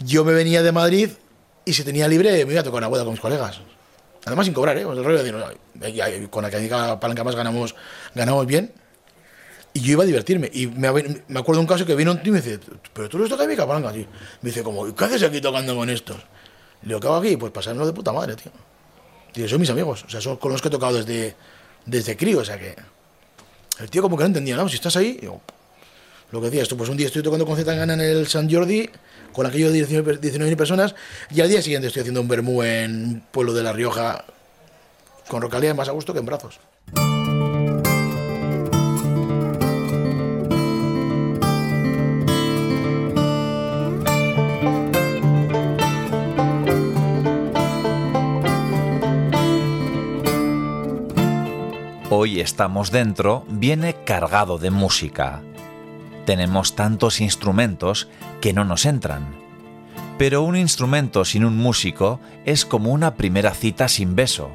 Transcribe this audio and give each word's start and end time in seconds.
yo 0.00 0.24
me 0.24 0.32
venía 0.32 0.62
de 0.62 0.72
Madrid 0.72 1.10
y 1.64 1.72
si 1.72 1.84
tenía 1.84 2.08
libre 2.08 2.44
me 2.44 2.52
iba 2.52 2.60
a 2.60 2.64
tocar 2.64 2.78
una 2.78 2.88
boda 2.88 3.04
con 3.04 3.12
mis 3.12 3.20
colegas. 3.20 3.60
Además 4.24 4.46
sin 4.46 4.54
cobrar, 4.54 4.76
¿eh? 4.76 4.84
Con 4.84 6.42
la 6.42 6.50
que 6.50 6.68
palanca 7.00 7.24
más 7.24 7.34
ganamos, 7.34 7.74
ganamos 8.14 8.46
bien. 8.46 8.72
Y 9.72 9.80
yo 9.80 9.92
iba 9.92 10.02
a 10.02 10.06
divertirme. 10.06 10.50
Y 10.52 10.66
me, 10.66 10.90
me 11.28 11.40
acuerdo 11.40 11.60
un 11.60 11.66
caso 11.66 11.86
que 11.86 11.94
vino 11.94 12.10
un 12.10 12.22
tío 12.22 12.30
y 12.30 12.34
me 12.34 12.42
dice, 12.42 12.58
pero 12.92 13.08
tú 13.08 13.18
les 13.18 13.28
tocas 13.28 13.46
mi 13.46 13.56
palanca, 13.56 13.92
tío. 13.92 14.06
Me 14.42 14.50
dice, 14.50 14.62
como, 14.62 14.94
¿qué 14.94 15.04
haces 15.04 15.22
aquí 15.22 15.40
tocando 15.40 15.74
con 15.76 15.88
estos? 15.88 16.16
Le 16.82 16.88
digo, 16.88 17.00
¿qué 17.00 17.06
hago 17.06 17.16
aquí? 17.16 17.36
Pues 17.36 17.52
pasarlo 17.52 17.86
de 17.86 17.92
puta 17.92 18.12
madre, 18.12 18.34
tío. 18.36 18.52
Y 19.34 19.48
son 19.48 19.60
mis 19.60 19.70
amigos, 19.70 20.04
o 20.04 20.10
sea, 20.10 20.20
son 20.20 20.36
con 20.36 20.50
los 20.52 20.60
que 20.60 20.68
he 20.68 20.70
tocado 20.70 20.96
desde, 20.96 21.36
desde 21.86 22.16
crío, 22.16 22.40
o 22.40 22.44
sea 22.44 22.58
que... 22.58 22.74
El 23.78 23.88
tío 23.88 24.02
como 24.02 24.16
que 24.16 24.24
no 24.24 24.26
entendía, 24.26 24.56
¿no? 24.56 24.68
Si 24.68 24.74
estás 24.74 24.96
ahí, 24.96 25.18
digo, 25.20 25.40
lo 26.32 26.40
que 26.40 26.46
decía 26.46 26.62
esto, 26.62 26.76
pues 26.76 26.88
un 26.88 26.96
día 26.96 27.06
estoy 27.06 27.22
tocando 27.22 27.46
con 27.46 27.56
Zetangana 27.56 27.94
en 27.94 28.00
el 28.00 28.26
San 28.26 28.50
Jordi, 28.50 28.88
con 29.32 29.46
aquello 29.46 29.70
de 29.70 29.84
19.000 29.84 30.56
personas, 30.56 30.94
y 31.30 31.40
al 31.40 31.48
día 31.48 31.62
siguiente 31.62 31.88
estoy 31.88 32.00
haciendo 32.00 32.20
un 32.20 32.28
bermú 32.28 32.62
en 32.62 33.22
pueblo 33.30 33.52
de 33.52 33.62
La 33.62 33.72
Rioja, 33.72 34.24
con 35.28 35.42
Rocalía 35.42 35.74
más 35.74 35.88
a 35.88 35.92
gusto 35.92 36.12
que 36.12 36.20
en 36.20 36.26
brazos. 36.26 36.60
Hoy 52.12 52.40
estamos 52.40 52.90
dentro 52.90 53.44
viene 53.48 53.94
cargado 54.04 54.58
de 54.58 54.70
música. 54.70 55.42
Tenemos 56.30 56.76
tantos 56.76 57.20
instrumentos 57.20 58.06
que 58.40 58.52
no 58.52 58.64
nos 58.64 58.86
entran. 58.86 59.34
Pero 60.16 60.44
un 60.44 60.54
instrumento 60.54 61.24
sin 61.24 61.44
un 61.44 61.56
músico 61.56 62.20
es 62.44 62.64
como 62.64 62.92
una 62.92 63.16
primera 63.16 63.52
cita 63.52 63.88
sin 63.88 64.14
beso. 64.14 64.48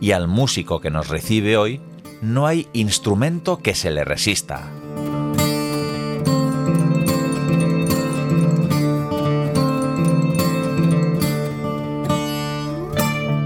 Y 0.00 0.12
al 0.12 0.28
músico 0.28 0.80
que 0.80 0.92
nos 0.92 1.08
recibe 1.08 1.56
hoy 1.56 1.80
no 2.22 2.46
hay 2.46 2.68
instrumento 2.72 3.58
que 3.58 3.74
se 3.74 3.90
le 3.90 4.04
resista. 4.04 4.70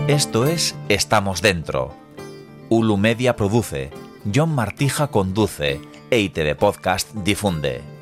Esto 0.09 0.45
es 0.45 0.75
Estamos 0.91 1.41
Dentro 1.41 2.05
Ulu 2.69 2.97
Media 2.97 3.37
produce, 3.37 3.91
John 4.35 4.55
Martija 4.55 5.09
conduce, 5.09 5.81
EITV 6.11 6.57
Podcast 6.57 7.13
difunde. 7.15 7.95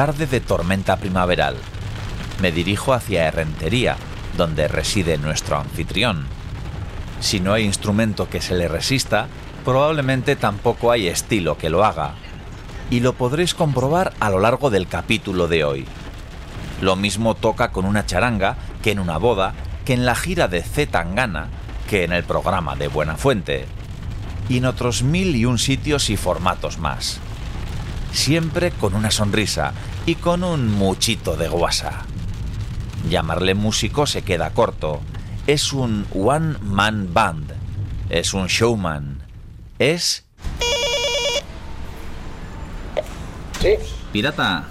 tarde 0.00 0.26
de 0.26 0.40
tormenta 0.40 0.96
primaveral. 0.96 1.56
Me 2.40 2.52
dirijo 2.52 2.94
hacia 2.94 3.26
Herrentería, 3.26 3.98
donde 4.40 4.68
reside 4.68 5.18
nuestro 5.18 5.58
anfitrión. 5.58 6.24
Si 7.20 7.40
no 7.40 7.52
hay 7.52 7.64
instrumento 7.64 8.30
que 8.30 8.40
se 8.40 8.54
le 8.54 8.68
resista, 8.68 9.26
probablemente 9.66 10.34
tampoco 10.34 10.90
hay 10.90 11.08
estilo 11.08 11.58
que 11.58 11.68
lo 11.68 11.84
haga. 11.84 12.14
Y 12.88 13.00
lo 13.00 13.12
podréis 13.12 13.54
comprobar 13.54 14.14
a 14.18 14.30
lo 14.30 14.40
largo 14.40 14.70
del 14.70 14.88
capítulo 14.88 15.46
de 15.46 15.62
hoy. 15.62 15.84
Lo 16.80 16.96
mismo 16.96 17.34
toca 17.34 17.70
con 17.70 17.84
una 17.84 18.06
charanga 18.06 18.56
que 18.82 18.92
en 18.92 18.98
una 18.98 19.18
boda, 19.18 19.52
que 19.84 19.92
en 19.92 20.06
la 20.06 20.14
gira 20.14 20.48
de 20.48 20.62
Z 20.62 20.90
Tangana, 20.90 21.48
que 21.90 22.04
en 22.04 22.12
el 22.14 22.24
programa 22.24 22.76
de 22.76 22.88
Buenafuente. 22.88 23.66
Y 24.48 24.56
en 24.56 24.64
otros 24.64 25.02
mil 25.02 25.36
y 25.36 25.44
un 25.44 25.58
sitios 25.58 26.08
y 26.08 26.16
formatos 26.16 26.78
más 26.78 27.20
siempre 28.12 28.70
con 28.72 28.94
una 28.94 29.10
sonrisa 29.10 29.72
y 30.06 30.16
con 30.16 30.44
un 30.44 30.72
muchito 30.72 31.36
de 31.36 31.48
guasa. 31.48 32.04
Llamarle 33.08 33.54
músico 33.54 34.06
se 34.06 34.22
queda 34.22 34.50
corto. 34.50 35.00
Es 35.46 35.72
un 35.72 36.06
one-man 36.14 37.12
band. 37.12 37.52
Es 38.08 38.34
un 38.34 38.46
showman. 38.46 39.22
Es... 39.78 40.24
Sí. 43.60 43.74
Pirata. 44.12 44.68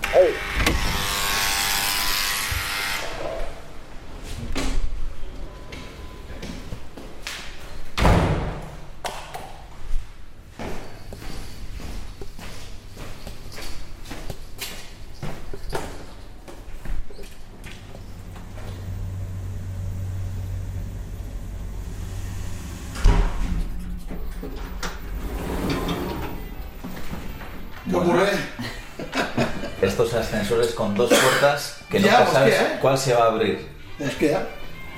Cuál 32.81 32.97
se 32.97 33.13
va 33.13 33.25
a 33.25 33.27
abrir. 33.27 33.67
Es 33.99 34.15
que 34.15 34.29
ya. 34.29 34.47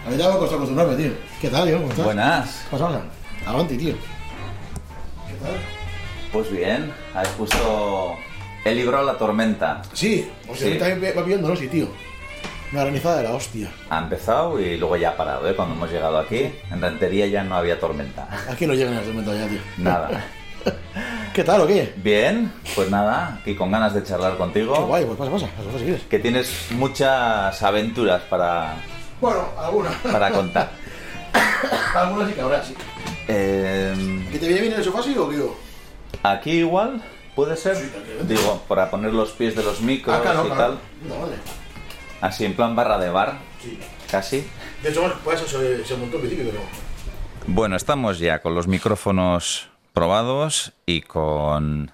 A 0.05 0.09
mí 0.09 0.17
ya 0.17 0.29
me 0.29 0.37
costado 0.37 0.57
acostumbrarme, 0.57 0.95
tío. 0.95 1.11
¿Qué 1.39 1.49
tal, 1.49 1.67
tío? 1.67 1.77
¿Cómo 1.77 1.89
estás? 1.89 2.05
Buenas. 2.05 2.65
¿Qué 2.69 2.77
pasa? 2.77 3.01
Avanti, 3.45 3.77
tío. 3.77 3.93
¿Qué 5.27 5.33
tal? 5.43 5.55
Pues 6.31 6.51
bien, 6.51 6.91
has 7.13 7.27
puesto 7.29 8.15
el 8.65 8.75
libro 8.75 8.97
a 8.97 9.03
la 9.03 9.17
tormenta. 9.17 9.81
Sí, 9.93 10.29
o 10.47 10.55
sea, 10.55 10.71
sí. 10.71 10.77
también 10.77 11.13
va 11.17 11.23
pidiendo, 11.23 11.49
¿no? 11.49 11.55
Sí, 11.55 11.67
tío. 11.67 11.87
Una 12.71 12.83
granizada 12.83 13.17
de 13.17 13.23
la 13.23 13.33
hostia. 13.33 13.69
Ha 13.89 13.99
empezado 13.99 14.59
y 14.59 14.77
luego 14.77 14.95
ya 14.95 15.09
ha 15.09 15.17
parado, 15.17 15.47
¿eh? 15.49 15.55
Cuando 15.55 15.75
hemos 15.75 15.91
llegado 15.91 16.17
aquí, 16.17 16.49
en 16.71 16.81
Rentería 16.81 17.27
ya 17.27 17.43
no 17.43 17.55
había 17.55 17.79
tormenta. 17.79 18.29
Aquí 18.49 18.65
no 18.65 18.73
llegan 18.73 18.95
las 18.95 19.03
tormentas 19.03 19.37
ya, 19.37 19.47
tío. 19.47 19.59
Nada. 19.77 20.25
¿Qué 21.33 21.45
tal 21.45 21.61
o 21.61 21.67
qué? 21.67 21.93
Bien, 21.95 22.51
pues 22.75 22.89
nada, 22.89 23.39
aquí 23.39 23.55
con 23.55 23.71
ganas 23.71 23.93
de 23.93 24.03
charlar 24.03 24.35
contigo. 24.35 24.73
Qué 24.73 24.81
guay, 24.81 25.05
pues 25.05 25.17
pasa, 25.17 25.31
pasa, 25.31 25.47
pasa 25.47 25.77
si 25.77 25.83
quieres. 25.85 26.01
Que 26.03 26.19
tienes 26.19 26.67
muchas 26.71 27.63
aventuras 27.63 28.21
para. 28.23 28.75
Bueno, 29.21 29.45
algunas. 29.57 29.95
Para 29.95 30.29
contar. 30.31 30.71
algunas 31.95 32.31
y 32.31 32.33
que 32.33 32.41
ahora 32.41 32.61
sí. 32.61 32.75
Eh... 33.29 34.27
¿Que 34.29 34.39
te 34.39 34.47
viene 34.47 34.61
bien 34.61 34.73
el 34.73 34.83
sofá, 34.83 35.01
sí 35.01 35.15
o 35.17 35.29
qué? 35.29 35.41
Aquí 36.23 36.51
igual, 36.51 37.01
puede 37.33 37.55
ser. 37.55 37.77
Sí, 37.77 37.89
Digo, 38.23 38.61
para 38.67 38.91
poner 38.91 39.13
los 39.13 39.31
pies 39.31 39.55
de 39.55 39.63
los 39.63 39.79
micros 39.79 40.13
ah, 40.13 40.21
claro, 40.21 40.43
y 40.43 40.47
claro. 40.47 40.61
tal. 40.61 40.79
No, 41.07 41.21
vale. 41.21 41.35
Así 42.19 42.43
en 42.43 42.55
plan 42.55 42.75
barra 42.75 42.97
de 42.97 43.09
bar. 43.09 43.37
Sí. 43.63 43.79
Casi. 44.09 44.45
De 44.83 44.89
hecho, 44.89 44.99
bueno, 44.99 45.15
pues 45.23 45.41
eso 45.41 45.59
se, 45.59 45.85
se 45.85 45.95
montó 45.95 46.17
en 46.17 46.23
principio, 46.23 46.51
pero. 46.51 46.61
Bueno, 47.47 47.77
estamos 47.77 48.19
ya 48.19 48.41
con 48.41 48.53
los 48.53 48.67
micrófonos 48.67 49.70
probados 49.93 50.73
y 50.85 51.01
con 51.01 51.91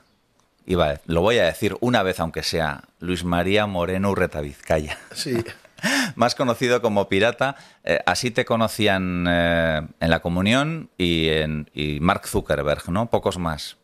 iba 0.66 0.92
a, 0.92 1.02
lo 1.06 1.22
voy 1.22 1.40
a 1.40 1.46
decir 1.46 1.76
una 1.80 2.04
vez 2.04 2.20
aunque 2.20 2.44
sea 2.44 2.84
Luis 3.00 3.24
María 3.24 3.66
Moreno 3.66 4.12
Urreta 4.12 4.42
Vizcaya. 4.42 4.98
Sí. 5.14 5.44
Más 6.16 6.36
conocido 6.36 6.82
como 6.82 7.08
Pirata, 7.08 7.56
eh, 7.84 8.00
así 8.06 8.32
te 8.32 8.46
conocían 8.46 9.26
eh, 9.30 9.88
en 10.00 10.10
la 10.10 10.20
comunión 10.22 10.90
y 10.98 11.30
en 11.30 11.70
y 11.74 12.00
Mark 12.00 12.28
Zuckerberg, 12.28 12.90
¿no? 12.90 13.10
Pocos 13.10 13.38
más. 13.38 13.78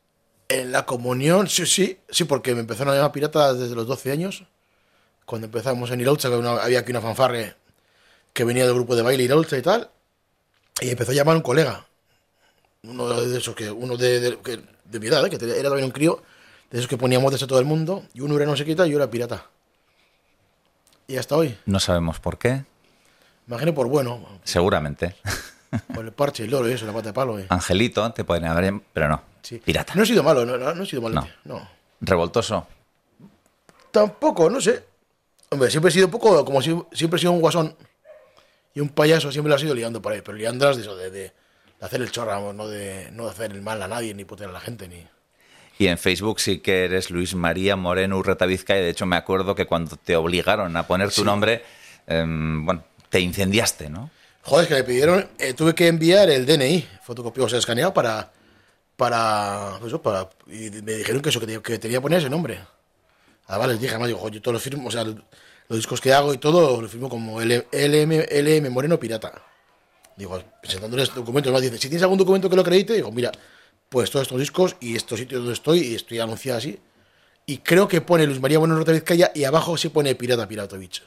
En 0.49 0.71
la 0.71 0.85
comunión, 0.85 1.47
sí, 1.47 1.65
sí, 1.65 1.99
sí, 2.09 2.23
porque 2.25 2.53
me 2.55 2.61
empezaron 2.61 2.93
a 2.93 2.97
llamar 2.97 3.11
pirata 3.11 3.53
desde 3.53 3.75
los 3.75 3.87
12 3.87 4.11
años. 4.11 4.43
Cuando 5.25 5.45
empezamos 5.45 5.91
en 5.91 6.01
Iraucha, 6.01 6.29
que 6.29 6.35
había 6.35 6.79
aquí 6.79 6.91
una 6.91 7.01
fanfarre 7.01 7.55
que 8.33 8.43
venía 8.43 8.65
del 8.65 8.73
grupo 8.73 8.95
de 8.95 9.03
baile 9.03 9.23
Iraucha 9.23 9.57
y 9.57 9.61
tal. 9.61 9.89
Y 10.81 10.89
empezó 10.89 11.11
a 11.11 11.15
llamar 11.15 11.35
un 11.35 11.43
colega. 11.43 11.85
Uno 12.83 13.07
de 13.21 13.37
esos 13.37 13.55
que, 13.55 13.71
uno 13.71 13.95
de, 13.97 14.19
de, 14.19 14.37
que- 14.39 14.59
de 14.85 14.99
mi 14.99 15.07
edad, 15.07 15.25
¿eh? 15.25 15.29
que 15.29 15.37
era 15.37 15.69
también 15.69 15.85
un 15.85 15.91
crío, 15.91 16.21
de 16.69 16.77
esos 16.79 16.87
que 16.89 16.97
poníamos 16.97 17.31
de 17.37 17.43
a 17.43 17.47
todo 17.47 17.59
el 17.59 17.65
mundo. 17.65 18.03
Y 18.13 18.21
uno 18.21 18.35
era 18.35 18.45
no 18.45 18.57
sé 18.57 18.65
qué 18.65 18.75
tal, 18.75 18.87
y 18.87 18.91
yo 18.91 18.97
era 18.97 19.09
pirata. 19.09 19.45
Y 21.07 21.17
hasta 21.17 21.35
hoy. 21.35 21.57
No 21.65 21.79
sabemos 21.79 22.19
por 22.19 22.37
qué, 22.37 22.65
Imagino 23.47 23.73
por 23.73 23.87
bueno, 23.87 24.25
seguramente. 24.45 25.15
por 25.93 26.05
el 26.05 26.13
parche, 26.13 26.43
el 26.45 26.51
loro 26.51 26.69
y 26.69 26.73
eso, 26.73 26.85
la 26.85 26.93
pata 26.93 27.07
de 27.09 27.13
palo. 27.13 27.37
eh. 27.39 27.45
Angelito 27.49 28.09
te 28.13 28.23
pueden 28.23 28.45
haber, 28.45 28.73
pero 28.93 29.09
no. 29.09 29.21
Sí. 29.41 29.59
Pirata. 29.59 29.95
No 29.95 30.03
he 30.03 30.05
sido 30.05 30.23
malo, 30.23 30.45
no, 30.45 30.57
no, 30.57 30.73
no 30.73 30.83
he 30.83 30.85
sido 30.85 31.01
malo. 31.01 31.27
no. 31.43 31.69
Revoltoso. 31.99 32.65
Tampoco, 33.91 34.49
no 34.49 34.59
sé. 34.61 34.83
Hombre, 35.49 35.69
siempre 35.69 35.89
he 35.89 35.91
sido 35.93 36.05
un 36.07 36.11
poco, 36.11 36.43
como 36.45 36.61
si, 36.61 36.75
siempre 36.93 37.17
he 37.17 37.19
sido 37.19 37.31
un 37.33 37.39
guasón 37.41 37.75
y 38.73 38.79
un 38.79 38.89
payaso, 38.89 39.31
siempre 39.31 39.49
lo 39.49 39.55
he 39.55 39.59
sido 39.59 39.75
liando 39.75 40.01
por 40.01 40.11
ahí, 40.13 40.21
pero 40.21 40.37
liándolas 40.37 40.77
de 40.77 40.81
eso, 40.83 40.95
de, 40.95 41.11
de 41.11 41.33
de 41.83 41.87
hacer 41.87 42.01
el 42.01 42.11
chorra, 42.11 42.39
no 42.53 42.67
de, 42.67 43.09
no 43.11 43.25
de 43.25 43.31
hacer 43.31 43.51
el 43.51 43.61
mal 43.61 43.81
a 43.81 43.87
nadie, 43.87 44.13
ni 44.13 44.23
putear 44.25 44.49
a 44.49 44.53
la 44.53 44.59
gente, 44.61 44.87
ni... 44.87 45.05
Y 45.79 45.87
en 45.87 45.97
Facebook 45.97 46.39
sí 46.39 46.59
que 46.59 46.85
eres 46.85 47.09
Luis 47.09 47.33
María 47.35 47.75
Moreno 47.75 48.17
Urreta 48.17 48.45
Vizcaya. 48.45 48.81
De 48.81 48.89
hecho, 48.89 49.05
me 49.05 49.15
acuerdo 49.15 49.55
que 49.55 49.65
cuando 49.65 49.97
te 49.97 50.15
obligaron 50.15 50.77
a 50.77 50.85
poner 50.87 51.07
tu 51.09 51.15
Sí. 51.21 51.23
nombre, 51.23 51.63
em, 52.07 52.63
bueno, 52.65 52.83
te 53.09 53.19
incendiaste, 53.19 53.89
¿no? 53.89 54.09
Joder, 54.43 54.63
es 54.63 54.67
que 54.69 54.75
me 54.75 54.83
pidieron, 54.83 55.27
eh, 55.39 55.53
tuve 55.53 55.73
que 55.73 55.87
enviar 55.87 56.29
el 56.29 56.45
DNI, 56.45 56.87
fotocopiado, 57.03 57.47
o 57.47 57.49
sea, 57.49 57.59
escaneado 57.59 57.93
para, 57.93 58.31
para, 58.95 59.77
pues 59.79 59.93
para, 59.95 60.29
y 60.47 60.69
me 60.83 60.93
dijeron 60.93 61.21
que 61.21 61.29
eso, 61.29 61.39
que 61.39 61.47
tenía 61.47 61.61
que, 61.61 61.79
tenía 61.79 61.97
que 61.97 62.01
poner 62.01 62.19
ese 62.19 62.29
nombre. 62.29 62.59
Además 63.47 63.69
les 63.69 63.79
dije, 63.81 63.91
además 63.91 64.07
digo, 64.07 64.19
"Jo, 64.19 64.29
yo 64.29 64.41
todo 64.41 64.53
lo 64.53 64.59
firmo, 64.59 64.87
o 64.87 64.91
sea, 64.91 65.03
los 65.03 65.77
discos 65.77 65.99
que 65.99 66.13
hago 66.13 66.33
y 66.33 66.37
todo, 66.37 66.81
lo 66.81 66.87
firmo 66.87 67.09
como 67.09 67.41
LM, 67.41 68.25
LM 68.29 68.69
Moreno 68.69 68.99
Pirata. 68.99 69.33
Digo, 70.15 70.41
presentándoles 70.61 71.13
documentos, 71.13 71.51
más 71.51 71.61
dice, 71.61 71.75
si 71.77 71.87
tienes 71.89 72.03
algún 72.03 72.17
documento 72.19 72.49
que 72.49 72.55
lo 72.55 72.61
acredite, 72.61 72.93
digo, 72.93 73.11
mira, 73.11 73.31
pues 73.89 74.09
todos 74.11 74.23
estos 74.23 74.39
discos 74.39 74.75
y 74.79 74.95
estos 74.95 75.19
sitios 75.19 75.39
donde 75.41 75.53
estoy, 75.53 75.79
y 75.79 75.95
estoy 75.95 76.19
anunciado 76.19 76.57
así. 76.59 76.79
Y 77.45 77.57
creo 77.57 77.87
que 77.87 77.99
pone 78.01 78.25
Luis 78.25 78.39
María 78.39 78.59
Moreno 78.59 78.77
Rota 78.77 78.91
Vizcaya 78.91 79.31
y 79.35 79.43
abajo 79.43 79.75
se 79.77 79.89
pone 79.89 80.15
Pirata 80.15 80.47
Piratovich 80.47 81.03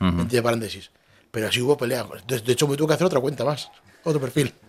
Ujú. 0.00 0.20
entre 0.22 0.42
paréntesis. 0.42 0.90
Pero 1.30 1.48
así 1.48 1.60
hubo 1.60 1.76
pelea. 1.76 2.06
De, 2.26 2.40
de 2.40 2.52
hecho, 2.52 2.66
me 2.68 2.76
tuve 2.76 2.88
que 2.88 2.94
hacer 2.94 3.06
otra 3.06 3.20
cuenta 3.20 3.44
más. 3.44 3.70
Otro 4.04 4.20
perfil. 4.20 4.52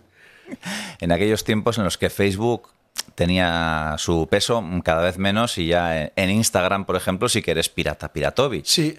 En 1.00 1.12
aquellos 1.12 1.44
tiempos 1.44 1.78
en 1.78 1.84
los 1.84 1.96
que 1.96 2.10
Facebook 2.10 2.70
tenía 3.14 3.94
su 3.98 4.26
peso 4.28 4.62
cada 4.84 5.02
vez 5.02 5.16
menos 5.16 5.56
y 5.58 5.68
ya 5.68 6.02
en- 6.02 6.12
en 6.16 6.30
Instagram, 6.30 6.84
por 6.86 6.96
ejemplo, 6.96 7.28
sí 7.28 7.40
que 7.40 7.52
eres 7.52 7.68
Pirata 7.68 8.12
Piratovich. 8.12 8.66
Sí. 8.66 8.96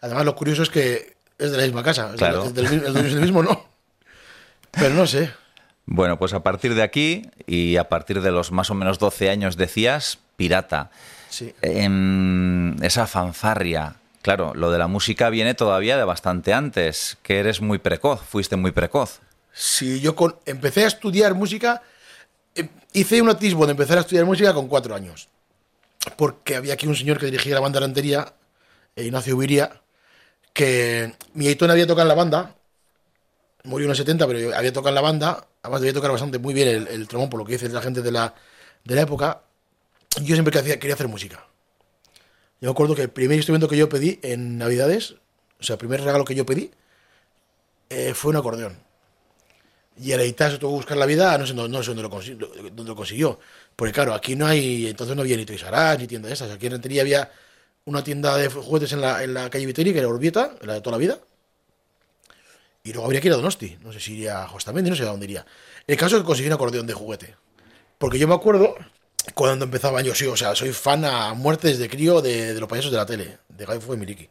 Además, 0.00 0.24
lo 0.24 0.34
curioso 0.34 0.62
es 0.64 0.70
que 0.70 1.16
es 1.38 1.50
de 1.52 1.56
la 1.56 1.62
misma 1.62 1.82
casa. 1.84 2.12
Claro. 2.16 2.44
es 2.46 2.54
del- 2.54 2.66
es 2.84 2.94
del 2.94 3.20
mismo, 3.20 3.42
no. 3.42 3.64
Pero 4.72 4.94
no 4.94 5.06
sé. 5.06 5.30
Bueno, 5.86 6.18
pues 6.18 6.32
a 6.32 6.42
partir 6.42 6.74
de 6.74 6.82
aquí 6.82 7.30
y 7.46 7.76
a 7.76 7.88
partir 7.88 8.20
de 8.20 8.30
los 8.30 8.52
más 8.52 8.70
o 8.70 8.74
menos 8.74 8.98
12 8.98 9.30
años 9.30 9.56
decías 9.56 10.18
Pirata. 10.36 10.90
Sí. 11.28 11.54
En 11.62 12.76
esa 12.82 13.06
fanfarria, 13.06 13.96
claro, 14.22 14.52
lo 14.54 14.70
de 14.70 14.78
la 14.78 14.86
música 14.86 15.30
viene 15.30 15.54
todavía 15.54 15.96
de 15.96 16.04
bastante 16.04 16.52
antes, 16.52 17.18
que 17.22 17.38
eres 17.38 17.60
muy 17.60 17.78
precoz, 17.78 18.20
fuiste 18.22 18.56
muy 18.56 18.70
precoz. 18.72 19.20
Si 19.52 20.00
yo 20.00 20.14
con, 20.14 20.36
empecé 20.46 20.84
a 20.84 20.88
estudiar 20.88 21.34
música, 21.34 21.82
eh, 22.54 22.68
hice 22.92 23.20
un 23.20 23.28
atisbo 23.28 23.66
de 23.66 23.72
empezar 23.72 23.98
a 23.98 24.02
estudiar 24.02 24.24
música 24.24 24.54
con 24.54 24.68
cuatro 24.68 24.94
años. 24.94 25.28
Porque 26.16 26.56
había 26.56 26.74
aquí 26.74 26.86
un 26.86 26.96
señor 26.96 27.18
que 27.18 27.26
dirigía 27.26 27.54
la 27.54 27.60
banda 27.60 27.80
eh, 27.84 29.04
Ignacio 29.04 29.36
Ubiría, 29.36 29.80
que 30.52 31.14
mi 31.34 31.46
Aitón 31.46 31.70
había 31.70 31.86
tocado 31.86 32.02
en 32.02 32.08
la 32.08 32.14
banda, 32.14 32.54
murió 33.64 33.86
en 33.86 33.90
los 33.90 33.98
70, 33.98 34.26
pero 34.26 34.56
había 34.56 34.72
tocado 34.72 34.90
en 34.90 34.94
la 34.96 35.00
banda, 35.00 35.46
además 35.62 35.80
debía 35.80 35.94
tocar 35.94 36.10
bastante 36.10 36.38
muy 36.38 36.54
bien 36.54 36.68
el, 36.68 36.88
el 36.88 37.08
trombón, 37.08 37.30
por 37.30 37.38
lo 37.40 37.46
que 37.46 37.52
dice 37.52 37.68
la 37.68 37.82
gente 37.82 38.02
de 38.02 38.10
la, 38.12 38.34
de 38.84 38.94
la 38.94 39.02
época. 39.02 39.42
Yo 40.22 40.34
siempre 40.34 40.52
quería, 40.52 40.78
quería 40.78 40.94
hacer 40.94 41.08
música. 41.08 41.46
Yo 42.60 42.68
me 42.68 42.72
acuerdo 42.72 42.94
que 42.94 43.02
el 43.02 43.10
primer 43.10 43.36
instrumento 43.36 43.68
que 43.68 43.76
yo 43.76 43.88
pedí 43.88 44.18
en 44.22 44.58
Navidades, 44.58 45.16
o 45.60 45.62
sea, 45.62 45.74
el 45.74 45.78
primer 45.78 46.00
regalo 46.02 46.24
que 46.24 46.34
yo 46.34 46.46
pedí, 46.46 46.70
eh, 47.90 48.14
fue 48.14 48.30
un 48.30 48.36
acordeón. 48.36 48.78
Y 50.00 50.12
el 50.12 50.20
editar 50.20 50.50
se 50.50 50.58
tuvo 50.58 50.70
que 50.72 50.76
buscar 50.76 50.96
la 50.96 51.06
vida, 51.06 51.36
no 51.36 51.46
sé, 51.46 51.54
no, 51.54 51.68
no 51.68 51.82
sé 51.82 51.88
dónde, 51.90 52.02
lo 52.02 52.10
consi- 52.10 52.36
dónde 52.36 52.84
lo 52.84 52.96
consiguió. 52.96 53.38
Porque 53.76 53.92
claro, 53.92 54.14
aquí 54.14 54.34
no 54.36 54.46
hay, 54.46 54.86
entonces 54.88 55.14
no 55.14 55.22
había 55.22 55.36
ni 55.36 55.44
Toys 55.44 55.62
R 55.62 55.98
ni 55.98 56.06
tienda 56.06 56.28
de 56.28 56.34
esas. 56.34 56.50
Aquí 56.50 56.66
en 56.66 56.72
Rentería 56.72 57.02
había 57.02 57.30
una 57.84 58.02
tienda 58.02 58.36
de 58.36 58.48
juguetes 58.48 58.92
en 58.92 59.00
la, 59.02 59.22
en 59.22 59.34
la 59.34 59.50
calle 59.50 59.66
Viteri, 59.66 59.92
que 59.92 59.98
era 59.98 60.08
Urbieta, 60.08 60.54
la 60.62 60.74
de 60.74 60.80
toda 60.80 60.92
la 60.96 60.98
vida. 61.00 61.18
Y 62.84 62.92
luego 62.92 63.04
habría 63.06 63.20
que 63.20 63.28
ir 63.28 63.32
a 63.34 63.36
Donosti. 63.36 63.78
No 63.82 63.92
sé 63.92 64.00
si 64.00 64.14
iría 64.14 64.46
Justamente, 64.48 64.90
no 64.90 64.96
sé 64.96 65.02
a 65.04 65.06
dónde 65.06 65.26
iría. 65.26 65.46
El 65.86 65.96
caso 65.96 66.16
es 66.16 66.22
que 66.22 66.26
conseguí 66.26 66.48
un 66.48 66.54
acordeón 66.54 66.86
de 66.86 66.92
juguete. 66.94 67.34
Porque 67.98 68.18
yo 68.18 68.26
me 68.26 68.34
acuerdo 68.34 68.74
cuando 69.34 69.64
empezaba 69.64 70.00
yo, 70.02 70.14
sí, 70.14 70.26
o 70.26 70.36
sea, 70.36 70.54
soy 70.56 70.72
fan 70.72 71.04
a 71.04 71.32
muerte 71.34 71.68
desde 71.68 71.88
crío 71.88 72.20
de, 72.20 72.54
de 72.54 72.60
los 72.60 72.68
payasos 72.68 72.90
de 72.90 72.96
la 72.96 73.06
tele, 73.06 73.38
de 73.48 73.66
Fue 73.80 73.94
y 73.96 73.98
Miliki. 74.00 74.28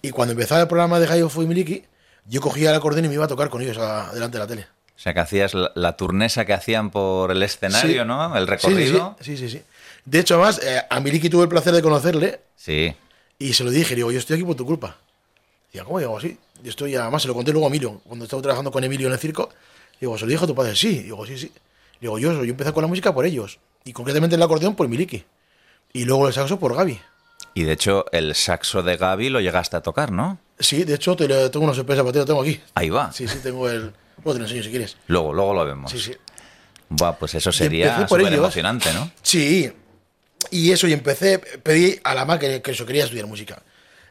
Y 0.00 0.10
cuando 0.10 0.32
empezaba 0.32 0.62
el 0.62 0.68
programa 0.68 0.98
de 0.98 1.28
Fue 1.28 1.44
y 1.44 1.46
Miliki, 1.46 1.84
yo 2.24 2.40
cogía 2.40 2.70
el 2.70 2.76
acordeón 2.76 3.04
y 3.04 3.08
me 3.08 3.14
iba 3.14 3.26
a 3.26 3.28
tocar 3.28 3.50
con 3.50 3.60
ellos 3.60 3.76
a- 3.76 4.10
delante 4.14 4.38
de 4.38 4.44
la 4.44 4.46
tele. 4.48 4.66
O 4.96 5.02
sea, 5.02 5.12
que 5.12 5.20
hacías 5.20 5.52
la, 5.54 5.70
la 5.74 5.96
turnesa 5.96 6.44
que 6.46 6.52
hacían 6.54 6.90
por 6.90 7.30
el 7.30 7.42
escenario, 7.42 8.02
Sí. 8.02 8.08
¿no? 8.08 8.34
El 8.36 8.44
Sí, 8.44 8.50
recorrido. 8.50 9.16
Sí, 9.20 9.36
sí, 9.36 9.48
sí. 9.48 9.58
sí. 9.58 9.62
De 10.06 10.18
hecho, 10.20 10.34
además, 10.36 10.60
eh, 10.64 10.80
a 10.88 11.00
Miliki 11.00 11.28
tuve 11.28 11.42
el 11.42 11.48
placer 11.50 11.74
de 11.74 11.82
conocerle 11.82 12.40
Sí. 12.56 12.94
y 13.38 13.52
se 13.52 13.64
lo 13.64 13.70
dije, 13.70 13.94
digo, 13.94 14.10
yo 14.10 14.18
estoy 14.18 14.36
aquí 14.36 14.44
por 14.44 14.56
tu 14.56 14.64
culpa. 14.64 14.96
Digo, 15.72 15.84
¿cómo 15.84 15.98
digo 16.00 16.18
así? 16.18 16.36
Yo 16.62 16.70
estoy, 16.70 16.94
además 16.96 17.22
se 17.22 17.28
lo 17.28 17.34
conté 17.34 17.52
luego 17.52 17.66
a 17.66 17.68
Emilio, 17.68 18.00
cuando 18.06 18.24
estaba 18.24 18.42
trabajando 18.42 18.70
con 18.70 18.82
Emilio 18.84 19.06
en 19.06 19.12
el 19.14 19.18
circo. 19.18 19.50
Digo, 20.00 20.16
¿se 20.18 20.24
lo 20.24 20.30
dijo 20.30 20.44
a 20.44 20.48
tu 20.48 20.54
padre? 20.54 20.74
Sí. 20.76 21.00
Digo, 21.00 21.24
sí, 21.26 21.38
sí. 21.38 21.52
Digo, 22.00 22.18
yo, 22.18 22.32
yo 22.44 22.50
empecé 22.50 22.72
con 22.72 22.82
la 22.82 22.88
música 22.88 23.14
por 23.14 23.24
ellos. 23.26 23.58
Y 23.84 23.92
concretamente 23.92 24.36
el 24.36 24.42
acordeón 24.42 24.74
por 24.74 24.88
Miliki. 24.88 25.24
Y 25.92 26.04
luego 26.04 26.26
el 26.28 26.34
saxo 26.34 26.58
por 26.58 26.74
Gaby. 26.74 26.98
Y 27.54 27.62
de 27.64 27.72
hecho, 27.72 28.04
el 28.12 28.34
saxo 28.34 28.82
de 28.82 28.96
Gaby 28.96 29.28
lo 29.28 29.40
llegaste 29.40 29.76
a 29.76 29.80
tocar, 29.80 30.10
¿no? 30.12 30.38
Sí, 30.58 30.84
de 30.84 30.94
hecho, 30.94 31.16
te 31.16 31.26
lo- 31.26 31.50
tengo 31.50 31.64
una 31.66 31.74
sorpresa 31.74 32.02
para 32.02 32.12
ti, 32.12 32.18
lo 32.20 32.24
tengo 32.26 32.42
aquí. 32.42 32.60
Ahí 32.74 32.90
va. 32.90 33.12
Sí, 33.12 33.26
sí, 33.26 33.38
tengo 33.42 33.68
el... 33.68 33.92
Bueno, 34.22 34.32
te 34.34 34.38
lo 34.40 34.44
enseño 34.44 34.62
si 34.62 34.70
quieres. 34.70 34.96
Luego, 35.06 35.32
luego 35.32 35.54
lo 35.54 35.64
vemos. 35.64 35.90
Sí, 35.90 35.98
sí. 35.98 36.12
Buah, 36.90 37.12
pues 37.18 37.34
eso 37.34 37.50
sería 37.52 38.06
súper 38.06 38.32
emocionante, 38.32 38.92
¿no? 38.92 39.10
Sí, 39.22 39.72
y 40.50 40.70
eso, 40.72 40.86
y 40.88 40.92
empecé, 40.92 41.38
pedí 41.38 41.98
a 42.04 42.14
la 42.14 42.24
madre 42.24 42.48
que, 42.54 42.62
que 42.62 42.70
eso 42.72 42.84
quería 42.84 43.04
estudiar 43.04 43.26
música. 43.26 43.62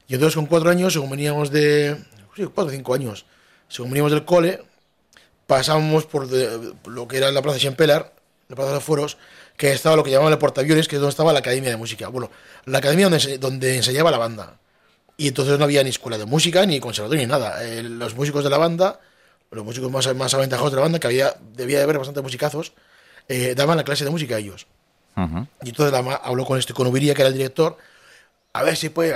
Y 0.10 0.16
entonces 0.16 0.36
con 0.36 0.48
cuatro 0.48 0.70
años, 0.70 0.92
según 0.92 1.12
veníamos 1.12 1.52
de, 1.52 1.96
sí, 2.36 2.44
cuatro 2.54 2.66
o 2.66 2.70
cinco 2.72 2.94
años, 2.94 3.26
según 3.70 3.92
veníamos 3.92 4.12
del 4.12 4.26
cole, 4.26 4.62
pasábamos 5.48 6.06
por 6.06 6.28
de- 6.28 6.74
lo 6.88 7.08
que 7.08 7.18
era 7.18 7.32
la 7.32 7.42
plaza 7.42 7.56
de 7.56 7.62
Xempelar, 7.62 8.14
la 8.50 8.56
plaza 8.56 8.70
de 8.72 8.76
los 8.76 8.84
fueros, 8.84 9.18
que 9.56 9.72
estaba 9.72 9.96
lo 9.96 10.04
que 10.04 10.12
llamaban 10.12 10.34
el 10.34 10.40
portaaviones, 10.40 10.88
que 10.88 10.96
es 10.96 11.00
donde 11.02 11.12
estaba 11.12 11.32
la 11.34 11.40
academia 11.40 11.70
de 11.70 11.78
música. 11.78 12.08
Bueno, 12.08 12.32
la 12.66 12.80
academia 12.80 13.10
donde, 13.10 13.38
donde 13.38 13.76
enseñaba 13.78 14.10
la 14.12 14.18
banda. 14.18 14.58
Y 15.18 15.28
entonces 15.28 15.58
no 15.60 15.66
había 15.66 15.84
ni 15.84 15.90
escuela 15.90 16.18
de 16.18 16.26
música, 16.26 16.66
ni 16.66 16.80
conservatorio, 16.80 17.22
ni 17.26 17.30
nada. 17.30 17.64
Eh, 17.64 17.84
los 17.84 18.16
músicos 18.16 18.44
de 18.44 18.50
la 18.50 18.58
banda, 18.58 19.00
los 19.52 19.64
músicos 19.66 19.92
más, 19.92 20.14
más 20.16 20.34
aventajados 20.34 20.72
de 20.72 20.78
la 20.78 20.82
banda, 20.84 21.00
que 21.00 21.08
había, 21.08 21.36
debía 21.56 21.78
de 21.80 21.84
haber 21.84 21.98
bastantes 21.98 22.24
musicazos, 22.24 22.72
eh, 23.28 23.54
daban 23.54 23.78
la 23.78 23.84
clase 23.84 24.06
de 24.06 24.10
música 24.12 24.36
a 24.36 24.40
ellos. 24.40 24.66
Y 25.62 25.70
entonces 25.70 25.92
la 25.92 26.16
habló 26.16 26.46
con 26.46 26.58
este, 26.58 26.74
con 26.74 26.88
Ubiría, 26.88 27.14
que 27.14 27.22
era 27.22 27.30
el 27.30 27.36
director, 27.36 27.78
a 28.54 28.64
ver 28.64 28.78
si 28.78 28.90
puede. 28.90 29.14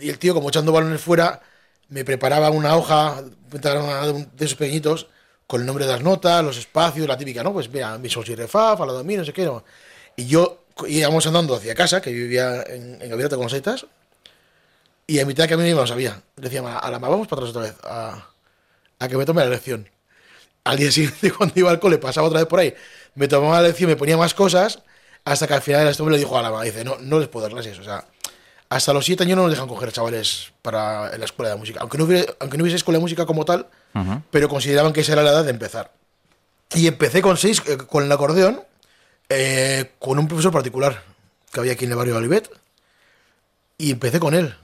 Y 0.00 0.10
el 0.10 0.18
tío, 0.18 0.34
como 0.34 0.48
echando 0.48 0.72
balones 0.72 1.00
fuera, 1.00 1.40
me 1.88 2.04
preparaba 2.04 2.50
una 2.50 2.76
hoja 2.76 3.22
de 3.22 4.44
esos 4.44 4.56
pequeñitos 4.56 5.08
con 5.46 5.60
el 5.60 5.66
nombre 5.66 5.84
de 5.84 5.90
las 5.90 6.02
notas, 6.02 6.44
los 6.44 6.56
espacios, 6.56 7.08
la 7.08 7.18
típica, 7.18 7.42
¿no? 7.42 7.52
Pues 7.52 7.68
mira, 7.68 7.98
mi 7.98 8.08
sol, 8.08 8.24
si, 8.24 8.36
re, 8.36 8.46
fa, 8.46 8.76
fa, 8.76 8.86
la, 8.86 8.92
do, 8.92 9.02
mi, 9.02 9.16
no 9.16 9.24
sé 9.24 9.32
qué, 9.32 9.44
¿no? 9.44 9.64
Y 10.14 10.26
yo 10.26 10.64
íbamos 10.86 11.26
andando 11.26 11.56
hacia 11.56 11.74
casa, 11.74 12.00
que 12.00 12.12
vivía 12.12 12.62
en, 12.62 13.02
en 13.02 13.10
Gaviota 13.10 13.34
con 13.34 13.46
los 13.46 13.52
Seitas, 13.52 13.86
y 15.08 15.18
a 15.18 15.26
mitad 15.26 15.44
de 15.44 15.48
camino 15.48 15.74
no 15.74 15.86
sabía. 15.88 16.22
Decía, 16.36 16.60
a 16.78 16.88
la 16.88 17.00
ma, 17.00 17.08
vamos 17.08 17.26
para 17.26 17.42
atrás 17.42 17.50
otra 17.50 17.62
vez, 17.62 17.76
a, 17.82 18.28
a 19.00 19.08
que 19.08 19.16
me 19.16 19.24
tome 19.24 19.42
la 19.42 19.50
lección. 19.50 19.88
Al 20.62 20.76
día 20.76 20.92
siguiente, 20.92 21.32
cuando 21.36 21.58
iba 21.58 21.68
al 21.68 21.80
cole, 21.80 21.98
pasaba 21.98 22.28
otra 22.28 22.38
vez 22.38 22.48
por 22.48 22.60
ahí, 22.60 22.72
me 23.16 23.26
tomaba 23.26 23.60
la 23.60 23.68
lección, 23.68 23.90
me 23.90 23.96
ponía 23.96 24.16
más 24.16 24.34
cosas, 24.34 24.78
hasta 25.24 25.48
que 25.48 25.54
al 25.54 25.62
final 25.62 25.88
este 25.88 26.00
hombre 26.00 26.16
le 26.16 26.22
dijo 26.22 26.38
a 26.38 26.42
la 26.42 26.50
mamá, 26.50 26.62
dice, 26.62 26.84
no, 26.84 26.96
no 27.00 27.18
les 27.18 27.26
puedo 27.26 27.46
dar 27.46 27.52
clases, 27.52 27.76
o 27.80 27.82
sea, 27.82 28.06
hasta 28.70 28.92
los 28.94 29.04
siete 29.04 29.24
años 29.24 29.36
no 29.36 29.42
nos 29.42 29.50
dejan 29.50 29.68
coger 29.68 29.92
chavales 29.92 30.52
para 30.62 31.12
en 31.12 31.18
la 31.20 31.26
escuela 31.26 31.50
de 31.50 31.56
música, 31.56 31.80
aunque 31.80 31.98
no 31.98 32.04
hubiese, 32.04 32.34
aunque 32.40 32.56
no 32.56 32.62
hubiese 32.62 32.76
escuela 32.76 32.98
de 32.98 33.02
música 33.02 33.26
como 33.26 33.44
tal, 33.44 33.66
Ujú. 33.94 34.22
pero 34.30 34.48
consideraban 34.48 34.92
que 34.92 35.00
esa 35.02 35.12
era 35.12 35.22
la 35.22 35.30
edad 35.30 35.44
de 35.44 35.50
empezar. 35.50 35.92
Y 36.74 36.86
empecé 36.86 37.20
con 37.20 37.36
seis, 37.36 37.60
eh, 37.66 37.76
con 37.76 38.04
el 38.04 38.12
acordeón, 38.12 38.62
eh, 39.28 39.90
con 39.98 40.18
un 40.18 40.28
profesor 40.28 40.52
particular 40.52 41.02
que 41.52 41.60
había 41.60 41.72
aquí 41.72 41.84
en 41.84 41.90
el 41.90 41.96
barrio 41.96 42.14
de 42.14 42.18
Olivet, 42.20 42.50
y 43.76 43.90
empecé 43.90 44.20
con 44.20 44.34
él, 44.34 44.54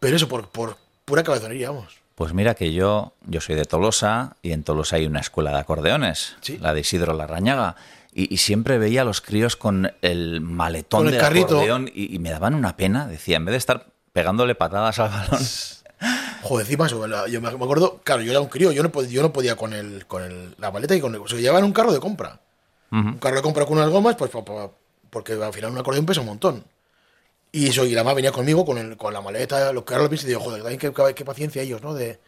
pero 0.00 0.16
eso 0.16 0.26
por, 0.28 0.48
por 0.48 0.76
pura 1.04 1.22
cabezonería, 1.22 1.70
vamos. 1.70 1.94
Pues 2.16 2.32
mira 2.34 2.54
que 2.54 2.72
yo, 2.72 3.12
yo 3.26 3.40
soy 3.40 3.54
de 3.54 3.64
Tolosa 3.64 4.36
y 4.42 4.52
en 4.52 4.64
Tolosa 4.64 4.96
hay 4.96 5.06
una 5.06 5.20
escuela 5.20 5.50
de 5.52 5.58
acordeones, 5.58 6.36
Sí. 6.40 6.58
la 6.58 6.74
de 6.74 6.80
Isidro 6.80 7.14
Larrañaga. 7.14 7.76
Y, 8.14 8.32
y 8.32 8.36
siempre 8.38 8.76
veía 8.78 9.02
a 9.02 9.04
los 9.04 9.20
críos 9.20 9.56
con 9.56 9.90
el 10.02 10.40
maletón 10.42 11.00
Con 11.00 11.06
el 11.08 11.12
del 11.14 11.20
carrito. 11.20 11.56
acordeón 11.56 11.90
y, 11.94 12.14
y 12.14 12.18
me 12.18 12.30
daban 12.30 12.54
una 12.54 12.76
pena. 12.76 13.06
Decía, 13.06 13.36
en 13.38 13.44
vez 13.46 13.52
de 13.52 13.58
estar 13.58 13.86
pegándole 14.12 14.54
patadas 14.54 14.98
al 14.98 15.08
balón. 15.10 15.40
Joder, 16.42 16.66
encima 16.66 16.88
yo 16.88 17.40
me 17.40 17.48
acuerdo, 17.48 18.00
claro, 18.02 18.22
yo 18.22 18.32
era 18.32 18.40
un 18.40 18.48
crío, 18.48 18.72
yo 18.72 18.82
no 18.82 18.90
podía, 18.90 19.08
yo 19.10 19.22
no 19.22 19.32
podía 19.32 19.54
con 19.56 19.72
el, 19.72 20.06
con 20.06 20.22
el, 20.24 20.54
la 20.58 20.70
maleta 20.72 20.94
y 20.96 21.00
con 21.00 21.14
el, 21.14 21.20
o 21.20 21.28
sea, 21.28 21.38
llevaban 21.38 21.62
un 21.64 21.72
carro 21.72 21.92
de 21.92 22.00
compra. 22.00 22.40
Ujú. 22.90 23.00
Un 23.00 23.18
carro 23.18 23.36
de 23.36 23.42
compra 23.42 23.64
con 23.64 23.78
unas 23.78 23.88
gomas, 23.90 24.16
pues 24.16 24.30
pa- 24.30 24.44
pa- 24.44 24.70
porque 25.08 25.34
al 25.34 25.52
final 25.52 25.70
un 25.70 25.78
acordeón 25.78 26.04
pesa 26.04 26.20
un 26.20 26.26
montón. 26.26 26.64
Y 27.52 27.68
eso, 27.68 27.84
y 27.86 27.92
la 27.92 28.02
mamá 28.02 28.14
venía 28.14 28.32
conmigo 28.32 28.64
con, 28.66 28.76
el, 28.78 28.96
con 28.96 29.12
la 29.14 29.20
maleta, 29.20 29.72
lo 29.72 29.84
que 29.84 29.94
ahora 29.94 30.04
lo 30.04 30.10
pienso 30.10 30.26
y 30.26 30.30
digo, 30.30 30.40
joder, 30.40 30.62
también 30.62 30.80
qué, 30.80 30.92
qué- 30.92 31.14
qué 31.14 31.24
paciencia 31.24 31.62
ellos, 31.62 31.80
¿no? 31.82 31.94
De 31.94 32.18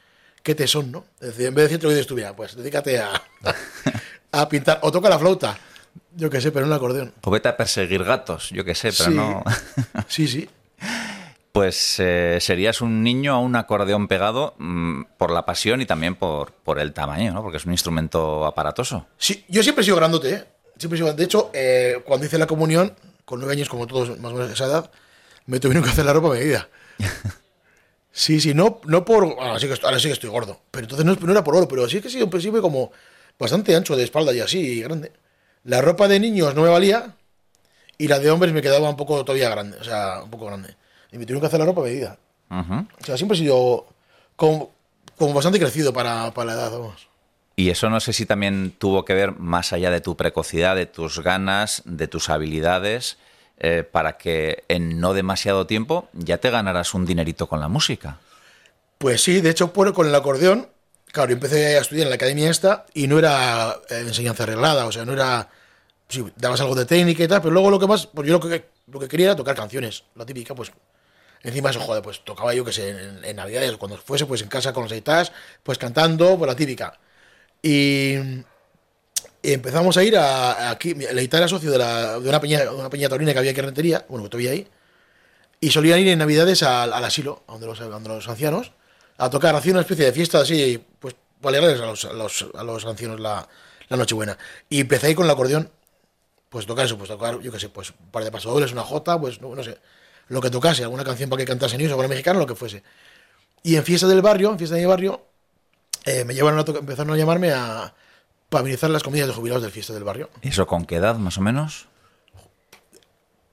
qué 0.45 0.55
tesón, 0.55 0.93
¿no? 0.93 1.05
Es 1.21 1.29
decir, 1.29 1.47
en 1.47 1.55
vez 1.55 1.63
de 1.65 1.69
decirte 1.69 1.83
lo 1.85 1.89
que 1.91 1.95
dices 1.97 2.07
tú, 2.07 2.15
mira, 2.15 2.37
pues 2.37 2.55
dedícate 2.55 3.01
a, 3.01 3.11
a 4.33 4.49
pintar, 4.49 4.79
o 4.83 4.93
toca 4.93 5.09
la 5.09 5.19
flauta, 5.19 5.59
yo 6.17 6.31
qué 6.31 6.41
sé, 6.41 6.51
pero 6.53 6.67
un 6.67 6.73
acordeón. 6.73 7.13
O 7.23 7.31
vete 7.31 7.49
a 7.49 7.57
perseguir 7.57 8.05
gatos, 8.05 8.51
yo 8.51 8.65
qué 8.65 8.75
sé, 8.75 8.91
pero 8.97 9.11
Sí. 9.11 9.17
no. 9.17 9.43
Sí, 10.09 10.29
sí. 10.29 10.49
Pues 11.53 12.01
eh, 12.01 12.39
serías 12.41 12.81
un 12.81 13.05
niño 13.05 13.33
a 13.33 13.39
un 13.39 13.55
acordeón 13.55 14.09
pegado 14.09 14.55
mm, 14.59 15.03
por 15.17 15.31
la 15.31 15.47
pasión 15.47 15.81
y 15.81 15.87
también 15.87 16.17
por, 16.17 16.51
por 16.51 16.81
el 16.81 16.93
tamaño, 16.93 17.33
¿no? 17.33 17.43
Porque 17.43 17.59
es 17.59 17.65
un 17.65 17.71
instrumento 17.71 18.45
aparatoso. 18.45 19.07
Sí, 19.19 19.45
yo 19.49 19.63
siempre 19.63 19.83
he 19.83 19.85
sido 19.85 19.97
grandote, 19.97 20.31
¿eh? 20.35 20.45
Siempre 20.77 20.97
he 20.99 21.03
sido, 21.03 21.15
de 21.15 21.23
hecho, 21.25 21.51
eh, 21.55 22.03
cuando 22.05 22.27
hice 22.27 22.39
la 22.39 22.49
comunión, 22.49 22.93
con 23.25 23.39
nueve 23.39 23.53
años, 23.55 23.69
como 23.69 23.87
todos 23.87 24.19
más 24.19 24.33
o 24.33 24.35
menos 24.35 24.49
de 24.49 24.55
esa 24.55 24.65
edad, 24.65 24.91
me 25.47 25.61
tuvieron 25.61 25.85
que 25.85 25.91
hacer 25.91 26.05
la 26.05 26.13
ropa 26.13 26.27
a 26.31 26.33
medida. 26.33 26.69
Sí, 28.17 28.41
sí, 28.41 28.55
no, 28.55 28.81
no 28.85 29.05
por. 29.05 29.25
Ahora 29.25 29.59
sí, 29.59 29.67
que, 29.67 29.73
estoy- 29.75 29.87
ahora 29.89 29.99
sí 29.99 30.07
que 30.07 30.13
estoy 30.15 30.31
gordo. 30.31 30.61
Pero 30.71 30.85
entonces 30.85 31.05
no, 31.05 31.15
no 31.17 31.33
era 31.33 31.43
por 31.43 31.57
oro, 31.57 31.67
pero 31.67 31.89
sí 31.89 32.01
que 32.01 32.09
sí, 32.09 32.17
siempre 32.19 32.41
siempre 32.41 32.63
como 32.63 32.93
bastante 33.39 33.75
ancho 33.75 33.97
de 33.97 34.05
espalda 34.05 34.33
y 34.33 34.39
así, 34.41 34.81
grande. 34.83 35.13
La 35.65 35.81
ropa 35.81 36.09
de 36.09 36.21
niños 36.21 36.55
no 36.55 36.63
me 36.63 36.69
valía 36.69 37.15
y 37.99 38.09
la 38.09 38.19
de 38.19 38.31
hombres 38.31 38.53
me 38.53 38.63
quedaba 38.63 38.89
un 38.89 38.97
poco 38.97 39.25
todavía 39.25 39.49
grande, 39.49 39.79
o 39.79 39.85
sea, 39.85 40.23
un 40.23 40.31
poco 40.31 40.47
grande. 40.47 40.77
Y 41.11 41.19
me 41.19 41.25
tuvieron 41.25 41.41
que 41.41 41.47
hacer 41.47 41.61
la 41.61 41.67
ropa 41.67 41.83
medida. 41.83 42.19
O 42.51 43.05
sea, 43.05 43.17
siempre 43.17 43.37
he 43.37 43.41
sido 43.41 43.87
como, 44.37 44.71
como 45.17 45.33
bastante 45.35 45.59
crecido 45.59 45.93
para, 45.93 46.33
para 46.33 46.47
la 46.47 46.53
edad, 46.55 46.71
vamos. 46.71 47.09
Y 47.57 47.71
eso 47.71 47.89
no 47.89 48.01
sé 48.01 48.13
si 48.13 48.27
también 48.27 48.75
tuvo 48.79 49.05
que 49.05 49.15
ver 49.15 49.39
más 49.39 49.73
allá 49.73 49.91
de 49.91 50.01
tu 50.01 50.17
precocidad, 50.17 50.77
de 50.77 50.87
tus 50.87 51.21
ganas, 51.21 51.83
de 51.85 52.09
tus 52.09 52.29
habilidades, 52.29 53.17
eh, 53.59 53.85
para 53.85 54.17
que 54.19 54.65
en 54.69 55.01
no 55.01 55.15
demasiado 55.15 55.67
tiempo 55.67 56.09
ya 56.13 56.39
te 56.39 56.51
ganaras 56.51 56.95
un 56.95 57.07
dinerito 57.07 57.47
con 57.49 57.61
la 57.61 57.69
música. 57.69 58.19
Pues 58.99 59.23
sí, 59.23 59.41
de 59.41 59.51
hecho, 59.51 59.73
por, 59.73 59.93
con 59.93 60.09
el 60.09 60.15
acordeón, 60.15 60.69
claro, 61.15 61.31
yo 61.31 61.35
empecé 61.35 61.79
a 61.79 61.81
estudiar 61.81 62.07
en 62.07 62.11
la 62.11 62.17
academia 62.17 62.51
esta 62.51 62.85
y 62.93 63.07
no 63.07 63.19
era 63.19 63.77
eh, 63.89 64.05
enseñanza 64.07 64.43
arreglada, 64.43 64.87
o 64.87 64.93
sea, 64.93 65.05
no 65.07 65.13
era. 65.15 65.49
Sí, 66.09 66.23
dabas 66.37 66.61
algo 66.61 66.75
de 66.75 66.85
técnica 66.85 67.25
y 67.25 67.29
tal, 67.29 67.41
pero 67.41 67.53
luego 67.53 67.71
lo 67.71 67.79
que 67.79 67.87
más. 67.87 68.07
Pues 68.09 68.27
yo 68.29 68.35
lo 68.35 68.41
que, 68.41 68.67
lo 68.89 69.01
que 69.01 69.09
quería 69.09 69.27
era 69.27 69.37
tocar 69.37 69.57
canciones, 69.57 70.05
la 70.17 70.27
típica, 70.27 70.55
pues. 70.55 70.73
Encima 71.43 71.71
eso, 71.71 71.81
joder, 71.81 72.03
pues 72.03 72.25
tocaba 72.25 72.55
yo 72.55 72.65
que 72.65 72.73
sé, 72.73 72.89
en, 72.89 73.25
en 73.25 73.37
Navidades, 73.37 73.77
cuando 73.77 73.99
fuese, 73.99 74.25
pues 74.27 74.41
en 74.43 74.49
casa 74.49 74.73
con 74.73 74.85
los 74.85 74.93
aitas, 74.93 75.31
pues 75.63 75.79
cantando, 75.79 76.39
pues 76.39 76.49
la 76.49 76.57
típica. 76.57 76.99
Y, 77.63 78.15
y 79.43 79.53
empezamos 79.53 79.97
a 79.99 80.05
ir 80.05 80.17
a, 80.17 80.53
a 80.53 80.71
aquí. 80.71 80.93
El 80.93 81.19
Aitá 81.19 81.37
era 81.39 81.49
socio 81.49 81.71
de, 81.71 81.79
la, 81.79 82.19
de 82.19 82.29
una, 82.29 82.41
peña, 82.41 82.71
una 82.73 82.91
peña 82.91 83.09
taurina 83.11 83.33
que 83.33 83.39
había 83.39 83.51
aquí 83.51 83.61
en 83.61 83.67
Rentería, 83.67 84.07
bueno, 84.09 84.25
que 84.25 84.31
todavía 84.31 84.53
hay. 84.53 84.69
Y 85.61 85.71
solían 85.71 86.01
ir 86.01 86.09
en 86.09 86.19
Navidades 86.19 86.63
al, 86.63 86.93
al 86.93 87.05
asilo, 87.05 87.43
donde 87.47 87.67
los, 87.67 87.79
donde 87.79 88.09
los 88.09 88.29
ancianos, 88.29 88.73
a 89.19 89.31
tocar, 89.31 89.55
hacían 89.55 89.77
una 89.77 89.83
especie 89.83 90.05
de 90.07 90.13
fiesta 90.13 90.41
así, 90.41 90.83
pues, 90.99 91.15
para 91.41 91.59
alegrarles 91.59 91.81
a 91.83 91.87
los, 91.87 92.05
a 92.05 92.13
los, 92.13 92.47
a 92.55 92.65
los 92.65 92.85
ancianos 92.87 93.21
la, 93.21 93.47
la 93.89 93.97
Nochebuena. 93.97 94.37
Y 94.69 94.81
empecé 94.81 95.09
ahí 95.09 95.15
con 95.15 95.25
el 95.27 95.31
acordeón, 95.31 95.71
pues 96.49 96.67
tocar 96.67 96.87
eso, 96.87 96.97
pues 96.99 97.09
tocar, 97.11 97.41
yo 97.41 97.53
qué 97.53 97.61
sé, 97.61 97.69
pues 97.69 97.91
un 97.91 98.11
par 98.11 98.25
de 98.25 98.31
pasodobles, 98.31 98.73
una 98.73 98.83
jota, 98.83 99.21
pues 99.21 99.41
no, 99.41 99.55
no 99.55 99.63
sé, 99.63 99.79
lo 100.29 100.41
que 100.41 100.51
tocase, 100.51 100.83
alguna 100.83 101.05
canción 101.05 101.29
para 101.31 101.41
que 101.41 101.47
cantase 101.47 101.77
ellos, 101.77 101.91
alguna 101.91 102.09
mexicana, 102.09 102.39
lo 102.39 102.47
que 102.47 102.55
fuese. 102.55 102.83
Y 103.63 103.77
en 103.77 103.85
fiesta 103.85 104.07
del 104.07 104.23
barrio, 104.23 104.51
en 104.53 104.59
fiesta 104.59 104.77
de 104.77 104.83
mi 104.83 104.87
barrio, 104.87 105.25
eh, 106.05 106.25
me 106.25 106.35
llevaron 106.35 106.59
a 106.59 106.65
tocar- 106.65 106.81
empezaron 106.81 107.13
a 107.13 107.17
llamarme 107.17 107.53
a 107.53 107.95
para 108.49 108.61
amenizar 108.61 108.91
las 108.91 109.03
comidas 109.03 109.27
de 109.27 109.35
jubilados 109.35 109.63
del 109.63 109.73
fiesta 109.73 109.93
del 109.95 110.05
barrio. 110.05 110.31
¿Y 110.43 110.49
eso 110.49 110.67
con 110.67 110.85
qué 110.85 110.97
edad, 110.97 111.17
más 111.17 111.39
o 111.39 111.41
menos? 111.41 111.87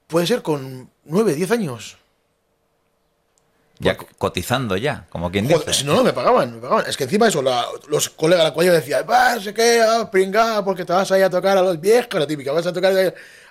Puede 0.07 0.27
ser 0.27 0.41
con 0.41 0.91
9, 1.05 1.33
10 1.35 1.51
años. 1.51 1.97
Ya 3.83 3.97
cotizando 3.97 4.77
ya, 4.77 5.05
como 5.09 5.31
quien 5.31 5.45
Joder, 5.45 5.59
dice. 5.67 5.73
si 5.79 5.85
no, 5.85 5.95
no 5.95 6.03
me 6.03 6.13
pagaban, 6.13 6.55
me 6.55 6.61
pagaban. 6.61 6.85
Es 6.87 6.95
que 6.97 7.05
encima 7.05 7.27
eso, 7.27 7.41
la- 7.41 7.65
los 7.87 8.09
colegas 8.09 8.43
de 8.45 8.49
la 8.49 8.53
cuadrilla 8.53 8.75
decían, 8.75 9.05
va, 9.09 9.35
no 9.35 9.41
sé 9.41 9.53
qué, 9.53 9.81
ah, 9.81 10.09
pringao, 10.11 10.63
porque 10.63 10.85
te 10.85 10.93
vas 10.93 11.11
ahí 11.11 11.21
a 11.21 11.29
tocar 11.29 11.57
a 11.57 11.61
los 11.61 11.79
viejos, 11.79 12.13
la 12.19 12.27
típica, 12.27 12.51
vas 12.51 12.65
a 12.67 12.73
tocar 12.73 12.93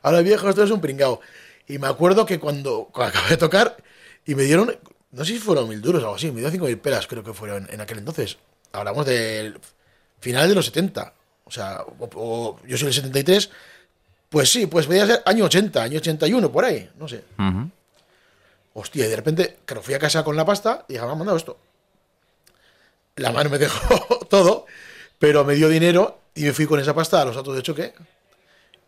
a 0.03 0.11
los 0.13 0.23
viejos, 0.25 0.55
tú 0.55 0.61
eres 0.61 0.73
un 0.73 0.81
pringao. 0.81 1.21
Y 1.67 1.79
me 1.79 1.87
acuerdo 1.89 2.25
que 2.27 2.39
cuando, 2.41 2.89
cuando 2.93 3.11
acabé 3.19 3.31
de 3.31 3.37
tocar, 3.37 3.77
y 4.25 4.35
me 4.35 4.43
dieron, 4.45 4.77
no 5.13 5.25
sé 5.25 5.33
si 5.33 5.39
fueron 5.39 5.69
mil 5.69 5.81
duros 5.81 6.03
o 6.03 6.07
algo 6.07 6.17
así, 6.17 6.27
me 6.29 6.35
dieron 6.37 6.53
cinco 6.53 6.67
mil 6.67 6.79
pelas, 6.79 7.07
creo 7.07 7.23
que 7.25 7.33
fueron 7.33 7.69
en 7.71 7.81
aquel 7.81 7.99
entonces. 7.99 8.39
Hablamos 8.73 9.07
del 9.07 9.59
final 10.21 10.49
de 10.49 10.55
los 10.55 10.67
70. 10.67 11.13
O 11.45 11.51
sea, 11.51 11.81
o- 11.99 12.09
o- 12.15 12.61
yo 12.67 12.77
soy 12.77 12.89
el 12.89 12.95
73, 12.95 13.51
pues 14.29 14.53
sí, 14.53 14.67
pues 14.67 14.87
podía 14.87 15.07
ser 15.07 15.23
año 15.27 15.45
80, 15.47 15.83
año 15.83 15.99
81, 15.99 16.53
por 16.53 16.65
ahí, 16.65 16.89
no 16.99 17.09
sé. 17.09 17.25
Ujú. 17.39 17.69
Hostia, 18.73 19.07
y 19.07 19.09
de 19.09 19.17
repente, 19.17 19.59
claro, 19.65 19.83
fui 19.83 19.95
a 19.95 19.99
casa 19.99 20.23
con 20.23 20.37
la 20.37 20.45
pasta 20.45 20.85
y 20.89 20.95
dije, 20.95 21.05
me 21.05 21.13
han 21.13 21.19
mandado 21.19 21.37
esto. 21.37 21.59
La 23.17 23.33
mano 23.33 23.51
me 23.51 23.59
dejó 23.59 24.19
todo, 24.31 24.67
pero 25.19 25.45
me 25.45 25.55
dio 25.55 25.69
dinero 25.69 26.21
y 26.35 26.45
me 26.45 26.53
fui 26.53 26.67
con 26.67 26.81
esa 26.81 26.95
pasta 26.95 27.21
a 27.21 27.25
los 27.25 27.37
autos 27.37 27.57
de 27.57 27.63
choque. 27.63 27.95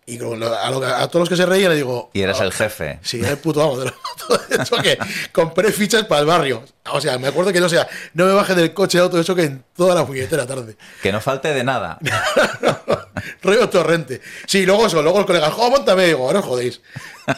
Y 0.05 0.19
con 0.19 0.41
lo- 0.41 0.53
a, 0.53 0.69
lo- 0.71 0.85
a 0.85 1.07
todos 1.09 1.21
los 1.21 1.29
que 1.29 1.37
se 1.37 1.47
reían 1.47 1.71
le 1.71 1.77
digo... 1.77 2.11
Y 2.13 2.23
eras 2.23 2.41
"Ah, 2.41 2.45
el 2.45 2.53
jefe. 2.53 2.99
Sí, 3.03 3.21
era 3.21 3.31
el 3.31 3.39
puto 3.39 3.63
amo 3.63 3.79
de 3.79 3.85
los 3.87 3.95
autos 4.31 4.49
de 4.49 4.65
choque. 4.65 4.99
Compré 5.31 5.71
fichas 5.71 6.05
para 6.07 6.23
el 6.23 6.27
barrio. 6.27 6.65
O 6.91 7.01
sea, 7.01 7.19
me 7.19 7.29
acuerdo 7.29 7.53
que 7.53 7.61
no 7.61 7.69
sea, 7.69 7.87
no 8.15 8.27
me 8.27 8.33
bajé 8.33 8.57
del 8.57 8.75
coche 8.75 8.99
de 8.99 9.05
auto 9.05 9.17
de 9.17 9.25
choque 9.25 9.45
en 9.45 9.65
toda 9.77 9.95
la 9.95 10.05
puñetera 10.05 10.45
tarde. 10.45 10.77
Que 11.03 11.13
no 11.13 11.21
falte 11.21 11.55
de 11.55 11.63
nada. 11.63 11.99
Rollo 13.43 13.69
torrente. 13.69 14.21
Sí, 14.47 14.67
luego 14.67 14.87
eso, 14.87 15.03
luego 15.03 15.21
el 15.21 15.27
colega, 15.27 15.51
jo, 15.51 15.71
montame, 15.71 16.07
digo, 16.07 16.27
ahora 16.27 16.41
os 16.41 16.47
jodéis. 16.47 16.81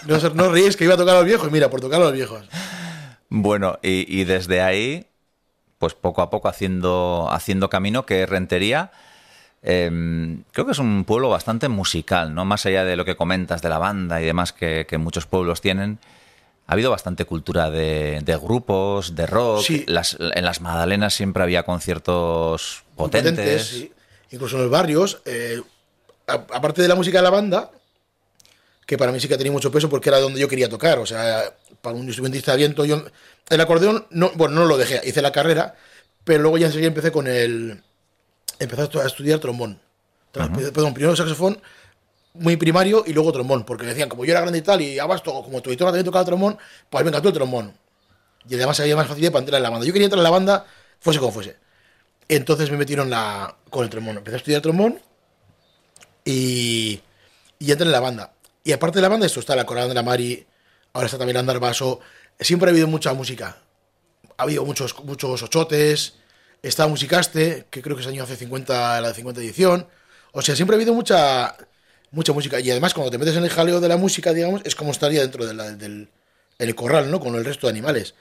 No, 0.06 0.16
no 0.30 0.44
os 0.46 0.52
reíais 0.52 0.76
que 0.76 0.84
iba 0.84 0.94
a 0.94 0.96
tocar 0.96 1.16
a 1.16 1.18
los 1.18 1.26
viejos, 1.26 1.48
y 1.48 1.50
mira, 1.50 1.68
por 1.70 1.80
tocar 1.80 2.00
a 2.00 2.04
los 2.04 2.12
viejos. 2.12 2.46
Bueno, 3.28 3.78
y, 3.82 4.06
y 4.08 4.24
desde 4.24 4.62
ahí, 4.62 5.06
pues 5.78 5.94
poco 5.94 6.22
a 6.22 6.30
poco 6.30 6.48
haciendo, 6.48 7.28
haciendo 7.30 7.68
camino, 7.68 8.06
que 8.06 8.24
Rentería, 8.26 8.92
eh, 9.64 10.36
creo 10.52 10.66
que 10.66 10.72
es 10.72 10.78
un 10.78 11.04
pueblo 11.04 11.28
bastante 11.30 11.68
musical, 11.68 12.34
¿no? 12.34 12.44
Más 12.44 12.66
allá 12.66 12.84
de 12.84 12.96
lo 12.96 13.04
que 13.04 13.16
comentas 13.16 13.62
de 13.62 13.68
la 13.70 13.78
banda 13.78 14.20
y 14.20 14.26
demás 14.26 14.52
que, 14.52 14.86
que 14.88 14.98
muchos 14.98 15.26
pueblos 15.26 15.60
tienen. 15.60 15.98
Ha 16.66 16.72
habido 16.74 16.90
bastante 16.90 17.24
cultura 17.24 17.70
de, 17.70 18.20
de 18.24 18.36
grupos, 18.36 19.14
de 19.14 19.26
rock. 19.26 19.62
Sí. 19.62 19.84
Las- 19.86 20.16
en 20.20 20.44
las 20.44 20.60
Magdalenas 20.60 21.12
siempre 21.14 21.42
había 21.42 21.62
conciertos 21.64 22.84
potentes. 22.96 23.66
sí. 23.66 23.92
Incluso 24.30 24.56
en 24.56 24.62
los 24.62 24.70
barrios, 24.70 25.20
eh, 25.26 25.60
aparte 26.26 26.82
de 26.82 26.88
la 26.88 26.94
música 26.96 27.18
de 27.18 27.22
la 27.24 27.30
banda, 27.30 27.70
que 28.86 28.98
para 28.98 29.12
mí 29.12 29.20
sí 29.20 29.28
que 29.28 29.36
tenía 29.36 29.52
mucho 29.52 29.70
peso 29.70 29.88
porque 29.88 30.08
era 30.08 30.18
donde 30.20 30.40
yo 30.40 30.48
quería 30.48 30.68
tocar, 30.68 30.98
o 30.98 31.06
sea, 31.06 31.42
para 31.80 31.94
un 31.96 32.04
instrumentista 32.06 32.52
de 32.52 32.58
viento, 32.58 32.84
yo 32.84 33.04
el 33.48 33.60
acordeón, 33.60 34.06
no, 34.10 34.30
bueno, 34.34 34.56
no 34.56 34.64
lo 34.66 34.76
dejé, 34.76 35.00
hice 35.04 35.22
la 35.22 35.30
carrera, 35.32 35.74
pero 36.24 36.42
luego 36.42 36.58
ya 36.58 36.66
enseguida 36.66 36.88
empecé 36.88 37.12
con 37.12 37.26
el, 37.28 37.82
empecé 38.58 38.82
a 38.82 38.84
estu- 38.88 39.00
a 39.02 39.06
estudiar 39.06 39.38
trombón, 39.40 39.80
Tra- 40.32 40.50
perdón, 40.72 40.94
primero 40.94 41.14
saxofón, 41.14 41.60
muy 42.34 42.56
primario 42.56 43.04
y 43.06 43.12
luego 43.12 43.30
trombón, 43.32 43.64
porque 43.64 43.86
decían, 43.86 44.08
como 44.08 44.24
yo 44.24 44.32
era 44.32 44.40
grande 44.40 44.58
y 44.58 44.62
tal, 44.62 44.80
y 44.80 44.98
abasto, 44.98 45.32
como 45.42 45.60
tu 45.62 45.70
editora 45.70 45.90
también 45.90 46.04
tocaba 46.04 46.24
trombón, 46.24 46.58
pues 46.90 47.04
venga 47.04 47.20
tú 47.22 47.28
el 47.28 47.34
trombón. 47.34 47.72
Y 48.48 48.56
además 48.56 48.78
había 48.80 48.96
más 48.96 49.06
facilidad 49.06 49.32
para 49.32 49.40
entrar 49.42 49.58
en 49.58 49.62
la 49.62 49.70
banda. 49.70 49.86
Yo 49.86 49.92
quería 49.92 50.06
entrar 50.06 50.18
en 50.18 50.24
la 50.24 50.30
banda, 50.30 50.66
fuese 51.00 51.18
como 51.20 51.32
fuese. 51.32 51.56
Entonces 52.28 52.70
me 52.70 52.76
metieron 52.76 53.08
la, 53.08 53.56
con 53.70 53.84
el 53.84 53.90
trombón. 53.90 54.18
Empecé 54.18 54.34
a 54.34 54.38
estudiar 54.38 54.60
trombón 54.60 55.00
y, 56.24 57.00
y 57.58 57.70
entré 57.72 57.86
en 57.86 57.92
la 57.92 58.00
banda. 58.00 58.32
Y 58.62 58.72
aparte 58.72 58.98
de 58.98 59.02
la 59.02 59.08
banda, 59.08 59.26
esto 59.26 59.40
está 59.40 59.54
la 59.56 59.64
Coral 59.66 59.88
de 59.88 59.94
la 59.94 60.02
Mari, 60.02 60.46
ahora 60.92 61.06
está 61.06 61.18
también 61.18 61.36
Andar 61.36 61.60
Vaso. 61.60 62.00
Siempre 62.40 62.68
ha 62.68 62.72
habido 62.72 62.86
mucha 62.88 63.12
música. 63.14 63.58
Ha 64.36 64.42
habido 64.42 64.64
muchos, 64.64 64.94
muchos 65.04 65.42
ochotes. 65.42 66.14
Está 66.64 66.86
Musicaste, 66.86 67.66
que 67.70 67.82
creo 67.82 67.94
que 67.94 68.00
ese 68.02 68.10
año 68.10 68.22
hace 68.24 68.36
50, 68.36 69.00
la 69.00 69.08
de 69.08 69.14
50 69.14 69.40
edición. 69.40 69.86
O 70.32 70.40
sea, 70.42 70.56
siempre 70.56 70.74
ha 70.74 70.78
habido 70.78 70.94
mucha, 70.94 71.54
mucha 72.10 72.32
música. 72.32 72.58
Y 72.58 72.70
además, 72.70 72.94
cuando 72.94 73.10
te 73.10 73.18
metes 73.18 73.36
en 73.36 73.44
el 73.44 73.50
jaleo 73.50 73.80
de 73.80 73.88
la 73.88 73.96
música, 73.98 74.32
digamos, 74.32 74.62
es 74.64 74.74
como 74.74 74.90
estaría 74.90 75.20
dentro 75.20 75.44
de 75.46 75.54
la- 75.54 75.72
del 75.72 76.08
el 76.58 76.74
corral, 76.74 77.10
¿no? 77.10 77.20
Con 77.20 77.34
el 77.34 77.44
resto 77.44 77.66
de 77.66 77.72
animales. 77.72 78.14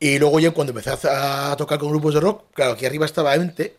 Y 0.00 0.18
luego 0.18 0.40
ya 0.40 0.50
cuando 0.50 0.72
empecé 0.72 0.90
a, 1.08 1.52
a 1.52 1.56
tocar 1.56 1.78
con 1.78 1.90
grupos 1.90 2.14
de 2.14 2.20
rock, 2.20 2.46
claro, 2.54 2.72
aquí 2.72 2.84
arriba 2.86 3.06
estaba 3.06 3.34
Ente, 3.34 3.76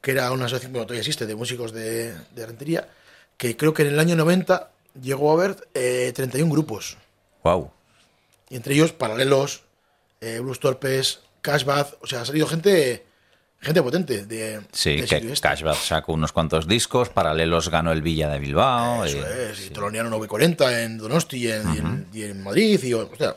que 0.00 0.10
era 0.12 0.30
una 0.32 0.44
asociación, 0.46 0.72
bueno, 0.72 0.86
todavía 0.86 1.00
existe, 1.00 1.26
de 1.26 1.34
músicos 1.34 1.72
de, 1.72 2.14
de 2.34 2.46
Rentería, 2.46 2.88
que 3.36 3.56
creo 3.56 3.74
que 3.74 3.82
en 3.82 3.88
el 3.88 3.98
año 3.98 4.14
90 4.16 4.70
llegó 5.02 5.30
a 5.30 5.34
haber 5.34 5.68
eh, 5.74 6.12
31 6.14 6.50
grupos. 6.52 6.96
Guau. 7.42 7.70
Y 8.50 8.56
entre 8.56 8.74
ellos 8.74 8.92
Paralelos, 8.92 9.62
eh, 10.20 10.38
Blues 10.40 10.60
Torpes, 10.60 11.20
Cashbath, 11.42 11.94
o 12.02 12.06
sea, 12.06 12.22
ha 12.22 12.24
salido 12.24 12.46
gente 12.46 13.04
gente 13.60 13.82
potente 13.82 14.24
de 14.26 14.60
Sí, 14.72 14.96
del 14.96 15.08
que 15.08 15.16
este. 15.16 15.40
Cashbath 15.48 15.76
sacó 15.78 16.12
unos 16.12 16.32
cuantos 16.32 16.68
discos, 16.68 17.08
Paralelos 17.08 17.68
ganó 17.70 17.90
el 17.92 18.02
Villa 18.02 18.28
de 18.28 18.38
Bilbao. 18.38 19.04
Eso 19.04 19.18
y- 19.18 19.50
es, 19.52 19.66
y 19.66 19.70
Toloniano 19.70 20.08
940 20.10 20.82
en 20.84 20.98
Donosti 20.98 21.38
y 21.38 21.50
en, 21.50 21.74
y 21.74 21.78
en- 21.78 22.08
y 22.12 22.22
en 22.22 22.42
Madrid. 22.42 22.80
Y, 22.84 22.94
o 22.94 23.10
sea, 23.16 23.34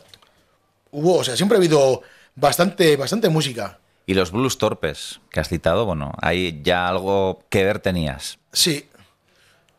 hubo, 0.92 1.18
o 1.18 1.24
sea, 1.24 1.36
siempre 1.36 1.58
ha 1.58 1.60
habido 1.60 2.02
bastante, 2.36 2.96
bastante 2.98 3.30
música. 3.30 3.80
Y 4.06 4.14
los 4.14 4.32
blues 4.32 4.58
torpes 4.58 5.22
que 5.32 5.40
has 5.40 5.48
citado, 5.50 5.86
bueno, 5.86 6.12
ahí 6.22 6.60
ya 6.64 6.88
algo 6.88 7.44
que 7.50 7.64
ver 7.64 7.80
tenías. 7.80 8.38
Sí. 8.52 8.88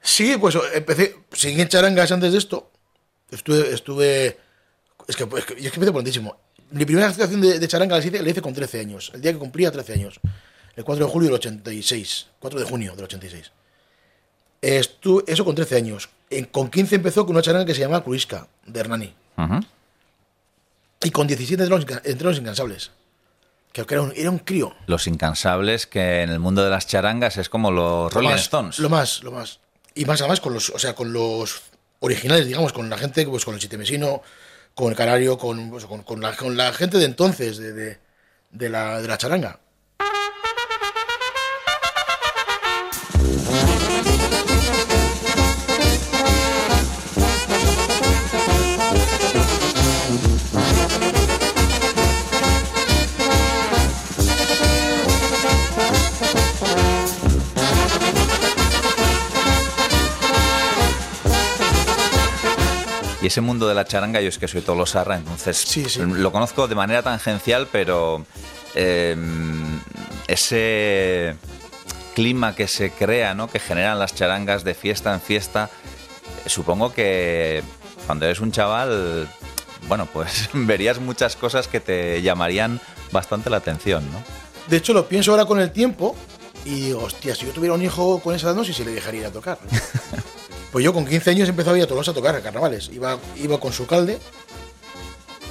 Sí, 0.01 0.37
pues 0.41 0.57
empecé, 0.75 1.17
seguí 1.33 1.61
en 1.61 1.69
charangas 1.69 2.11
antes 2.11 2.33
de 2.33 2.39
esto. 2.39 2.71
Estuve, 3.31 3.73
estuve 3.73 4.39
es 5.09 5.17
que, 5.17 5.25
es 5.25 5.45
que 5.45 5.55
yo 5.55 5.67
es 5.67 5.71
que 5.71 5.77
empecé 5.77 5.93
prontísimo. 5.93 6.37
Mi 6.73 6.85
primera 6.85 7.09
actuación 7.09 7.41
de, 7.41 7.59
de 7.59 7.69
charanga 7.69 7.97
la 7.99 8.05
hice, 8.05 8.23
la 8.23 8.29
hice 8.31 8.41
con 8.43 8.55
13 8.55 8.81
años, 8.81 9.11
el 9.15 9.21
día 9.21 9.33
que 9.33 9.39
cumplía 9.39 9.71
13 9.71 9.93
años. 9.95 10.21
El 10.75 10.85
4 10.85 11.05
de 11.07 11.11
julio 11.13 11.29
del 11.29 11.35
86. 11.37 12.27
4 12.39 12.61
de 12.61 12.67
junio 12.67 12.95
del 12.97 13.05
86. 13.05 13.53
Estu- 14.63 15.25
eso 15.27 15.45
con 15.45 15.55
13 15.55 15.77
años. 15.77 16.09
En- 16.31 16.47
con 16.47 16.71
15 16.71 16.95
empezó 16.97 17.27
con 17.27 17.35
una 17.35 17.43
charanga 17.43 17.67
que 17.67 17.75
se 17.75 17.81
llamaba 17.81 18.03
Cruisca, 18.05 18.47
de 18.67 18.81
Hernani. 18.81 19.15
Y 21.05 21.11
con 21.11 21.27
17 21.27 21.63
entré 21.65 21.77
los, 21.77 21.87
entré 22.05 22.27
los 22.29 22.39
incansables. 22.39 22.91
Que 23.73 23.85
era 23.89 24.03
un, 24.03 24.13
era 24.15 24.31
un 24.31 24.39
crío. 24.39 24.75
Los 24.87 25.07
incansables 25.07 25.87
que 25.87 26.23
en 26.23 26.31
el 26.31 26.39
mundo 26.39 26.63
de 26.63 26.71
las 26.71 26.87
charangas 26.87 27.37
es 27.39 27.49
como 27.49 27.71
los 27.71 28.05
Lo 28.13 28.21
Rolling 28.21 28.29
más, 28.31 28.41
Stones. 28.43 28.79
Lo 28.79 28.89
más, 28.89 29.23
lo 29.25 29.33
más. 29.33 29.59
Y 29.95 30.05
más 30.05 30.21
además 30.21 30.41
con 30.41 30.55
los, 30.55 30.71
o 30.71 30.79
sea, 30.79 30.95
con 30.95 31.13
los 31.13 31.63
originales, 32.01 32.47
digamos, 32.47 32.73
con 32.73 32.89
la 32.89 32.97
gente, 32.99 33.27
pues 33.27 33.45
con 33.45 33.55
el 33.55 33.61
chitemesino, 33.61 34.23
con 34.75 34.91
el 34.91 34.97
canario, 34.97 35.39
con, 35.39 35.71
pues, 35.71 35.87
con, 35.87 36.03
con 36.03 36.21
la, 36.21 36.37
con 36.37 36.57
la 36.57 36.73
gente 36.73 36.99
de 36.99 37.05
entonces, 37.07 37.59
de, 37.59 37.73
de, 37.73 37.99
de 38.51 38.69
la, 38.69 39.01
de 39.03 39.09
la 39.09 39.19
charanga. 39.19 39.61
Y 63.23 63.27
ese 63.27 63.41
mundo 63.41 63.69
de 63.69 63.75
la 63.75 63.85
charanga, 63.85 64.21
yo 64.21 64.29
es 64.29 64.39
que 64.39 64.49
soy 64.49 64.63
tolosarra, 64.63 65.17
entonces 65.17 65.57
Sí, 65.57 65.85
sí. 65.89 66.01
lo 66.01 66.33
conozco 66.33 66.67
de 66.67 66.75
manera 66.75 67.03
tangencial, 67.03 67.69
pero 67.71 68.27
eh, 68.75 69.17
ese 70.27 71.37
clima 72.15 72.55
que 72.55 72.67
se 72.69 72.91
crea, 72.91 73.35
¿no? 73.35 73.49
que 73.49 73.59
generan 73.61 73.99
las 73.99 74.15
charangas 74.15 74.65
de 74.65 74.75
fiesta 74.75 75.15
en 75.15 75.21
fiesta, 75.21 75.71
supongo 76.47 76.93
que 76.93 77.63
cuando 78.07 78.25
eres 78.27 78.41
un 78.41 78.51
chaval, 78.51 79.29
bueno, 79.87 80.07
pues 80.13 80.51
verías 80.53 80.99
muchas 81.01 81.37
cosas 81.37 81.69
que 81.69 81.79
te 81.81 82.21
llamarían 82.23 82.81
bastante 83.13 83.51
la 83.51 83.59
atención, 83.59 84.05
¿no? 84.11 84.23
De 84.69 84.77
hecho, 84.79 84.93
lo 84.93 85.07
pienso 85.09 85.31
ahora 85.33 85.45
con 85.45 85.61
el 85.61 85.71
tiempo 85.73 86.17
y 86.65 86.87
digo, 86.87 87.05
hostia, 87.05 87.35
si 87.35 87.47
yo 87.47 87.53
tuviera 87.53 87.75
un 87.75 87.83
hijo 87.83 88.21
con 88.21 88.35
esa 88.35 88.49
edad, 88.49 88.57
no 88.57 88.65
sé 88.65 88.73
si 88.73 88.85
le 88.85 88.93
dejaría 88.93 89.21
ir 89.21 89.27
a 89.27 89.31
tocar. 89.31 89.59
pues 90.73 90.85
yo 90.85 90.93
con 90.93 91.07
15 91.07 91.31
años 91.31 91.49
empezaba 91.49 91.77
a 91.77 91.79
ir 91.79 91.85
a 91.85 91.87
a 91.87 92.15
tocar 92.15 92.35
a 92.35 92.41
carnavales. 92.41 92.89
Iba, 92.93 93.19
iba 93.37 93.61
con 93.61 93.73
su 93.73 93.87
calde, 93.87 94.19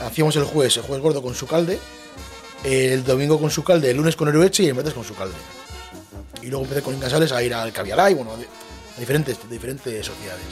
hacíamos 0.03 0.35
el 0.35 0.43
jueves, 0.43 0.75
el 0.77 0.83
jueves 0.83 1.03
gordo 1.03 1.21
con 1.21 1.35
su 1.35 1.45
calde, 1.47 1.79
el 2.63 3.03
domingo 3.03 3.39
con 3.39 3.51
su 3.51 3.63
calde, 3.63 3.91
el 3.91 3.97
lunes 3.97 4.15
con 4.15 4.27
Erueche 4.27 4.63
y 4.63 4.67
el 4.67 4.75
martes 4.75 4.93
con 4.93 5.03
su 5.03 5.15
calde. 5.15 5.35
Y 6.41 6.47
luego 6.47 6.63
empecé 6.63 6.81
con 6.81 6.95
Incansales 6.95 7.31
a 7.31 7.43
ir 7.43 7.53
al 7.53 7.71
Cavialá 7.71 8.09
bueno, 8.09 8.31
a 8.33 8.99
diferentes, 8.99 9.37
diferentes 9.47 10.05
sociedades. 10.05 10.43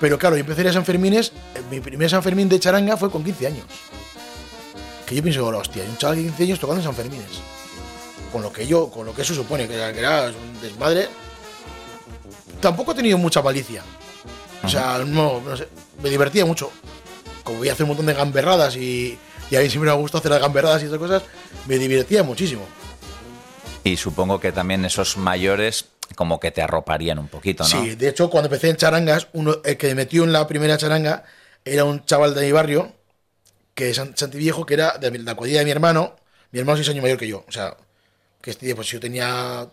Pero 0.00 0.18
claro, 0.18 0.34
yo 0.34 0.40
empecé 0.40 0.62
a 0.62 0.64
ir 0.64 0.68
a 0.70 0.72
San 0.72 0.86
Fermines, 0.86 1.28
eh, 1.54 1.60
mi 1.70 1.80
primer 1.80 2.08
San 2.08 2.22
Fermín 2.22 2.48
de 2.48 2.58
charanga 2.58 2.96
fue 2.96 3.10
con 3.10 3.22
15 3.22 3.46
años. 3.46 3.66
Que 5.06 5.14
yo 5.14 5.22
pienso, 5.22 5.46
hostia, 5.46 5.82
hay 5.82 5.90
un 5.90 5.98
chaval 5.98 6.16
de 6.16 6.22
15 6.22 6.42
años 6.44 6.58
tocando 6.58 6.80
en 6.80 6.86
San 6.86 6.94
Fermines 6.94 7.42
con 8.30 8.42
lo 8.42 8.52
que 8.52 8.66
yo, 8.66 8.90
con 8.90 9.06
lo 9.06 9.14
que 9.14 9.22
eso 9.22 9.34
supone, 9.34 9.66
que 9.68 9.74
era 9.74 10.26
un 10.28 10.60
desmadre. 10.60 11.08
Tampoco 12.60 12.92
he 12.92 12.94
tenido 12.94 13.18
mucha 13.18 13.42
malicia. 13.42 13.82
O 14.62 14.68
sea, 14.68 14.98
no, 15.06 15.40
no 15.40 15.56
sé, 15.56 15.66
me 16.02 16.10
divertía 16.10 16.44
mucho. 16.44 16.70
Como 17.44 17.58
voy 17.58 17.68
a 17.68 17.72
hacer 17.72 17.84
un 17.84 17.88
montón 17.88 18.06
de 18.06 18.14
gamberradas 18.14 18.76
y, 18.76 19.18
y 19.50 19.56
a 19.56 19.60
mí 19.60 19.70
siempre 19.70 19.90
me 19.90 19.96
gusta 19.96 20.18
hacer 20.18 20.30
las 20.30 20.40
gamberradas 20.40 20.82
y 20.82 20.86
esas 20.86 20.98
cosas, 20.98 21.22
me 21.66 21.78
divertía 21.78 22.22
muchísimo. 22.22 22.66
Y 23.82 23.96
supongo 23.96 24.38
que 24.38 24.52
también 24.52 24.84
esos 24.84 25.16
mayores 25.16 25.86
como 26.16 26.38
que 26.38 26.50
te 26.50 26.60
arroparían 26.60 27.18
un 27.18 27.28
poquito, 27.28 27.62
¿no? 27.62 27.68
Sí, 27.68 27.94
de 27.94 28.08
hecho, 28.08 28.28
cuando 28.28 28.48
empecé 28.48 28.68
en 28.68 28.76
charangas, 28.76 29.28
uno, 29.32 29.56
el 29.64 29.76
que 29.78 29.86
me 29.88 29.94
metió 29.94 30.24
en 30.24 30.32
la 30.32 30.46
primera 30.46 30.76
charanga 30.76 31.24
era 31.64 31.84
un 31.84 32.04
chaval 32.04 32.34
de 32.34 32.42
mi 32.42 32.52
barrio, 32.52 32.92
que 33.74 33.90
es 33.90 33.96
San- 33.96 34.14
Santiviejo, 34.16 34.66
que 34.66 34.74
era 34.74 34.98
de 34.98 35.16
la 35.20 35.34
cuadrilla 35.34 35.60
de 35.60 35.64
mi 35.64 35.70
hermano. 35.70 36.16
Mi 36.52 36.58
hermano 36.58 36.74
es 36.78 36.84
6 36.86 36.90
años 36.90 37.02
mayor 37.02 37.16
que 37.16 37.28
yo. 37.28 37.44
O 37.48 37.52
sea, 37.52 37.74
que 38.42 38.50
este 38.50 38.66
día, 38.66 38.74
pues 38.74 38.88
si 38.88 38.94
yo 38.94 39.00
tenía 39.00 39.66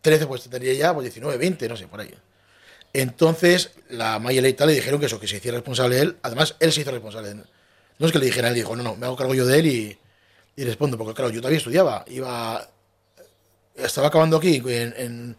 13, 0.00 0.26
pues 0.26 0.42
tendría 0.48 0.72
ya 0.72 0.92
pues 0.94 1.04
19, 1.04 1.36
20, 1.36 1.68
no 1.68 1.76
sé, 1.76 1.86
por 1.86 2.00
ahí. 2.00 2.12
Entonces, 2.92 3.70
la 3.88 4.18
Maya 4.18 4.42
tal 4.56 4.68
le 4.68 4.74
dijeron 4.74 5.00
que 5.00 5.06
eso, 5.06 5.18
que 5.18 5.26
se 5.28 5.36
hiciera 5.36 5.56
responsable 5.56 5.98
él. 6.00 6.16
Además, 6.22 6.56
él 6.60 6.72
se 6.72 6.82
hizo 6.82 6.90
responsable. 6.90 7.34
No 7.98 8.06
es 8.06 8.12
que 8.12 8.18
le 8.18 8.26
dijera, 8.26 8.48
él 8.48 8.54
dijo, 8.54 8.76
no, 8.76 8.82
no, 8.82 8.96
me 8.96 9.06
hago 9.06 9.16
cargo 9.16 9.34
yo 9.34 9.46
de 9.46 9.58
él 9.58 9.66
y, 9.66 9.98
y 10.56 10.64
respondo. 10.64 10.98
Porque 10.98 11.14
claro, 11.14 11.30
yo 11.30 11.40
todavía 11.40 11.58
estudiaba. 11.58 12.04
Iba, 12.08 12.68
estaba 13.76 14.08
acabando 14.08 14.36
aquí 14.36 14.62
en, 14.66 14.94
en, 14.96 15.36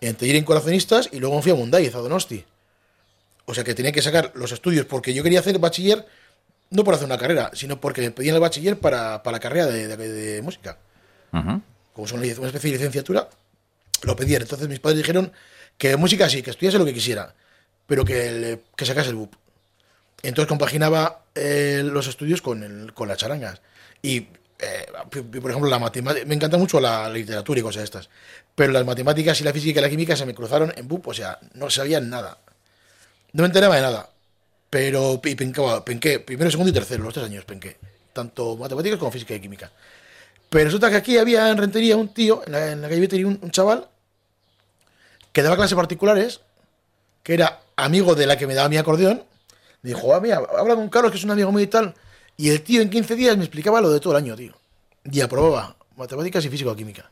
en 0.00 0.14
Taller 0.16 0.36
en 0.36 0.44
Corazonistas 0.44 1.08
y 1.12 1.18
luego 1.20 1.40
fui 1.42 1.52
a 1.52 1.54
Mundaiz, 1.54 1.94
a 1.94 1.98
Donosti. 1.98 2.44
O 3.44 3.54
sea 3.54 3.62
que 3.62 3.74
tenía 3.74 3.92
que 3.92 4.02
sacar 4.02 4.32
los 4.34 4.50
estudios 4.50 4.86
porque 4.86 5.14
yo 5.14 5.22
quería 5.22 5.38
hacer 5.38 5.58
bachiller, 5.60 6.04
no 6.70 6.82
por 6.82 6.94
hacer 6.94 7.06
una 7.06 7.16
carrera, 7.18 7.50
sino 7.54 7.80
porque 7.80 8.00
me 8.00 8.10
pedían 8.10 8.34
el 8.34 8.40
bachiller 8.40 8.78
para, 8.80 9.22
para 9.22 9.36
la 9.36 9.40
carrera 9.40 9.66
de, 9.66 9.86
de- 9.96 10.08
de 10.12 10.42
música. 10.42 10.78
Ujú. 11.32 11.62
Como 11.92 12.08
son 12.08 12.18
una 12.18 12.26
especie 12.26 12.70
de 12.72 12.76
licenciatura, 12.76 13.28
lo 14.02 14.16
pedían. 14.16 14.42
Entonces 14.42 14.68
mis 14.68 14.80
padres 14.80 14.98
dijeron 14.98 15.32
que 15.78 15.96
música 15.96 16.28
sí, 16.28 16.42
que 16.42 16.50
estudiase 16.50 16.78
lo 16.78 16.84
que 16.84 16.94
quisiera, 16.94 17.34
pero 17.86 18.04
que, 18.04 18.32
le- 18.32 18.60
que 18.76 18.86
sacase 18.86 19.10
el 19.10 19.16
BUP. 19.16 19.34
Entonces 20.22 20.48
compaginaba 20.48 21.24
eh, 21.34 21.82
los 21.84 22.06
estudios 22.08 22.42
con, 22.42 22.62
el, 22.62 22.92
con 22.94 23.08
las 23.08 23.18
charangas. 23.18 23.60
Y, 24.02 24.28
eh, 24.58 24.86
por 25.40 25.50
ejemplo, 25.50 25.68
la 25.68 25.78
me 25.78 26.34
encanta 26.34 26.56
mucho 26.56 26.80
la 26.80 27.08
literatura 27.10 27.60
y 27.60 27.62
cosas 27.62 27.84
estas. 27.84 28.08
Pero 28.54 28.72
las 28.72 28.86
matemáticas 28.86 29.40
y 29.40 29.44
la 29.44 29.52
física 29.52 29.80
y 29.80 29.82
la 29.82 29.90
química 29.90 30.16
se 30.16 30.26
me 30.26 30.34
cruzaron 30.34 30.72
en 30.76 30.88
BUP, 30.88 31.08
o 31.08 31.14
sea, 31.14 31.38
no 31.54 31.68
sabía 31.70 32.00
nada. 32.00 32.38
No 33.32 33.42
me 33.42 33.46
enteraba 33.48 33.76
de 33.76 33.82
nada. 33.82 34.08
Pero 34.70 35.20
y 35.24 35.34
penqué, 35.34 36.20
primero, 36.20 36.50
segundo 36.50 36.70
y 36.70 36.74
tercero, 36.74 37.04
los 37.04 37.14
tres 37.14 37.26
años 37.26 37.44
penqué. 37.44 37.76
Tanto 38.12 38.56
matemáticas 38.56 38.98
como 38.98 39.12
física 39.12 39.34
y 39.34 39.40
química. 39.40 39.70
Pero 40.48 40.64
resulta 40.64 40.90
que 40.90 40.96
aquí 40.96 41.18
había 41.18 41.50
en 41.50 41.58
Rentería 41.58 41.96
un 41.96 42.12
tío, 42.14 42.42
en 42.46 42.52
la, 42.52 42.72
en 42.72 42.82
la 42.82 42.88
calle 42.88 43.00
Veteri, 43.00 43.24
un, 43.24 43.38
un 43.42 43.50
chaval, 43.50 43.88
que 45.36 45.42
daba 45.42 45.56
clases 45.56 45.76
particulares, 45.76 46.40
que 47.22 47.34
era 47.34 47.60
amigo 47.76 48.14
de 48.14 48.26
la 48.26 48.38
que 48.38 48.46
me 48.46 48.54
daba 48.54 48.70
mi 48.70 48.78
acordeón. 48.78 49.22
Dijo, 49.82 50.14
ah, 50.14 50.18
mira, 50.18 50.40
habla 50.58 50.74
con 50.74 50.88
Carlos, 50.88 51.12
que 51.12 51.18
es 51.18 51.24
un 51.24 51.30
amigo 51.30 51.52
mío 51.52 51.64
y 51.64 51.66
tal. 51.66 51.94
Y 52.38 52.48
el 52.48 52.62
tío 52.62 52.80
en 52.80 52.88
15 52.88 53.14
días 53.16 53.36
me 53.36 53.44
explicaba 53.44 53.82
lo 53.82 53.90
de 53.90 54.00
todo 54.00 54.16
el 54.16 54.24
año, 54.24 54.34
tío. 54.34 54.54
Y 55.04 55.20
aprobaba 55.20 55.76
matemáticas 55.94 56.42
y 56.46 56.48
físico-química. 56.48 57.10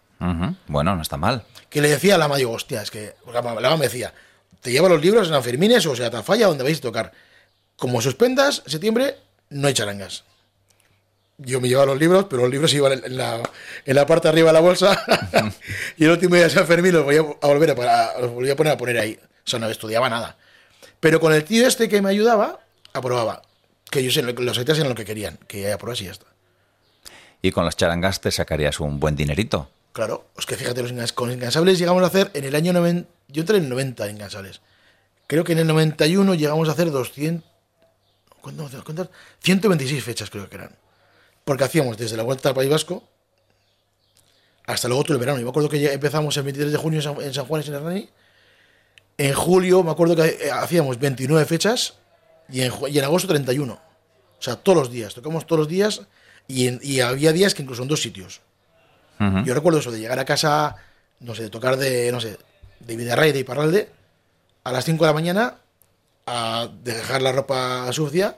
Bueno, 0.69 0.97
no 0.97 1.03
está 1.03 1.19
mal. 1.19 1.45
Que 1.69 1.83
le 1.83 1.91
decía 1.91 2.15
a 2.15 2.19
la 2.19 2.25
ama, 2.25 2.39
digo, 2.39 2.53
hostia, 2.53 2.81
es 2.81 2.91
que. 2.91 3.15
Porque 3.23 3.43
la 3.43 3.69
ama 3.69 3.77
me 3.77 3.89
decía, 3.89 4.15
te 4.63 4.73
lleva 4.73 4.89
los 4.89 5.03
libros 5.03 5.29
en 5.29 5.35
Anfermines 5.35 5.85
o 5.85 5.95
sea, 5.95 6.11
Tafalla, 6.11 6.47
donde 6.47 6.65
vais 6.65 6.79
a 6.79 6.81
tocar. 6.81 7.13
Como 7.77 8.01
suspendas, 8.01 8.63
septiembre, 8.65 9.19
no 9.51 9.69
hay 9.69 9.75
charangas. 9.75 10.25
Yo 11.39 11.61
me 11.61 11.69
llevaba 11.69 11.87
los 11.87 11.99
libros, 11.99 12.27
pero 12.31 12.43
los 12.43 12.51
libros 12.51 12.73
iban 12.75 12.93
en 13.05 13.17
la, 13.17 13.43
en 13.85 13.97
la 13.97 14.07
parte 14.07 14.29
de 14.29 14.33
arriba 14.33 14.49
de 14.51 14.53
la 14.55 14.61
bolsa. 14.61 15.05
y 15.97 16.05
el 16.05 16.11
último 16.13 16.37
día 16.37 16.45
de 16.45 16.51
San 16.51 16.67
Fermín 16.67 16.93
los 16.93 17.05
voy 17.05 17.17
a, 17.17 17.23
volver 17.23 17.71
a, 17.73 17.75
para- 17.75 18.21
los 18.21 18.31
volví 18.31 18.51
a 18.51 18.57
poner 18.57 18.73
a 18.73 18.77
poner 18.77 18.99
ahí. 18.99 19.19
O 19.21 19.51
sea, 19.51 19.59
no 19.59 19.69
estudiaba 19.69 20.09
nada. 20.09 20.37
Pero 21.01 21.19
con 21.21 21.33
el 21.33 21.45
tío 21.45 21.67
este 21.67 21.89
que 21.89 22.01
me 22.01 22.11
ayudaba, 22.11 22.61
aprobaba. 22.93 23.43
Que 23.91 24.03
yo 24.05 24.11
sé, 24.13 24.23
lo- 24.23 24.33
los 24.33 24.59
etas 24.59 24.79
eran 24.79 24.91
lo 24.91 24.95
que 24.95 25.05
querían, 25.05 25.39
que 25.49 25.73
aprobas 25.73 26.01
y 26.03 26.05
ya 26.05 26.13
está. 26.13 26.27
Y 27.43 27.51
con 27.51 27.65
las 27.65 27.77
charangas 27.77 28.21
te 28.21 28.31
sacarías 28.31 28.79
un 28.81 29.01
buen 29.01 29.17
dinerito. 29.17 29.69
Claro, 29.93 30.27
es 30.39 30.47
que 30.47 30.57
fíjate, 30.57 30.83
los 30.83 31.13
con 31.13 31.31
incansables 31.33 31.79
llegamos 31.79 32.03
a 32.03 32.07
hacer 32.07 32.31
en 32.35 32.45
el 32.45 32.55
año 32.55 32.73
90. 32.73 33.09
Yo 33.29 33.43
entré 33.43 33.59
en 33.59 33.65
el 33.65 33.71
90 33.71 34.07
en 34.07 34.17
incansables. 34.17 34.61
Creo 35.27 35.43
que 35.45 35.53
en 35.53 35.59
el 35.59 35.67
91 35.67 36.35
llegamos 36.35 36.69
a 36.69 36.73
hacer 36.73 36.91
200. 36.91 37.45
¿Cuánto? 38.41 38.69
¿Cuántas? 38.85 39.09
126 39.41 40.03
fechas 40.05 40.31
creo 40.31 40.49
que 40.49 40.57
eran. 40.57 40.77
Porque 41.45 41.65
hacíamos 41.65 41.97
desde 41.99 42.17
la 42.17 42.23
vuelta 42.23 42.49
al 42.49 42.55
País 42.55 42.71
Vasco 42.71 43.03
hasta 44.67 44.89
luego 44.89 45.05
todo 45.05 45.15
el 45.15 45.21
verano. 45.21 45.39
Yo 45.39 45.45
me 45.45 45.51
acuerdo 45.51 45.69
que 45.69 45.79
ya 45.81 45.93
empezamos 45.93 46.37
el 46.39 46.43
23 46.45 46.73
de 46.73 46.79
junio 46.79 46.99
en 46.99 47.03
San, 47.03 47.21
en 47.21 47.35
San 47.35 47.45
Juan 47.45 47.63
y 47.65 47.69
en 47.69 47.75
Hernani. 47.75 48.09
En 49.19 49.35
julio 49.35 49.83
me 49.83 49.91
acuerdo 49.91 50.17
que 50.17 50.23
eh, 50.27 50.51
hacíamos 50.51 50.99
29 50.99 51.45
fechas 51.45 51.95
y 52.49 52.63
en, 52.63 52.73
y 52.89 52.99
agosto 53.01 53.29
31. 53.29 53.73
O 53.75 54.43
sea, 54.43 54.57
todos 54.57 54.79
los 54.79 54.91
días. 54.91 55.15
Tocamos 55.15 55.47
todos 55.47 55.61
los 55.61 55.69
días 55.69 56.01
y, 56.49 56.67
en- 56.69 56.81
y 56.83 57.01
había 57.01 57.33
días 57.33 57.55
que 57.55 57.63
incluso 57.63 57.83
en 57.83 57.89
dos 57.89 58.01
sitios. 58.03 58.41
Yo 59.45 59.55
recuerdo 59.55 59.79
eso 59.79 59.91
de 59.93 60.01
llegar 60.01 60.19
a 60.19 60.25
casa, 60.25 60.77
no 61.21 61.35
sé, 61.35 61.45
de 61.45 61.51
tocar 61.51 61.77
de, 61.77 62.11
no 62.11 62.21
sé, 62.21 62.37
de 62.81 62.97
Vidarray, 62.97 63.33
de 63.33 63.39
Iparralde, 63.41 63.89
a 64.65 64.73
las 64.73 64.85
5 64.85 65.05
de 65.05 65.09
la 65.09 65.15
mañana, 65.15 65.57
a 66.27 66.69
dejar 66.83 67.23
la 67.23 67.31
ropa 67.33 67.91
sucia, 67.93 68.37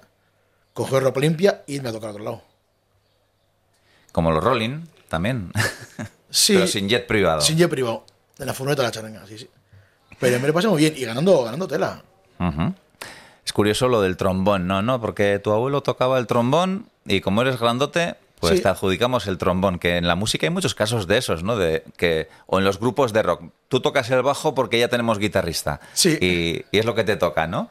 coger 0.74 1.02
ropa 1.02 1.20
limpia 1.20 1.62
e 1.66 1.74
irme 1.74 1.88
a 1.88 1.92
tocar 1.92 2.08
a 2.10 2.12
otro 2.12 2.24
lado. 2.24 2.42
Como 4.16 4.30
los 4.32 4.42
Rolling, 4.42 4.80
también. 5.10 5.52
Sí, 6.30 6.54
Pero 6.54 6.66
sin 6.66 6.88
jet 6.88 7.06
privado. 7.06 7.42
sin 7.42 7.58
jet 7.58 7.68
privado, 7.68 8.06
en 8.38 8.46
la 8.46 8.54
furgoneta 8.54 8.80
de 8.80 8.88
la 8.88 8.92
charanga, 8.92 9.26
sí, 9.26 9.36
sí. 9.36 9.50
Pero 10.18 10.40
me 10.40 10.48
lo 10.48 10.54
pasé 10.54 10.68
muy 10.68 10.78
bien 10.80 10.94
y 10.96 11.04
ganando, 11.04 11.44
ganando 11.44 11.68
tela. 11.68 12.02
Es 13.44 13.52
curioso 13.52 13.88
lo 13.88 14.00
del 14.00 14.16
trombón, 14.16 14.66
¿no? 14.66 14.80
¿no? 14.80 15.00
Porque 15.02 15.38
tu 15.38 15.52
abuelo 15.52 15.82
tocaba 15.82 16.18
el 16.18 16.26
trombón 16.26 16.88
y 17.04 17.20
como 17.20 17.42
eres 17.42 17.60
grandote, 17.60 18.14
pues 18.40 18.56
Sí. 18.56 18.62
te 18.62 18.68
adjudicamos 18.68 19.26
el 19.26 19.36
trombón. 19.36 19.78
Que 19.78 19.98
en 19.98 20.08
la 20.08 20.16
música 20.16 20.46
hay 20.46 20.50
muchos 20.50 20.74
casos 20.74 21.06
de 21.06 21.18
esos, 21.18 21.42
¿no? 21.42 21.56
De 21.58 21.84
que, 21.98 22.28
o 22.46 22.58
en 22.58 22.64
los 22.64 22.80
grupos 22.80 23.12
de 23.12 23.22
rock. 23.22 23.42
Tú 23.68 23.80
tocas 23.80 24.08
el 24.10 24.22
bajo 24.22 24.54
porque 24.54 24.78
ya 24.78 24.88
tenemos 24.88 25.18
guitarrista. 25.18 25.80
Sí. 25.92 26.16
Y, 26.20 26.64
y 26.74 26.78
es 26.78 26.86
lo 26.86 26.94
que 26.94 27.04
te 27.04 27.16
toca, 27.16 27.46
¿no? 27.46 27.70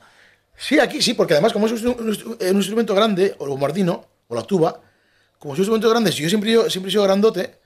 Sí, 0.56 0.80
aquí 0.80 1.02
sí, 1.02 1.16
porque 1.16 1.34
además 1.34 1.52
como 1.54 1.66
es 1.66 1.74
un, 1.82 1.88
un- 2.00 2.38
un 2.50 2.56
instrumento 2.58 2.94
grande, 2.94 3.36
o 3.40 3.46
el 3.46 3.50
bombardino, 3.50 4.06
o 4.28 4.36
la 4.36 4.44
tuba, 4.44 4.80
como 5.46 5.54
son 5.54 5.62
instrumentos 5.62 5.92
grandes, 5.92 6.16
yo 6.16 6.28
siempre, 6.28 6.52
yo 6.52 6.68
siempre 6.72 6.90
he 6.90 6.92
sido 6.92 7.04
grandote, 7.04 7.60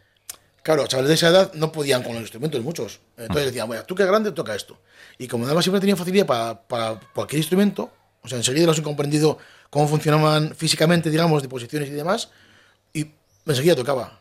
claro, 0.63 0.85
chavales 0.85 1.07
de 1.07 1.15
esa 1.15 1.29
edad 1.29 1.53
no 1.53 1.71
podían 1.71 2.03
con 2.03 2.11
los 2.11 2.23
instrumentos 2.23 2.61
muchos. 2.61 2.99
Entonces 3.15 3.45
decían, 3.45 3.67
bueno, 3.67 3.85
tú 3.85 3.95
que 3.95 4.05
grande, 4.05 4.33
toca 4.33 4.53
esto. 4.53 4.77
Y 5.17 5.29
como 5.29 5.45
además 5.45 5.63
siempre 5.63 5.79
tenía 5.79 5.95
facilidad 5.95 6.25
para, 6.25 6.61
para 6.61 6.99
cualquier 7.15 7.37
instrumento, 7.37 7.89
o 8.21 8.27
sea, 8.27 8.37
enseguida 8.37 8.65
los 8.65 8.77
he 8.79 8.83
comprendido 8.83 9.37
cómo 9.69 9.87
funcionaban 9.87 10.53
físicamente, 10.57 11.09
digamos, 11.09 11.41
de 11.41 11.47
posiciones 11.47 11.87
y 11.87 11.93
demás, 11.93 12.31
y 12.91 13.11
enseguida 13.45 13.77
tocaba. 13.77 14.19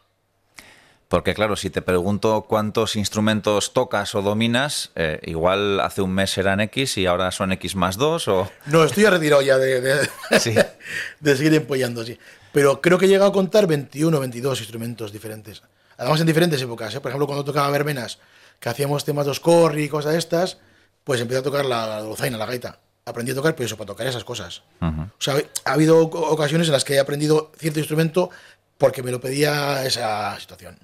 Porque 1.09 1.35
claro, 1.35 1.57
si 1.57 1.69
te 1.69 1.83
pregunto 1.83 2.47
cuántos 2.49 2.95
instrumentos 2.95 3.73
tocas 3.73 4.15
o 4.15 4.23
dominas, 4.23 4.93
eh, 4.95 5.19
igual 5.25 5.81
hace 5.81 6.01
un 6.01 6.13
mes 6.13 6.39
eran 6.39 6.61
X 6.61 6.97
y 6.99 7.07
ahora 7.07 7.33
son 7.33 7.51
X 7.51 7.75
más 7.75 7.97
2 7.97 8.29
o... 8.29 8.53
No, 8.67 8.85
estoy 8.85 9.07
retirado 9.07 9.43
ya 9.43 9.59
de, 9.59 9.81
de, 9.81 10.09
Sí. 10.39 10.55
de 11.21 11.37
seguir 11.37 11.55
empollando, 11.55 12.05
sí. 12.05 12.17
Pero 12.53 12.81
creo 12.81 12.99
que 12.99 13.07
he 13.07 13.09
llegado 13.09 13.31
a 13.31 13.33
contar 13.33 13.67
21 13.67 14.17
o 14.17 14.21
22 14.21 14.61
instrumentos 14.61 15.13
diferentes. 15.13 15.63
Además 15.97 16.21
en 16.21 16.27
diferentes 16.27 16.61
épocas. 16.63 16.95
¿eh? 16.95 17.01
Por 17.01 17.11
ejemplo, 17.11 17.27
cuando 17.27 17.45
tocaba 17.45 17.71
verbenas, 17.71 18.19
que 18.61 18.69
hacíamos 18.69 19.05
temas 19.05 19.27
de 19.27 19.33
Oscorri 19.33 19.85
y 19.85 19.89
cosas 19.89 20.13
de 20.13 20.19
estas, 20.19 20.59
pues 21.05 21.21
empecé 21.21 21.41
a 21.41 21.43
tocar 21.43 21.65
la, 21.65 22.01
dulzaina, 22.01 22.39
la 22.39 22.47
gaita. 22.47 22.79
Aprendí 23.05 23.33
a 23.33 23.35
tocar, 23.35 23.55
pero 23.55 23.67
eso, 23.67 23.77
para 23.77 23.87
tocar 23.87 24.07
esas 24.07 24.25
cosas. 24.25 24.63
Ujú. 24.81 25.03
O 25.03 25.21
sea, 25.21 25.37
ha 25.65 25.73
habido 25.73 25.99
ocasiones 25.99 26.69
en 26.69 26.73
las 26.73 26.85
que 26.85 26.95
he 26.95 26.99
aprendido 26.99 27.53
cierto 27.59 27.79
instrumento 27.79 28.31
porque 28.77 29.03
me 29.03 29.11
lo 29.11 29.21
pedía 29.21 29.85
esa 29.85 30.39
situación. 30.39 30.79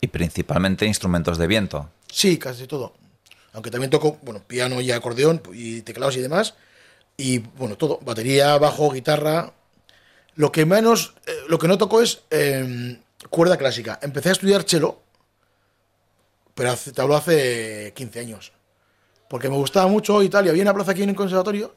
Y 0.00 0.08
principalmente 0.08 0.86
instrumentos 0.86 1.38
de 1.38 1.46
viento. 1.46 1.90
Sí, 2.10 2.38
casi 2.38 2.66
todo. 2.66 2.94
Aunque 3.52 3.70
también 3.70 3.90
toco, 3.90 4.18
bueno, 4.22 4.42
piano 4.46 4.80
y 4.80 4.90
acordeón 4.90 5.42
y 5.52 5.82
teclados 5.82 6.16
y 6.16 6.20
demás. 6.20 6.54
Y 7.16 7.38
bueno, 7.38 7.76
todo. 7.76 7.98
Batería, 8.02 8.56
bajo, 8.58 8.90
guitarra. 8.90 9.52
Lo 10.36 10.52
que 10.52 10.64
menos, 10.66 11.14
eh, 11.26 11.32
lo 11.48 11.58
que 11.58 11.66
no 11.68 11.76
toco 11.78 12.00
es 12.02 12.22
eh, 12.30 12.98
cuerda 13.30 13.56
clásica. 13.56 13.98
Empecé 14.02 14.28
a 14.28 14.32
estudiar 14.32 14.62
cello, 14.64 14.98
pero 16.54 16.70
hace, 16.72 16.92
te 16.92 17.00
hablo 17.00 17.16
hace 17.16 17.92
15 17.96 18.20
años. 18.20 18.52
Porque 19.28 19.48
me 19.48 19.56
gustaba 19.56 19.86
mucho 19.88 20.22
y 20.22 20.28
tal. 20.28 20.46
Y 20.46 20.50
había 20.50 20.62
una 20.62 20.74
plaza 20.74 20.92
aquí 20.92 21.02
en 21.02 21.10
el 21.10 21.16
conservatorio. 21.16 21.74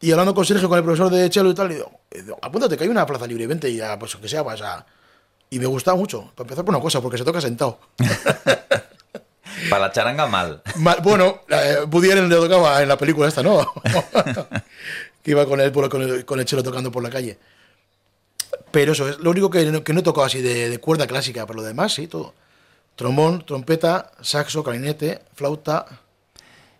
Y 0.00 0.10
hablando 0.10 0.34
con 0.34 0.44
Sergio, 0.44 0.68
con 0.68 0.76
el 0.78 0.84
profesor 0.84 1.10
de 1.10 1.30
cello 1.30 1.50
y 1.50 1.54
tal, 1.54 1.72
y 1.72 1.76
digo, 2.20 2.38
apúntate 2.42 2.76
que 2.76 2.84
hay 2.84 2.90
una 2.90 3.06
plaza 3.06 3.26
libre, 3.26 3.46
vente 3.46 3.70
y 3.70 3.76
ya, 3.76 3.98
pues 3.98 4.14
que 4.16 4.28
sea, 4.28 4.42
vas 4.42 4.60
a... 4.60 4.84
Y 5.48 5.58
me 5.58 5.64
gustaba 5.66 5.96
mucho. 5.96 6.32
Para 6.34 6.44
empezar 6.44 6.64
por 6.64 6.74
una 6.74 6.82
cosa, 6.82 7.00
porque 7.00 7.16
se 7.16 7.24
toca 7.24 7.40
sentado. 7.40 7.78
Para 9.70 9.86
la 9.86 9.92
charanga 9.92 10.26
mal. 10.26 10.60
Ma- 10.76 10.96
bueno, 10.96 11.40
eh, 11.48 11.78
le 11.90 12.36
tocaba 12.36 12.82
en 12.82 12.88
la 12.88 12.98
película 12.98 13.28
esta, 13.28 13.42
¿no? 13.42 13.66
que 15.22 15.30
iba 15.30 15.46
con 15.46 15.60
él 15.60 15.72
con 15.72 16.02
el, 16.02 16.24
con 16.26 16.38
el 16.40 16.44
chelo 16.44 16.62
tocando 16.62 16.92
por 16.92 17.02
la 17.02 17.08
calle. 17.10 17.38
Pero 18.70 18.92
eso 18.92 19.08
es 19.08 19.18
lo 19.18 19.30
único 19.30 19.50
que 19.50 19.64
no, 19.66 19.82
que 19.84 19.92
no 19.92 20.00
he 20.00 20.02
tocado 20.02 20.26
así 20.26 20.40
de, 20.42 20.68
de 20.68 20.78
cuerda 20.78 21.06
clásica, 21.06 21.46
pero 21.46 21.58
lo 21.58 21.62
demás 21.62 21.94
sí, 21.94 22.06
todo. 22.06 22.34
Trombón, 22.96 23.44
trompeta, 23.44 24.10
saxo, 24.20 24.64
clarinete, 24.64 25.22
flauta. 25.34 25.86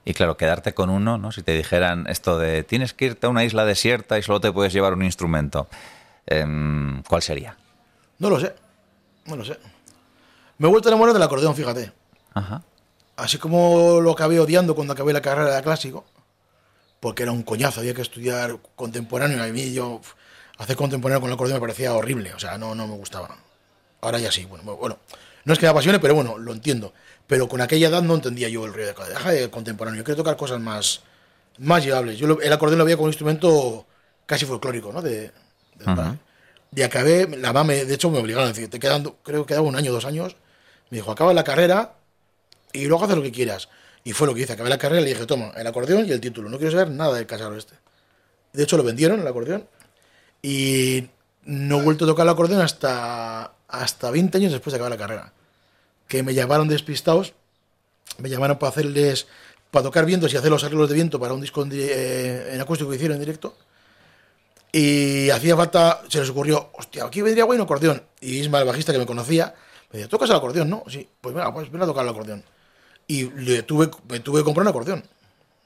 Y 0.05 0.15
claro, 0.15 0.37
quedarte 0.37 0.73
con 0.73 0.89
uno, 0.89 1.19
¿no? 1.19 1.33
Si 1.33 1.43
te 1.43 1.53
dijeran 1.53 2.07
esto 2.09 2.39
de 2.39 2.63
tienes 2.63 2.95
que 2.95 3.07
irte 3.07 3.27
a 3.27 3.31
una 3.31 3.45
isla 3.45 3.65
desierta 3.65 4.19
y 4.19 4.23
solo 4.23 4.41
te 4.41 4.53
puedes 4.53 4.73
llevar 4.73 4.95
un 4.95 5.03
instrumento, 5.03 5.69
em, 6.27 7.03
¿cuál 7.03 7.23
sería? 7.23 7.57
No 8.19 8.31
lo 8.31 8.41
sé, 8.41 8.55
no 9.27 9.37
lo 9.37 9.45
sé. 9.45 9.59
Me 10.59 10.69
he 10.69 10.71
vuelto 10.71 10.89
a 10.89 10.93
enamorar 10.93 11.13
del 11.13 11.23
acordeón, 11.23 11.55
fíjate. 11.55 11.93
Ajá. 12.33 12.63
Así 13.17 13.39
como 13.39 14.01
lo 14.01 14.13
acabé 14.13 14.39
odiando 14.41 14.75
cuando 14.75 14.93
acabé 14.93 15.13
la 15.13 15.23
carrera 15.23 15.55
de 15.55 15.63
clásico, 15.63 16.05
porque 17.01 17.25
era 17.25 17.33
un 17.33 17.43
coñazo, 17.43 17.81
había 17.81 17.95
que 17.95 18.03
estudiar 18.03 18.59
contemporáneo, 18.75 19.39
y 19.39 19.49
a 19.49 19.53
mí 19.53 19.73
yo 19.73 20.01
hacer 20.59 20.77
contemporáneo 20.77 21.21
con 21.21 21.29
el 21.31 21.35
acordeón 21.35 21.57
me 21.57 21.61
parecía 21.61 21.95
horrible, 21.95 22.33
o 22.35 22.39
sea, 22.39 22.57
no, 22.59 22.75
no 22.75 22.87
me 22.87 22.95
gustaba. 22.97 23.37
Ahora 24.01 24.19
ya 24.19 24.31
sí, 24.33 24.45
bueno, 24.45 24.77
bueno, 24.77 24.99
no 25.45 25.53
es 25.53 25.59
que 25.59 25.67
me 25.67 25.71
apasione, 25.71 25.99
pero 25.99 26.15
bueno, 26.15 26.39
lo 26.39 26.53
entiendo. 26.53 26.93
Pero 27.27 27.49
con 27.49 27.61
aquella 27.61 27.89
edad 27.89 28.03
no 28.03 28.15
entendía 28.15 28.49
yo 28.49 28.65
el 28.65 28.73
río 28.75 28.85
de 28.85 28.91
acordeón. 28.93 29.17
Deja 29.17 29.31
de 29.33 29.51
contemporáneo, 29.51 29.99
yo 29.99 30.05
quiero 30.05 30.17
tocar 30.19 30.37
cosas 30.37 30.61
más, 30.61 31.01
más 31.59 31.85
llevables. 31.85 32.19
Yo 32.19 32.27
lo- 32.27 32.41
el 32.41 32.53
acordeón 32.53 32.79
lo 32.79 32.85
veía 32.85 32.97
como 32.97 33.07
un 33.07 33.11
instrumento 33.11 33.87
casi 34.27 34.45
folclórico, 34.47 34.93
¿no? 34.93 35.03
De, 35.03 35.11
de- 35.23 35.33
Ajá. 35.85 36.17
y 36.75 36.83
acabé, 36.83 37.27
la 37.37 37.53
mamá, 37.53 37.65
me- 37.65 37.85
de 37.85 37.95
hecho 37.95 38.11
me 38.11 38.19
obligaron 38.19 38.47
a 38.47 38.53
decir, 38.53 38.71
te 38.71 38.79
quedan, 38.79 39.03
creo 39.23 39.43
que 39.45 39.49
quedaba 39.51 39.67
un 39.67 39.77
año, 39.77 39.93
dos 39.93 40.05
años, 40.05 40.37
me 40.91 40.99
dijo, 40.99 41.11
acaba 41.11 41.33
la 41.35 41.43
carrera 41.45 41.95
y 42.73 42.87
luego 42.87 43.05
haces 43.05 43.17
lo 43.17 43.23
que 43.23 43.33
quieras. 43.33 43.69
Y 44.05 44.13
fue 44.13 44.29
lo 44.29 44.35
que 44.35 44.43
hice, 44.43 44.53
acabé 44.53 44.69
la 44.71 44.79
carrera 44.79 45.01
y 45.01 45.05
le 45.05 45.11
dije, 45.15 45.27
toma, 45.27 45.51
el 45.57 45.67
acordeón 45.67 46.07
y 46.07 46.13
el 46.13 46.21
título, 46.21 46.49
no 46.49 46.59
quiero 46.59 46.71
saber 46.73 46.91
nada 46.91 47.15
del 47.15 47.27
casaro 47.27 47.57
este. 47.57 47.75
De 48.53 48.63
hecho 48.63 48.77
lo 48.77 48.85
vendieron, 48.85 49.19
el 49.21 49.27
acordeón, 49.27 49.67
y 50.43 51.09
no 51.45 51.81
he 51.81 51.83
vuelto 51.83 52.05
a 52.05 52.09
tocar 52.09 52.25
el 52.25 52.31
acordeón 52.31 52.61
hasta, 52.61 53.53
hasta 53.69 54.11
20 54.11 54.39
años 54.39 54.53
después 54.53 54.73
de 54.73 54.77
acabar 54.77 54.91
la 54.91 54.99
carrera. 54.99 55.33
Que 56.09 56.23
me 56.23 56.35
llamaron 56.35 56.69
despistados, 56.69 57.35
me 58.19 58.29
llamaron 58.29 58.59
para 58.59 58.71
hacerles, 58.71 59.27
para 59.71 59.85
tocar 59.85 60.05
vientos 60.07 60.33
y 60.33 60.37
hacer 60.37 60.51
los 60.51 60.65
arreglos 60.65 60.89
de 60.89 60.95
viento 60.95 61.19
para 61.19 61.35
un 61.35 61.41
disco 61.41 61.63
en, 61.63 61.71
eh, 61.73 62.51
en 62.53 62.61
acústico 62.61 62.91
que 62.91 62.97
hicieron 62.97 63.17
en 63.17 63.21
directo. 63.21 63.57
Y 64.73 65.31
hacía 65.31 65.57
falta, 65.57 66.03
se 66.09 66.21
les 66.21 66.29
ocurrió, 66.29 66.71
hostia, 66.75 67.05
aquí 67.05 67.23
vendría 67.23 67.45
bueno 67.45 67.65
acordeón. 67.65 68.03
Y 68.21 68.41
Isma, 68.41 68.59
el 68.59 68.67
bajista 68.67 68.93
que 68.93 68.99
me 68.99 69.07
conocía, 69.07 69.55
me 69.91 69.99
decía, 69.99 70.09
¿tocas 70.09 70.29
el 70.31 70.37
acordeón? 70.37 70.69
No, 70.69 70.85
sí, 70.89 71.09
pues 71.21 71.35
venga, 71.35 71.53
pues 71.55 71.71
ven 71.71 71.83
a 71.83 71.87
tocar 71.87 72.05
el 72.05 72.11
acordeón. 72.11 72.45
Y 73.07 73.31
le 73.31 73.63
tuve, 73.63 73.89
me 74.09 74.21
tuve 74.21 74.41
que 74.41 74.45
comprar 74.45 74.65
un 74.65 74.69
acordeón. 74.69 75.05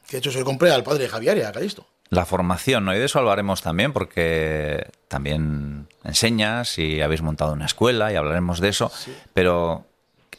Que 0.07 0.17
de 0.17 0.19
hecho 0.19 0.31
se 0.31 0.39
lo 0.39 0.45
compré 0.45 0.71
al 0.71 0.85
padre 0.85 1.05
de 1.05 1.09
Javier 1.09 1.39
y 1.39 1.43
a 1.43 1.53
Calisto. 1.53 1.87
La 2.11 2.27
formación, 2.27 2.85
¿no? 2.85 2.95
Y 2.95 2.99
de 2.99 3.05
eso 3.05 3.21
hablaremos 3.21 3.63
también 3.63 3.93
porque 3.93 4.91
también 5.07 5.87
enseñas 6.03 6.77
y 6.79 7.01
habéis 7.01 7.23
montado 7.23 7.53
una 7.53 7.67
escuela 7.67 8.13
y 8.13 8.17
hablaremos 8.17 8.59
de 8.61 8.69
eso. 8.69 8.91
Pero 9.33 9.87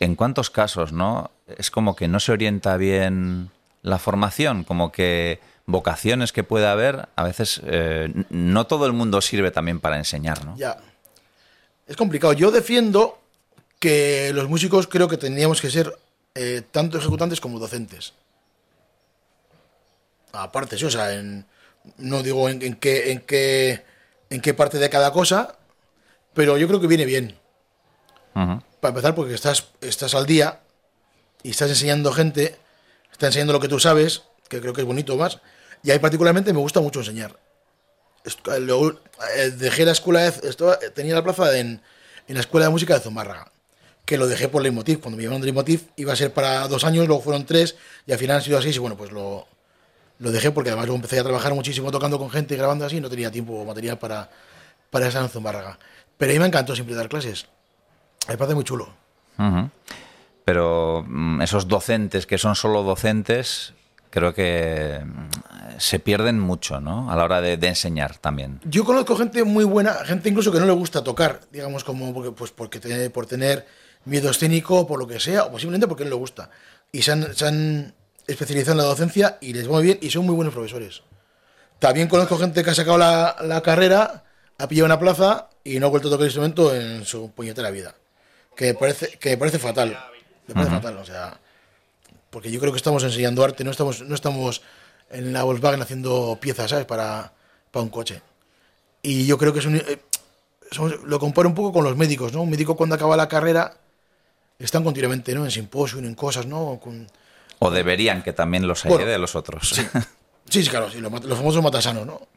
en 0.02 0.16
cuántos 0.16 0.50
casos, 0.50 0.92
¿no? 0.92 1.32
Es 1.58 1.72
como 1.72 1.96
que 1.96 2.10
no 2.10 2.20
se 2.20 2.34
orienta 2.34 2.76
bien 2.76 3.52
la 3.84 4.00
formación, 4.00 4.66
como 4.66 4.92
que 4.92 5.40
vocaciones 5.66 6.34
que 6.34 6.44
puede 6.44 6.68
haber, 6.68 7.08
a 7.16 7.24
veces 7.24 7.62
eh, 7.66 8.12
no 8.30 8.68
todo 8.68 8.86
el 8.86 8.92
mundo 8.92 9.22
sirve 9.22 9.52
también 9.52 9.80
para 9.80 9.98
enseñar, 9.98 10.44
¿no? 10.46 10.58
Ya. 10.58 10.78
Es 11.88 11.96
complicado. 11.96 12.34
Yo 12.34 12.52
defiendo 12.52 13.18
que 13.80 14.32
los 14.34 14.50
músicos 14.50 14.88
creo 14.88 15.08
que 15.08 15.18
tendríamos 15.18 15.62
que 15.62 15.70
ser 15.70 15.98
eh, 16.36 16.64
tanto 16.70 16.98
ejecutantes 16.98 17.40
como 17.40 17.60
docentes. 17.60 18.14
Aparte, 20.34 20.78
sí, 20.78 20.86
o 20.86 20.92
sea, 20.92 21.14
en- 21.14 21.46
no 21.98 22.24
digo 22.24 22.50
en, 22.50 22.62
en 22.62 22.76
qué, 22.76 23.12
en, 23.12 23.20
qué, 23.22 23.84
en 24.30 24.42
qué 24.42 24.54
parte 24.54 24.78
de 24.78 24.90
cada 24.90 25.12
cosa, 25.12 25.58
pero 26.34 26.58
yo 26.58 26.68
creo 26.68 26.80
que 26.80 26.88
viene 26.88 27.06
bien. 27.06 27.38
Ujú. 28.36 28.62
Para 28.80 28.90
empezar, 28.90 29.16
porque 29.16 29.34
estás, 29.34 29.68
estás 29.82 30.16
al 30.16 30.26
día 30.26 30.62
y 31.44 31.52
estás 31.52 31.70
enseñando 31.70 32.12
gente, 32.14 32.58
estás 33.12 33.28
enseñando 33.30 33.54
lo 33.54 33.60
que 33.60 33.68
tú 33.68 33.80
sabes, 33.80 34.24
que 34.48 34.62
creo 34.62 34.74
que 34.74 34.82
es 34.82 34.88
bonito 34.88 35.16
más. 35.18 35.40
Y 35.84 35.92
ahí 35.92 36.00
particularmente 36.00 36.54
me 36.54 36.60
gusta 36.60 36.80
mucho 36.82 37.00
enseñar. 37.00 37.38
Luego, 38.60 39.00
eh, 39.36 39.50
dejé 39.52 39.84
la 39.86 39.92
escuela, 39.94 40.30
de- 40.30 40.48
estaba- 40.50 40.78
tenía 40.94 41.16
la 41.16 41.24
plaza 41.24 41.58
en, 41.58 41.82
en 42.28 42.36
la 42.36 42.42
escuela 42.42 42.68
de 42.68 42.72
música 42.72 42.94
de 42.94 43.00
Zumárraga, 43.00 43.52
que 44.06 44.18
lo 44.18 44.28
dejé 44.28 44.48
por 44.48 44.62
Leitmotiv. 44.62 45.00
Cuando 45.02 45.18
me 45.18 45.24
llamaron 45.24 45.42
de 45.42 45.48
Leitmotiv 45.48 45.88
iba 45.96 46.14
a 46.14 46.16
ser 46.16 46.32
para 46.32 46.68
dos 46.68 46.84
años, 46.84 47.08
luego 47.08 47.22
fueron 47.24 47.46
tres 47.46 47.76
y 48.06 48.12
al 48.12 48.20
final 48.20 48.38
han 48.38 48.44
sido 48.44 48.60
así. 48.60 48.70
Y 48.70 48.78
bueno, 48.78 48.96
pues 48.96 49.12
lo, 49.12 49.48
lo 50.22 50.32
dejé 50.32 50.52
porque 50.52 50.70
además 50.70 50.86
luego 50.86 50.98
empecé 50.98 51.20
a 51.20 51.24
trabajar 51.24 51.54
muchísimo 51.56 51.92
tocando 51.92 52.20
con 52.20 52.30
gente 52.30 52.54
y 52.54 52.58
grabando 52.58 52.86
así, 52.86 52.98
y 52.98 53.02
no 53.02 53.10
tenía 53.10 53.32
tiempo 53.32 53.54
o 53.54 53.66
material 53.66 53.98
para, 53.98 54.30
para 54.92 55.08
estar 55.08 55.24
en 55.24 55.30
Zumárraga. 55.30 55.80
Pero 56.18 56.32
a 56.32 56.34
mí 56.34 56.40
me 56.40 56.46
encantó 56.46 56.76
siempre 56.76 56.96
dar 56.96 57.10
clases. 57.10 57.48
Me 58.28 58.38
parece 58.38 58.54
muy 58.54 58.64
chulo. 58.64 58.94
Pero 60.46 61.04
mm, 61.08 61.42
esos 61.42 61.68
docentes 61.68 62.28
que 62.28 62.38
son 62.38 62.56
solo 62.56 62.84
docentes, 62.84 63.74
creo 64.12 64.36
que 64.36 65.02
mm, 65.04 65.80
se 65.80 65.98
pierden 65.98 66.40
mucho, 66.40 66.80
¿no? 66.80 67.12
A 67.12 67.16
la 67.16 67.24
hora 67.24 67.42
de, 67.42 67.58
de 67.58 67.68
enseñar 67.68 68.18
también. 68.18 68.60
Yo 68.64 68.86
conozco 68.86 69.16
gente 69.16 69.44
muy 69.44 69.64
buena, 69.64 69.96
gente 70.06 70.30
incluso 70.30 70.52
que 70.52 70.60
no 70.60 70.68
le 70.68 70.74
gusta 70.74 71.04
tocar, 71.04 71.40
digamos, 71.52 71.84
como 71.84 72.14
porque, 72.14 72.30
pues 72.32 72.52
porque 72.52 72.80
por 73.10 73.26
tener 73.26 73.66
miedo 74.06 74.30
escénico 74.30 74.82
o 74.82 74.88
por 74.88 75.00
lo 75.00 75.08
que 75.08 75.20
sea, 75.20 75.46
o 75.46 75.52
posiblemente 75.52 75.88
porque 75.88 76.04
no 76.04 76.12
le 76.12 76.18
gusta. 76.18 76.52
Y 76.92 77.02
se 77.02 77.12
han, 77.12 77.34
se 77.34 77.48
han 77.48 77.96
especializado 78.32 78.74
en 78.74 78.78
la 78.80 78.84
docencia 78.84 79.38
y 79.42 79.54
les 79.54 79.68
va 79.68 79.74
muy 79.74 79.84
bien 79.84 80.00
y 80.02 80.10
son 80.10 80.26
muy 80.26 80.36
buenos 80.36 80.54
profesores. 80.54 81.02
También 81.80 82.08
conozco 82.08 82.38
gente 82.38 82.64
que 82.64 82.70
ha 82.70 82.76
sacado 82.76 82.98
la, 82.98 83.36
la 83.42 83.62
carrera, 83.62 84.24
ha 84.58 84.68
pillado 84.68 84.86
una 84.86 85.00
plaza 85.00 85.50
y 85.64 85.80
no 85.80 85.88
ha 85.88 85.90
vuelto 85.90 86.08
a 86.08 86.12
tocar 86.12 86.24
el 86.24 86.28
instrumento 86.28 86.76
en 86.76 87.06
su 87.06 87.32
puñetera 87.32 87.72
vida. 87.72 87.96
Que 88.56 88.74
parece, 88.74 89.18
que 89.18 89.32
me 89.32 89.38
parece 89.38 89.60
fatal. 89.60 89.98
Me 90.48 90.54
parece 90.54 90.72
fatal, 90.72 90.98
o 90.98 91.06
sea. 91.06 91.40
Porque 92.30 92.52
yo 92.52 92.60
creo 92.60 92.72
que 92.72 92.78
estamos 92.78 93.04
enseñando 93.04 93.44
arte, 93.44 93.64
no 93.64 93.72
estamos, 93.72 94.02
no 94.02 94.14
estamos 94.16 94.62
en 95.10 95.34
la 95.34 95.44
Volkswagen 95.44 95.82
haciendo 95.82 96.38
piezas, 96.40 96.70
¿sabes? 96.70 96.86
Para, 96.86 97.34
para 97.72 97.84
un 97.84 97.90
coche. 97.90 98.22
Y 99.02 99.26
yo 99.26 99.38
creo 99.38 99.52
que 99.52 99.60
es 99.60 99.66
un, 99.66 99.78
eh, 99.78 100.00
somos- 100.72 101.02
lo 101.04 101.20
comparo 101.20 101.50
un 101.50 101.56
poco 101.56 101.74
con 101.74 101.84
los 101.84 101.98
médicos, 101.98 102.32
¿no? 102.34 102.44
Un 102.44 102.50
médico 102.50 102.78
cuando 102.78 102.96
acaba 102.96 103.18
la 103.18 103.28
carrera 103.28 103.74
están 104.60 104.84
continuamente, 104.84 105.34
¿no? 105.34 105.44
En 105.44 105.52
simposium, 105.52 106.06
en 106.06 106.14
cosas, 106.16 106.46
¿no? 106.46 106.80
Con, 106.82 107.08
O 107.64 107.70
deberían 107.70 108.24
que 108.24 108.34
también 108.34 108.68
los 108.68 108.84
Bueno, 108.84 108.98
ayude 108.98 109.12
de 109.12 109.20
los 109.20 109.36
otros. 109.36 109.80
Sí, 110.50 110.64
sí, 110.66 110.70
claro, 110.70 110.90
sí, 110.90 111.00
los, 111.00 111.12
famosos 111.12 111.64
matasanos, 111.64 112.06
¿no? 112.06 112.28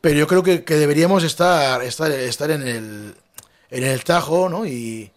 Pero 0.00 0.18
yo 0.18 0.26
creo 0.26 0.42
que, 0.42 0.64
que 0.64 0.74
deberíamos 0.74 1.22
estar, 1.22 1.80
estar, 1.84 2.10
estar 2.10 2.50
en, 2.50 2.66
el, 2.66 3.14
en 3.70 3.84
el 3.84 4.02
Tajo, 4.02 4.48
¿no? 4.48 4.66
Y 4.66 5.12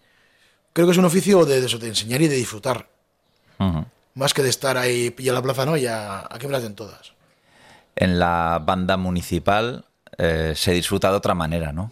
creo 0.73 0.85
que 0.85 0.91
es 0.91 0.97
un 0.99 1.05
oficio 1.05 1.43
de, 1.43 1.59
de 1.59 1.65
eso, 1.65 1.79
de 1.79 1.87
enseñar 1.87 2.21
y 2.21 2.27
de 2.27 2.35
disfrutar. 2.35 2.87
Más 4.13 4.33
que 4.33 4.43
de 4.43 4.49
estar 4.49 4.77
ahí, 4.77 5.09
pilla 5.09 5.33
la 5.33 5.41
plaza, 5.41 5.65
¿no? 5.65 5.75
Y 5.75 5.87
a, 5.87 6.19
a 6.19 6.37
que 6.37 6.45
me 6.45 6.53
las 6.53 6.61
den 6.61 6.75
todas. 6.75 7.13
En 7.95 8.19
la 8.19 8.61
banda 8.63 8.95
municipal 8.97 9.85
eh, 10.17 10.53
se 10.55 10.73
disfruta 10.73 11.09
de 11.09 11.17
otra 11.17 11.33
manera, 11.33 11.71
¿no? 11.71 11.91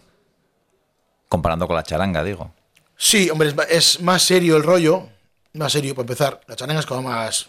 Comparando 1.28 1.66
con 1.66 1.74
la 1.74 1.82
charanga, 1.82 2.22
digo. 2.22 2.52
Sí, 2.96 3.28
hombre, 3.30 3.52
es 3.70 4.00
más 4.00 4.22
serio 4.22 4.56
el 4.56 4.62
rollo. 4.62 5.08
Más 5.54 5.72
serio, 5.72 5.94
para 5.94 6.04
empezar. 6.04 6.40
La 6.46 6.56
charanga 6.56 6.80
es 6.80 6.86
como 6.86 7.02
más. 7.02 7.48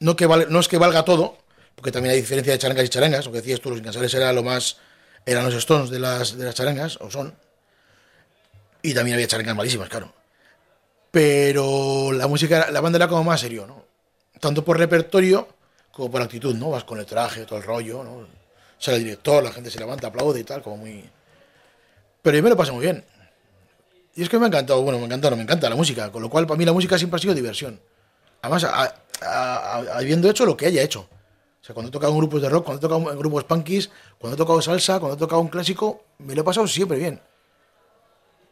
No, 0.00 0.14
vale- 0.14 0.46
no 0.48 0.60
es 0.60 0.68
que 0.68 0.78
valga 0.78 1.04
todo, 1.04 1.36
porque 1.74 1.90
también 1.92 2.12
hay 2.14 2.20
diferencia 2.20 2.52
de 2.52 2.58
charangas 2.58 2.84
y 2.86 2.88
charangas. 2.88 3.26
Lo 3.26 3.32
que 3.32 3.38
decías 3.38 3.60
tú, 3.60 3.70
los 3.70 3.78
incansables 3.78 4.14
era 4.14 4.32
lo 4.32 4.42
más. 4.42 4.76
Eran 5.24 5.44
los 5.44 5.54
stones 5.54 5.90
de 5.90 5.98
las, 5.98 6.36
de 6.36 6.44
las 6.44 6.54
charangas, 6.54 6.98
o 7.00 7.10
son. 7.10 7.34
Y 8.82 8.94
también 8.94 9.14
había 9.14 9.26
charangas 9.26 9.56
malísimas, 9.56 9.88
claro. 9.88 10.12
Pero 11.10 12.12
la 12.12 12.26
música, 12.26 12.70
la 12.70 12.80
banda 12.80 12.98
era 12.98 13.08
como 13.08 13.24
más 13.24 13.40
serio, 13.40 13.66
¿no? 13.66 13.84
Tanto 14.40 14.64
por 14.64 14.78
repertorio 14.78 15.48
como 15.92 16.10
por 16.10 16.20
actitud, 16.22 16.54
¿no? 16.54 16.70
Vas 16.70 16.84
con 16.84 16.98
el 16.98 17.06
traje, 17.06 17.46
todo 17.46 17.58
el 17.58 17.64
rollo, 17.64 18.04
¿no? 18.04 18.26
Sale 18.78 18.98
el 18.98 19.04
director, 19.04 19.42
la 19.42 19.52
gente 19.52 19.70
se 19.70 19.78
levanta, 19.78 20.08
aplaude 20.08 20.40
y 20.40 20.44
tal, 20.44 20.62
como 20.62 20.78
muy. 20.78 21.04
Pero 22.22 22.36
yo 22.36 22.42
me 22.42 22.50
lo 22.50 22.56
pasé 22.56 22.72
muy 22.72 22.82
bien. 22.82 23.04
Y 24.16 24.22
es 24.22 24.28
que 24.28 24.38
me 24.38 24.46
ha 24.46 24.48
encantado, 24.48 24.82
bueno, 24.82 24.98
me 24.98 25.04
encanta, 25.04 25.30
no 25.30 25.36
me 25.36 25.42
encanta 25.42 25.68
la 25.68 25.76
música, 25.76 26.10
con 26.10 26.22
lo 26.22 26.28
cual 26.30 26.46
para 26.46 26.56
mí 26.58 26.64
la 26.64 26.72
música 26.72 26.96
siempre 26.98 27.16
ha 27.16 27.20
sido 27.20 27.34
diversión. 27.34 27.78
Además, 28.42 28.64
a- 28.64 28.82
a- 28.84 28.96
a- 29.22 29.98
habiendo 29.98 30.28
hecho 30.30 30.46
lo 30.46 30.56
que 30.56 30.66
haya 30.66 30.82
hecho. 30.82 31.00
O 31.00 31.64
sea, 31.66 31.74
cuando 31.74 31.88
he 31.90 31.92
tocado 31.92 32.12
en 32.12 32.18
grupos 32.18 32.40
de 32.42 32.48
rock, 32.48 32.64
cuando 32.64 32.78
he 32.78 32.88
tocado 32.88 33.12
en 33.12 33.18
grupos 33.18 33.44
punkies, 33.44 33.90
cuando 34.18 34.34
he 34.34 34.38
tocado 34.38 34.62
salsa, 34.62 34.98
cuando 35.00 35.16
he 35.16 35.18
tocado 35.18 35.40
un 35.42 35.48
clásico, 35.48 36.04
me 36.18 36.34
lo 36.34 36.40
he 36.40 36.44
pasado 36.44 36.66
siempre 36.66 36.96
bien. 36.98 37.20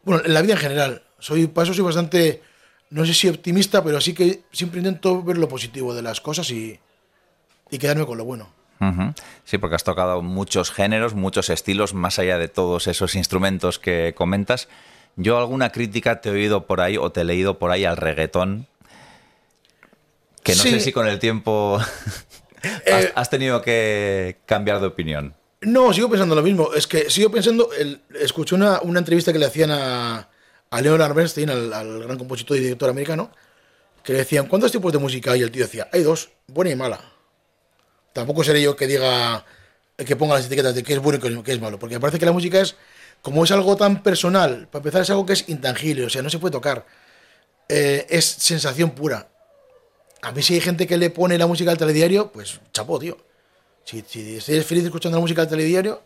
Bueno, 0.02 0.22
en 0.24 0.34
la 0.34 0.42
vida 0.42 0.54
en 0.54 0.58
general. 0.60 1.02
Soy, 1.18 1.46
para 1.46 1.64
eso 1.64 1.72
soy 1.74 1.84
bastante, 1.84 2.42
no 2.90 3.06
sé 3.06 3.14
si 3.14 3.28
optimista, 3.28 3.82
pero 3.82 4.00
sí 4.00 4.12
que 4.12 4.42
siempre 4.52 4.80
intento 4.80 5.22
ver 5.22 5.38
lo 5.38 5.48
positivo 5.48 5.94
de 5.94 6.02
las 6.02 6.20
cosas 6.20 6.50
y, 6.50 6.78
y 7.70 7.78
quedarme 7.78 8.04
con 8.04 8.18
lo 8.18 8.24
bueno. 8.24 8.52
Ujú. 8.80 9.14
Sí, 9.44 9.56
porque 9.56 9.76
has 9.76 9.84
tocado 9.84 10.20
muchos 10.20 10.70
géneros, 10.70 11.14
muchos 11.14 11.48
estilos, 11.48 11.94
más 11.94 12.18
allá 12.18 12.36
de 12.36 12.48
todos 12.48 12.86
esos 12.88 13.14
instrumentos 13.14 13.78
que 13.78 14.12
comentas. 14.14 14.68
Yo 15.16 15.38
alguna 15.38 15.70
crítica 15.70 16.20
te 16.20 16.28
he 16.28 16.32
oído 16.32 16.66
por 16.66 16.80
ahí 16.80 16.96
o 16.96 17.10
te 17.12 17.20
he 17.20 17.24
leído 17.24 17.58
por 17.58 17.70
ahí 17.70 17.84
al 17.84 17.96
reggaetón, 17.96 18.66
que 20.42 20.54
no 20.54 20.62
Sí. 20.62 20.70
sé 20.70 20.80
si 20.80 20.92
con 20.92 21.06
el 21.06 21.18
tiempo 21.18 21.78
has, 22.86 23.04
Eh, 23.04 23.12
has 23.14 23.30
tenido 23.30 23.62
que 23.62 24.38
cambiar 24.46 24.80
de 24.80 24.86
opinión. 24.86 25.34
No, 25.60 25.92
sigo 25.92 26.10
pensando 26.10 26.34
lo 26.34 26.42
mismo. 26.42 26.74
Es 26.74 26.86
que 26.86 27.08
sigo 27.10 27.30
pensando. 27.30 27.70
El, 27.72 28.00
escuché 28.20 28.54
una, 28.54 28.80
una 28.82 28.98
entrevista 28.98 29.32
que 29.32 29.38
le 29.38 29.46
hacían 29.46 29.70
a, 29.70 30.28
a 30.70 30.80
Leonard 30.82 31.14
Bernstein, 31.14 31.48
al, 31.48 31.72
al 31.72 32.02
gran 32.02 32.18
compositor 32.18 32.56
y 32.56 32.60
director 32.60 32.90
americano, 32.90 33.30
que 34.02 34.12
le 34.12 34.18
decían: 34.20 34.46
¿Cuántos 34.46 34.72
tipos 34.72 34.92
de 34.92 34.98
música 34.98 35.32
hay? 35.32 35.40
Y 35.40 35.42
el 35.44 35.50
tío 35.50 35.62
decía: 35.62 35.88
Hay 35.92 36.02
dos, 36.02 36.30
buena 36.48 36.70
y 36.70 36.76
mala. 36.76 37.00
Tampoco 38.12 38.44
seré 38.44 38.60
yo 38.62 38.76
que 38.76 38.86
diga, 38.86 39.44
que 39.96 40.16
ponga 40.16 40.34
las 40.34 40.46
etiquetas 40.46 40.74
de 40.74 40.82
qué 40.82 40.92
es 40.92 40.98
bueno 41.00 41.18
y 41.26 41.42
qué 41.42 41.52
es 41.52 41.60
malo, 41.60 41.78
porque 41.78 41.94
me 41.96 42.00
parece 42.00 42.18
que 42.18 42.26
la 42.26 42.32
música 42.32 42.60
es, 42.60 42.76
como 43.24 43.42
es 43.42 43.50
algo 43.52 43.74
tan 43.74 44.02
personal, 44.02 44.68
para 44.70 44.80
empezar, 44.80 45.00
es 45.00 45.08
algo 45.08 45.24
que 45.24 45.32
es 45.32 45.48
intangible, 45.48 46.04
o 46.04 46.10
sea, 46.10 46.20
no 46.20 46.28
se 46.28 46.38
puede 46.38 46.52
tocar. 46.52 46.84
Eh, 47.70 48.06
es 48.10 48.22
sensación 48.26 48.90
pura. 48.90 49.30
A 50.20 50.30
mí, 50.30 50.42
si 50.42 50.52
hay 50.52 50.60
gente 50.60 50.86
que 50.86 50.98
le 50.98 51.08
pone 51.08 51.38
la 51.38 51.46
música 51.46 51.70
al 51.70 51.78
telediario, 51.78 52.30
pues 52.30 52.60
chapó, 52.74 52.98
tío. 52.98 53.16
Si, 53.84 54.04
si 54.06 54.60
feliz 54.60 54.84
escuchando 54.84 55.16
la 55.16 55.22
música 55.22 55.40
del 55.40 55.48
telediario 55.48 56.02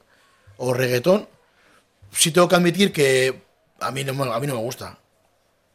o 0.59 0.72
reggaetón, 0.72 1.28
sí 2.12 2.31
tengo 2.31 2.46
que 2.46 2.54
admitir 2.54 2.92
que 2.92 3.42
a 3.81 3.90
mí 3.90 4.04
no, 4.04 4.12
a 4.33 4.38
mí 4.38 4.46
no 4.46 4.54
me 4.54 4.61
gusta. 4.61 4.96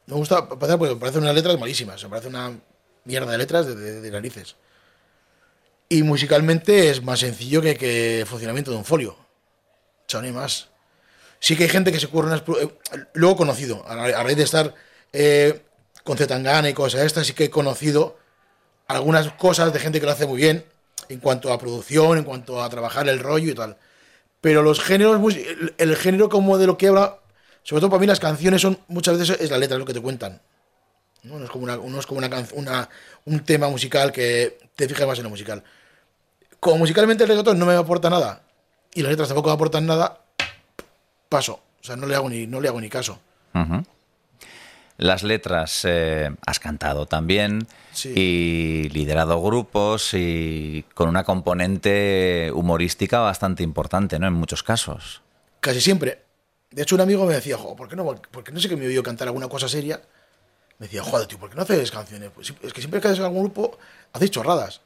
No 0.05 0.15
me 0.15 0.19
gusta, 0.19 0.47
porque 0.47 0.77
me 0.77 0.95
parecen 0.95 1.23
unas 1.23 1.35
letras 1.35 1.59
malísimas. 1.59 2.01
Me 2.03 2.09
parece 2.09 2.29
una 2.29 2.57
mierda 3.03 3.29
de 3.33 3.37
letras 3.37 3.67
de 3.67 4.11
narices. 4.11 4.55
Y 5.89 6.03
musicalmente 6.03 6.89
es 6.89 7.03
más 7.03 7.19
sencillo 7.19 7.61
que, 7.61 7.75
que 7.75 8.21
el 8.21 8.27
funcionamiento 8.27 8.71
de 8.71 8.77
un 8.77 8.85
folio. 8.85 9.11
O 9.11 10.05
sea, 10.07 10.21
no 10.21 10.27
hay 10.27 10.31
más. 10.31 10.69
Sí 11.43 11.57
que 11.57 11.63
hay 11.63 11.69
gente 11.69 11.91
que 11.91 11.99
se 11.99 12.05
ocurre 12.05 12.27
unas... 12.27 12.41
eh, 12.61 12.69
Luego 13.15 13.35
conocido, 13.35 13.83
a, 13.85 13.95
ra- 13.95 14.17
a 14.19 14.23
raíz 14.23 14.37
de 14.37 14.43
estar 14.43 14.73
eh, 15.11 15.61
con 16.05 16.17
Zetangana 16.17 16.69
y 16.69 16.73
cosas 16.73 17.01
estas, 17.03 17.27
sí 17.27 17.33
que 17.33 17.45
he 17.45 17.49
conocido 17.49 18.15
algunas 18.87 19.31
cosas 19.33 19.73
de 19.73 19.79
gente 19.79 19.99
que 19.99 20.05
lo 20.05 20.13
hace 20.13 20.27
muy 20.27 20.37
bien 20.37 20.65
en 21.09 21.19
cuanto 21.19 21.51
a 21.51 21.59
producción, 21.59 22.17
en 22.17 22.23
cuanto 22.23 22.63
a 22.63 22.69
trabajar 22.69 23.09
el 23.09 23.19
rollo 23.19 23.51
y 23.51 23.55
tal. 23.55 23.77
Pero 24.41 24.63
los 24.63 24.81
géneros, 24.81 25.19
el, 25.77 25.95
género 25.97 26.29
como 26.29 26.57
de 26.57 26.67
lo 26.67 26.77
que 26.77 26.89
habla, 26.89 27.19
sobre 27.63 27.81
todo 27.81 27.91
para 27.91 28.01
mí 28.01 28.07
las 28.07 28.21
canciones 28.21 28.61
son 28.61 28.79
muchas 28.87 29.17
veces 29.19 29.39
es 29.41 29.51
la 29.51 29.57
letra, 29.59 29.77
lo 29.77 29.85
que 29.85 29.93
te 29.93 30.01
cuentan. 30.01 30.41
No, 31.23 31.43
es 31.43 31.49
como, 31.51 31.65
una, 31.65 31.77
no 31.77 31.99
es 31.99 32.05
como 32.07 32.19
una, 32.19 32.29
una- 32.53 32.89
un 33.25 33.39
tema 33.45 33.69
musical 33.69 34.11
que 34.13 34.59
te 34.75 34.87
fijas 34.89 35.07
más 35.07 35.17
en 35.19 35.25
lo 35.25 35.31
musical. 35.31 35.63
Como 36.59 36.77
musicalmente 36.79 37.23
el 37.23 37.29
reggaetón 37.29 37.59
no 37.59 37.65
me 37.65 37.75
aporta 37.75 38.09
nada 38.09 38.43
y 38.93 39.01
las 39.01 39.11
letras 39.11 39.29
tampoco 39.29 39.49
me 39.49 39.55
aportan 39.55 39.85
nada, 39.85 40.22
paso. 41.33 41.59
O 41.81 41.83
sea, 41.83 41.95
no 41.97 42.05
le 42.07 42.15
hago 42.15 42.29
ni, 42.29 42.45
no 42.47 42.61
le 42.61 42.67
hago 42.69 42.79
ni 42.79 42.89
caso. 42.89 43.19
Las 44.97 45.23
letras 45.23 45.81
eh, 45.85 46.29
has 46.45 46.59
cantado 46.59 47.05
también 47.07 47.67
Sí. 47.91 48.13
y 48.15 48.89
liderado 48.89 49.41
grupos 49.41 50.11
y 50.13 50.85
con 50.93 51.09
una 51.09 51.23
componente 51.23 52.51
humorística 52.53 53.19
bastante 53.19 53.63
importante, 53.63 54.17
¿no? 54.19 54.27
En 54.27 54.33
muchos 54.33 54.61
casos. 54.63 55.21
Casi 55.59 55.81
siempre. 55.81 56.23
De 56.71 56.83
hecho, 56.83 56.95
un 56.95 57.01
amigo 57.01 57.25
me 57.25 57.33
decía, 57.33 57.57
"Jo, 57.57 57.75
¿por 57.75 57.87
qué 57.89 57.95
no, 57.95 58.05
porque 58.31 58.51
no 58.51 58.59
sé 58.59 58.69
que 58.69 58.75
me 58.75 58.85
oído 58.87 59.03
cantar 59.03 59.27
alguna 59.27 59.47
cosa 59.47 59.67
seria? 59.67 59.99
Me 60.79 60.87
decía, 60.87 61.03
joder, 61.03 61.27
tío, 61.27 61.37
¿por 61.39 61.49
qué 61.49 61.55
no 61.55 61.61
haces 61.63 61.91
canciones? 61.91 62.31
Pues 62.33 62.53
es 62.61 62.73
que 62.73 62.81
siempre 62.81 62.99
que 63.01 63.07
haces 63.07 63.19
algún 63.19 63.41
grupo, 63.43 63.77
hacéis 64.11 64.31
chorradas. 64.31 64.81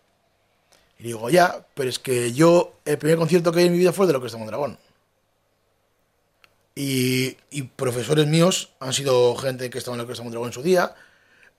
Y 0.99 1.03
digo, 1.03 1.29
ya, 1.29 1.65
pero 1.73 1.89
es 1.89 1.99
que 1.99 2.33
yo, 2.33 2.73
el 2.85 2.97
primer 2.97 3.17
concierto 3.17 3.51
que 3.51 3.59
hay 3.59 3.65
en 3.67 3.71
mi 3.73 3.77
vida 3.79 3.93
fue 3.93 4.03
el 4.05 4.07
de 4.07 4.13
lo 4.13 4.19
que 4.21 4.27
está 4.27 4.37
Mondragón. 4.37 4.77
Y, 6.79 7.63
profesores 7.75 8.27
míos 8.27 8.69
han 8.79 8.93
sido 8.93 9.35
gente 9.35 9.71
que 9.71 9.79
estaba 9.79 9.95
en 9.95 9.97
la 9.97 10.03
Orquesta 10.03 10.23
Mondragón 10.23 10.49
en 10.49 10.53
su 10.53 10.61
día. 10.61 10.93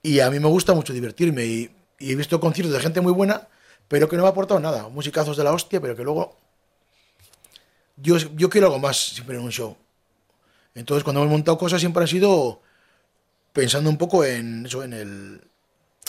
Y 0.01 0.21
a 0.21 0.29
mí 0.31 0.39
me 0.39 0.47
gusta 0.47 0.73
mucho 0.73 0.93
divertirme. 0.93 1.45
Y, 1.45 1.71
y 1.99 2.13
he 2.13 2.15
visto 2.15 2.39
conciertos 2.39 2.73
de 2.73 2.79
gente 2.79 3.01
muy 3.01 3.11
buena, 3.11 3.49
pero 3.89 4.07
que 4.07 4.15
no 4.15 4.21
me 4.23 4.29
ha 4.29 4.31
aportado 4.31 4.61
nada. 4.61 4.87
Musicazos 4.87 5.35
de 5.35 5.43
la 5.43 5.51
hostia, 5.51 5.81
pero 5.81 5.93
que 5.93 6.03
luego. 6.03 6.37
Yo, 7.97 8.15
yo 8.17 8.49
quiero 8.49 8.67
algo 8.67 8.79
más 8.79 8.97
siempre 8.97 9.35
en 9.35 9.43
un 9.43 9.51
show. 9.51 9.75
Entonces, 10.73 11.03
cuando 11.03 11.21
hemos 11.21 11.33
montado 11.33 11.57
cosas, 11.57 11.81
siempre 11.81 12.01
han 12.01 12.07
sido 12.07 12.61
pensando 13.51 13.89
un 13.89 13.97
poco 13.97 14.23
en 14.23 14.67
eso, 14.67 14.83
en 14.83 14.93
el. 14.93 15.41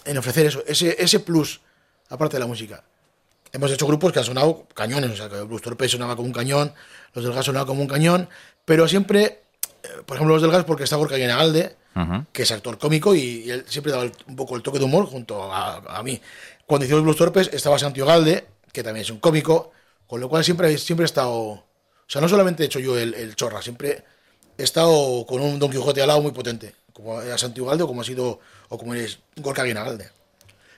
En 0.04 0.18
ofrecer 0.18 0.46
eso, 0.46 0.62
ese, 0.68 0.94
ese 1.02 1.18
plus, 1.18 1.60
aparte 2.08 2.36
de 2.36 2.40
la 2.40 2.46
música. 2.46 2.84
Hemos 3.52 3.70
hecho 3.72 3.86
grupos 3.86 4.12
que 4.12 4.18
han 4.20 4.24
sonado 4.24 4.66
cañones, 4.74 5.10
o 5.10 5.16
sea, 5.16 5.28
que 5.28 5.40
Blues 5.42 5.62
Torpe 5.62 5.88
sonaba 5.88 6.14
como 6.16 6.26
un 6.28 6.32
cañón, 6.32 6.72
los 7.14 7.24
del 7.24 7.32
gas 7.32 7.44
sonaban 7.46 7.66
como 7.66 7.82
un 7.82 7.88
cañón, 7.88 8.28
pero 8.64 8.86
siempre, 8.86 9.42
eh, 9.82 9.88
por 10.06 10.16
ejemplo, 10.16 10.34
los 10.34 10.42
del 10.42 10.50
gas, 10.52 10.64
porque 10.64 10.84
está 10.84 10.96
Gorka 10.96 11.16
Guinagalde, 11.16 11.76
Ujú. 11.96 12.24
que 12.32 12.42
es 12.44 12.50
actor 12.52 12.78
cómico 12.78 13.14
y, 13.14 13.20
y 13.44 13.50
él 13.50 13.64
siempre 13.68 13.90
daba 13.90 14.04
el- 14.04 14.12
un 14.28 14.36
poco 14.36 14.54
el 14.54 14.62
toque 14.62 14.78
de 14.78 14.84
humor 14.84 15.06
junto 15.06 15.52
a, 15.52 15.76
a 15.98 16.02
mí. 16.04 16.20
Cuando 16.64 16.84
hicimos 16.84 17.02
Blues 17.02 17.16
Torpes 17.16 17.50
estaba 17.52 17.78
Santiago 17.80 18.08
Galde, 18.08 18.46
que 18.72 18.84
también 18.84 19.02
es 19.02 19.10
un 19.10 19.18
cómico, 19.18 19.72
con 20.06 20.20
lo 20.20 20.28
cual 20.28 20.44
siempre, 20.44 20.78
siempre 20.78 21.02
he 21.04 21.06
estado... 21.06 21.36
O 21.40 21.64
sea, 22.06 22.20
no 22.20 22.28
solamente 22.28 22.62
he 22.62 22.66
hecho 22.66 22.78
yo 22.78 22.96
el, 22.96 23.14
el 23.14 23.34
chorra, 23.34 23.60
siempre 23.62 24.04
he 24.58 24.62
estado 24.62 25.24
con 25.26 25.40
un 25.40 25.58
Don 25.58 25.70
Quijote 25.70 26.00
al 26.02 26.08
lado 26.08 26.20
muy 26.22 26.30
potente, 26.32 26.74
como 26.92 27.20
era 27.20 27.36
Santiago 27.38 27.68
Galde 27.70 27.82
o 27.82 27.86
como 27.88 28.02
ha 28.02 28.04
sido, 28.04 28.38
o 28.68 28.78
como 28.78 28.94
es 28.94 29.18
Gorka 29.36 29.64
Guinagalde. 29.64 30.10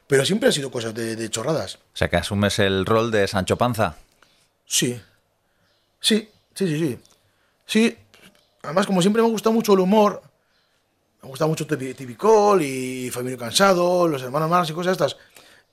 Pero 0.06 0.24
siempre 0.26 0.48
han 0.48 0.52
sido 0.52 0.70
cosas 0.70 0.94
de, 0.94 1.16
de 1.16 1.30
chorradas. 1.30 1.76
O 1.76 1.96
sea 1.96 2.08
que 2.08 2.16
asumes 2.16 2.58
el 2.58 2.84
rol 2.84 3.10
de 3.10 3.26
Sancho 3.26 3.56
Panza. 3.56 3.96
Sí. 4.66 5.00
Sí, 6.00 6.28
sí, 6.54 6.66
sí, 6.68 6.78
sí. 6.78 6.98
Sí, 7.66 7.96
además 8.62 8.86
como 8.86 9.00
siempre 9.00 9.22
me 9.22 9.28
gusta 9.28 9.50
mucho 9.50 9.72
el 9.74 9.80
humor, 9.80 10.22
me 11.22 11.28
gusta 11.28 11.46
mucho 11.46 11.66
Tipicol 11.66 12.60
y 12.62 13.10
Familia 13.10 13.38
Cansado, 13.38 14.08
Los 14.08 14.22
Hermanos 14.22 14.50
Malos 14.50 14.68
y 14.70 14.72
cosas 14.72 14.92
estas. 14.92 15.16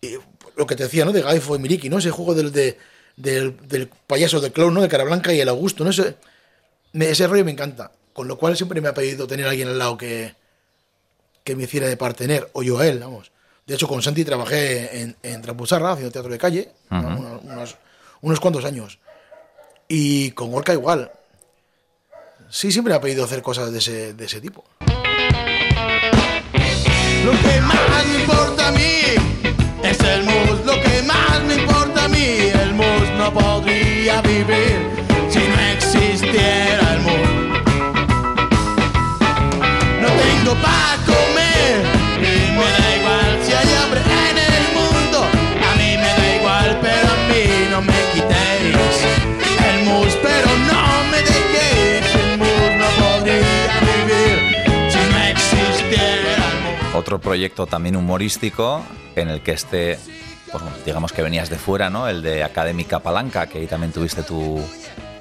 Y 0.02 0.16
lo 0.56 0.66
que 0.68 0.76
te 0.76 0.84
decía, 0.84 1.04
¿no? 1.04 1.12
De 1.12 1.22
Gaifo 1.22 1.56
y 1.56 1.60
Miriki, 1.60 1.90
¿no? 1.90 1.98
Ese 1.98 2.12
juego 2.12 2.36
del, 2.36 2.52
de- 2.52 2.78
del, 3.18 3.58
del 3.68 3.88
payaso, 4.08 4.40
del 4.40 4.52
clown, 4.54 4.74
¿no? 4.74 4.82
De 4.82 4.88
cara 4.88 5.04
blanca 5.04 5.34
y 5.34 5.42
el 5.42 5.50
Augusto, 5.50 5.84
¿no? 5.84 5.90
Ese, 5.90 7.28
rollo 7.28 7.44
me 7.44 7.52
encanta. 7.52 7.92
Con 8.14 8.28
lo 8.28 8.38
cual 8.38 8.56
siempre 8.56 8.80
me 8.82 8.88
ha 8.90 8.94
pedido 8.94 9.28
tener 9.28 9.48
a 9.48 9.50
alguien 9.50 9.68
al 9.70 9.80
lado 9.80 9.98
que, 9.98 10.36
que 11.44 11.56
me 11.56 11.64
hiciera 11.64 11.88
de 11.88 11.98
partener, 11.98 12.50
o 12.54 12.64
yo 12.64 12.78
a 12.80 12.88
él, 12.88 13.00
vamos. 13.00 13.32
De 13.70 13.76
hecho, 13.76 13.88
con 13.88 14.02
Santi 14.02 14.26
trabajé 14.26 15.00
en, 15.00 15.16
en 15.22 15.42
Trampusarra, 15.44 15.92
haciendo 15.92 16.12
teatro 16.12 16.32
de 16.32 16.40
calle, 16.40 16.72
Ujú. 16.90 17.06
unos, 17.06 17.44
unos- 17.44 17.76
unos 18.22 18.40
cuantos 18.40 18.66
años. 18.66 18.98
Y 19.88 20.32
con 20.32 20.50
Gorka 20.52 20.74
igual. 20.74 21.12
Sí, 22.50 22.72
siempre 22.72 22.94
me 22.94 22.98
ha 22.98 23.02
pedido 23.02 23.24
hacer 23.26 23.44
cosas 23.44 23.72
de 23.72 23.78
ese, 23.78 24.14
de 24.16 24.26
ese 24.26 24.42
tipo. 24.42 24.64
Lo 27.26 27.32
que 27.44 27.62
más 27.62 28.06
me 28.08 28.22
importa 28.22 28.70
a 28.70 28.72
mí 28.72 29.02
es 29.84 30.00
el 30.00 30.24
mus. 30.24 30.66
Lo 30.66 30.74
que 30.82 31.04
más 31.04 31.44
me 31.44 31.54
importa 31.54 32.06
a 32.06 32.08
mí, 32.08 32.26
el 32.52 32.74
mus 32.74 33.10
no 33.20 33.32
podría 33.32 34.20
vivir 34.24 34.80
si 35.30 35.38
no 35.48 35.60
existiera 35.74 36.94
el 36.96 37.02
mus. 37.02 37.20
para 40.64 40.98
comer. 40.98 40.99
Otro 57.00 57.20
proyecto 57.22 57.66
también 57.66 57.96
humorístico 57.96 58.84
en 59.16 59.30
el 59.30 59.42
que 59.42 59.54
este, 59.54 59.98
pues, 60.52 60.62
digamos 60.86 61.14
que 61.14 61.22
venías 61.22 61.50
de 61.50 61.58
fuera, 61.58 61.90
¿no? 61.90 62.10
El 62.10 62.22
de 62.22 62.44
Académica 62.44 63.00
Palanca, 63.00 63.48
que 63.48 63.60
ahí 63.60 63.68
también 63.68 63.94
tuviste 63.94 64.22
tu, 64.24 64.60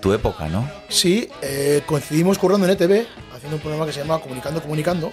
tu 0.00 0.12
época, 0.12 0.48
¿no? 0.48 0.68
Sí, 0.88 1.28
eh, 1.40 1.82
coincidimos 1.86 2.36
currando 2.36 2.66
en 2.66 2.72
ETV, 2.72 3.06
haciendo 3.32 3.56
un 3.56 3.60
programa 3.62 3.86
que 3.86 3.92
se 3.92 4.00
llama 4.00 4.18
Comunicando, 4.18 4.60
Comunicando, 4.60 5.12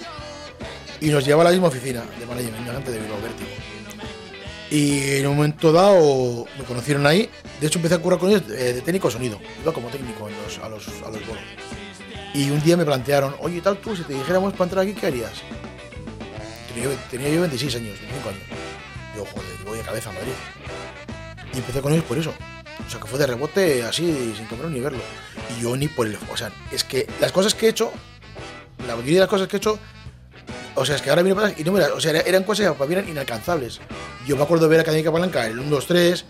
y 1.01 1.09
nos 1.09 1.23
lleva 1.23 1.41
a 1.41 1.45
la 1.45 1.51
misma 1.51 1.67
oficina 1.67 2.03
de 2.19 2.25
management, 2.25 2.65
gente 2.71 2.91
de 2.91 2.99
Bilbao 2.99 3.21
Vértigo. 3.21 3.49
Y 4.71 5.17
en 5.19 5.27
un 5.27 5.35
momento 5.35 5.71
dado 5.71 6.45
me 6.57 6.63
conocieron 6.65 7.05
ahí, 7.05 7.29
de 7.61 7.67
hecho 7.67 7.77
empecé 7.77 7.93
a 7.93 7.99
currar 7.99 8.17
con 8.17 8.29
ellos 8.31 8.41
eh, 8.49 8.73
de 8.73 8.81
técnico 8.81 9.07
de 9.09 9.13
sonido, 9.13 9.39
iba 9.61 9.71
como 9.71 9.89
técnico 9.89 10.27
en 10.27 10.33
los- 10.43 10.57
a, 10.57 10.67
los, 10.67 10.87
a 10.87 11.11
los 11.11 11.27
bolos. 11.27 11.43
Y 12.33 12.49
un 12.49 12.61
día 12.63 12.75
me 12.75 12.83
plantearon, 12.85 13.35
oye, 13.39 13.61
tal 13.61 13.77
tú, 13.77 13.95
si 13.95 14.01
te 14.01 14.13
dijéramos 14.13 14.53
para 14.53 14.63
entrar 14.65 14.83
aquí, 14.83 14.93
¿qué 14.93 15.05
harías? 15.05 15.31
Tenía, 16.75 16.89
yo- 16.91 16.97
tenía 17.09 17.29
yo 17.29 17.41
26 17.41 17.75
años, 17.75 17.97
25 17.99 18.29
años. 18.29 18.41
Yo, 19.15 19.25
joder, 19.25 19.49
voy 19.65 19.77
de 19.79 19.83
cabeza 19.83 20.09
a 20.09 20.13
Madrid. 20.13 20.33
Y 21.53 21.57
empecé 21.57 21.81
con 21.81 21.93
ellos 21.93 22.03
por 22.05 22.17
eso. 22.17 22.33
O 22.85 22.89
sea, 22.89 22.99
que 22.99 23.07
fue 23.07 23.17
de 23.17 23.25
rebote 23.27 23.83
así, 23.83 24.33
sin 24.37 24.45
comer 24.45 24.65
ni 24.67 24.79
verlo. 24.81 24.99
Y 25.57 25.63
yo 25.63 25.75
ni 25.77 25.87
por 25.87 26.05
el. 26.05 26.17
O 26.31 26.37
sea, 26.37 26.51
es 26.71 26.83
que 26.83 27.07
las 27.19 27.31
cosas 27.31 27.55
que 27.55 27.65
he 27.67 27.69
hecho, 27.69 27.91
la 28.87 28.95
mayoría 28.95 29.15
de 29.15 29.19
las 29.21 29.29
cosas 29.29 29.47
que 29.47 29.55
he 29.55 29.59
hecho, 29.59 29.79
o 30.75 30.85
sea, 30.85 30.97
es 30.97 31.01
que 31.01 31.09
ahora 31.09 31.23
miro 31.23 31.35
para 31.35 31.49
y 31.57 31.63
no. 31.63 31.73
O 31.73 32.01
sea, 32.01 32.11
era- 32.11 32.19
eran 32.21 32.43
cosas 32.43 32.75
que 32.77 32.93
eran 32.93 33.07
inalcanzables. 33.09 33.79
Yo 34.27 34.35
me 34.35 34.43
acuerdo 34.43 34.65
de 34.65 34.69
ver 34.71 34.79
a 34.79 34.81
Académica 34.81 35.11
Palanca 35.11 35.47
el 35.47 35.57
1, 35.59 35.69
2, 35.69 35.87
3 35.87 36.25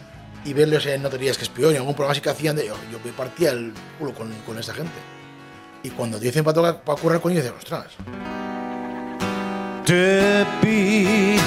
y 0.46 0.54
verlos 0.54 0.86
en 0.86 1.02
Notarías 1.02 1.38
que 1.38 1.44
Espión 1.46 1.74
y 1.74 1.78
algún 1.78 1.94
programa 1.96 2.12
así 2.12 2.22
que 2.22 2.30
hacían 2.30 2.56
de. 2.56 2.68
Yo, 2.68 2.76
yo 2.92 3.00
me 3.04 3.12
partía 3.12 3.50
el 3.52 3.74
culo 3.98 4.14
con, 4.14 4.32
con 4.46 4.60
esta 4.60 4.74
gente. 4.76 4.94
Y 5.82 5.90
cuando 5.90 6.20
dicen 6.20 6.44
para, 6.44 6.54
tocar- 6.56 6.84
para 6.84 7.02
currar 7.02 7.20
con 7.22 7.32
ellos, 7.32 7.44
dices, 7.44 7.58
ostras. 7.58 7.88
Te 9.86 10.44
vi 10.64 11.38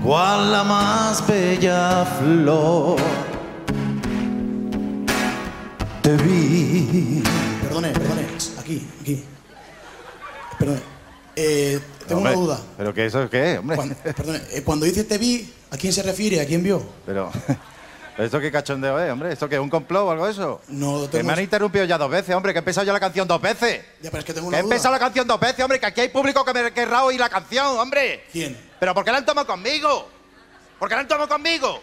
cual 0.00 0.52
la 0.52 0.62
más 0.62 1.26
bella 1.26 2.04
flor. 2.04 3.00
Te 6.02 6.16
vi. 6.18 7.20
Perdone, 7.62 7.88
perdone, 7.90 8.26
aquí, 8.60 8.88
aquí. 9.00 9.24
Perdone. 10.56 10.80
Eh, 11.34 11.80
tengo 12.06 12.20
Hombre, 12.20 12.36
una 12.36 12.46
duda. 12.46 12.60
¿Pero 12.76 12.94
qué 12.94 13.06
eso 13.06 13.28
qué, 13.28 13.58
hombre? 13.58 13.74
Cuando, 13.74 13.94
perdone, 13.96 14.40
eh, 14.52 14.62
cuando 14.62 14.86
dice 14.86 15.02
te 15.02 15.18
vi, 15.18 15.52
¿a 15.72 15.76
quién 15.76 15.92
se 15.92 16.04
refiere? 16.04 16.40
¿A 16.40 16.46
quién 16.46 16.62
vio? 16.62 16.80
Pero, 17.04 17.32
¿pero 17.46 17.58
¿esto 18.24 18.40
qué 18.40 18.50
cachondeo 18.50 18.98
es, 19.00 19.10
hombre? 19.12 19.32
¿Esto 19.32 19.48
qué 19.48 19.56
es 19.56 19.60
un 19.60 19.70
complot 19.70 20.02
o 20.02 20.10
algo 20.10 20.26
de 20.26 20.32
eso? 20.32 20.60
No 20.68 21.02
Que 21.02 21.18
tengo. 21.18 21.26
me 21.28 21.32
han 21.34 21.40
interrumpido 21.40 21.84
ya 21.84 21.98
dos 21.98 22.10
veces, 22.10 22.34
hombre, 22.34 22.52
que 22.52 22.58
he 22.58 22.60
empezado 22.60 22.86
ya 22.86 22.92
la 22.92 23.00
canción 23.00 23.26
dos 23.28 23.40
veces. 23.40 23.84
Ya, 24.00 24.10
pero 24.10 24.18
es 24.20 24.24
que 24.24 24.34
tengo 24.34 24.46
Que 24.46 24.48
una 24.48 24.58
he 24.58 24.62
duda. 24.62 24.74
empezado 24.74 24.94
la 24.94 24.98
canción 25.00 25.26
dos 25.26 25.40
veces, 25.40 25.60
hombre, 25.64 25.78
que 25.80 25.86
aquí 25.86 26.00
hay 26.02 26.08
público 26.08 26.44
que 26.44 26.52
me 26.54 26.72
querrá 26.72 27.04
oír 27.04 27.20
la 27.20 27.28
canción, 27.28 27.78
hombre. 27.78 28.24
¿Quién? 28.32 28.56
¿Pero 28.78 28.94
por 28.94 29.04
qué 29.04 29.12
la 29.12 29.18
han 29.18 29.26
tomado 29.26 29.46
conmigo? 29.46 30.08
¿Por 30.78 30.88
qué 30.88 30.94
la 30.94 31.00
han 31.02 31.08
tomado 31.08 31.28
conmigo? 31.28 31.80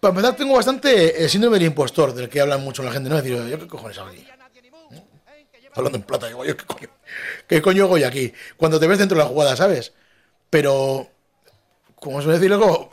Para 0.00 0.10
empezar, 0.10 0.34
tengo 0.36 0.54
bastante 0.54 1.22
el 1.22 1.28
síndrome 1.28 1.58
del 1.58 1.66
impostor, 1.68 2.14
del 2.14 2.28
que 2.28 2.40
hablan 2.40 2.62
mucho 2.62 2.82
la 2.82 2.90
gente, 2.90 3.10
¿no? 3.10 3.18
Es 3.18 3.22
decir, 3.24 3.46
¿yo 3.48 3.58
qué 3.58 3.66
cojones 3.66 3.98
hago 3.98 4.08
aquí? 4.08 4.26
¿No? 4.90 5.02
Hablando 5.74 5.98
en 5.98 6.04
plata, 6.04 6.26
digo, 6.26 6.44
¿yo 6.44 6.56
qué 6.56 6.64
coño? 6.64 6.88
¿Qué 7.46 7.60
coño 7.60 7.84
hago 7.84 7.98
yo 7.98 8.06
aquí? 8.08 8.32
Cuando 8.56 8.80
te 8.80 8.86
ves 8.86 8.98
dentro 8.98 9.18
de 9.18 9.24
la 9.24 9.28
jugada, 9.28 9.54
¿sabes? 9.56 9.92
Pero, 10.48 11.06
como 11.96 12.22
suele 12.22 12.38
decir 12.38 12.48
luego, 12.48 12.90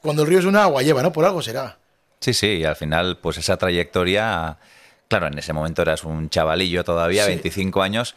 cuando 0.00 0.22
el 0.22 0.28
río 0.28 0.38
es 0.38 0.44
una 0.46 0.62
agua 0.62 0.82
lleva, 0.82 1.02
¿no? 1.02 1.12
Por 1.12 1.24
algo 1.26 1.42
será. 1.42 1.76
Sí, 2.20 2.32
sí, 2.34 2.46
y 2.58 2.64
al 2.64 2.76
final, 2.76 3.18
pues 3.18 3.38
esa 3.38 3.56
trayectoria, 3.56 4.58
claro, 5.08 5.26
en 5.28 5.38
ese 5.38 5.52
momento 5.52 5.82
eras 5.82 6.04
un 6.04 6.28
chavalillo 6.30 6.82
todavía, 6.84 7.24
Sí. 7.24 7.28
25 7.30 7.82
años, 7.82 8.14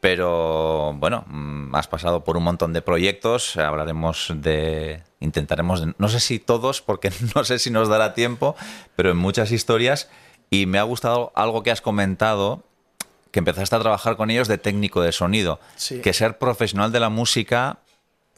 pero 0.00 0.94
bueno, 0.96 1.24
mm, 1.26 1.74
has 1.74 1.86
pasado 1.88 2.24
por 2.24 2.36
un 2.36 2.42
montón 2.44 2.72
de 2.72 2.80
proyectos, 2.82 3.56
hablaremos 3.56 4.32
de, 4.36 5.02
intentaremos, 5.20 5.84
de- 5.84 5.94
no 5.98 6.08
sé 6.08 6.20
si 6.20 6.38
todos, 6.38 6.80
porque 6.80 7.10
no 7.34 7.44
sé 7.44 7.58
si 7.58 7.70
nos 7.70 7.88
dará 7.88 8.14
tiempo, 8.14 8.56
pero 8.96 9.10
en 9.10 9.16
muchas 9.16 9.52
historias, 9.52 10.08
y 10.50 10.66
me 10.66 10.78
ha 10.78 10.82
gustado 10.84 11.32
algo 11.34 11.62
que 11.62 11.70
has 11.70 11.80
comentado, 11.80 12.62
que 13.30 13.38
empezaste 13.40 13.76
a 13.76 13.80
trabajar 13.80 14.16
con 14.16 14.30
ellos 14.30 14.48
de 14.48 14.58
técnico 14.58 15.02
de 15.02 15.12
sonido, 15.12 15.60
Sí. 15.76 16.00
que 16.00 16.12
ser 16.12 16.38
profesional 16.38 16.92
de 16.92 17.00
la 17.00 17.08
música 17.10 17.78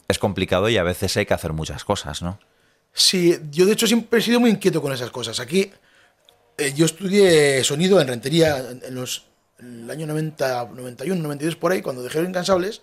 es 0.07 0.19
complicado 0.19 0.69
y 0.69 0.77
a 0.77 0.83
veces 0.83 1.15
hay 1.17 1.25
que 1.25 1.33
hacer 1.33 1.53
muchas 1.53 1.83
cosas, 1.85 2.21
¿no? 2.21 2.37
Sí, 2.93 3.39
yo 3.51 3.65
de 3.65 3.73
hecho 3.73 3.87
siempre 3.87 4.19
he 4.19 4.21
sido 4.21 4.39
muy 4.39 4.51
inquieto 4.51 4.81
con 4.81 4.93
esas 4.93 5.09
cosas. 5.09 5.39
Aquí 5.39 5.71
eh, 6.57 6.73
yo 6.75 6.85
estudié 6.85 7.63
sonido 7.63 7.99
en 7.99 8.07
Rentería 8.07 8.57
en, 8.83 8.95
los 8.95 9.25
en 9.59 9.83
el 9.85 9.91
año 9.91 10.07
90, 10.07 10.69
91, 10.75 11.21
92 11.21 11.55
por 11.55 11.71
ahí, 11.71 11.81
cuando 11.81 12.03
dejé 12.03 12.19
los 12.19 12.29
incansables. 12.29 12.81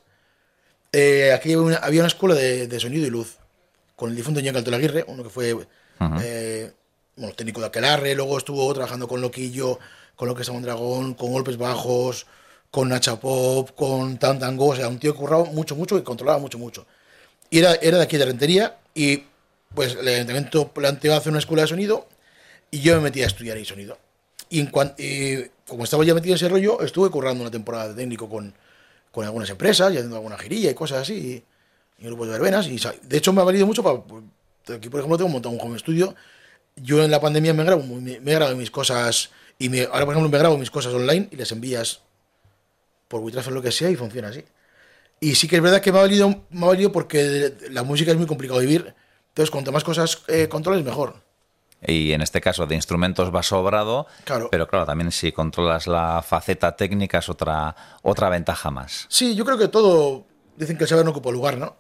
eh, 0.93 1.33
aquí 1.33 1.53
había 1.53 1.63
una, 1.63 1.77
había 1.77 2.01
una 2.01 2.09
escuela 2.09 2.35
de, 2.35 2.67
de 2.67 2.81
sonido 2.81 3.07
y 3.07 3.11
luz 3.11 3.37
con 4.01 4.11
el 4.11 4.17
difunto 4.17 4.41
Ñeca 4.41 4.61
Aguirre, 4.61 5.05
uno 5.09 5.23
que 5.23 5.29
fue 5.29 5.55
eh, 6.23 6.73
bueno, 7.17 7.35
técnico 7.35 7.61
de 7.61 7.67
Aquelarre, 7.67 8.15
luego 8.15 8.39
estuvo 8.39 8.73
trabajando 8.73 9.07
con 9.07 9.21
Loquillo, 9.21 9.79
con 10.17 10.27
lo 10.27 10.35
que 10.35 10.41
es 10.41 10.49
un 10.49 10.63
dragón, 10.63 11.13
con 11.13 11.31
golpes 11.33 11.59
bajos, 11.59 12.27
con 12.71 12.89
Nacha 12.89 13.21
Pop, 13.21 13.73
con 13.77 14.17
Tan 14.17 14.39
Tango, 14.39 14.69
o 14.69 14.77
sea, 14.77 14.89
un 14.89 14.99
tío 14.99 15.13
que 15.13 15.19
curraba 15.19 15.45
mucho, 15.45 15.77
mucho 15.77 15.99
y 15.99 16.03
controlaba 16.03 16.39
mucho, 16.39 16.59
mucho. 16.59 16.87
Y 17.51 17.59
era, 17.59 17.75
era 17.75 17.99
de 17.99 18.05
aquí 18.05 18.17
de 18.17 18.25
Rentería 18.25 18.79
y 18.95 19.25
pues 19.75 19.95
el 19.95 20.07
ayuntamiento 20.09 20.69
planteó 20.73 21.15
hacer 21.15 21.31
una 21.31 21.39
escuela 21.39 21.63
de 21.63 21.69
sonido 21.69 22.09
y 22.71 22.81
yo 22.81 22.97
me 22.97 23.03
metí 23.03 23.23
a 23.23 23.27
estudiar 23.27 23.57
ahí 23.57 23.65
sonido. 23.65 23.99
Y, 24.49 24.61
en 24.61 24.67
cuan- 24.71 24.95
y 24.99 25.45
como 25.67 25.85
estaba 25.85 26.05
ya 26.05 26.15
metido 26.15 26.33
en 26.33 26.37
ese 26.37 26.49
rollo, 26.49 26.81
estuve 26.83 27.11
currando 27.11 27.43
una 27.43 27.51
temporada 27.51 27.89
de 27.89 27.95
técnico 27.95 28.29
con, 28.29 28.53
con 29.13 29.25
algunas 29.25 29.49
empresas 29.51 29.93
y 29.93 29.97
haciendo 29.97 30.17
alguna 30.17 30.39
girilla 30.39 30.71
y 30.71 30.75
cosas 30.75 31.03
así, 31.03 31.45
y, 31.99 32.03
y 32.03 32.07
grupos 32.07 32.27
de 32.27 32.33
verbenas. 32.33 32.67
Y 32.67 32.79
de 33.03 33.17
hecho 33.17 33.33
me 33.33 33.41
ha 33.41 33.45
valido 33.45 33.67
mucho 33.67 33.83
para... 33.83 34.03
Aquí, 34.77 34.89
por 34.89 35.01
ejemplo, 35.01 35.17
tengo 35.17 35.31
montado 35.31 35.55
un 35.55 35.61
home 35.61 35.79
studio. 35.79 36.15
Yo 36.77 37.03
en 37.05 37.11
la 37.11 37.21
pandemia 37.21 37.55
me 37.55 37.65
grabo, 37.65 37.83
me, 37.83 38.21
me 38.21 38.35
grabo 38.35 38.55
mis 38.57 38.71
cosas 38.71 39.31
y 39.59 39.69
me- 39.69 39.83
ahora, 39.85 40.05
por 40.05 40.15
ejemplo, 40.15 40.29
me 40.31 40.39
grabo 40.39 40.59
mis 40.59 40.71
cosas 40.71 40.93
online 40.95 41.29
y 41.31 41.37
las 41.37 41.53
envías 41.53 42.01
por 43.09 43.21
WeTransfer 43.21 43.53
lo 43.53 43.63
que 43.63 43.73
sea 43.73 43.91
y 43.91 43.97
funciona 43.97 44.29
así. 44.29 44.45
Y 45.21 45.35
sí 45.35 45.49
que 45.49 45.57
es 45.57 45.63
verdad 45.63 45.81
que 45.81 45.93
me 45.93 45.99
ha 45.99 46.03
valido, 46.03 46.45
me 46.51 46.65
ha 46.65 46.69
valido 46.69 46.93
porque 46.93 47.55
la 47.71 47.83
música 47.83 48.11
es 48.13 48.17
muy 48.17 48.27
complicado 48.27 48.61
vivir. 48.61 48.95
Entonces, 49.31 49.51
cuanto 49.51 49.73
más 49.73 49.85
cosas 49.85 50.23
eh, 50.29 50.49
controles, 50.49 50.85
mejor. 50.85 51.17
Y 51.83 52.13
en 52.13 52.21
este 52.21 52.41
caso 52.43 52.67
de 52.67 52.75
instrumentos 52.75 53.35
va 53.35 53.43
sobrado, 53.43 54.07
Claro. 54.25 54.49
pero 54.51 54.69
claro, 54.69 54.85
también 54.85 55.11
si 55.13 55.33
controlas 55.33 55.87
la 55.87 56.23
faceta 56.23 56.77
técnica 56.77 57.19
es 57.19 57.29
otra, 57.31 57.75
otra 58.03 58.29
ventaja 58.29 58.71
más. 58.71 59.07
Sí, 59.09 59.35
yo 59.35 59.45
creo 59.47 59.57
que 59.57 59.69
todo. 59.69 60.27
Dicen 60.57 60.77
que 60.77 60.85
el 60.85 60.89
saber 60.89 61.05
no 61.07 61.13
ocupa 61.13 61.31
lugar, 61.31 61.57
¿no? 61.57 61.75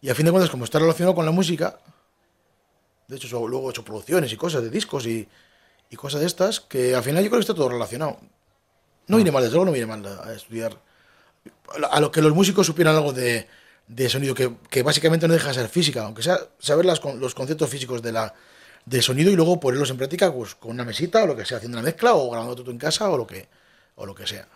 Y 0.00 0.10
a 0.10 0.14
fin 0.14 0.26
de 0.26 0.32
cuentas, 0.32 0.50
como 0.50 0.64
está 0.64 0.80
relacionado 0.80 1.14
con 1.14 1.24
la 1.24 1.30
música. 1.30 1.78
De 3.06 3.16
hecho, 3.16 3.46
luego 3.46 3.68
he 3.68 3.70
hecho 3.70 3.84
producciones 3.84 4.32
y 4.32 4.36
cosas 4.36 4.62
de 4.62 4.70
discos 4.70 5.06
y, 5.06 5.28
y 5.90 5.96
cosas 5.96 6.20
de 6.22 6.26
estas, 6.26 6.58
que 6.60 6.94
al 6.96 7.02
final 7.04 7.22
yo 7.22 7.30
creo 7.30 7.38
que 7.38 7.44
está 7.44 7.54
todo 7.54 7.68
relacionado. 7.68 8.18
No 9.06 9.16
viene 9.16 9.30
mal, 9.30 9.42
desde 9.42 9.54
luego 9.54 9.66
no 9.66 9.72
viene 9.72 9.86
mal 9.86 10.04
a, 10.06 10.30
a 10.30 10.34
estudiar. 10.34 10.80
A 11.92 12.00
lo 12.00 12.10
que 12.10 12.22
los 12.22 12.34
músicos 12.34 12.66
supieran 12.66 12.96
algo 12.96 13.12
de, 13.12 13.46
de 13.86 14.08
sonido, 14.08 14.34
que, 14.34 14.52
que 14.70 14.82
básicamente 14.82 15.28
no 15.28 15.34
deja 15.34 15.48
de 15.48 15.54
ser 15.54 15.68
física, 15.68 16.04
aunque 16.04 16.22
sea 16.22 16.38
saber 16.58 16.84
las, 16.84 17.02
los 17.04 17.34
conceptos 17.34 17.68
físicos 17.68 18.02
de 18.02 18.12
la, 18.12 18.34
del 18.86 19.02
sonido 19.02 19.30
y 19.30 19.36
luego 19.36 19.60
ponerlos 19.60 19.90
en 19.90 19.96
práctica 19.96 20.32
pues, 20.32 20.54
con 20.54 20.72
una 20.72 20.84
mesita 20.84 21.24
o 21.24 21.26
lo 21.26 21.36
que 21.36 21.44
sea, 21.44 21.58
haciendo 21.58 21.78
una 21.78 21.84
mezcla 21.84 22.14
o 22.14 22.30
grabando 22.30 22.56
todo 22.56 22.70
en 22.70 22.78
casa 22.78 23.10
o 23.10 23.16
lo 23.16 23.26
que, 23.26 23.48
o 23.96 24.06
lo 24.06 24.14
que 24.14 24.26
sea. 24.26 24.48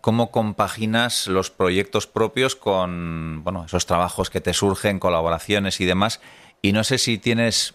¿Cómo 0.00 0.32
compaginas 0.32 1.28
los 1.28 1.50
proyectos 1.50 2.08
propios 2.08 2.56
con 2.56 3.44
bueno, 3.44 3.64
esos 3.64 3.86
trabajos 3.86 4.30
que 4.30 4.40
te 4.40 4.52
surgen, 4.52 4.98
colaboraciones 4.98 5.80
y 5.80 5.84
demás? 5.84 6.20
Y 6.60 6.72
no 6.72 6.82
sé 6.82 6.98
si 6.98 7.18
tienes 7.18 7.74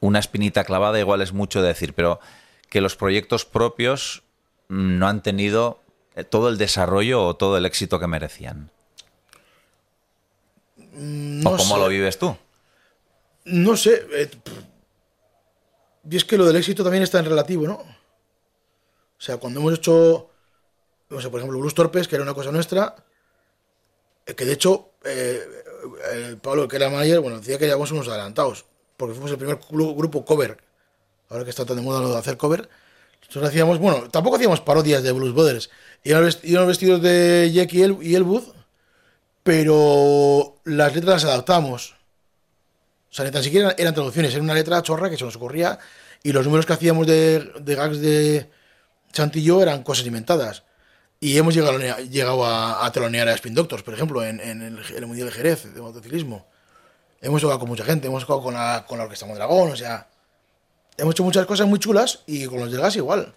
una 0.00 0.18
espinita 0.18 0.64
clavada, 0.64 0.98
igual 0.98 1.20
es 1.20 1.32
mucho 1.32 1.62
decir, 1.62 1.94
pero 1.94 2.18
que 2.68 2.80
los 2.80 2.96
proyectos 2.96 3.44
propios 3.44 4.24
no 4.68 5.06
han 5.06 5.22
tenido 5.22 5.80
eh, 6.16 6.24
todo 6.24 6.48
el 6.48 6.58
desarrollo 6.58 7.24
o 7.24 7.36
todo 7.36 7.56
el 7.56 7.66
éxito 7.66 8.00
que 8.00 8.06
merecían. 8.06 8.70
No 10.92 11.50
¿O 11.50 11.56
cómo 11.56 11.74
sé. 11.74 11.80
lo 11.80 11.88
vives 11.88 12.18
tú? 12.18 12.36
No 13.44 13.76
sé. 13.76 14.06
eh, 14.12 14.30
y 16.10 16.16
es 16.16 16.24
que 16.24 16.36
lo 16.38 16.46
del 16.46 16.56
éxito 16.56 16.82
también 16.82 17.02
está 17.02 17.18
en 17.18 17.26
relativo, 17.26 17.66
¿no? 17.66 17.74
O 17.74 19.22
sea, 19.22 19.36
cuando 19.36 19.60
hemos 19.60 19.74
hecho, 19.74 20.30
no 21.10 21.20
sé, 21.20 21.28
por 21.28 21.40
ejemplo, 21.40 21.58
Blues 21.58 21.74
Torpes, 21.74 22.08
que 22.08 22.16
era 22.16 22.24
una 22.24 22.34
cosa 22.34 22.50
nuestra, 22.50 22.96
eh, 24.26 24.34
que 24.34 24.44
de 24.44 24.52
hecho, 24.52 24.90
eh, 25.04 25.40
el 26.14 26.38
Pablo, 26.38 26.66
que 26.68 26.76
era 26.76 26.88
manager, 26.88 27.20
bueno, 27.20 27.38
decía 27.38 27.58
que 27.58 27.66
éramos 27.66 27.90
unos 27.92 28.08
adelantados, 28.08 28.64
porque 28.96 29.14
fuimos 29.14 29.30
el 29.30 29.36
primer 29.38 29.58
grupo 29.70 30.24
cover. 30.24 30.58
Ahora 31.28 31.44
que 31.44 31.50
está 31.50 31.64
tan 31.64 31.76
de 31.76 31.82
moda 31.82 32.00
lo 32.00 32.10
de 32.10 32.18
hacer 32.18 32.36
cover. 32.36 32.68
Nosotros 33.20 33.50
hacíamos, 33.50 33.78
bueno, 33.78 34.08
tampoco 34.10 34.36
hacíamos 34.36 34.60
parodias 34.60 35.02
de 35.02 35.12
Blues 35.12 35.32
Brothers. 35.34 35.70
Vest- 36.02 36.40
íbamos 36.42 36.68
vestidos 36.68 37.00
de 37.02 37.50
Jack 37.52 37.72
y, 37.74 37.82
el, 37.82 37.98
y 38.02 38.14
Elwood, 38.16 38.44
pero 39.42 40.60
las 40.64 40.94
letras 40.94 41.22
las 41.22 41.24
adaptamos. 41.24 41.94
O 43.10 43.14
sea, 43.14 43.24
ni 43.24 43.30
tan 43.30 43.42
siquiera 43.42 43.74
eran 43.76 43.94
traducciones, 43.94 44.32
era 44.32 44.42
una 44.42 44.54
letra 44.54 44.82
chorra 44.82 45.10
que 45.10 45.16
se 45.16 45.24
nos 45.24 45.36
ocurría 45.36 45.78
y 46.22 46.32
los 46.32 46.44
números 46.44 46.66
que 46.66 46.72
hacíamos 46.74 47.06
de, 47.06 47.52
de 47.60 47.74
gags 47.74 48.00
de 48.00 48.50
yo 49.34 49.62
eran 49.62 49.82
cosas 49.82 50.06
inventadas. 50.06 50.62
Y 51.18 51.36
hemos 51.36 51.54
llegado, 51.54 51.78
llegado 51.78 52.46
a, 52.46 52.86
a 52.86 52.92
telonear 52.92 53.28
a 53.28 53.34
Spin 53.34 53.54
Doctors, 53.54 53.82
por 53.82 53.92
ejemplo, 53.92 54.24
en, 54.24 54.40
en 54.40 54.62
el, 54.62 55.06
Mundial 55.06 55.26
de 55.26 55.32
Jerez 55.32 55.74
de 55.74 55.80
motociclismo. 55.80 56.46
Hemos 57.20 57.42
tocado 57.42 57.58
con 57.58 57.68
mucha 57.68 57.84
gente, 57.84 58.06
hemos 58.06 58.22
tocado 58.22 58.42
con 58.42 58.54
la, 58.54 58.86
con 58.88 58.96
la 58.96 59.04
Orquesta 59.04 59.26
Mondragón, 59.26 59.72
o 59.72 59.76
sea, 59.76 60.08
hemos 60.96 61.12
hecho 61.14 61.24
muchas 61.24 61.44
cosas 61.44 61.66
muy 61.66 61.78
chulas 61.78 62.20
y 62.26 62.46
con 62.46 62.60
los 62.60 62.70
del 62.70 62.80
gas 62.80 62.96
igual. 62.96 63.34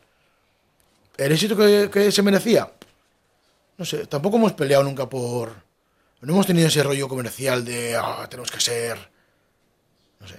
¿El 1.18 1.32
éxito 1.34 1.58
que 1.58 2.12
se 2.12 2.22
merecía? 2.22 2.72
No 3.78 3.86
sé, 3.86 4.06
tampoco 4.08 4.38
hemos 4.38 4.54
peleado 4.54 4.84
nunca 4.84 5.10
por... 5.10 5.62
No 6.26 6.34
hemos 6.34 6.47
tenido 6.47 6.67
ese 6.67 6.84
rollo 6.84 7.07
comercial 7.07 7.65
de, 7.65 7.95
ah, 7.95 8.26
tenemos 8.30 8.49
que 8.51 8.59
ser... 8.61 8.97
No 10.19 10.28
sé. 10.28 10.36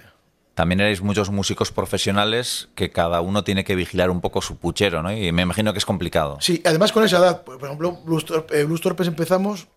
También 0.55 0.79
erais 0.79 1.01
muchos 1.01 1.29
músicos 1.29 1.71
profesionales 1.71 2.69
que 2.75 2.89
cada 2.89 3.21
uno 3.21 3.43
tiene 3.43 3.63
que 3.63 3.75
vigilar 3.75 4.09
un 4.09 4.21
poco 4.21 4.41
su 4.41 4.57
puchero, 4.57 5.03
¿no? 5.03 5.11
Y 5.11 5.31
me 5.31 5.43
imagino 5.43 5.73
que 5.73 5.79
es 5.79 5.85
complicado. 5.85 6.37
Sí, 6.41 6.61
además 6.65 6.91
con 6.91 7.03
esa 7.03 7.17
edad, 7.17 7.43
por 7.43 7.61
ejemplo, 7.63 7.91
Blues, 8.03 8.25
Torp- 8.25 8.51
eh, 8.53 8.63
Blues 8.63 8.81
Torpes 8.81 9.07
empezamos, 9.07 9.67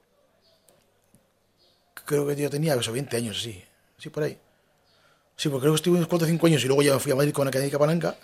creo 2.04 2.26
que 2.26 2.36
yo 2.36 2.48
tenía 2.50 2.74
eso, 2.74 2.92
20 2.92 3.16
años, 3.16 3.36
así, 3.38 3.62
sí, 3.98 4.08
por 4.08 4.22
ahí. 4.22 4.38
Sí, 5.36 5.48
porque 5.48 5.62
creo 5.62 5.72
que 5.74 5.76
estuve 5.76 5.96
unos 5.96 6.08
4 6.08 6.26
o 6.26 6.28
5 6.28 6.46
años 6.46 6.64
y 6.64 6.66
luego 6.66 6.82
ya 6.82 6.94
me 6.94 7.00
fui 7.00 7.12
a 7.12 7.16
Madrid 7.16 7.32
con 7.32 7.44
la 7.44 7.50
Académica 7.50 7.78
Palanca. 7.78 8.16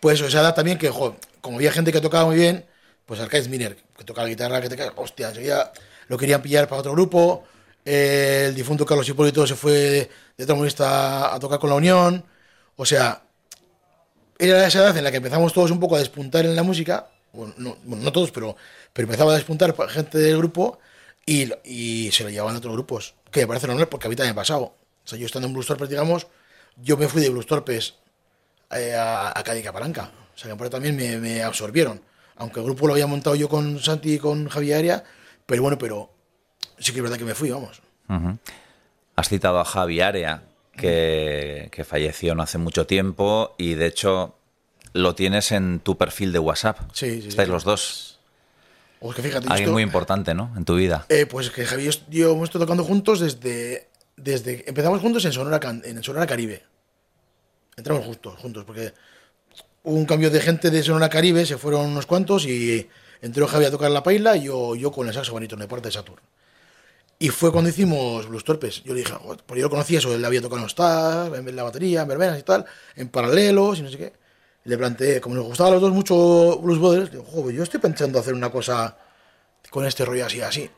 Pues 0.00 0.20
esa 0.20 0.40
edad 0.40 0.54
también 0.54 0.78
que, 0.78 0.90
jo, 0.90 1.16
como 1.40 1.56
había 1.56 1.72
gente 1.72 1.92
que 1.92 2.00
tocaba 2.00 2.26
muy 2.26 2.36
bien, 2.36 2.66
pues 3.06 3.20
Arcade 3.20 3.48
Miner, 3.48 3.76
que 3.96 4.04
tocaba 4.04 4.24
la 4.24 4.30
guitarra, 4.30 4.60
que 4.60 4.68
te 4.68 4.76
cae, 4.76 4.90
hostia, 4.96 5.28
enseguida 5.28 5.72
lo 6.08 6.18
querían 6.18 6.42
pillar 6.42 6.68
para 6.68 6.80
otro 6.80 6.92
grupo. 6.92 7.44
eh, 7.84 8.46
el 8.48 8.54
difunto 8.54 8.84
Carlos 8.86 9.08
Hipólito 9.08 9.46
se 9.46 9.54
fue 9.54 10.10
de 10.36 10.46
trombonista 10.46 11.34
a 11.34 11.38
tocar 11.40 11.58
con 11.58 11.70
la 11.70 11.76
Unión. 11.76 12.24
O 12.76 12.84
sea, 12.86 13.22
era 14.38 14.66
esa 14.66 14.80
edad 14.80 14.96
en 14.96 15.04
la 15.04 15.10
que 15.10 15.16
empezamos 15.18 15.52
todos 15.52 15.70
un 15.70 15.80
poco 15.80 15.96
a 15.96 15.98
despuntar 15.98 16.44
en 16.44 16.54
la 16.56 16.62
música, 16.62 17.08
bueno, 17.32 17.54
no, 17.58 17.76
bueno, 17.84 18.04
no 18.04 18.12
todos, 18.12 18.30
pero, 18.30 18.56
pero 18.92 19.06
empezaba 19.06 19.32
a 19.32 19.36
despuntar 19.36 19.74
gente 19.88 20.18
del 20.18 20.38
grupo 20.38 20.78
y, 21.26 21.50
y 21.64 22.10
se 22.12 22.24
lo 22.24 22.30
llevaban 22.30 22.54
a 22.54 22.58
otros 22.58 22.72
grupos, 22.72 23.14
que 23.30 23.40
me 23.40 23.46
parece 23.48 23.66
normal 23.66 23.88
porque 23.88 24.06
a 24.06 24.10
mí 24.10 24.16
también 24.16 24.34
me 24.34 24.40
ha 24.40 24.42
pasado. 24.42 24.62
O 25.04 25.08
sea, 25.08 25.18
yo 25.18 25.26
estando 25.26 25.48
en 25.48 25.54
Blues 25.54 25.66
Torpes, 25.66 25.88
digamos, 25.88 26.26
yo 26.76 26.96
me 26.96 27.08
fui 27.08 27.22
de 27.22 27.30
Blues 27.30 27.46
Torpes 27.46 27.94
eh, 28.70 28.94
a, 28.94 29.38
a 29.38 29.42
Cádiz. 29.42 29.66
O 29.66 30.38
sea, 30.38 30.50
que 30.50 30.56
por 30.56 30.66
eso 30.66 30.70
también 30.70 30.96
me, 30.96 31.18
me 31.18 31.42
absorbieron. 31.42 32.00
Aunque 32.36 32.60
el 32.60 32.66
grupo 32.66 32.86
lo 32.86 32.92
había 32.92 33.06
montado 33.06 33.34
yo 33.34 33.48
con 33.48 33.80
Santi 33.80 34.14
y 34.14 34.18
con 34.18 34.48
Javier 34.48 34.78
Aria, 34.78 35.04
pero 35.48 35.62
bueno, 35.62 35.78
pero 35.78 36.10
sí 36.78 36.92
que 36.92 36.98
es 36.98 37.02
verdad 37.02 37.16
que 37.16 37.24
me 37.24 37.34
fui, 37.34 37.48
vamos. 37.50 37.80
Has 39.16 39.28
citado 39.30 39.58
a 39.60 39.64
Javi 39.64 40.00
Area, 40.02 40.42
que, 40.76 41.70
que 41.72 41.84
falleció 41.84 42.34
no 42.34 42.42
hace 42.42 42.58
mucho 42.58 42.86
tiempo 42.86 43.54
y 43.58 43.74
de 43.74 43.86
hecho 43.86 44.36
lo 44.92 45.14
tienes 45.14 45.50
en 45.52 45.80
tu 45.80 45.96
perfil 45.96 46.32
de 46.32 46.38
WhatsApp. 46.38 46.78
Sí, 46.92 47.22
sí, 47.22 47.28
Estáis 47.28 47.46
sí. 47.48 47.52
los 47.52 47.64
dos. 47.64 48.18
O 49.00 49.10
es 49.10 49.16
que 49.16 49.22
fíjate, 49.22 49.46
Alguien 49.48 49.62
esto- 49.68 49.72
muy 49.72 49.82
importante, 49.82 50.34
¿no? 50.34 50.52
En 50.56 50.64
tu 50.64 50.76
vida. 50.76 51.06
Eh, 51.08 51.24
pues 51.26 51.50
que 51.50 51.64
Javier 51.64 51.94
y 52.10 52.18
yo 52.18 52.32
hemos 52.32 52.44
estado 52.48 52.64
tocando 52.66 52.84
juntos 52.84 53.20
desde, 53.20 53.88
desde 54.16 54.68
empezamos 54.68 55.00
juntos 55.00 55.24
en 55.24 55.32
Sonora, 55.32 55.60
en 55.84 56.02
Sonora 56.02 56.26
Caribe. 56.26 56.62
Entramos 57.76 58.04
juntos, 58.04 58.34
juntos, 58.38 58.64
porque 58.64 58.92
hubo 59.84 59.96
un 59.96 60.04
cambio 60.06 60.30
de 60.30 60.40
gente 60.40 60.70
de 60.70 60.82
Sonora 60.82 61.08
Caribe, 61.08 61.46
se 61.46 61.58
fueron 61.58 61.86
unos 61.86 62.06
cuantos 62.06 62.44
y 62.44 62.88
entró 63.20 63.46
Javier 63.46 63.68
a 63.68 63.72
tocar 63.72 63.90
la 63.90 64.02
paila 64.02 64.36
y 64.36 64.44
yo, 64.44 64.74
yo 64.74 64.92
con 64.92 65.08
el 65.08 65.14
saxo 65.14 65.32
bonito 65.32 65.56
de 65.56 65.68
parte 65.68 65.88
de 65.88 65.92
Saturn. 65.92 66.20
Y 67.20 67.30
fue 67.30 67.50
cuando 67.50 67.70
hicimos 67.70 68.28
Blues 68.28 68.44
Torpes. 68.44 68.84
Yo 68.84 68.94
le 68.94 69.00
dije, 69.00 69.12
porque 69.44 69.60
yo 69.60 69.66
lo 69.66 69.70
conocía 69.70 69.98
eso, 69.98 70.14
él 70.14 70.24
había 70.24 70.40
tocado 70.40 70.58
en 70.58 70.62
los 70.62 71.38
en 71.38 71.56
la 71.56 71.62
batería, 71.64 72.02
en 72.02 72.08
verbenas 72.08 72.38
y 72.38 72.42
tal, 72.42 72.64
en 72.94 73.08
paralelos 73.08 73.80
y 73.80 73.82
no 73.82 73.90
sé 73.90 73.98
qué. 73.98 74.12
Le 74.64 74.78
planteé, 74.78 75.20
como 75.20 75.34
nos 75.34 75.44
gustaba 75.44 75.70
a 75.70 75.72
los 75.72 75.80
dos 75.80 75.92
mucho 75.92 76.58
Blues 76.58 76.78
Brothers, 76.78 77.10
digo, 77.10 77.24
joder, 77.24 77.56
yo 77.56 77.62
estoy 77.62 77.80
pensando 77.80 78.18
hacer 78.18 78.34
una 78.34 78.50
cosa 78.50 78.96
con 79.70 79.84
este 79.84 80.04
rollo 80.04 80.26
así, 80.26 80.40
así. 80.40 80.70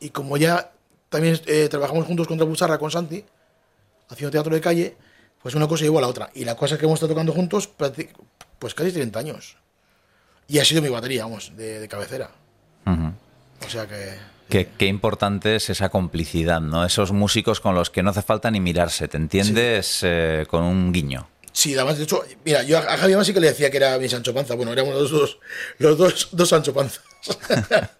Y 0.00 0.10
como 0.10 0.36
ya 0.36 0.72
también 1.08 1.40
eh, 1.46 1.68
trabajamos 1.68 2.06
juntos 2.06 2.28
contra 2.28 2.46
Busarra 2.46 2.78
con 2.78 2.90
Santi, 2.90 3.24
haciendo 4.08 4.30
teatro 4.30 4.54
de 4.54 4.60
calle, 4.60 4.96
pues 5.42 5.54
una 5.54 5.66
cosa 5.66 5.84
llevó 5.84 5.98
a 5.98 6.02
la 6.02 6.08
otra. 6.08 6.30
Y 6.34 6.44
la 6.44 6.56
cosa 6.56 6.78
que 6.78 6.84
hemos 6.84 6.96
estado 6.96 7.12
tocando 7.12 7.32
juntos, 7.32 7.68
pues 8.58 8.74
casi 8.74 8.92
30 8.92 9.18
años. 9.18 9.56
Y 10.48 10.58
ha 10.58 10.64
sido 10.64 10.82
mi 10.82 10.88
batería, 10.88 11.24
vamos, 11.24 11.52
de, 11.56 11.80
de 11.80 11.88
cabecera. 11.88 12.30
Ujú. 12.86 13.12
O 13.66 13.70
sea 13.70 13.86
que... 13.86 14.32
Qué, 14.48 14.68
qué 14.76 14.86
importante 14.86 15.56
es 15.56 15.70
esa 15.70 15.88
complicidad, 15.88 16.60
¿no? 16.60 16.84
Esos 16.84 17.12
músicos 17.12 17.60
con 17.60 17.74
los 17.74 17.88
que 17.88 18.02
no 18.02 18.10
hace 18.10 18.20
falta 18.20 18.50
ni 18.50 18.60
mirarse, 18.60 19.08
¿te 19.08 19.16
entiendes? 19.16 20.00
Eh, 20.02 20.44
con 20.48 20.62
un 20.62 20.92
guiño. 20.92 21.26
Sí, 21.52 21.74
además, 21.74 21.98
de 21.98 22.04
hecho, 22.04 22.24
mira, 22.44 22.62
yo 22.62 22.78
a 22.78 22.82
Javi 22.82 23.12
además 23.12 23.26
sí 23.26 23.34
que 23.34 23.40
le 23.40 23.48
decía 23.48 23.70
que 23.70 23.76
era 23.76 23.98
mi 23.98 24.08
Sancho 24.08 24.32
Panza. 24.32 24.54
Bueno, 24.54 24.72
éramos 24.72 24.94
los 24.94 25.10
dos, 25.10 25.38
los 25.78 25.98
dos, 25.98 26.28
dos 26.32 26.48
Sancho 26.48 26.72
Panzas. 26.72 27.02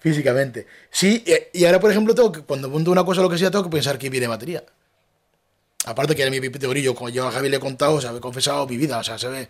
Físicamente. 0.00 0.66
Sí, 0.90 1.24
y, 1.52 1.64
ahora, 1.64 1.80
por 1.80 1.90
ejemplo, 1.90 2.14
tengo 2.14 2.30
que, 2.30 2.42
cuando 2.42 2.68
monto 2.68 2.90
una 2.90 3.04
cosa 3.04 3.20
o 3.20 3.24
lo 3.24 3.30
que 3.30 3.38
sea, 3.38 3.50
tengo 3.50 3.64
que 3.64 3.70
pensar 3.70 3.98
que 3.98 4.10
viene 4.10 4.26
batería. 4.26 4.62
Aparte 5.86 6.14
que 6.14 6.22
era 6.22 6.30
mi 6.30 6.40
pipito 6.40 6.68
grillo, 6.68 6.94
como 6.94 7.08
yo 7.08 7.26
a 7.26 7.32
Javi 7.32 7.48
le 7.48 7.56
he 7.56 7.60
contado, 7.60 7.94
o 7.94 8.00
sea, 8.00 8.14
he 8.14 8.20
confesado 8.20 8.66
mi 8.66 8.76
vida, 8.76 8.98
o 8.98 9.04
sea, 9.04 9.18
se 9.18 9.28
ve, 9.28 9.48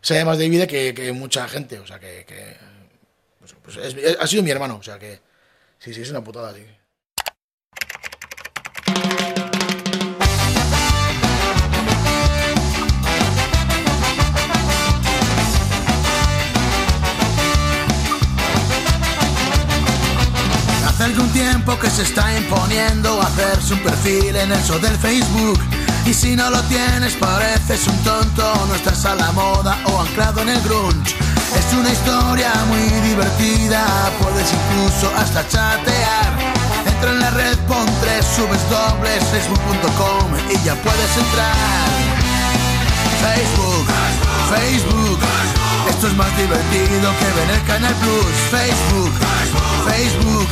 sabe 0.00 0.24
más 0.24 0.38
de 0.38 0.48
vida 0.48 0.66
que, 0.66 0.94
que 0.94 1.12
mucha 1.12 1.48
gente, 1.48 1.78
o 1.78 1.86
sea, 1.86 1.98
que, 1.98 2.24
pues, 3.38 3.54
pues 3.62 3.76
es- 3.76 4.16
ha 4.18 4.26
sido 4.26 4.42
mi 4.42 4.50
hermano, 4.50 4.76
o 4.76 4.82
sea, 4.82 4.98
que 4.98 5.20
sí, 5.78 5.92
sí, 5.94 6.02
es 6.02 6.10
una 6.10 6.22
putada, 6.24 6.54
sí. 6.54 6.64
Hace 20.86 21.04
algún 21.04 21.28
tiempo 21.30 21.78
que 21.78 21.90
se 21.90 22.02
está 22.02 22.36
imponiendo 22.36 23.20
hacerse 23.20 23.74
un 23.74 23.80
perfil 23.80 24.36
en 24.36 24.52
eso 24.52 24.78
del 24.78 24.96
Facebook. 24.96 25.58
Y 26.08 26.14
si 26.14 26.34
no 26.34 26.48
lo 26.48 26.62
tienes 26.62 27.12
pareces 27.16 27.86
un 27.86 27.96
tonto, 28.02 28.42
no 28.66 28.74
estás 28.74 29.04
a 29.04 29.14
la 29.14 29.30
moda 29.32 29.76
o 29.84 30.00
anclado 30.00 30.40
en 30.40 30.48
el 30.48 30.60
grunge. 30.62 31.14
Es 31.54 31.74
una 31.78 31.92
historia 31.92 32.50
muy 32.66 32.80
divertida, 33.06 33.84
puedes 34.18 34.48
incluso 34.50 35.12
hasta 35.18 35.46
chatear. 35.46 36.32
Entra 36.86 37.10
en 37.10 37.20
la 37.20 37.30
red, 37.32 37.58
pon 37.68 37.84
tres 38.00 38.24
subes 38.24 38.70
dobles, 38.70 39.22
facebook.com 39.24 40.32
y 40.48 40.64
ya 40.64 40.74
puedes 40.76 41.12
entrar. 41.14 41.88
Facebook, 43.20 43.86
Facebook, 44.48 45.18
esto 45.90 46.06
es 46.06 46.16
más 46.16 46.34
divertido 46.38 47.12
que 47.18 47.26
ver 47.36 47.50
el 47.50 47.62
Canal 47.66 47.94
Plus. 47.96 48.34
Facebook, 48.50 49.12
Facebook, 49.84 50.48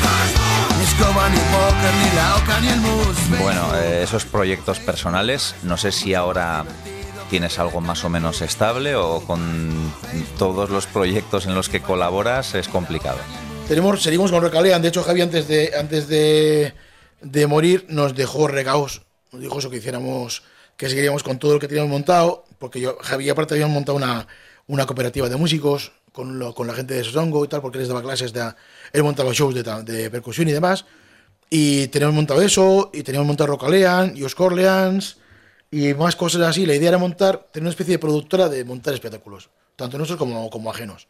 Bueno, 3.41 3.77
eh, 3.77 4.03
esos 4.03 4.25
proyectos 4.25 4.79
personales, 4.79 5.55
no 5.63 5.77
sé 5.77 5.93
si 5.93 6.15
ahora 6.15 6.65
tienes 7.29 7.59
algo 7.59 7.81
más 7.81 8.05
o 8.05 8.09
menos 8.09 8.41
estable 8.41 8.95
o 8.95 9.21
con 9.21 9.93
todos 10.39 10.71
los 10.71 10.87
proyectos 10.87 11.47
en 11.47 11.55
los 11.55 11.69
que 11.69 11.81
colaboras 11.83 12.55
es 12.55 12.69
complicado. 12.69 13.19
Tenemos, 13.69 14.03
seguimos 14.03 14.31
con 14.31 14.43
Recalean. 14.43 14.81
De 14.81 14.89
hecho, 14.89 15.03
Javi 15.03 15.23
antes 15.23 15.49
de, 15.49 15.73
antes 15.79 16.09
de, 16.09 16.73
de 17.21 17.47
morir 17.47 17.87
nos 17.89 18.15
dejó 18.15 18.47
regaos. 18.47 19.03
Nos 19.33 19.43
dijo 19.43 19.59
eso 19.59 19.71
que 19.71 19.79
hiciéramos, 19.79 20.45
que 20.77 20.89
seguiríamos 20.89 21.23
con 21.23 21.39
todo 21.39 21.55
lo 21.55 21.59
que 21.59 21.69
teníamos 21.69 21.91
montado. 21.91 22.45
Porque 22.59 22.81
yo, 22.81 22.97
Javi 23.01 23.29
aparte 23.29 23.55
habíamos 23.55 23.75
montado 23.75 23.97
una, 23.97 24.29
una 24.67 24.87
cooperativa 24.87 25.29
de 25.29 25.37
músicos 25.37 25.93
con, 26.17 26.67
la 26.67 26.75
gente 26.75 26.95
de 26.95 27.05
Sosongo 27.05 27.45
y 27.45 27.49
tal, 27.49 27.61
porque 27.61 27.79
les 27.79 27.89
daba 27.89 28.03
clases 28.03 28.33
de... 28.33 28.53
Él 28.93 29.03
montaba 29.05 29.33
shows 29.33 29.55
de, 29.55 30.11
percusión 30.11 30.49
y 30.49 30.53
demás. 30.53 30.87
Y 31.51 31.89
teníamos 31.89 32.17
montado 32.17 32.41
eso, 32.43 32.91
y 32.93 33.03
teníamos 33.03 33.27
montado 33.27 33.49
Rocalean 33.49 34.17
y 34.17 34.23
Oscar 34.23 34.49
Orleans 34.49 35.19
y 35.71 35.95
más 35.95 36.17
cosas 36.17 36.41
así. 36.43 36.65
La 36.67 36.75
idea 36.75 36.89
era 36.89 36.99
montar, 36.99 37.49
tener 37.53 37.65
una 37.65 37.71
especie 37.71 37.93
de 37.93 37.99
productora 37.99 38.49
de 38.49 38.65
montar 38.65 38.95
espectáculos, 38.95 39.51
tanto 39.77 39.99
nuestros 39.99 40.19
como, 40.19 40.51
como 40.51 40.71
ajenos. 40.71 41.07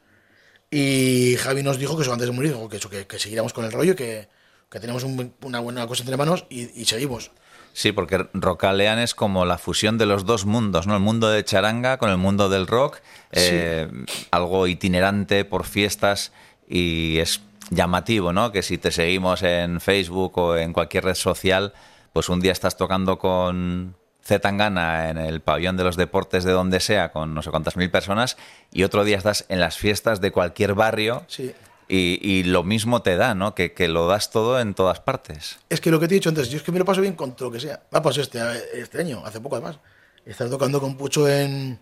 Y 0.70 1.36
Javi 1.36 1.62
nos 1.62 1.78
dijo 1.78 1.96
que 1.96 2.02
eso 2.02 2.12
antes 2.12 2.26
de 2.26 2.32
morir, 2.34 2.52
dijo 2.52 2.68
que 2.68 2.76
eso, 2.78 2.90
que, 2.90 3.06
que 3.06 3.42
con 3.54 3.64
el 3.64 3.72
rollo, 3.72 3.94
que, 3.94 4.28
que 4.68 4.80
tenemos 4.80 5.04
un- 5.04 5.32
una 5.42 5.60
buena 5.60 5.86
cosa 5.86 6.02
entre 6.02 6.16
manos 6.16 6.44
y 6.50 6.84
seguimos. 6.84 7.30
Sí, 7.76 7.92
porque 7.92 8.26
Rocalean 8.32 8.98
es 8.98 9.14
como 9.14 9.44
la 9.44 9.58
fusión 9.58 9.98
de 9.98 10.06
los 10.06 10.24
dos 10.24 10.46
mundos, 10.46 10.86
¿no? 10.86 10.94
El 10.94 11.02
mundo 11.02 11.28
de 11.28 11.44
charanga 11.44 11.98
con 11.98 12.08
el 12.08 12.16
mundo 12.16 12.48
del 12.48 12.66
rock, 12.66 13.00
eh, 13.32 13.86
algo 14.30 14.66
itinerante 14.66 15.44
por 15.44 15.66
fiestas 15.66 16.32
y 16.66 17.18
es 17.18 17.42
llamativo, 17.68 18.32
¿no? 18.32 18.50
Que 18.50 18.62
si 18.62 18.78
te 18.78 18.90
seguimos 18.90 19.42
en 19.42 19.82
Facebook 19.82 20.38
o 20.38 20.56
en 20.56 20.72
cualquier 20.72 21.04
red 21.04 21.16
social, 21.16 21.74
pues 22.14 22.30
un 22.30 22.40
día 22.40 22.52
estás 22.52 22.78
tocando 22.78 23.18
con 23.18 23.94
Zetangana 24.24 25.10
en 25.10 25.18
el 25.18 25.42
pabellón 25.42 25.76
de 25.76 25.84
los 25.84 25.96
deportes 25.96 26.44
de 26.44 26.52
donde 26.52 26.80
sea 26.80 27.12
con 27.12 27.34
no 27.34 27.42
sé 27.42 27.50
cuántas 27.50 27.76
mil 27.76 27.90
personas 27.90 28.38
y 28.72 28.84
otro 28.84 29.04
día 29.04 29.18
estás 29.18 29.44
en 29.50 29.60
las 29.60 29.76
fiestas 29.76 30.22
de 30.22 30.30
cualquier 30.30 30.72
barrio 30.72 31.24
Sí. 31.26 31.52
Y, 31.88 32.18
y 32.22 32.42
lo 32.44 32.64
mismo 32.64 33.02
te 33.02 33.16
da, 33.16 33.34
¿no? 33.34 33.54
Que, 33.54 33.72
que 33.72 33.88
lo 33.88 34.06
das 34.08 34.30
todo 34.30 34.60
en 34.60 34.74
todas 34.74 35.00
partes. 35.00 35.58
Es 35.68 35.80
que 35.80 35.90
lo 35.90 36.00
que 36.00 36.08
te 36.08 36.14
he 36.14 36.18
dicho 36.18 36.28
antes, 36.28 36.50
yo 36.50 36.56
es 36.56 36.62
que 36.62 36.72
me 36.72 36.78
lo 36.78 36.84
paso 36.84 37.00
bien 37.00 37.14
con 37.14 37.36
todo 37.36 37.48
lo 37.48 37.52
que 37.52 37.60
sea. 37.60 37.82
Me 37.90 37.98
ha 37.98 38.02
pasado 38.02 38.22
este, 38.22 38.40
este 38.80 39.00
año, 39.00 39.22
hace 39.24 39.40
poco 39.40 39.56
además. 39.56 39.78
Estar 40.24 40.48
tocando 40.50 40.80
con 40.80 40.96
Pucho 40.96 41.28
en, 41.28 41.78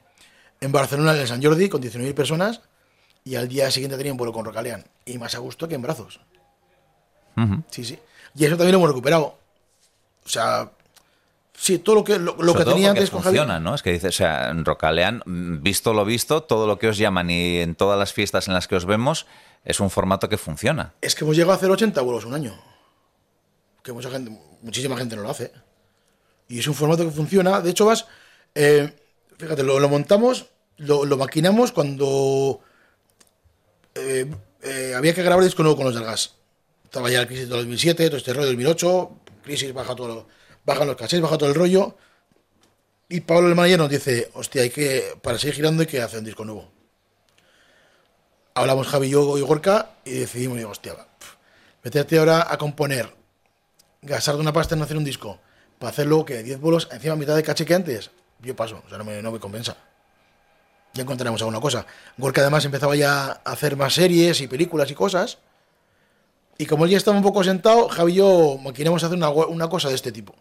en 0.61 0.73
Barcelona, 0.73 1.15
en 1.15 1.21
el 1.21 1.29
San 1.29 1.43
Jordi, 1.43 1.69
con 1.69 1.83
19.000 1.83 2.15
personas, 2.15 2.61
y 3.25 3.37
al 3.37 3.49
día 3.49 3.71
siguiente 3.71 3.97
tenía 3.97 4.13
un 4.13 4.19
vuelo 4.19 4.33
con 4.33 4.45
Rocalean. 4.45 4.85
Y 5.07 5.17
más 5.19 5.35
a 5.35 5.39
gusto 5.39 5.67
que 5.67 5.75
en 5.75 5.83
brazos. 5.83 6.21
Sí, 7.71 7.85
sí. 7.85 7.99
Y 8.37 8.45
eso 8.45 8.57
también 8.57 8.73
lo 8.73 8.79
hemos 8.79 8.91
recuperado. 8.91 9.39
O 10.25 10.29
sea, 10.29 10.71
sí, 11.55 11.79
todo 11.79 11.97
lo 11.97 12.05
que, 12.05 12.19
lo, 12.19 12.37
lo 12.37 12.55
que 12.55 12.65
tenía 12.65 12.91
antes 12.91 13.11
con 13.11 13.23
funciona, 13.23 13.61
¿no? 13.61 13.75
Es 13.75 13.83
que 13.83 13.93
dices, 13.93 14.11
o 14.11 14.17
sea, 14.17 14.51
en 14.51 14.65
Rocalean, 14.65 15.23
visto 15.63 15.95
lo 15.95 16.05
visto, 16.05 16.43
todo 16.43 16.67
lo 16.67 16.79
que 16.79 16.89
os 16.89 16.99
llaman 16.99 17.31
y 17.31 17.59
en 17.59 17.75
todas 17.75 17.99
las 17.99 18.13
fiestas 18.13 18.49
en 18.49 18.55
las 18.55 18.69
que 18.69 18.77
os 18.77 18.85
vemos, 18.87 19.27
es 19.65 19.81
un 19.81 19.91
formato 19.91 20.29
que 20.29 20.37
funciona. 20.37 20.95
Es 21.01 21.15
que 21.15 21.25
hemos 21.25 21.37
llegado 21.37 21.53
a 21.53 21.57
hacer 21.57 21.71
80 21.71 22.01
vuelos 22.03 22.25
un 22.25 22.35
año. 22.35 22.55
Que 23.83 23.93
mucha 23.93 24.11
gente, 24.11 24.39
muchísima 24.62 24.97
gente 24.97 25.17
no 25.17 25.23
lo 25.23 25.31
hace. 25.31 25.53
Y 26.49 26.59
es 26.59 26.69
un 26.69 26.75
formato 26.75 27.05
que 27.05 27.11
funciona. 27.11 27.61
De 27.61 27.71
hecho, 27.71 27.87
vas. 27.87 28.07
eh, 28.55 28.93
fíjate, 29.39 29.62
lo, 29.62 29.89
montamos, 29.89 30.47
lo, 30.77 31.17
maquinamos 31.17 31.73
cuando 31.73 32.61
eh, 33.95 34.31
eh, 34.62 34.95
había 34.95 35.15
que 35.15 35.23
grabar 35.23 35.43
el 35.43 35.49
disco 35.49 35.62
nuevo 35.62 35.77
con 35.77 35.87
los 35.87 35.95
del 35.95 36.05
gas. 36.05 36.35
Estaba 36.85 37.11
ya 37.11 37.21
la 37.21 37.27
crisis 37.27 37.49
de 37.49 37.57
2007, 37.57 38.07
todo 38.07 38.19
este 38.19 38.33
rollo 38.33 38.47
del 38.47 38.57
2008, 38.57 39.11
crisis, 39.43 39.73
baja 39.73 39.97
todo, 39.97 40.29
bajan 40.65 40.87
los 40.87 40.97
cachés, 40.97 41.21
baja 41.21 41.39
todo 41.39 41.49
el 41.49 41.55
rollo. 41.55 41.97
Y 43.09 43.21
Pablo 43.21 43.49
el 43.49 43.55
manager 43.55 43.79
nos 43.79 43.91
dice, 43.91 44.31
hostia, 44.35 44.62
hay 44.62 44.71
que, 44.71 45.19
para 45.23 45.39
seguir 45.39 45.57
girando 45.57 45.83
hay 45.83 45.87
que 45.87 46.01
hacer 46.01 46.21
un 46.21 46.25
disco 46.25 46.45
nuevo. 46.45 46.74
Hablamos 48.57 48.87
Javi, 48.87 49.09
yo 49.09 49.37
y 49.37 49.41
Gorka 49.41 49.91
y 50.05 50.13
decidimos, 50.13 50.59
digo, 50.59 50.71
hostia, 50.71 50.95
meterte 51.83 52.19
ahora 52.21 52.47
a 52.49 52.57
componer, 52.57 53.13
gastar 54.01 54.37
de 54.37 54.43
una 54.43 54.53
pasta 54.53 54.77
en 54.77 54.83
hacer 54.83 54.97
un 54.97 55.03
disco, 55.03 55.41
para 55.81 55.91
hacerlo 55.91 56.25
que 56.25 56.41
10 56.45 56.61
bolos 56.61 56.89
encima 56.93 57.17
mitad 57.17 57.35
de 57.35 57.43
caché 57.43 57.67
que 57.67 57.75
antes, 57.75 58.13
yo 58.41 58.55
paso, 58.55 58.81
o 58.87 58.89
sea, 58.89 58.99
no 58.99 59.03
me, 59.03 59.21
no 59.21 59.33
me 59.33 59.41
compensa. 59.41 59.77
Ya 60.93 61.03
encontraremos 61.03 61.43
alguna 61.43 61.59
cosa. 61.59 61.85
Gorka 62.17 62.43
además 62.43 62.65
empezaba 62.65 62.95
ya 62.95 63.41
a 63.45 63.53
hacer 63.53 63.77
más 63.77 63.95
series 63.95 64.41
y 64.41 64.47
películas 64.47 64.89
y 64.89 64.95
cosas. 64.95 65.39
Y 66.57 66.67
como 66.67 66.85
él 66.85 66.93
ya 66.93 66.97
estaba 66.97 67.17
un 67.17 67.25
poco 67.25 67.43
sentado, 67.43 67.89
Javi 67.89 68.13
y 68.13 68.17
yo 68.17 68.57
maquinamos 68.63 69.03
hacer 69.03 69.17
una, 69.17 69.31
una 69.31 69.69
cosa 69.69 69.89
de 69.89 69.97
este 69.97 70.13
tipo. 70.13 70.37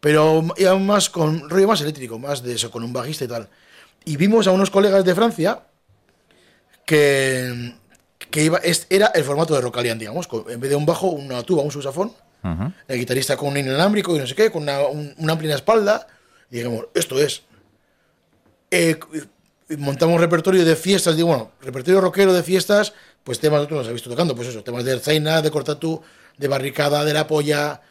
Pero 0.00 0.44
ya 0.58 0.74
más 0.74 1.08
con 1.08 1.48
rollo 1.48 1.66
más 1.66 1.80
eléctrico, 1.80 2.18
más 2.18 2.42
de 2.42 2.56
eso, 2.56 2.70
con 2.70 2.84
un 2.84 2.92
bajista 2.92 3.24
y 3.24 3.28
tal. 3.28 3.48
Y 4.04 4.18
vimos 4.18 4.46
a 4.46 4.52
unos 4.52 4.68
colegas 4.68 5.02
de 5.06 5.14
Francia 5.14 5.62
que, 6.88 7.74
que 8.30 8.44
iba, 8.44 8.58
era 8.88 9.08
el 9.08 9.22
formato 9.22 9.54
de 9.54 9.60
Rocalian, 9.60 9.98
digamos, 9.98 10.26
en 10.48 10.58
vez 10.58 10.70
de 10.70 10.76
un 10.76 10.86
bajo, 10.86 11.08
una 11.08 11.42
tuba, 11.42 11.62
un 11.62 11.70
susafón, 11.70 12.14
Ujú. 12.42 12.72
el 12.88 12.98
guitarrista 12.98 13.36
con 13.36 13.48
un 13.48 13.58
inalámbrico 13.58 14.16
y 14.16 14.20
no 14.20 14.26
sé 14.26 14.34
qué, 14.34 14.50
con 14.50 14.62
una, 14.62 14.80
un, 14.86 15.14
una 15.18 15.34
amplia 15.34 15.54
espalda, 15.54 16.06
y 16.50 16.56
digamos, 16.56 16.86
esto 16.94 17.20
es. 17.20 17.42
Eh, 18.70 18.98
montamos 19.76 20.14
un 20.14 20.22
repertorio 20.22 20.64
de 20.64 20.76
fiestas, 20.76 21.14
digo, 21.14 21.28
bueno, 21.28 21.52
repertorio 21.60 22.00
rockero 22.00 22.32
de 22.32 22.42
fiestas, 22.42 22.94
pues 23.22 23.38
temas 23.38 23.60
otros 23.60 23.80
los 23.80 23.88
he 23.88 23.92
visto 23.92 24.08
tocando, 24.08 24.34
pues 24.34 24.48
eso, 24.48 24.64
temas 24.64 24.84
de 24.84 24.98
Zaina, 24.98 25.42
de 25.42 25.50
Cortatú, 25.50 26.00
de 26.38 26.48
Barricada, 26.48 27.04
de 27.04 27.12
La 27.12 27.26
Polla, 27.26 27.82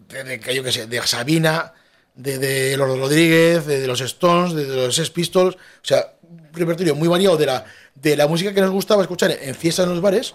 de, 0.00 0.24
de, 0.24 0.54
yo 0.54 0.64
qué 0.64 0.72
sé, 0.72 0.88
de 0.88 1.00
Sabina, 1.06 1.74
de, 2.16 2.38
de 2.38 2.76
los 2.76 2.98
Rodríguez, 2.98 3.66
de, 3.66 3.78
de 3.82 3.86
los 3.86 4.00
Stones, 4.00 4.52
de, 4.52 4.64
de 4.64 4.74
los 4.86 4.96
Sex 4.96 5.10
Pistols, 5.10 5.54
o 5.54 5.58
sea, 5.84 6.14
un 6.28 6.48
repertorio 6.52 6.96
muy 6.96 7.06
variado 7.06 7.36
de 7.36 7.46
la, 7.46 7.64
de 7.96 8.16
la 8.16 8.26
música 8.26 8.52
que 8.52 8.60
nos 8.60 8.70
gustaba 8.70 9.02
escuchar 9.02 9.30
en 9.30 9.54
fiestas 9.54 9.86
en 9.86 9.92
los 9.92 10.00
bares, 10.00 10.34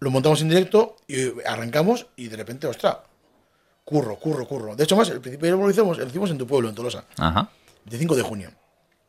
lo 0.00 0.10
montamos 0.10 0.40
en 0.42 0.48
directo 0.48 0.96
y 1.06 1.40
arrancamos 1.46 2.06
y 2.16 2.28
de 2.28 2.36
repente, 2.36 2.66
ostras, 2.66 2.98
curro, 3.84 4.16
curro, 4.16 4.46
curro. 4.46 4.76
De 4.76 4.84
hecho, 4.84 4.96
más, 4.96 5.08
el 5.10 5.20
principio 5.20 5.56
lo 5.56 5.70
hicimos, 5.70 5.98
lo 5.98 6.06
hicimos 6.06 6.30
en 6.30 6.38
tu 6.38 6.46
pueblo, 6.46 6.68
en 6.68 6.74
Tolosa. 6.74 7.04
Ajá. 7.16 7.50
25 7.84 8.16
de 8.16 8.22
junio. 8.22 8.50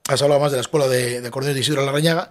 Has 0.07 0.21
hablado 0.21 0.41
más 0.41 0.51
de 0.51 0.57
la 0.57 0.61
escuela 0.61 0.87
de, 0.87 1.21
de 1.21 1.27
acordeones 1.27 1.55
de 1.55 1.61
Isidro 1.61 1.85
Larrañaga. 1.85 2.29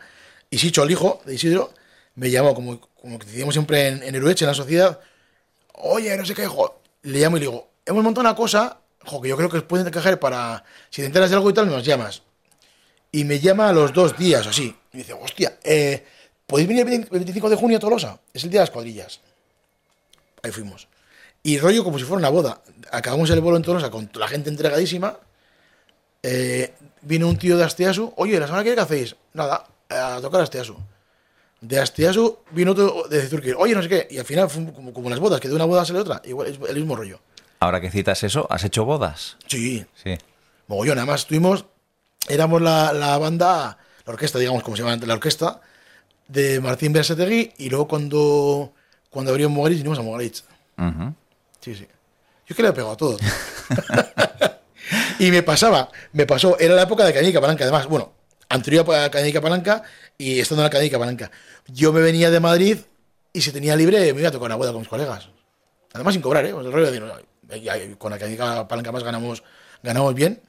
Y 0.50 0.58
Sicho, 0.58 0.82
el 0.82 0.90
hijo 0.90 1.20
de 1.24 1.34
Isidro, 1.34 1.72
me 2.14 2.30
llamó, 2.30 2.54
como, 2.54 2.80
como 2.80 3.18
que 3.18 3.26
decíamos 3.26 3.54
siempre 3.54 3.88
en, 3.88 4.02
en 4.02 4.14
Erueche, 4.14 4.44
en 4.44 4.48
la 4.48 4.54
sociedad. 4.54 4.98
Oye, 5.74 6.16
no 6.16 6.24
sé 6.24 6.34
qué, 6.34 6.46
jo. 6.46 6.80
Le 7.02 7.20
llamo 7.20 7.36
y 7.36 7.40
le 7.40 7.46
digo, 7.46 7.68
hemos 7.86 8.02
montado 8.02 8.26
una 8.26 8.34
cosa, 8.34 8.78
jo, 9.04 9.20
que 9.20 9.28
yo 9.28 9.36
creo 9.36 9.48
que 9.48 9.58
os 9.58 9.62
pueden 9.62 9.86
encajar 9.86 10.18
para. 10.18 10.64
Si 10.90 11.02
te 11.02 11.06
enteras 11.06 11.30
de 11.30 11.36
algo 11.36 11.50
y 11.50 11.54
tal, 11.54 11.68
nos 11.68 11.84
llamas. 11.84 12.22
Y 13.12 13.24
me 13.24 13.38
llama 13.38 13.68
a 13.68 13.72
los 13.72 13.92
dos 13.92 14.16
días, 14.18 14.46
así. 14.46 14.74
Y 14.92 14.98
dice, 14.98 15.12
hostia, 15.12 15.58
eh, 15.62 16.04
¿podéis 16.46 16.68
venir 16.68 16.82
el 16.84 16.88
20 16.90 17.06
el 17.12 17.18
25 17.20 17.50
de 17.50 17.56
junio 17.56 17.76
a 17.76 17.80
Tolosa? 17.80 18.20
Es 18.32 18.44
el 18.44 18.50
día 18.50 18.60
de 18.60 18.64
las 18.64 18.70
cuadrillas. 18.70 19.20
Ahí 20.42 20.50
fuimos. 20.52 20.88
Y 21.42 21.58
rollo 21.58 21.84
como 21.84 21.98
si 21.98 22.04
fuera 22.04 22.18
una 22.18 22.28
boda. 22.30 22.60
Acabamos 22.90 23.30
el 23.30 23.40
vuelo 23.40 23.56
en 23.56 23.62
Tolosa 23.62 23.90
con 23.90 24.10
la 24.14 24.28
gente 24.28 24.48
entregadísima. 24.50 25.18
Eh, 26.22 26.74
vino 27.02 27.28
un 27.28 27.36
tío 27.38 27.56
de 27.56 27.64
Asteasu. 27.64 28.12
Oye, 28.16 28.38
¿la 28.40 28.46
semana 28.46 28.62
que 28.64 28.70
viene 28.70 28.76
qué 28.76 28.82
hacéis? 28.82 29.16
Nada, 29.34 29.66
a 29.88 30.18
tocar 30.20 30.40
Asteasu. 30.40 30.76
De 31.60 31.78
Asteasu 31.78 32.38
vino 32.50 32.72
otro 32.72 33.04
de 33.08 33.26
Zurkir. 33.28 33.56
Oye, 33.58 33.74
no 33.74 33.82
sé 33.82 33.88
qué. 33.88 34.08
Y 34.10 34.18
al 34.18 34.24
final, 34.24 34.48
fue 34.50 34.72
como, 34.72 34.92
como 34.92 35.10
las 35.10 35.18
bodas, 35.18 35.40
que 35.40 35.48
de 35.48 35.54
una 35.54 35.64
boda 35.64 35.84
sale 35.84 36.00
otra. 36.00 36.20
Igual, 36.24 36.48
es 36.48 36.58
el 36.68 36.76
mismo 36.76 36.96
rollo. 36.96 37.20
Ahora 37.60 37.80
que 37.80 37.90
citas 37.90 38.22
eso, 38.22 38.46
¿has 38.50 38.64
hecho 38.64 38.84
bodas? 38.84 39.36
Sí, 39.48 39.84
Sí. 40.02 40.16
mogollón. 40.68 40.98
Además, 40.98 41.20
estuvimos, 41.22 41.64
éramos 42.28 42.62
la, 42.62 42.92
la 42.92 43.18
banda, 43.18 43.78
la 44.08 44.14
orquesta, 44.14 44.38
digamos, 44.38 44.62
como 44.62 44.76
se 44.76 44.82
llama 44.82 44.96
la 45.04 45.14
orquesta, 45.14 45.60
de 46.26 46.60
Martín 46.60 46.92
Bersetegui. 46.92 47.52
Y 47.58 47.68
luego 47.70 47.86
cuando, 47.88 48.72
cuando 49.10 49.30
abrió 49.30 49.48
Mogaritz, 49.48 49.78
vinimos 49.78 49.98
a 49.98 50.02
Mogaritz. 50.02 50.44
Sí, 51.60 51.74
sí. 51.74 51.86
Yo 52.46 52.52
es 52.52 52.56
que 52.56 52.62
le 52.62 52.68
he 52.68 52.72
pegado 52.72 52.92
a 52.92 52.96
todo. 52.96 53.18
y 55.18 55.30
me 55.30 55.42
pasaba, 55.42 55.90
me 56.12 56.26
pasó, 56.26 56.58
era 56.58 56.74
la 56.74 56.82
época 56.82 57.04
de 57.04 57.12
Cañica 57.12 57.40
Palanca, 57.40 57.64
además, 57.64 57.86
bueno, 57.86 58.12
anterior 58.48 58.86
a 58.94 59.10
Cañica 59.10 59.40
Palanca 59.40 59.82
y 60.16 60.40
estando 60.40 60.62
en 60.62 60.64
la 60.64 60.70
Cañica 60.70 60.98
Palanca. 60.98 61.30
Yo 61.66 61.92
me 61.92 62.00
venía 62.00 62.30
de 62.30 62.40
Madrid 62.40 62.78
y 63.32 63.40
si 63.42 63.52
tenía 63.52 63.76
libre 63.76 64.12
me 64.14 64.20
iba 64.20 64.28
a 64.28 64.32
tocar 64.32 64.46
una 64.46 64.56
boda 64.56 64.72
con 64.72 64.80
mis 64.80 64.88
colegas. 64.88 65.28
Además 65.92 66.14
sin 66.14 66.22
cobrar, 66.22 66.44
¿eh? 66.46 66.52
Pues 66.54 66.66
el 66.66 66.72
rollo 66.72 66.90
de, 66.90 67.24
"Ay, 67.50 67.60
ya, 67.60 67.74
con 67.98 68.10
la 68.10 68.18
Cañica 68.18 68.66
Palanca 68.66 68.92
más 68.92 69.04
ganamos, 69.04 69.42
ganamos 69.82 70.14
bien. 70.14 70.40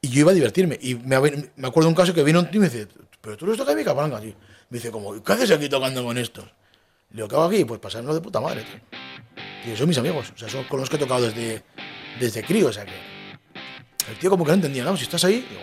Y 0.00 0.08
yo 0.08 0.20
iba 0.20 0.30
a 0.30 0.34
divertirme. 0.34 0.78
Y 0.80 0.94
me, 0.94 1.18
me 1.56 1.68
acuerdo 1.68 1.88
un 1.88 1.94
caso 1.94 2.14
que 2.14 2.22
vino 2.22 2.40
un 2.40 2.50
tío 2.50 2.60
y 2.60 2.62
me 2.62 2.68
dice, 2.68 2.88
pero 3.20 3.36
tú 3.36 3.46
eres 3.46 3.58
de 3.58 3.64
Cañica 3.64 3.94
Palanca, 3.94 4.20
tío. 4.20 4.34
Me 4.70 4.78
dice, 4.78 4.90
como, 4.90 5.22
¿qué 5.22 5.32
haces 5.32 5.50
aquí 5.50 5.68
tocando 5.68 6.04
con 6.04 6.18
estos? 6.18 6.44
Le 7.10 7.16
digo, 7.16 7.28
¿qué 7.28 7.34
hago 7.34 7.44
aquí? 7.44 7.64
Pues 7.64 7.80
pasarlo 7.80 8.14
de 8.14 8.20
puta 8.20 8.40
madre, 8.40 8.62
tío. 8.62 9.72
Y 9.72 9.76
son 9.76 9.88
mis 9.88 9.98
amigos, 9.98 10.32
o 10.34 10.38
sea, 10.38 10.48
son 10.48 10.64
con 10.64 10.80
los 10.80 10.88
que 10.88 10.96
he 10.96 10.98
tocado 10.98 11.22
desde, 11.22 11.62
desde 12.20 12.42
crío, 12.42 12.68
o 12.68 12.72
sea 12.72 12.84
que. 12.84 12.92
El 14.10 14.18
tío 14.18 14.30
como 14.30 14.44
que 14.44 14.50
no 14.50 14.54
entendía, 14.54 14.84
¿no? 14.84 14.96
Si 14.96 15.02
estás 15.02 15.24
ahí, 15.24 15.44
digo, 15.48 15.60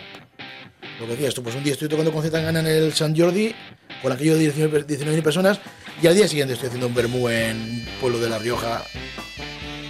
lo 1.00 1.06
que 1.06 1.12
decías 1.12 1.34
tú, 1.34 1.42
pues 1.42 1.54
un 1.56 1.64
día 1.64 1.72
estoy 1.72 1.88
tocando 1.88 2.12
con 2.12 2.22
Zetangana 2.22 2.60
en 2.60 2.66
el 2.66 2.92
San 2.92 3.16
Jordi, 3.16 3.54
con 4.02 4.12
aquello 4.12 4.34
de 4.34 4.40
19 4.40 4.86
19.000 4.86 5.22
personas, 5.22 5.60
y 6.00 6.06
al 6.06 6.14
día 6.14 6.28
siguiente 6.28 6.54
estoy 6.54 6.68
haciendo 6.68 6.86
un 6.86 6.94
bermú 6.94 7.28
en 7.28 7.86
pueblo 8.00 8.20
de 8.20 8.28
La 8.28 8.38
Rioja, 8.38 8.84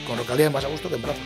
con 0.07 0.17
localidad 0.17 0.51
más 0.51 0.65
a 0.65 0.69
gusto 0.69 0.89
que 0.89 0.95
en 0.95 1.03
brazos. 1.03 1.25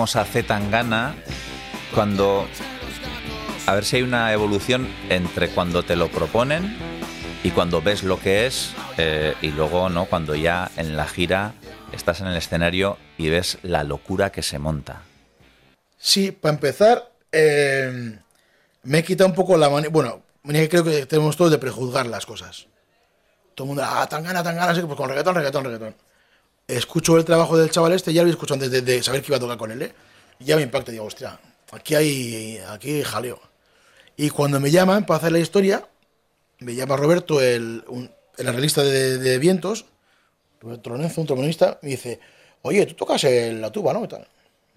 Volvemos 0.00 0.16
a 0.16 0.24
Z 0.24 0.46
Tangana 0.46 1.14
cuando. 1.94 2.48
A 3.66 3.74
ver 3.74 3.84
si 3.84 3.96
hay 3.96 4.02
una 4.02 4.32
evolución 4.32 4.88
entre 5.10 5.50
cuando 5.50 5.82
te 5.82 5.94
lo 5.94 6.08
proponen 6.08 6.74
y 7.42 7.50
cuando 7.50 7.82
ves 7.82 8.02
lo 8.02 8.18
que 8.18 8.46
es, 8.46 8.72
eh, 8.96 9.34
y 9.42 9.48
luego, 9.48 9.90
¿no? 9.90 10.06
Cuando 10.06 10.34
ya 10.34 10.70
en 10.78 10.96
la 10.96 11.06
gira 11.06 11.52
estás 11.92 12.22
en 12.22 12.28
el 12.28 12.36
escenario 12.38 12.96
y 13.18 13.28
ves 13.28 13.58
la 13.62 13.84
locura 13.84 14.32
que 14.32 14.42
se 14.42 14.58
monta. 14.58 15.02
Sí, 15.98 16.32
para 16.32 16.54
empezar, 16.54 17.12
eh, 17.30 18.18
me 18.84 19.00
he 19.00 19.04
quitado 19.04 19.28
un 19.28 19.36
poco 19.36 19.58
la 19.58 19.68
manía. 19.68 19.90
Bueno, 19.90 20.22
que 20.42 20.68
creo 20.70 20.82
que 20.82 21.04
tenemos 21.04 21.36
todos 21.36 21.50
de 21.50 21.58
prejuzgar 21.58 22.06
las 22.06 22.24
cosas. 22.24 22.68
Todo 23.54 23.66
el 23.66 23.68
mundo, 23.68 23.82
ah, 23.84 24.06
tan 24.08 24.24
gana, 24.24 24.42
tan 24.42 24.56
gana, 24.56 24.72
pues 24.72 24.96
con 24.96 25.10
reggaetón, 25.10 25.34
reggaetón, 25.34 25.64
reggaetón. 25.64 25.94
Escucho 26.76 27.16
el 27.16 27.24
trabajo 27.24 27.56
del 27.56 27.70
chaval 27.70 27.92
este, 27.92 28.12
ya 28.12 28.22
lo 28.22 28.28
he 28.28 28.30
escuchado 28.30 28.62
antes 28.62 28.84
de, 28.84 29.02
saber 29.02 29.22
que 29.22 29.28
iba 29.28 29.36
a 29.36 29.40
tocar 29.40 29.58
con 29.58 29.70
él, 29.72 29.82
¿eh? 29.82 29.92
Y 30.38 30.44
ya 30.44 30.56
me 30.56 30.62
impacta, 30.62 30.92
digo, 30.92 31.04
hostia, 31.04 31.38
aquí 31.72 31.94
hay, 31.94 32.58
aquí 32.68 33.02
jaleo. 33.02 33.40
Y 34.16 34.30
cuando 34.30 34.60
me 34.60 34.70
llaman 34.70 35.04
para 35.06 35.18
hacer 35.18 35.32
la 35.32 35.38
historia, 35.38 35.86
me 36.60 36.74
llama 36.74 36.96
Roberto, 36.96 37.40
el, 37.40 37.84
el 38.36 38.48
analista 38.48 38.82
de, 38.82 39.18
de 39.18 39.38
vientos, 39.38 39.86
Roberto 40.60 40.90
Lorenzo, 40.90 41.20
un 41.20 41.26
trombonista, 41.26 41.78
me 41.82 41.90
dice, 41.90 42.20
oye, 42.62 42.86
tú 42.86 42.94
tocas 42.94 43.24
el- 43.24 43.60
la 43.60 43.70
tuba, 43.72 43.92
¿no? 43.92 44.06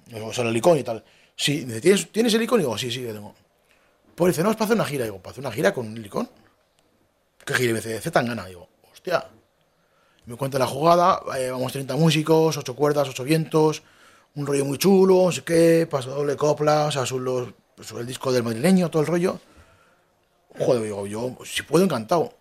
Y 0.08 0.16
O 0.20 0.34
sea, 0.34 0.46
el 0.46 0.54
licón 0.54 0.78
y 0.78 0.84
tal. 0.84 1.04
Sí, 1.36 1.66
¿tienes, 1.82 2.12
¿tienes 2.12 2.34
el 2.34 2.40
licón? 2.42 2.60
Y 2.60 2.64
digo, 2.64 2.78
sí, 2.78 2.92
sí, 2.92 3.02
que 3.02 3.14
tengo. 3.14 3.34
Pues 4.16 4.34
dice, 4.34 4.44
no, 4.44 4.52
es 4.52 4.56
para 4.56 4.66
hacer 4.66 4.76
una 4.76 4.86
gira. 4.86 5.06
Digo, 5.06 5.20
¿para 5.20 5.32
hacer 5.32 5.42
una 5.44 5.52
gira 5.52 5.74
con 5.74 5.88
un 5.88 6.02
licón? 6.02 6.30
¿Qué 7.46 7.54
gira? 7.54 7.72
Y 7.72 7.74
me 7.74 7.80
dice, 7.80 8.00
Z 8.00 8.12
Tangana. 8.12 8.46
Digo, 8.46 8.68
hostia. 8.92 9.26
Me 10.26 10.38
cuenta 10.38 10.58
la 10.58 10.68
jugada, 10.68 11.22
eh, 11.38 11.52
vamos 11.52 11.74
30 11.74 11.96
músicos, 11.96 12.58
8 12.58 12.76
cuerdas, 12.76 13.10
8 13.10 13.24
vientos, 13.24 13.84
un 14.36 14.48
rollo 14.48 14.64
muy 14.66 14.78
chulo, 14.78 15.26
no 15.26 15.32
sé 15.32 15.44
qué, 15.44 15.88
paso 15.90 16.12
doble 16.12 16.38
copla, 16.38 16.86
o 16.86 16.92
sea, 16.92 17.06
sobre, 17.06 17.54
el 18.00 18.08
disco 18.08 18.32
del 18.32 18.44
madrileño, 18.44 18.90
todo 18.90 19.02
el 19.02 19.08
rollo. 19.08 19.40
Joder, 20.58 20.84
digo, 20.84 21.06
yo, 21.08 21.38
si 21.46 21.64
puedo, 21.64 21.84
encantado. 21.84 22.34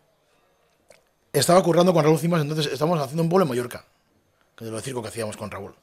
Estaba 1.33 1.63
currando 1.63 1.93
con 1.93 2.05
Raúl 2.05 2.19
Cimas, 2.19 2.43
entonces 2.43 2.67
estábamos 2.73 3.01
haciendo 3.01 3.23
un 3.23 3.29
vuelo 3.29 3.45
en 3.45 3.49
Mallorca, 3.49 3.85
que 4.55 4.65
de 4.65 4.71
lo 4.71 4.81
circo 4.81 5.03
que 5.03 5.09
hacíamos 5.09 5.37
con 5.37 5.51
Raúl. 5.51 5.75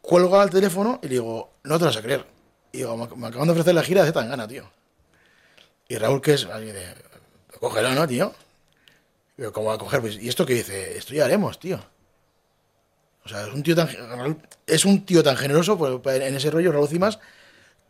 Cuelgo 0.00 0.40
al 0.40 0.50
teléfono 0.50 0.98
y 1.02 1.08
le 1.08 1.12
digo, 1.14 1.50
no 1.64 1.78
te 1.78 1.84
vas 1.84 1.96
a 1.96 2.02
creer. 2.02 2.24
Y 2.72 2.78
digo, 2.78 2.96
me, 2.96 3.26
acaban 3.26 3.46
de 3.46 3.52
ofrecer 3.52 3.74
la 3.74 3.82
gira 3.82 4.04
de 4.04 4.12
Tangana, 4.12 4.48
tío. 4.48 4.64
Y 5.88 5.98
Raúl, 5.98 6.20
que 6.20 6.34
es 6.34 6.46
alguien 6.46 6.74
de, 6.74 6.94
cógelo, 7.60 7.94
¿no, 7.94 8.06
tío? 8.08 8.32
Pues, 9.36 10.18
¿Y 10.20 10.28
esto 10.28 10.46
qué 10.46 10.54
dice? 10.54 10.96
Esto 10.96 11.14
ya 11.14 11.26
haremos, 11.26 11.58
tío. 11.58 11.78
O 13.24 13.28
sea, 13.28 13.46
es 13.46 13.52
un 13.52 13.62
tío 13.62 13.74
tan, 13.74 13.88
es 14.66 14.84
un 14.84 15.04
tío 15.04 15.22
tan 15.22 15.36
generoso 15.36 15.76
pues, 15.76 16.20
en 16.20 16.34
ese 16.34 16.50
rollo, 16.50 16.72
Raúl 16.72 16.88
Cimas, 16.88 17.18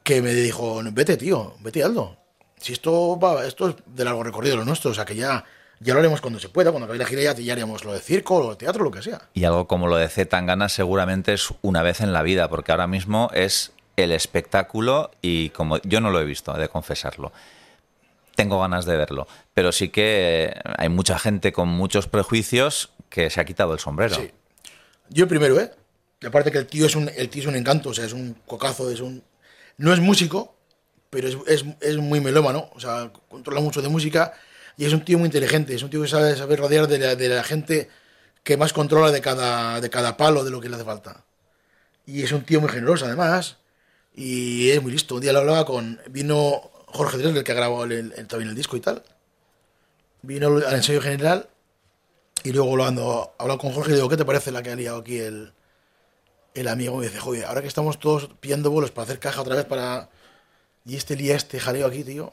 que 0.03 0.23
me 0.23 0.33
dijo, 0.33 0.81
vete, 0.93 1.17
tío, 1.17 1.55
vete, 1.61 1.85
Aldo. 1.85 2.17
Si 2.59 2.73
esto 2.73 3.19
va, 3.19 3.47
esto 3.47 3.69
es 3.69 3.77
de 3.85 4.05
largo 4.05 4.23
recorrido 4.23 4.57
lo 4.57 4.65
nuestro, 4.65 4.91
o 4.91 4.95
sea 4.95 5.05
que 5.05 5.15
ya, 5.15 5.45
ya 5.79 5.93
lo 5.93 6.01
haremos 6.01 6.23
cuando 6.23 6.41
se 6.41 6.49
pueda, 6.49 6.71
cuando 6.71 6.87
acabe 6.87 6.99
la 6.99 7.05
gira 7.05 7.23
ya, 7.23 7.35
ya 7.35 7.53
haremos 7.53 7.85
lo 7.85 7.93
de 7.93 8.01
circo, 8.01 8.41
lo 8.41 8.51
de 8.51 8.57
teatro, 8.57 8.83
lo 8.83 8.91
que 8.91 9.03
sea. 9.03 9.29
Y 9.35 9.45
algo 9.45 9.69
como 9.69 9.89
lo 9.89 9.97
de 9.97 10.09
Z 10.09 10.31
Tangana 10.31 10.71
seguramente 10.71 11.35
es 11.35 11.53
una 11.61 11.83
vez 11.83 12.01
en 12.01 12.15
la 12.15 12.23
vida, 12.23 12.49
porque 12.49 12.73
ahora 12.73 12.87
mismo 12.87 13.31
es 13.35 13.73
el 13.97 14.11
espectáculo 14.11 15.11
y 15.21 15.51
como 15.51 15.79
yo 15.83 16.01
no 16.01 16.11
lo 16.11 16.21
he 16.21 16.25
visto, 16.25 16.53
de 16.55 16.69
confesarlo. 16.69 17.33
Tengo 18.35 18.61
ganas 18.61 18.87
de 18.87 18.97
verlo, 18.97 19.29
pero 19.57 19.73
sí 19.73 19.89
que 19.89 20.53
hay 20.77 20.91
mucha 20.91 21.19
gente 21.19 21.51
con 21.51 21.67
muchos 21.71 22.09
prejuicios 22.09 22.91
que 23.09 23.31
se 23.31 23.41
ha 23.41 23.47
quitado 23.47 23.73
el 23.73 23.79
sombrero. 23.79 24.15
Sí. 24.15 24.31
Yo 25.09 25.27
primero, 25.27 25.59
¿eh? 25.59 25.73
Y 26.21 26.27
aparte 26.27 26.53
que 26.53 26.59
el 26.59 26.67
tío 26.67 26.85
es 26.85 26.95
un, 26.95 27.09
el 27.17 27.31
tío 27.31 27.41
es 27.41 27.49
un 27.49 27.57
encanto, 27.57 27.89
o 27.89 27.95
sea, 27.95 28.05
es 28.05 28.13
un 28.13 28.37
cocazo, 28.47 28.91
es 28.91 29.01
un... 29.01 29.23
No 29.79 29.95
es 29.95 30.01
músico, 30.01 30.55
pero 31.09 31.27
es, 31.27 31.39
es, 31.47 31.65
es 31.81 31.97
muy 31.97 32.21
melómano, 32.21 32.69
o 32.75 32.81
sea, 32.81 33.11
controla 33.31 33.63
mucho 33.63 33.81
de 33.81 33.89
música 33.89 34.35
y 34.77 34.85
es 34.85 34.93
un 34.93 35.03
tío 35.07 35.19
muy 35.19 35.25
inteligente, 35.27 35.75
es 35.75 35.83
un 35.83 35.89
tío 35.89 36.03
que 36.03 36.09
sabe, 36.09 36.37
sabe 36.37 36.57
rodear 36.57 36.87
de 36.87 36.99
la, 36.99 37.17
de 37.17 37.29
la 37.31 37.43
gente 37.43 37.89
que 38.43 38.59
más 38.59 38.75
controla 38.75 39.11
de 39.11 39.23
cada, 39.23 39.81
de 39.81 39.89
cada 39.89 40.19
palo 40.19 40.45
de 40.45 40.51
lo 40.51 40.61
que 40.61 40.69
le 40.69 40.75
hace 40.77 40.85
falta. 40.85 41.25
Y 42.05 42.23
es 42.25 42.33
un 42.33 42.43
tío 42.43 42.61
muy 42.61 42.69
generoso, 42.69 43.07
además, 43.07 43.57
y 44.15 44.69
es 44.69 44.83
muy 44.83 44.93
listo. 44.93 45.15
Un 45.15 45.23
día 45.23 45.33
lo 45.33 45.39
hablaba 45.39 45.65
con... 45.65 45.99
Vino 46.11 46.61
Jorge 46.89 47.17
Dresler, 47.17 47.43
que 47.43 47.55
grabado 47.55 47.85
el, 47.85 48.13
el- 48.15 48.27
también 48.27 48.51
el 48.51 48.55
disco 48.55 48.77
y 48.77 48.81
tal. 48.81 49.03
Vino 50.27 50.49
al 50.49 50.75
ensayo 50.75 51.01
general 51.01 51.49
y 52.43 52.53
luego 52.53 52.73
hablando, 52.73 53.35
hablando 53.39 53.61
con 53.61 53.73
Jorge, 53.73 53.91
le 53.91 53.97
digo, 53.97 54.09
¿qué 54.09 54.17
te 54.17 54.25
parece 54.25 54.51
la 54.51 54.63
que 54.63 54.71
ha 54.71 54.77
liado 54.77 54.99
aquí 54.99 55.19
el, 55.19 55.53
el 56.55 56.69
amigo? 56.69 56.97
Me 56.97 57.07
dice, 57.07 57.19
joder, 57.19 57.45
ahora 57.45 57.63
que 57.63 57.69
estamos 57.69 57.99
todos 57.99 58.29
pillando 58.41 58.71
vuelos 58.71 58.91
para 58.91 59.05
hacer 59.05 59.19
caja 59.19 59.41
otra 59.41 59.57
vez 59.57 59.65
para... 59.65 60.11
Y 60.85 60.97
este 60.97 61.17
lía 61.17 61.37
este 61.37 61.59
jaleo 61.59 61.87
aquí, 61.87 62.05
tío. 62.05 62.33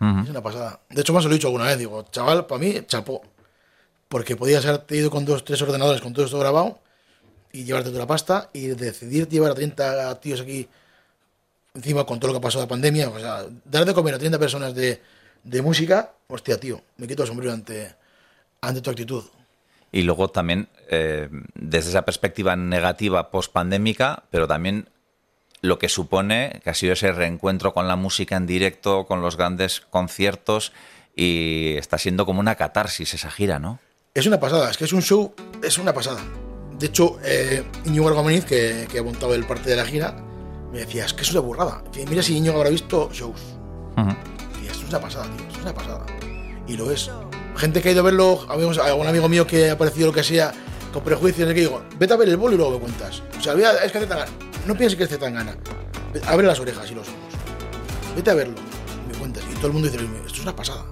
Es 0.00 0.30
una 0.30 0.42
pasada. 0.42 0.80
De 0.90 1.02
hecho, 1.02 1.12
más 1.12 1.24
lo 1.24 1.30
he 1.30 1.34
dicho 1.34 1.46
alguna 1.46 1.66
vez, 1.66 1.78
digo, 1.78 2.04
chaval, 2.10 2.46
para 2.46 2.58
mí, 2.58 2.74
chapó. 2.86 3.22
Porque 4.08 4.36
podías 4.36 4.66
haberte 4.66 4.96
ido 4.96 5.10
con 5.10 5.24
dos, 5.24 5.44
tres 5.44 5.62
ordenadores 5.62 6.00
con 6.00 6.12
todo 6.12 6.24
esto 6.24 6.38
grabado 6.40 6.80
y 7.52 7.64
llevarte 7.64 7.90
toda 7.90 8.00
la 8.00 8.06
pasta 8.06 8.50
y 8.52 8.68
decidir 8.68 9.28
llevar 9.28 9.52
a 9.52 9.54
30 9.54 10.20
tíos 10.20 10.40
aquí 10.40 10.68
encima 11.74 12.04
con 12.04 12.18
todo 12.18 12.28
lo 12.28 12.34
que 12.34 12.38
ha 12.38 12.48
pasado 12.48 12.64
la 12.64 12.68
pandemia, 12.68 13.08
o 13.10 13.18
sea, 13.18 13.46
dar 13.64 13.84
de 13.84 13.94
comer 13.94 14.14
a 14.14 14.18
30 14.18 14.38
personas 14.38 14.74
de, 14.74 15.00
de 15.44 15.62
música, 15.62 16.12
hostia, 16.28 16.58
tío, 16.58 16.80
me 16.96 17.06
quito 17.06 17.22
el 17.22 17.28
sombrero 17.28 17.52
ante, 17.52 17.94
ante 18.60 18.80
tu 18.80 18.90
actitud. 18.90 19.24
Y 19.90 20.02
luego 20.02 20.28
también, 20.28 20.68
eh, 20.88 21.28
desde 21.54 21.90
esa 21.90 22.02
perspectiva 22.02 22.56
negativa 22.56 23.30
post-pandémica, 23.30 24.24
pero 24.30 24.48
también 24.48 24.88
lo 25.60 25.78
que 25.78 25.88
supone 25.88 26.60
que 26.64 26.70
ha 26.70 26.74
sido 26.74 26.94
ese 26.94 27.12
reencuentro 27.12 27.74
con 27.74 27.86
la 27.88 27.96
música 27.96 28.36
en 28.36 28.46
directo, 28.46 29.06
con 29.06 29.20
los 29.20 29.36
grandes 29.36 29.80
conciertos, 29.80 30.72
y 31.14 31.74
está 31.76 31.98
siendo 31.98 32.24
como 32.24 32.40
una 32.40 32.54
catarsis 32.54 33.12
esa 33.14 33.30
gira, 33.30 33.58
¿no? 33.58 33.78
Es 34.14 34.26
una 34.26 34.40
pasada, 34.40 34.70
es 34.70 34.76
que 34.76 34.84
es 34.84 34.92
un 34.92 35.02
show, 35.02 35.34
es 35.62 35.78
una 35.78 35.92
pasada. 35.92 36.20
De 36.78 36.86
hecho, 36.86 37.18
eh, 37.24 37.64
Íñigo 37.84 38.08
Argomeniz, 38.08 38.44
que, 38.44 38.86
que 38.90 38.98
ha 38.98 39.02
montado 39.02 39.34
el 39.34 39.44
parte 39.44 39.70
de 39.70 39.76
la 39.76 39.84
gira, 39.84 40.12
me 40.72 40.80
decía, 40.80 41.04
es 41.04 41.12
que 41.12 41.22
es 41.22 41.30
una 41.30 41.40
burrada. 41.40 41.84
Mira 42.08 42.22
si 42.22 42.36
Íñigo 42.36 42.56
habrá 42.56 42.70
visto 42.70 43.10
shows. 43.12 43.40
Es 43.96 44.31
una 44.92 45.00
pasada, 45.00 45.24
tío, 45.36 45.46
es 45.48 45.58
una 45.58 45.74
pasada. 45.74 46.06
Y 46.66 46.76
lo 46.76 46.90
es. 46.90 47.10
Gente 47.56 47.82
que 47.82 47.88
ha 47.88 47.92
ido 47.92 48.00
a 48.00 48.04
verlo, 48.04 48.46
amigos, 48.48 48.78
algún 48.78 49.06
amigo 49.06 49.28
mío 49.28 49.46
que 49.46 49.70
ha 49.70 49.72
aparecido 49.72 50.08
lo 50.08 50.12
que 50.12 50.22
sea, 50.22 50.52
con 50.92 51.02
prejuicios, 51.02 51.48
que 51.48 51.60
digo, 51.60 51.82
vete 51.98 52.12
a 52.12 52.16
ver 52.16 52.28
el 52.28 52.36
bolo 52.36 52.54
y 52.54 52.56
luego 52.58 52.72
me 52.72 52.78
cuentas. 52.78 53.22
O 53.38 53.40
sea, 53.42 53.54
es 53.54 53.92
que 53.92 53.98
hace 53.98 54.06
tan 54.06 54.18
gana. 54.18 54.30
No 54.66 54.74
pienses 54.76 54.96
que 54.96 55.04
es 55.04 55.18
tan 55.18 55.34
gana. 55.34 55.56
Abre 56.26 56.46
las 56.46 56.60
orejas 56.60 56.90
y 56.90 56.94
los 56.94 57.08
ojos. 57.08 57.20
Vete 58.14 58.30
a 58.30 58.34
verlo. 58.34 58.54
y 59.04 59.12
Me 59.12 59.18
cuentas. 59.18 59.42
Y 59.50 59.54
todo 59.54 59.68
el 59.68 59.72
mundo 59.72 59.88
dice, 59.88 60.04
esto 60.04 60.34
es 60.34 60.40
una 60.40 60.54
pasada. 60.54 60.84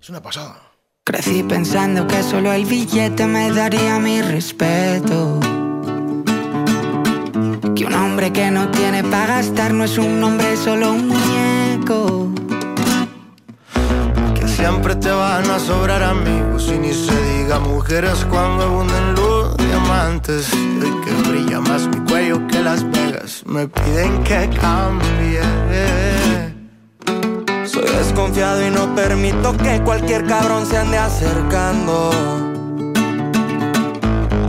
Es 0.00 0.08
una 0.08 0.22
pasada. 0.22 0.60
Crecí 1.04 1.42
pensando 1.42 2.06
que 2.06 2.22
solo 2.22 2.52
el 2.52 2.64
billete 2.64 3.26
me 3.26 3.50
daría 3.52 3.98
mi 3.98 4.22
respeto. 4.22 5.40
Que 7.74 7.84
un 7.84 7.94
hombre 7.94 8.32
que 8.32 8.50
no 8.50 8.70
tiene 8.70 9.04
para 9.04 9.36
gastar 9.36 9.72
no 9.72 9.84
es 9.84 9.96
un 9.98 10.22
hombre, 10.22 10.56
solo 10.56 10.92
un 10.92 11.08
muñeco. 11.08 12.47
Siempre 14.58 14.96
te 14.96 15.12
van 15.12 15.48
a 15.48 15.60
sobrar 15.60 16.02
amigos 16.02 16.68
y 16.74 16.78
ni 16.78 16.92
se 16.92 17.14
diga 17.22 17.60
mujeres 17.60 18.26
cuando 18.28 18.64
abunden 18.64 19.14
los 19.14 19.56
diamantes. 19.56 20.52
Hoy 20.52 20.92
que 21.04 21.30
brilla 21.30 21.60
más 21.60 21.86
mi 21.86 21.98
cuello 22.10 22.44
que 22.48 22.60
Las 22.60 22.82
Vegas, 22.90 23.44
me 23.46 23.68
piden 23.68 24.20
que 24.24 24.50
cambie. 24.60 25.42
Soy 27.66 27.84
desconfiado 27.84 28.66
y 28.66 28.70
no 28.72 28.92
permito 28.96 29.56
que 29.58 29.80
cualquier 29.84 30.26
cabrón 30.26 30.66
se 30.66 30.76
ande 30.76 30.98
acercando. 30.98 32.10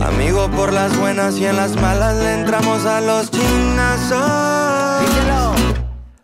Amigo 0.04 0.50
por 0.56 0.72
las 0.72 0.98
buenas 0.98 1.36
y 1.38 1.46
en 1.46 1.54
las 1.54 1.76
malas 1.76 2.16
le 2.16 2.34
entramos 2.40 2.84
a 2.84 3.00
los 3.00 3.30
chinazos. 3.30 4.18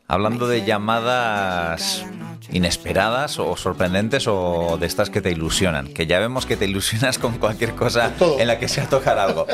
Hablando 0.08 0.48
de 0.48 0.64
llamadas 0.64 2.04
inesperadas 2.52 3.38
o 3.38 3.56
sorprendentes 3.56 4.26
o 4.28 4.76
de 4.78 4.86
estas 4.86 5.10
que 5.10 5.20
te 5.20 5.30
ilusionan, 5.30 5.92
que 5.92 6.06
ya 6.06 6.18
vemos 6.18 6.46
que 6.46 6.56
te 6.56 6.66
ilusionas 6.66 7.18
con 7.18 7.38
cualquier 7.38 7.74
cosa 7.74 8.12
en 8.38 8.46
la 8.46 8.58
que 8.58 8.68
sea 8.68 8.88
tocar 8.88 9.18
algo. 9.18 9.46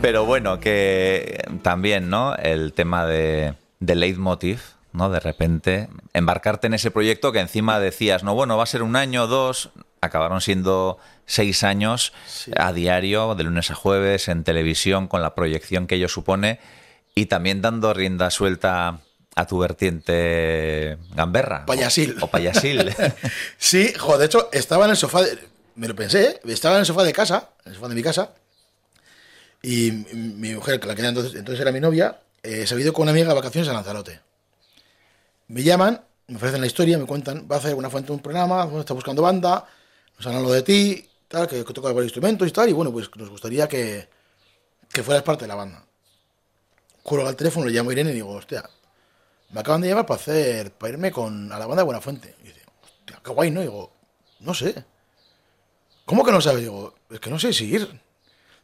Pero 0.00 0.24
bueno, 0.24 0.60
que 0.60 1.42
también, 1.62 2.10
¿no? 2.10 2.34
El 2.36 2.72
tema 2.72 3.06
de, 3.06 3.54
de 3.80 3.94
leitmotiv, 3.94 4.60
¿no? 4.92 5.10
De 5.10 5.20
repente 5.20 5.88
embarcarte 6.12 6.66
en 6.66 6.74
ese 6.74 6.90
proyecto 6.90 7.32
que 7.32 7.40
encima 7.40 7.80
decías, 7.80 8.22
no, 8.22 8.34
bueno, 8.34 8.56
va 8.56 8.62
a 8.62 8.66
ser 8.66 8.82
un 8.82 8.96
año, 8.96 9.26
dos, 9.26 9.70
acabaron 10.00 10.40
siendo 10.40 10.98
seis 11.26 11.64
años 11.64 12.12
a 12.56 12.72
diario, 12.72 13.34
de 13.34 13.44
lunes 13.44 13.70
a 13.70 13.74
jueves, 13.74 14.28
en 14.28 14.44
televisión, 14.44 15.08
con 15.08 15.22
la 15.22 15.34
proyección 15.34 15.86
que 15.86 15.96
ello 15.96 16.08
supone, 16.08 16.60
y 17.14 17.26
también 17.26 17.62
dando 17.62 17.94
rienda 17.94 18.30
suelta 18.30 19.00
a 19.36 19.46
tu 19.46 19.58
vertiente 19.58 20.98
gamberra. 21.14 21.66
Payasil. 21.66 22.16
O, 22.20 22.26
o 22.26 22.28
payasil. 22.28 22.94
Sí, 23.58 23.92
joder, 23.94 24.20
de 24.20 24.26
hecho, 24.26 24.48
estaba 24.52 24.84
en 24.84 24.92
el 24.92 24.96
sofá, 24.96 25.22
de- 25.22 25.38
me 25.76 25.88
lo 25.88 25.94
pensé, 25.96 26.40
estaba 26.44 26.76
en 26.76 26.80
el 26.80 26.86
sofá 26.86 27.02
de 27.02 27.12
casa, 27.12 27.50
en 27.64 27.70
el 27.72 27.74
sofá 27.76 27.88
de 27.88 27.94
mi 27.94 28.02
casa, 28.02 28.30
y 29.62 29.90
mi, 30.12 30.54
mujer, 30.54 30.78
que 30.78 30.86
la 30.86 30.94
que 30.94 31.04
entonces, 31.04 31.34
entonces 31.34 31.60
era 31.60 31.72
mi 31.72 31.80
novia, 31.80 32.20
eh, 32.42 32.66
se 32.66 32.74
ha 32.74 32.78
ido 32.80 32.92
con 32.92 33.04
una 33.04 33.12
amiga 33.12 33.28
de 33.28 33.34
vacaciones 33.34 33.68
a 33.68 33.72
Lanzarote. 33.72 34.20
Me 35.48 35.62
llaman, 35.62 36.00
me 36.28 36.36
ofrecen 36.36 36.60
la 36.60 36.66
historia, 36.66 36.98
me 36.98 37.06
cuentan, 37.06 37.48
va 37.50 37.56
a 37.56 37.58
hacer 37.58 37.74
una 37.74 37.90
fuente 37.90 38.12
un 38.12 38.20
programa, 38.20 38.68
está 38.78 38.94
buscando 38.94 39.22
banda, 39.22 39.66
nos 40.16 40.26
hablan 40.26 40.42
lo 40.42 40.52
de 40.52 40.62
ti, 40.62 41.08
tal, 41.28 41.48
que, 41.48 41.64
que 41.64 41.72
toca 41.72 41.88
varios 41.88 42.04
instrumentos 42.04 42.46
y 42.46 42.50
tal, 42.52 42.68
y 42.68 42.72
bueno, 42.72 42.92
pues 42.92 43.08
nos 43.16 43.30
gustaría 43.30 43.66
que, 43.66 44.08
que 44.92 45.02
fueras 45.02 45.22
parte 45.22 45.44
de 45.44 45.48
la 45.48 45.54
banda. 45.54 45.82
Cuelgo 47.02 47.26
al 47.28 47.36
teléfono, 47.36 47.66
le 47.66 47.72
llamo 47.72 47.90
a 47.90 47.92
Irene 47.94 48.10
y 48.10 48.14
digo, 48.14 48.30
hostia, 48.30 48.68
me 49.54 49.60
acaban 49.60 49.80
de 49.80 49.88
llamar 49.88 50.04
para 50.04 50.20
hacer, 50.20 50.72
para 50.72 50.92
irme 50.92 51.12
con, 51.12 51.50
a 51.52 51.58
la 51.58 51.66
banda 51.66 51.82
de 51.82 51.86
Buenafuente. 51.86 52.34
Y 52.42 52.48
dice, 52.48 52.62
hostia, 52.82 53.20
qué 53.24 53.30
guay, 53.30 53.50
¿no? 53.52 53.60
Y 53.60 53.64
digo, 53.64 53.92
no 54.40 54.52
sé. 54.52 54.84
¿Cómo 56.04 56.24
que 56.24 56.32
no 56.32 56.40
sabes? 56.40 56.60
Digo, 56.62 56.94
es 57.08 57.20
que 57.20 57.30
no 57.30 57.38
sé 57.38 57.52
si 57.52 57.66
ir. 57.72 57.88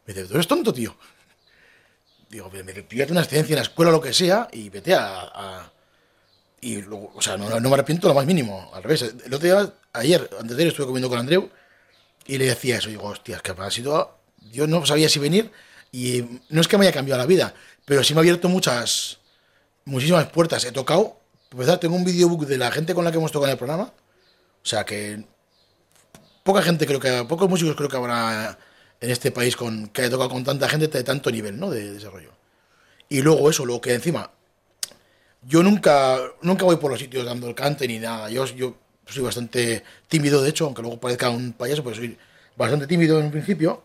Me 0.04 0.12
dice, 0.12 0.26
tú 0.26 0.34
eres 0.34 0.48
tonto, 0.48 0.72
tío. 0.74 0.94
Digo, 2.28 2.48
"Pero 2.50 2.64
me- 2.64 2.72
píllate 2.72 3.12
una 3.12 3.22
excedencia 3.22 3.54
en 3.54 3.58
la 3.58 3.62
escuela 3.62 3.90
o 3.90 3.92
lo 3.92 4.00
que 4.00 4.12
sea 4.12 4.48
y 4.52 4.68
vete 4.68 4.94
a. 4.94 5.70
y 6.60 6.82
luego, 6.82 7.12
o 7.14 7.22
sea, 7.22 7.36
no, 7.38 7.58
me 7.60 7.74
arrepiento 7.74 8.06
lo 8.08 8.14
más 8.14 8.26
mínimo. 8.26 8.70
Al 8.74 8.82
revés. 8.82 9.02
El 9.02 9.32
otro 9.32 9.46
día, 9.46 9.72
ayer, 9.92 10.28
antes 10.38 10.56
de 10.56 10.62
ayer, 10.62 10.68
estuve 10.68 10.86
comiendo 10.86 11.08
con 11.08 11.18
Andreu 11.18 11.50
y 12.26 12.36
le 12.38 12.46
decía 12.46 12.76
eso. 12.78 12.88
Digo, 12.88 13.04
hostias, 13.04 13.40
que 13.42 13.52
ha 13.56 13.70
sido. 13.70 14.18
Yo 14.52 14.66
no 14.66 14.84
sabía 14.86 15.08
si 15.08 15.18
venir 15.20 15.50
y 15.92 16.24
no 16.50 16.60
es 16.60 16.68
que 16.68 16.76
me 16.78 16.84
haya 16.86 16.92
cambiado 16.94 17.18
la 17.20 17.26
vida, 17.26 17.54
pero 17.84 18.02
sí 18.04 18.12
me 18.14 18.20
ha 18.20 18.22
abierto 18.22 18.48
muchas. 18.48 19.19
Muchísimas 19.90 20.26
puertas. 20.26 20.64
He 20.64 20.72
tocado. 20.72 21.16
Empezar, 21.50 21.78
tengo 21.78 21.96
un 21.96 22.04
videobook 22.04 22.46
de 22.46 22.58
la 22.58 22.70
gente 22.70 22.94
con 22.94 23.04
la 23.04 23.10
que 23.10 23.18
hemos 23.18 23.32
tocado 23.32 23.48
en 23.48 23.52
el 23.52 23.58
programa. 23.58 23.92
O 24.62 24.66
sea 24.66 24.84
que 24.84 25.24
poca 26.42 26.62
gente 26.62 26.86
creo 26.86 27.00
que 27.00 27.24
pocos 27.28 27.48
músicos 27.48 27.76
creo 27.76 27.88
que 27.88 27.96
habrá 27.96 28.58
en 29.00 29.10
este 29.10 29.30
país 29.30 29.56
con 29.56 29.88
que 29.88 30.02
haya 30.02 30.10
tocado 30.10 30.30
con 30.30 30.44
tanta 30.44 30.68
gente 30.68 30.88
de 30.88 31.04
tanto 31.04 31.30
nivel 31.30 31.58
¿no? 31.58 31.70
de 31.70 31.92
desarrollo 31.92 32.30
y 33.08 33.22
luego 33.22 33.50
eso 33.50 33.64
lo 33.64 33.80
que 33.80 33.94
encima 33.94 34.30
yo 35.42 35.62
nunca 35.62 36.18
nunca 36.42 36.64
voy 36.64 36.76
por 36.76 36.90
los 36.90 37.00
sitios 37.00 37.24
dando 37.24 37.48
el 37.48 37.54
cante 37.54 37.86
ni 37.86 37.98
nada 37.98 38.30
yo 38.30 38.44
yo 38.46 38.76
soy 39.06 39.22
bastante 39.22 39.84
tímido 40.08 40.42
de 40.42 40.50
hecho 40.50 40.66
aunque 40.66 40.82
luego 40.82 40.98
parezca 40.98 41.30
un 41.30 41.52
payaso 41.52 41.82
pero 41.82 41.96
soy 41.96 42.16
bastante 42.56 42.86
tímido 42.86 43.20
en 43.20 43.30
principio 43.30 43.82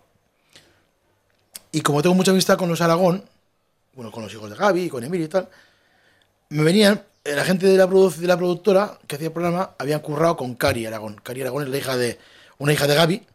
y 1.71 1.81
como 1.81 2.01
tengo 2.01 2.15
mucha 2.15 2.31
amistad 2.31 2.57
con 2.57 2.69
los 2.69 2.81
Aragón 2.81 3.23
bueno 3.93 4.11
con 4.11 4.23
los 4.23 4.33
hijos 4.33 4.49
de 4.49 4.55
Gaby 4.55 4.89
con 4.89 5.03
Emilio 5.03 5.25
y 5.25 5.29
tal 5.29 5.49
me 6.55 6.63
venían 6.63 7.03
eh, 7.25 7.33
la 7.35 7.43
gente 7.43 7.67
de 7.67 7.77
la, 7.77 7.85
de 7.85 8.27
la 8.27 8.37
productora 8.37 8.97
que 9.07 9.15
hacía 9.15 9.27
el 9.27 9.33
programa 9.33 9.75
habían 9.77 9.99
currado 9.99 10.37
con 10.37 10.55
Cari 10.55 10.85
Aragón. 10.85 11.19
Cari 11.21 11.41
Aragón 11.41 11.63
es 11.63 11.69
la 11.69 11.77
hija 11.77 11.97
de 11.97 12.17
una 12.57 12.71
hija 12.71 12.87
de 12.87 12.95
Gaby, 12.95 13.27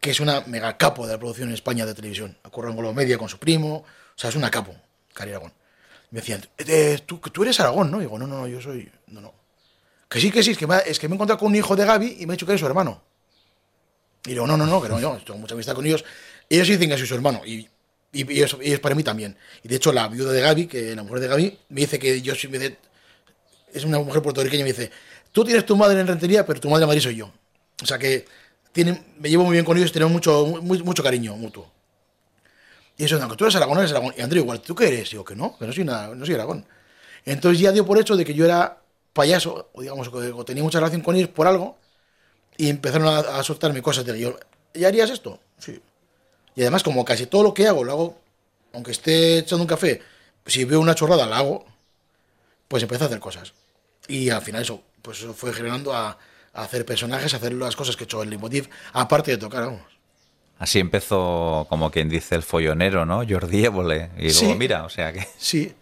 que 0.00 0.10
es 0.10 0.20
una 0.20 0.42
mega 0.42 0.76
capo 0.76 1.06
de 1.06 1.14
la 1.14 1.18
producción 1.18 1.48
en 1.48 1.54
España 1.54 1.86
de 1.86 1.94
televisión. 1.94 2.36
Ha 2.42 2.50
currado 2.50 2.72
en 2.72 2.78
Globo 2.78 2.92
Media 2.92 3.16
con 3.16 3.28
su 3.28 3.38
primo, 3.38 3.76
o 3.76 3.84
sea, 4.14 4.28
es 4.28 4.36
una 4.36 4.50
capo, 4.50 4.74
Cari 5.14 5.30
Aragón. 5.30 5.52
Me 6.10 6.20
decían, 6.20 6.46
"Eh, 6.58 7.00
tú, 7.06 7.18
tú 7.18 7.42
eres 7.42 7.58
Aragón, 7.60 7.90
¿no? 7.90 7.98
Y 7.98 8.00
digo, 8.02 8.18
no, 8.18 8.26
no, 8.26 8.46
yo 8.46 8.60
soy, 8.60 8.90
no, 9.06 9.22
no. 9.22 9.32
Que 10.10 10.20
sí, 10.20 10.30
que 10.30 10.42
sí, 10.42 10.50
es 10.50 10.58
que 10.58 10.66
me, 10.66 10.76
es 10.84 10.98
que 10.98 11.08
me 11.08 11.14
he 11.14 11.16
encontrado 11.16 11.38
con 11.38 11.48
un 11.48 11.56
hijo 11.56 11.74
de 11.74 11.86
Gaby 11.86 12.18
y 12.20 12.26
me 12.26 12.32
ha 12.32 12.34
dicho 12.34 12.44
que 12.44 12.52
eres 12.52 12.60
su 12.60 12.66
hermano. 12.66 13.02
Y 14.26 14.30
digo, 14.30 14.46
no, 14.46 14.58
no, 14.58 14.66
no, 14.66 14.82
que 14.82 14.90
no, 14.90 15.00
yo 15.00 15.18
tengo 15.24 15.38
mucha 15.38 15.54
amistad 15.54 15.74
con 15.74 15.86
ellos. 15.86 16.04
Ellos 16.50 16.66
sí 16.66 16.74
dicen 16.74 16.90
que 16.90 16.98
soy 16.98 17.06
su 17.06 17.14
hermano 17.14 17.40
y, 17.46 17.66
y, 18.12 18.20
y 18.32 18.40
y 18.40 18.72
es 18.72 18.80
para 18.80 18.94
mí 18.94 19.02
también. 19.02 19.36
Y 19.62 19.68
de 19.68 19.76
hecho, 19.76 19.92
la 19.92 20.08
viuda 20.08 20.32
de 20.32 20.40
Gaby, 20.40 20.66
que 20.66 20.94
la 20.96 21.02
mujer 21.02 21.20
de 21.20 21.28
Gaby, 21.28 21.58
me 21.70 21.80
dice 21.82 21.98
que 21.98 22.20
yo 22.22 22.34
soy, 22.34 22.50
de- 22.50 22.76
es 23.72 23.84
una 23.84 23.98
mujer 23.98 24.22
puertorriqueña 24.22 24.60
y 24.62 24.64
me 24.64 24.70
dice, 24.72 24.90
tú 25.32 25.44
tienes 25.44 25.66
tu 25.66 25.76
madre 25.76 26.00
en 26.00 26.06
Rentería, 26.06 26.44
pero 26.46 26.60
tu 26.60 26.68
madre 26.70 26.84
en 26.84 26.88
Madrid 26.88 27.02
soy 27.02 27.16
yo. 27.16 27.32
O 27.82 27.86
sea 27.86 27.98
que 27.98 28.26
tienen, 28.72 29.04
me 29.18 29.30
llevo 29.30 29.44
muy 29.44 29.52
bien 29.54 29.64
con 29.64 29.76
ellos, 29.78 29.92
tenemos 29.92 30.12
mucho, 30.12 30.46
mucho 30.62 31.02
cariño 31.02 31.36
mutuo. 31.36 31.70
Y 32.96 33.04
eso, 33.04 33.16
aunque 33.20 33.36
tú 33.36 33.44
eres 33.44 33.56
Aragón, 33.56 33.78
eres 33.78 33.90
Aragón. 33.90 34.14
Y 34.16 34.20
Andrés, 34.20 34.42
igual, 34.42 34.60
¿tú 34.60 34.74
qué 34.74 34.88
eres? 34.88 35.10
Digo 35.10 35.24
que 35.24 35.34
no, 35.34 35.56
que 35.58 35.66
no 35.66 35.72
soy, 35.72 35.84
nada, 35.84 36.14
no 36.14 36.24
soy 36.26 36.34
Aragón. 36.34 36.66
Entonces 37.24 37.60
ya 37.60 37.72
dio 37.72 37.86
por 37.86 37.98
hecho 37.98 38.16
de 38.16 38.24
que 38.24 38.34
yo 38.34 38.44
era 38.44 38.82
payaso, 39.12 39.70
o 39.74 39.82
digamos, 39.82 40.08
o 40.12 40.44
tenía 40.44 40.62
mucha 40.64 40.78
relación 40.80 41.02
con 41.02 41.16
ellos 41.16 41.30
por 41.30 41.46
algo, 41.46 41.78
y 42.56 42.70
empezaron 42.70 43.08
a, 43.08 43.20
a 43.20 43.44
soltarme 43.44 43.82
cosas 43.82 44.06
de 44.06 44.20
yo, 44.20 44.38
¿ya 44.74 44.88
harías 44.88 45.10
esto? 45.10 45.40
Sí. 45.58 45.80
Y 46.54 46.62
además, 46.62 46.82
como 46.82 47.04
casi 47.04 47.26
todo 47.26 47.42
lo 47.42 47.54
que 47.54 47.66
hago, 47.66 47.84
lo 47.84 47.92
hago, 47.92 48.18
aunque 48.74 48.90
esté 48.90 49.38
echando 49.38 49.62
un 49.62 49.68
café, 49.68 50.02
si 50.46 50.64
veo 50.64 50.80
una 50.80 50.94
chorrada, 50.94 51.26
la 51.26 51.38
hago, 51.38 51.64
pues 52.68 52.82
empecé 52.82 53.04
a 53.04 53.06
hacer 53.06 53.20
cosas. 53.20 53.54
Y 54.08 54.30
al 54.30 54.42
final 54.42 54.62
eso, 54.62 54.82
pues 55.00 55.18
eso 55.18 55.34
fue 55.34 55.52
generando 55.52 55.94
a, 55.94 56.18
a 56.52 56.62
hacer 56.62 56.84
personajes, 56.84 57.32
a 57.34 57.36
hacer 57.38 57.52
las 57.54 57.76
cosas 57.76 57.96
que 57.96 58.04
he 58.04 58.06
hecho 58.06 58.22
en 58.22 58.30
Leitmotiv, 58.30 58.68
aparte 58.92 59.30
de 59.30 59.38
tocar, 59.38 59.64
vamos. 59.64 59.82
Así 60.58 60.78
empezó, 60.78 61.66
como 61.68 61.90
quien 61.90 62.08
dice, 62.08 62.34
el 62.34 62.42
follonero, 62.42 63.04
¿no? 63.04 63.24
Jordi 63.28 63.64
Évole. 63.64 64.10
Y 64.18 64.32
luego, 64.32 64.54
mira, 64.54 64.84
o 64.84 64.88
sea 64.88 65.12
que... 65.12 65.26
Sí, 65.38 65.72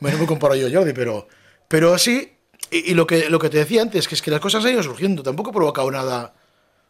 me 0.00 0.10
no 0.10 0.18
me 0.18 0.26
comparo 0.26 0.54
yo 0.54 0.66
a 0.66 0.70
Jordi, 0.70 0.92
pero, 0.92 1.26
pero 1.68 1.96
sí, 1.96 2.36
y, 2.70 2.90
y 2.90 2.94
lo, 2.94 3.06
que, 3.06 3.30
lo 3.30 3.38
que 3.38 3.48
te 3.48 3.58
decía 3.58 3.80
antes, 3.82 4.06
que 4.06 4.14
es 4.14 4.22
que 4.22 4.30
las 4.30 4.40
cosas 4.40 4.64
han 4.64 4.72
ido 4.72 4.82
surgiendo, 4.82 5.22
tampoco 5.22 5.50
he 5.50 5.54
provocado 5.54 5.90
nada. 5.90 6.34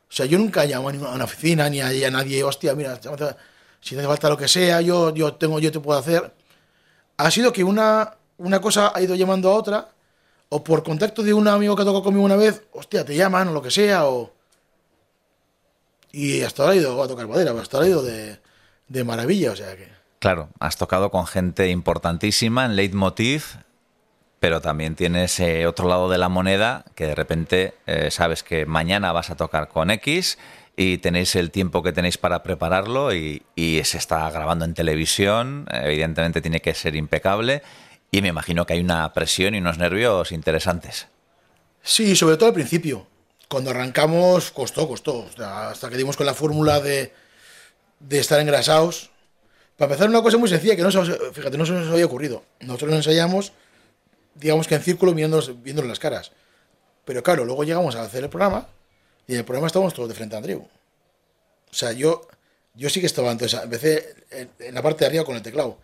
O 0.08 0.12
sea, 0.12 0.26
yo 0.26 0.38
nunca 0.38 0.64
llamo 0.64 0.88
a 0.88 0.92
una 0.92 1.24
oficina 1.24 1.68
ni 1.68 1.80
a, 1.80 1.88
a 1.88 2.10
nadie, 2.10 2.44
hostia, 2.44 2.74
mira, 2.74 2.96
si 3.80 3.94
te 3.94 3.98
hace 4.00 4.06
falta 4.06 4.28
lo 4.28 4.36
que 4.36 4.48
sea, 4.48 4.80
yo, 4.80 5.12
yo 5.14 5.34
tengo, 5.34 5.58
yo 5.58 5.72
te 5.72 5.80
puedo 5.80 5.98
hacer. 5.98 6.32
Ha 7.16 7.30
sido 7.30 7.52
que 7.52 7.64
una, 7.64 8.14
una 8.38 8.60
cosa 8.60 8.92
ha 8.94 9.00
ido 9.00 9.14
llamando 9.14 9.50
a 9.50 9.54
otra, 9.54 9.88
o 10.48 10.62
por 10.62 10.82
contacto 10.82 11.22
de 11.22 11.34
un 11.34 11.48
amigo 11.48 11.74
que 11.74 11.84
tocó 11.84 12.02
conmigo 12.02 12.24
una 12.24 12.36
vez, 12.36 12.62
hostia, 12.72 13.04
te 13.04 13.16
llaman 13.16 13.48
o 13.48 13.52
lo 13.52 13.62
que 13.62 13.70
sea, 13.70 14.06
o... 14.06 14.32
Y 16.12 16.42
hasta 16.42 16.62
ahora 16.62 16.74
he 16.74 16.78
ido 16.78 17.02
a 17.02 17.08
tocar 17.08 17.26
madera, 17.26 17.52
hasta 17.60 17.76
ahora 17.76 17.86
he 17.86 17.90
ido 17.90 18.02
de, 18.02 18.38
de 18.88 19.04
maravilla, 19.04 19.52
o 19.52 19.56
sea 19.56 19.76
que... 19.76 19.88
Claro, 20.18 20.48
has 20.60 20.76
tocado 20.76 21.10
con 21.10 21.26
gente 21.26 21.68
importantísima 21.68 22.64
en 22.64 22.76
Leitmotiv, 22.76 23.44
pero 24.40 24.60
también 24.60 24.94
tienes 24.94 25.38
eh, 25.40 25.66
otro 25.66 25.88
lado 25.88 26.08
de 26.08 26.18
la 26.18 26.28
moneda 26.28 26.84
que 26.94 27.06
de 27.06 27.14
repente 27.14 27.74
eh, 27.86 28.10
sabes 28.10 28.42
que 28.42 28.66
mañana 28.66 29.12
vas 29.12 29.30
a 29.30 29.36
tocar 29.36 29.68
con 29.68 29.90
X 29.90 30.38
y 30.76 30.98
tenéis 30.98 31.34
el 31.36 31.50
tiempo 31.50 31.82
que 31.82 31.92
tenéis 31.92 32.18
para 32.18 32.42
prepararlo 32.42 33.14
y, 33.14 33.42
se 33.56 33.98
está 33.98 34.28
grabando 34.30 34.64
en 34.64 34.74
televisión, 34.74 35.66
evidentemente 35.72 36.42
tiene 36.42 36.60
que 36.60 36.74
ser 36.74 36.96
impecable 36.96 37.62
y 38.10 38.20
me 38.20 38.28
imagino 38.28 38.66
que 38.66 38.74
hay 38.74 38.80
una 38.80 39.12
presión 39.12 39.54
y 39.54 39.58
unos 39.58 39.78
nervios 39.78 40.32
interesantes. 40.32 41.08
Sí, 41.82 42.14
sobre 42.16 42.36
todo 42.36 42.48
al 42.48 42.54
principio. 42.54 43.06
Cuando 43.48 43.70
arrancamos 43.70 44.50
costó, 44.50 44.88
costó. 44.88 45.26
Hasta 45.38 45.88
que 45.88 45.96
dimos 45.96 46.16
con 46.16 46.26
la 46.26 46.34
fórmula 46.34 46.80
de, 46.80 47.12
de 48.00 48.18
estar 48.18 48.40
engrasados. 48.40 49.10
Para 49.76 49.92
empezar, 49.92 50.08
una 50.08 50.22
cosa 50.22 50.38
muy 50.38 50.48
sencilla 50.48 50.74
que 50.74 50.82
no 50.82 50.90
se, 50.90 51.02
fíjate, 51.32 51.56
no 51.56 51.66
se 51.66 51.72
nos 51.72 51.88
había 51.88 52.06
ocurrido. 52.06 52.42
Nosotros 52.60 52.90
nos 52.90 52.98
ensayamos, 53.06 53.52
digamos 54.38 54.66
que 54.66 54.74
en 54.74 54.82
círculo, 54.82 55.12
mirándonos, 55.12 55.62
viéndonos 55.62 55.88
las 55.88 55.98
caras. 55.98 56.32
Pero 57.04 57.22
claro, 57.22 57.44
luego 57.44 57.64
llegamos 57.64 57.94
a 57.96 58.02
hacer 58.02 58.24
el 58.24 58.30
programa 58.30 58.66
y 59.26 59.32
en 59.32 59.38
el 59.38 59.44
programa 59.44 59.66
estábamos 59.66 59.94
todos 59.94 60.08
de 60.08 60.14
frente 60.14 60.34
a 60.34 60.38
Andreu. 60.38 60.60
O 61.70 61.74
sea, 61.74 61.92
yo, 61.92 62.26
yo 62.74 62.90
sí 62.90 63.00
que 63.00 63.06
estaba, 63.06 63.30
entonces 63.30 63.60
empecé 63.62 64.14
en, 64.30 64.50
en 64.58 64.74
la 64.74 64.82
parte 64.82 65.00
de 65.00 65.06
arriba 65.06 65.24
con 65.24 65.36
el 65.36 65.42
teclado. 65.42 65.78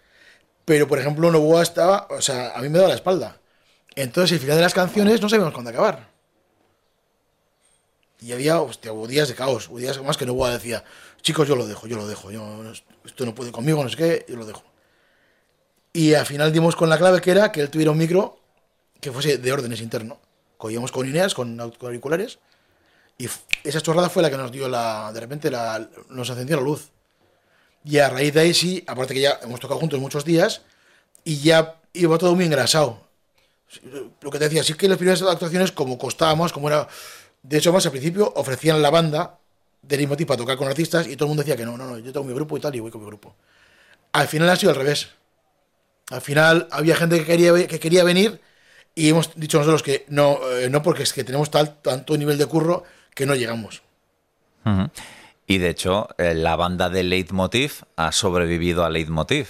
Pero, 0.65 0.87
por 0.87 0.99
ejemplo, 0.99 1.31
Novoa 1.31 1.63
estaba, 1.63 2.07
o 2.11 2.21
sea, 2.21 2.53
a 2.55 2.61
mí 2.61 2.69
me 2.69 2.79
daba 2.79 2.91
la 2.91 2.95
espalda. 2.95 3.39
Entonces, 3.95 4.33
el 4.33 4.41
final 4.41 4.57
de 4.57 4.63
las 4.63 4.75
canciones 4.75 5.21
no 5.21 5.29
sabíamos 5.29 5.53
cuándo 5.53 5.71
acabar. 5.71 6.09
Y 8.21 8.33
había, 8.33 8.61
hostia, 8.61 8.93
hubo 8.93 9.09
días 9.09 9.29
de 9.29 9.35
caos, 9.35 9.69
hubo 9.69 9.79
días 9.79 10.01
más 10.03 10.17
que 10.17 10.25
Novoa 10.25 10.53
decía, 10.53 10.85
chicos, 11.23 11.49
yo 11.49 11.57
lo 11.57 11.67
dejo, 11.67 11.89
yo 11.89 11.97
lo 11.97 12.07
dejo, 12.07 12.31
yo, 12.31 12.73
esto 13.05 13.27
no 13.27 13.35
puede 13.35 13.51
conmigo, 13.51 13.83
no 13.83 13.91
sé 13.91 13.97
qué, 13.97 14.27
yo 14.29 14.37
lo 14.37 14.47
dejo. 14.47 14.63
Y 15.93 16.15
al 16.15 16.25
final 16.25 16.53
dimos 16.53 16.77
con 16.77 16.89
la 16.89 16.99
clave 16.99 17.21
que 17.21 17.33
era 17.33 17.51
que 17.51 17.61
él 17.61 17.69
tuviera 17.69 17.91
un 17.91 17.99
micro 17.99 18.39
que 19.03 19.11
fuese 19.11 19.37
de 19.37 19.53
órdenes 19.53 19.81
interno. 19.81 20.21
Cogíamos 20.57 20.93
con 20.93 21.07
Ineas, 21.07 21.35
con 21.35 21.61
auriculares, 21.61 22.39
y 23.19 23.29
esa 23.65 23.81
chorrada 23.81 24.09
fue 24.09 24.23
la 24.23 24.31
que 24.31 24.37
nos 24.37 24.53
dio 24.53 24.69
la, 24.69 25.11
de 25.13 25.21
repente 25.21 25.51
la, 25.51 25.89
nos 26.09 26.31
encendió 26.31 26.57
la 26.57 26.63
luz. 26.63 26.91
Y 27.85 27.99
a 27.99 28.09
raíz 28.09 28.33
de 28.33 28.41
ahí 28.41 28.55
sí, 28.55 28.85
aparte 28.87 29.13
que 29.13 29.21
ya 29.21 29.41
hemos 29.43 29.59
tocado 29.59 29.81
juntos 29.81 29.99
muchos 29.99 30.25
días, 30.25 30.63
y 31.25 31.41
ya 31.41 31.81
iba 31.93 32.17
todo 32.17 32.37
muy 32.37 32.45
engrasado. 32.45 33.09
Lo 34.21 34.31
que 34.31 34.39
te 34.39 34.45
decía, 34.45 34.63
sí 34.63 34.75
que 34.75 34.89
las 34.89 34.99
primeras 34.99 35.21
actuaciones, 35.23 35.73
como 35.73 35.99
costábamos, 35.99 36.53
como 36.53 36.69
era. 36.69 36.87
De 37.43 37.59
hecho, 37.59 37.73
más 37.73 37.85
al 37.85 37.91
principio 37.91 38.33
ofrecían 38.37 38.81
la 38.81 38.91
banda 38.91 39.41
del 39.83 39.99
Leitmotiv 39.99 40.29
para 40.29 40.39
tocar 40.39 40.57
con 40.57 40.69
artistas 40.69 41.09
y 41.09 41.17
todo 41.17 41.27
el 41.27 41.31
mundo 41.31 41.43
decía 41.43 41.57
que 41.57 41.65
no, 41.65 41.77
no, 41.77 41.89
no, 41.89 41.99
yo 41.99 42.13
tengo 42.13 42.25
mi 42.25 42.35
grupo 42.35 42.57
y 42.57 42.61
tal, 42.61 42.73
y 42.77 42.79
voy 42.79 42.93
con 42.93 43.01
mi 43.01 43.09
grupo. 43.09 43.35
Al 44.13 44.29
final 44.29 44.49
ha 44.49 44.55
sido 44.55 44.71
al 44.71 44.77
revés. 44.77 45.09
Al 46.11 46.21
final 46.21 46.69
había 46.71 46.95
gente 46.95 47.19
que 47.19 47.25
quería, 47.25 47.67
que 47.67 47.81
quería 47.81 48.05
venir 48.05 48.41
y 48.95 49.09
hemos 49.09 49.35
dicho 49.35 49.59
nosotros 49.59 49.83
que 49.83 50.05
no, 50.09 50.39
eh, 50.59 50.69
no 50.69 50.83
porque 50.83 51.03
es 51.03 51.13
que 51.13 51.25
tenemos 51.25 51.51
tal, 51.51 51.81
tanto 51.81 52.17
nivel 52.17 52.39
de 52.39 52.47
curro 52.47 52.85
que 53.15 53.27
no 53.27 53.35
llegamos. 53.35 53.83
Y 55.47 55.59
de 55.59 55.71
hecho, 55.71 56.09
eh, 56.19 56.35
la 56.35 56.57
banda 56.57 56.89
de 56.89 57.03
Leitmotiv 57.03 57.85
ha 57.97 58.13
sobrevivido 58.13 58.85
a 58.85 58.91
Leitmotiv. 58.91 59.49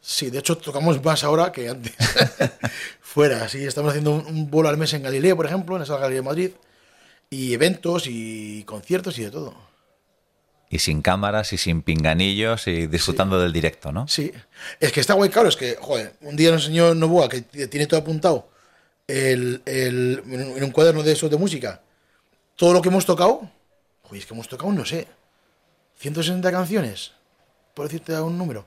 Sí, 0.00 0.30
de 0.30 0.38
hecho 0.38 0.58
tocamos 0.58 1.02
más 1.02 1.24
ahora 1.24 1.52
que 1.52 1.68
antes. 1.68 1.94
Fuera, 3.00 3.48
sí, 3.48 3.64
estamos 3.64 3.90
haciendo 3.90 4.12
un, 4.12 4.26
un 4.26 4.50
bolo 4.50 4.68
al 4.68 4.76
mes 4.76 4.92
en 4.94 5.02
Galileo, 5.02 5.36
por 5.36 5.46
ejemplo, 5.46 5.76
en 5.76 5.82
esa 5.82 5.96
Galería 5.96 6.20
de 6.20 6.26
Madrid, 6.26 6.50
y 7.30 7.54
eventos 7.54 8.04
y 8.06 8.62
conciertos 8.64 9.18
y 9.18 9.24
de 9.24 9.30
todo. 9.30 9.54
Y 10.68 10.80
sin 10.80 11.00
cámaras 11.00 11.52
y 11.52 11.58
sin 11.58 11.82
pinganillos 11.82 12.66
y 12.66 12.88
disfrutando 12.88 13.40
del 13.40 13.52
directo, 13.52 13.92
¿no? 13.92 14.08
Sí, 14.08 14.32
es 14.80 14.92
que 14.92 15.00
está 15.00 15.14
guay, 15.14 15.30
claro, 15.30 15.48
es 15.48 15.56
que, 15.56 15.76
joder, 15.80 16.14
un 16.20 16.36
día 16.36 16.50
nos 16.50 16.62
enseñó 16.64 16.94
Novoa 16.94 17.28
que 17.28 17.42
tiene 17.42 17.86
todo 17.86 18.00
apuntado 18.00 18.48
el, 19.06 19.62
el- 19.66 20.22
en 20.26 20.64
un- 20.64 20.70
cuaderno 20.72 21.02
de 21.02 21.12
esos 21.12 21.30
de 21.30 21.36
música, 21.36 21.80
todo 22.56 22.72
lo 22.72 22.82
que 22.82 22.88
hemos 22.88 23.06
tocado, 23.06 23.48
joder, 24.02 24.20
es 24.20 24.26
que 24.26 24.34
hemos 24.34 24.48
tocado, 24.48 24.72
no 24.72 24.84
sé, 24.84 25.06
160 25.98 26.50
canciones, 26.50 27.12
por 27.74 27.86
decirte 27.86 28.18
un 28.20 28.36
número. 28.36 28.66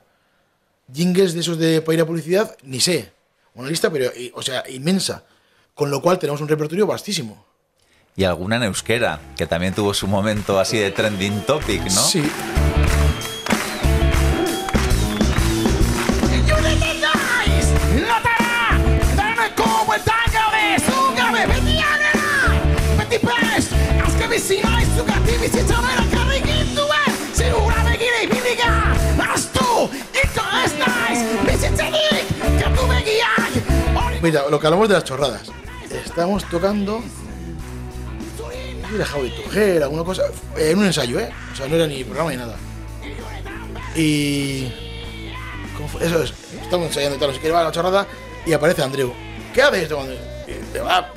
Jingles 0.92 1.34
de 1.34 1.40
esos 1.40 1.58
de 1.58 1.80
para 1.82 1.94
ir 1.94 2.00
a 2.00 2.06
publicidad, 2.06 2.56
ni 2.62 2.80
sé. 2.80 3.12
Una 3.54 3.68
lista, 3.68 3.90
pero, 3.90 4.10
y- 4.16 4.32
o 4.34 4.42
sea, 4.42 4.64
inmensa. 4.68 5.24
Con 5.74 5.90
lo 5.90 6.00
cual 6.02 6.18
tenemos 6.18 6.40
un 6.40 6.48
repertorio 6.48 6.86
vastísimo. 6.86 7.44
Y 8.16 8.24
alguna 8.24 8.56
en 8.56 8.64
euskera, 8.64 9.20
que 9.36 9.46
también 9.46 9.72
tuvo 9.74 9.94
su 9.94 10.06
momento 10.08 10.58
así 10.58 10.78
de 10.78 10.90
trending 10.90 11.42
topic, 11.46 11.82
¿no? 11.84 11.90
Sí. 12.02 12.22
sina 24.40 24.80
ez 24.82 24.88
zugatik 24.96 25.42
zara 25.68 26.04
karri 26.12 26.40
gintuen 26.48 27.12
Zirurak 27.36 27.88
egin 27.94 28.30
bildiga 28.32 28.70
Aztu, 29.34 29.88
ito 30.22 30.44
ez 30.64 30.72
naiz 30.80 31.20
Bizitzadik, 31.46 32.26
katu 32.60 32.86
begiak 32.88 33.52
Mira, 34.22 34.48
lo 34.50 34.58
que 34.58 34.66
hablamos 34.66 34.88
de 34.88 34.94
las 34.94 35.04
chorradas 35.04 35.50
Estamos 35.90 36.44
tocando 36.48 37.02
Mira, 38.90 39.04
Javi 39.04 39.30
Tujera, 39.30 39.84
alguna 39.84 40.04
cosa 40.04 40.22
En 40.56 40.78
un 40.78 40.86
ensayo, 40.86 41.20
¿eh? 41.20 41.30
O 41.52 41.56
sea, 41.56 41.68
no 41.68 41.76
era 41.76 41.86
ni 41.86 42.02
programa 42.04 42.30
ni 42.30 42.36
nada 42.36 42.56
Y... 43.94 44.72
Eso 46.00 46.22
es, 46.22 46.34
estamos 46.62 46.88
ensayando 46.88 47.16
y 47.16 47.20
tal, 47.20 47.30
así 47.30 47.40
que 47.40 47.50
va 47.50 47.64
la 47.64 47.72
chorrada 47.72 48.06
y 48.46 48.52
aparece 48.52 48.82
Andreu. 48.82 49.12
¿Qué 49.52 49.62
haces? 49.62 49.88
Te 49.88 50.80
va 50.80 51.12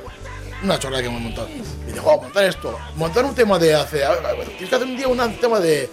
una 0.62 0.78
chorrada 0.78 1.02
que 1.02 1.08
hemos 1.08 1.20
montado. 1.20 1.48
Dijo, 1.94 2.10
oh, 2.10 2.20
montar 2.20 2.44
esto. 2.44 2.78
Montar 2.96 3.24
un 3.24 3.34
tema 3.34 3.58
de 3.58 3.74
hace. 3.74 3.98
Tienes 3.98 4.68
que 4.68 4.74
hacer 4.74 4.86
un 4.86 4.96
día 4.96 5.08
un 5.08 5.36
tema 5.38 5.60
de. 5.60 5.90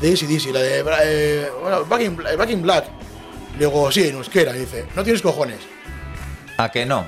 De 0.00 0.12
ACDC, 0.12 0.52
la 0.52 0.60
de. 0.60 0.84
eh, 1.04 1.50
bueno, 1.62 1.84
Back 1.86 2.02
in, 2.02 2.16
Back 2.16 2.50
in 2.50 2.62
Black. 2.62 2.84
Y 3.54 3.60
luego, 3.60 3.90
sí, 3.90 4.08
en 4.08 4.16
euskera. 4.16 4.54
Y 4.54 4.60
dice, 4.60 4.86
no 4.94 5.02
tienes 5.02 5.22
cojones. 5.22 5.60
¿A 6.58 6.70
que 6.70 6.84
no? 6.84 7.06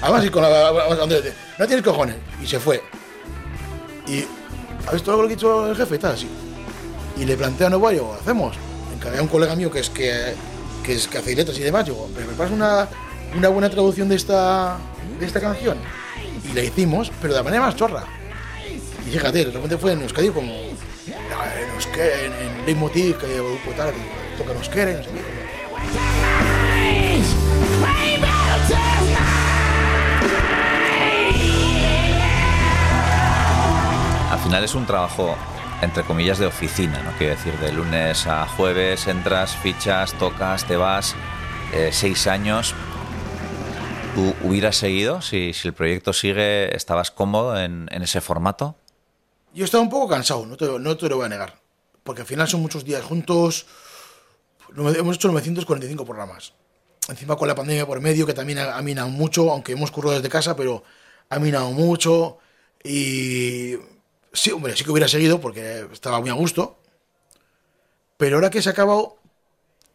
Además, 0.00 0.24
y 0.24 0.30
con 0.30 0.42
la, 0.42 0.72
dice, 1.06 1.32
no 1.58 1.66
tienes 1.66 1.84
cojones. 1.84 2.16
Y 2.42 2.46
se 2.46 2.58
fue. 2.58 2.82
Y, 4.06 4.24
¿has 4.86 4.94
visto 4.94 5.10
algo 5.12 5.22
que 5.22 5.32
ha 5.32 5.36
dicho 5.36 5.70
el 5.70 5.76
jefe? 5.76 5.94
Y 5.94 5.98
tal, 5.98 6.14
así. 6.14 6.28
Y 7.16 7.24
le 7.24 7.36
plantea 7.36 7.68
a 7.68 7.70
nuevo, 7.70 7.88
digo, 7.90 8.16
hacemos. 8.20 8.56
Encargué 8.94 9.18
a 9.18 9.22
un 9.22 9.28
colega 9.28 9.54
mío 9.54 9.70
que 9.70 9.80
es 9.80 9.90
que, 9.90 10.34
que 10.82 10.94
es 10.94 11.06
que 11.06 11.18
hace 11.18 11.36
letras 11.36 11.56
y 11.58 11.62
demás. 11.62 11.84
Digo, 11.84 12.08
¿me 12.16 12.24
preparas 12.24 12.52
una, 12.52 12.88
una 13.36 13.48
buena 13.48 13.70
traducción 13.70 14.08
de 14.08 14.16
esta, 14.16 14.76
de 15.20 15.26
esta 15.26 15.40
canción? 15.40 15.78
Y 16.44 16.52
la 16.52 16.62
hicimos, 16.62 17.10
pero 17.20 17.32
de 17.32 17.40
la 17.40 17.44
manera 17.44 17.62
más 17.62 17.76
chorra. 17.76 18.04
Y 19.06 19.10
fíjate, 19.10 19.44
de 19.44 19.50
repente 19.50 19.78
fue 19.78 19.92
en 19.92 20.02
Euskadi 20.02 20.30
como. 20.30 20.52
En 20.52 21.70
Euskera, 21.74 22.22
en, 22.22 22.66
Leitmotiv, 22.66 23.18
que 23.18 23.26
tal, 23.76 23.92
toca 24.38 24.52
en 24.52 24.56
Euskera 24.56 24.90
y 24.90 24.94
no 24.94 25.02
sé. 25.02 25.10
Al 34.30 34.38
final 34.40 34.64
es 34.64 34.74
un 34.74 34.86
trabajo, 34.86 35.36
entre 35.80 36.02
comillas, 36.04 36.38
de 36.38 36.46
oficina, 36.46 37.02
¿no? 37.02 37.12
Quiero 37.18 37.34
decir, 37.34 37.58
de 37.58 37.72
lunes 37.72 38.26
a 38.26 38.46
jueves 38.46 39.06
entras, 39.06 39.56
fichas, 39.56 40.12
tocas, 40.14 40.64
te 40.64 40.76
vas, 40.76 41.14
eh, 41.72 41.90
seis 41.92 42.26
años. 42.26 42.74
¿Tú 44.14 44.32
hubieras 44.44 44.76
seguido? 44.76 45.20
Si, 45.20 45.52
si 45.52 45.66
el 45.66 45.74
proyecto 45.74 46.12
sigue, 46.12 46.74
¿estabas 46.76 47.10
cómodo 47.10 47.60
en, 47.60 47.88
en 47.90 48.02
ese 48.02 48.20
formato? 48.20 48.76
Yo 49.52 49.64
estaba 49.64 49.82
un 49.82 49.90
poco 49.90 50.08
cansado, 50.08 50.46
no 50.46 50.56
te, 50.56 50.66
no 50.66 50.96
te 50.96 51.08
lo 51.08 51.16
voy 51.16 51.26
a 51.26 51.28
negar. 51.28 51.60
Porque 52.04 52.20
al 52.22 52.26
final 52.26 52.46
son 52.46 52.62
muchos 52.62 52.84
días 52.84 53.02
juntos. 53.02 53.66
Hemos 54.76 55.16
hecho 55.16 55.28
945 55.28 56.04
programas. 56.04 56.52
Encima 57.08 57.36
con 57.36 57.48
la 57.48 57.56
pandemia 57.56 57.86
por 57.86 58.00
medio, 58.00 58.24
que 58.24 58.34
también 58.34 58.58
ha, 58.60 58.76
ha 58.76 58.82
minado 58.82 59.08
mucho, 59.08 59.50
aunque 59.50 59.72
hemos 59.72 59.90
currado 59.90 60.14
desde 60.14 60.28
casa, 60.28 60.54
pero 60.54 60.84
ha 61.28 61.38
minado 61.40 61.70
mucho. 61.72 62.38
Y 62.84 63.74
sí, 64.32 64.52
hombre, 64.52 64.76
sí 64.76 64.84
que 64.84 64.90
hubiera 64.90 65.08
seguido 65.08 65.40
porque 65.40 65.86
estaba 65.92 66.20
muy 66.20 66.30
a 66.30 66.34
gusto. 66.34 66.78
Pero 68.16 68.36
ahora 68.36 68.50
que 68.50 68.62
se 68.62 68.68
ha 68.68 68.72
acabado, 68.72 69.16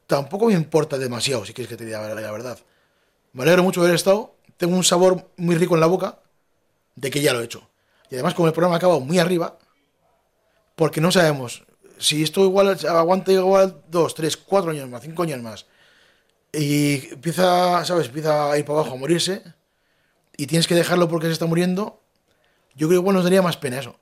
tampoco 0.07 0.47
me 0.47 0.53
importa 0.53 0.97
demasiado, 0.97 1.45
si 1.45 1.53
quieres 1.53 1.70
que 1.70 1.78
te 1.78 1.86
diga 1.86 2.01
la 2.01 2.32
verdad. 2.32 2.59
Me 3.34 3.43
alegro 3.43 3.63
mucho 3.63 3.82
de 3.82 3.88
haber 3.88 3.95
estado. 3.95 4.36
Tengo 4.57 4.75
un 4.75 4.84
sabor 4.84 5.30
muy 5.38 5.55
rico 5.55 5.75
en 5.75 5.82
la 5.82 5.88
boca 5.88 6.19
de 6.95 7.09
que 7.09 7.21
ya 7.21 7.34
lo 7.34 7.41
he 7.41 7.45
hecho. 7.45 7.69
Y 8.09 8.15
además, 8.15 8.34
como 8.34 8.47
el 8.47 8.53
programa 8.53 8.75
ha 8.75 8.77
acabado 8.77 8.99
muy 8.99 9.19
arriba, 9.19 9.57
porque 10.75 11.01
no 11.01 11.11
sabemos 11.11 11.63
si 11.99 12.23
esto 12.23 12.43
igual 12.45 12.77
aguanta 12.88 13.32
igual 13.32 13.84
dos, 13.89 14.15
tres, 14.15 14.38
cuatro 14.38 14.71
años 14.71 14.89
más, 14.89 15.03
cinco 15.03 15.23
años 15.23 15.41
más, 15.41 15.65
y 16.51 17.09
empieza, 17.13 17.86
¿sabes? 17.86 18.07
Empieza 18.07 18.51
a 18.51 18.57
ir 18.57 18.65
para 18.65 18.80
abajo, 18.80 18.95
a 18.95 18.97
morirse, 18.97 19.43
y 20.36 20.47
tienes 20.47 20.67
que 20.67 20.75
dejarlo 20.75 21.07
porque 21.09 21.27
se 21.27 21.34
está 21.34 21.45
muriendo, 21.45 22.01
yo 22.73 22.88
creo 22.88 23.01
que 23.01 23.01
igual 23.01 23.15
nos 23.15 23.25
daría 23.25 23.41
más 23.41 23.57
pena 23.57 23.80
eso. 23.80 23.97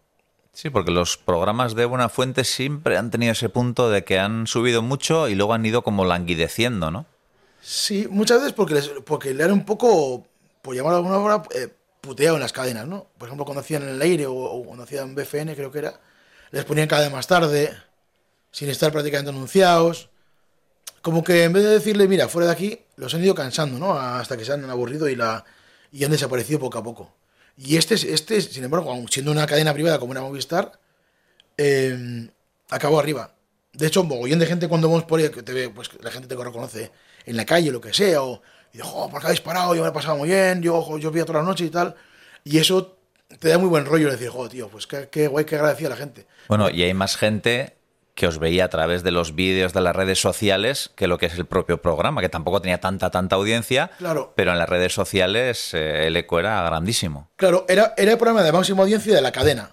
Sí, 0.54 0.70
porque 0.70 0.92
los 0.92 1.18
programas 1.18 1.76
de 1.76 1.86
Buena 1.86 2.10
Fuente 2.10 2.44
siempre 2.44 2.98
han 2.98 3.12
tenido 3.12 3.32
ese 3.32 3.50
punto 3.50 3.90
de 3.90 4.04
que 4.04 4.20
han 4.20 4.48
subido 4.48 4.82
mucho 4.82 5.28
y 5.28 5.36
luego 5.36 5.54
han 5.54 5.66
ido 5.66 5.84
como 5.84 6.06
languideciendo, 6.06 6.90
¿no? 6.90 7.06
Sí, 7.70 8.08
muchas 8.10 8.40
veces 8.40 8.54
porque, 8.54 8.76
les, 8.76 8.88
porque 9.06 9.34
le 9.34 9.44
han 9.44 9.52
un 9.52 9.66
poco, 9.66 10.26
por 10.62 10.74
llamarlo 10.74 11.00
de 11.00 11.04
alguna 11.10 11.20
forma, 11.20 11.44
eh, 11.54 11.68
puteado 12.00 12.38
en 12.38 12.42
las 12.42 12.54
cadenas, 12.54 12.88
¿no? 12.88 13.08
Por 13.18 13.28
ejemplo, 13.28 13.44
cuando 13.44 13.60
hacían 13.60 13.84
en 13.84 13.90
el 13.90 14.02
aire 14.02 14.26
o, 14.26 14.34
o 14.36 14.64
cuando 14.64 14.86
hacían 14.86 15.14
BFN, 15.14 15.54
creo 15.54 15.70
que 15.70 15.80
era, 15.80 16.00
les 16.52 16.64
ponían 16.64 16.88
cada 16.88 17.02
vez 17.02 17.12
más 17.12 17.28
tarde, 17.28 17.76
sin 18.52 18.70
estar 18.70 18.94
prácticamente 18.94 19.32
anunciados. 19.32 20.10
Como 21.02 21.26
que 21.26 21.44
en 21.44 21.52
vez 21.52 21.64
de 21.66 21.72
decirle, 21.72 22.08
mira, 22.08 22.30
fuera 22.30 22.48
de 22.48 22.54
aquí, 22.54 22.80
los 22.96 23.14
han 23.14 23.22
ido 23.22 23.36
cansando, 23.36 23.78
¿no? 23.78 24.00
Hasta 24.00 24.38
que 24.38 24.46
se 24.46 24.54
han 24.54 24.70
aburrido 24.70 25.10
y, 25.10 25.18
la, 25.18 25.44
y 25.92 26.06
han 26.06 26.12
desaparecido 26.12 26.60
poco 26.60 26.78
a 26.78 26.84
poco. 26.84 27.14
Y 27.58 27.76
este, 27.76 27.96
este 27.96 28.40
sin 28.42 28.64
embargo, 28.64 28.96
siendo 29.10 29.32
una 29.34 29.46
cadena 29.46 29.74
privada 29.74 30.00
como 30.00 30.12
una 30.12 30.22
Movistar, 30.22 30.80
eh, 31.58 32.30
acabó 32.70 32.98
arriba. 32.98 33.34
De 33.78 33.88
hecho, 33.88 34.02
un 34.02 34.08
mogollón 34.08 34.40
de 34.40 34.46
gente 34.48 34.68
cuando 34.68 34.90
vamos 34.90 35.04
por 35.06 35.20
ahí, 35.20 35.30
que 35.30 35.44
te 35.44 35.54
ve, 35.54 35.70
pues 35.70 35.90
la 36.02 36.10
gente 36.12 36.28
te 36.28 36.36
reconoce 36.36 36.92
en 37.26 37.38
la 37.38 37.46
calle, 37.46 37.72
lo 37.72 37.80
que 37.80 37.94
sea, 37.94 38.22
o 38.24 38.42
y 38.74 38.78
dice, 38.78 38.90
"Jo, 38.90 39.10
¿por 39.10 39.20
qué 39.22 39.28
habéis 39.28 39.42
parado? 39.42 39.76
Yo 39.76 39.84
me 39.84 39.90
he 39.90 39.92
pasado 39.92 40.18
muy 40.18 40.30
bien, 40.30 40.62
yo, 40.62 40.98
yo 40.98 41.12
vi 41.12 41.22
toda 41.22 41.40
la 41.40 41.46
noche 41.46 41.66
y 41.66 41.70
tal. 41.70 41.96
Y 42.44 42.58
eso 42.58 42.98
te 43.40 43.50
da 43.50 43.58
muy 43.58 43.70
buen 43.70 43.86
rollo 43.86 44.10
decir, 44.10 44.30
joder, 44.30 44.52
tío, 44.52 44.68
pues 44.70 44.88
qué, 44.88 45.08
qué 45.12 45.28
guay, 45.28 45.46
qué 45.46 45.56
agradecida 45.56 45.90
la 45.90 45.96
gente. 45.96 46.26
Bueno, 46.48 46.70
y 46.70 46.82
hay 46.84 46.94
más 46.94 47.16
gente 47.18 47.76
que 48.16 48.26
os 48.26 48.40
veía 48.40 48.66
a 48.66 48.70
través 48.70 49.04
de 49.04 49.12
los 49.12 49.36
vídeos 49.36 49.74
de 49.74 49.82
las 49.82 49.96
redes 49.96 50.20
sociales 50.20 50.90
que 50.96 51.06
lo 51.06 51.20
que 51.20 51.28
es 51.28 51.36
el 51.36 51.46
propio 51.46 51.80
programa, 51.82 52.20
que 52.20 52.30
tampoco 52.30 52.60
tenía 52.62 52.80
tanta, 52.80 53.12
tanta 53.12 53.36
audiencia, 53.36 53.92
Claro. 54.00 54.34
pero 54.36 54.52
en 54.54 54.58
las 54.58 54.68
redes 54.68 54.92
sociales 54.94 55.72
eh, 55.76 56.08
el 56.08 56.16
eco 56.18 56.40
era 56.40 56.64
grandísimo. 56.64 57.30
Claro, 57.36 57.66
era, 57.70 57.94
era 57.96 58.14
el 58.14 58.18
programa 58.18 58.42
de 58.42 58.52
máxima 58.52 58.82
audiencia 58.82 59.14
de 59.14 59.22
la 59.22 59.32
cadena, 59.32 59.70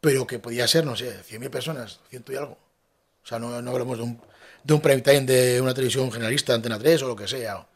pero 0.00 0.26
que 0.26 0.38
podía 0.38 0.66
ser, 0.66 0.86
no 0.86 0.96
sé, 0.96 1.22
100.000 1.24 1.50
personas, 1.50 2.00
ciento 2.08 2.32
y 2.32 2.36
algo. 2.36 2.56
O 3.22 3.26
sea, 3.26 3.38
no, 3.38 3.60
no 3.62 3.70
hablamos 3.70 3.98
de 3.98 4.04
un, 4.04 4.20
de 4.64 4.74
un 4.74 4.80
prime 4.80 5.00
time 5.02 5.20
de 5.22 5.60
una 5.60 5.74
televisión 5.74 6.10
generalista, 6.10 6.54
Antena 6.54 6.78
3 6.78 7.02
o 7.02 7.08
lo 7.08 7.16
que 7.16 7.28
sea. 7.28 7.66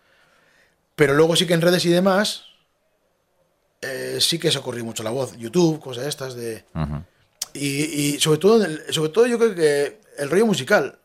Pero 0.95 1.15
luego 1.15 1.37
sí 1.37 1.47
que 1.47 1.55
en 1.55 1.61
redes 1.61 1.85
y 1.85 1.91
demás, 1.91 2.45
eh, 3.83 4.19
sí 4.21 4.39
que 4.39 4.51
se 4.51 4.59
ocurrió 4.59 4.85
mucho 4.85 5.03
la 5.03 5.11
voz. 5.11 5.37
YouTube, 5.37 5.79
cosas 5.81 6.07
estas 6.07 6.35
de... 6.35 6.65
Y, 7.53 8.15
y 8.15 8.21
sobre, 8.21 8.39
todo, 8.39 8.65
el- 8.65 8.83
sobre 8.93 9.11
todo 9.11 9.27
yo 9.27 9.39
creo 9.39 9.55
que 9.55 10.01
el 10.19 10.31
rollo 10.31 10.47
musical. 10.47 10.99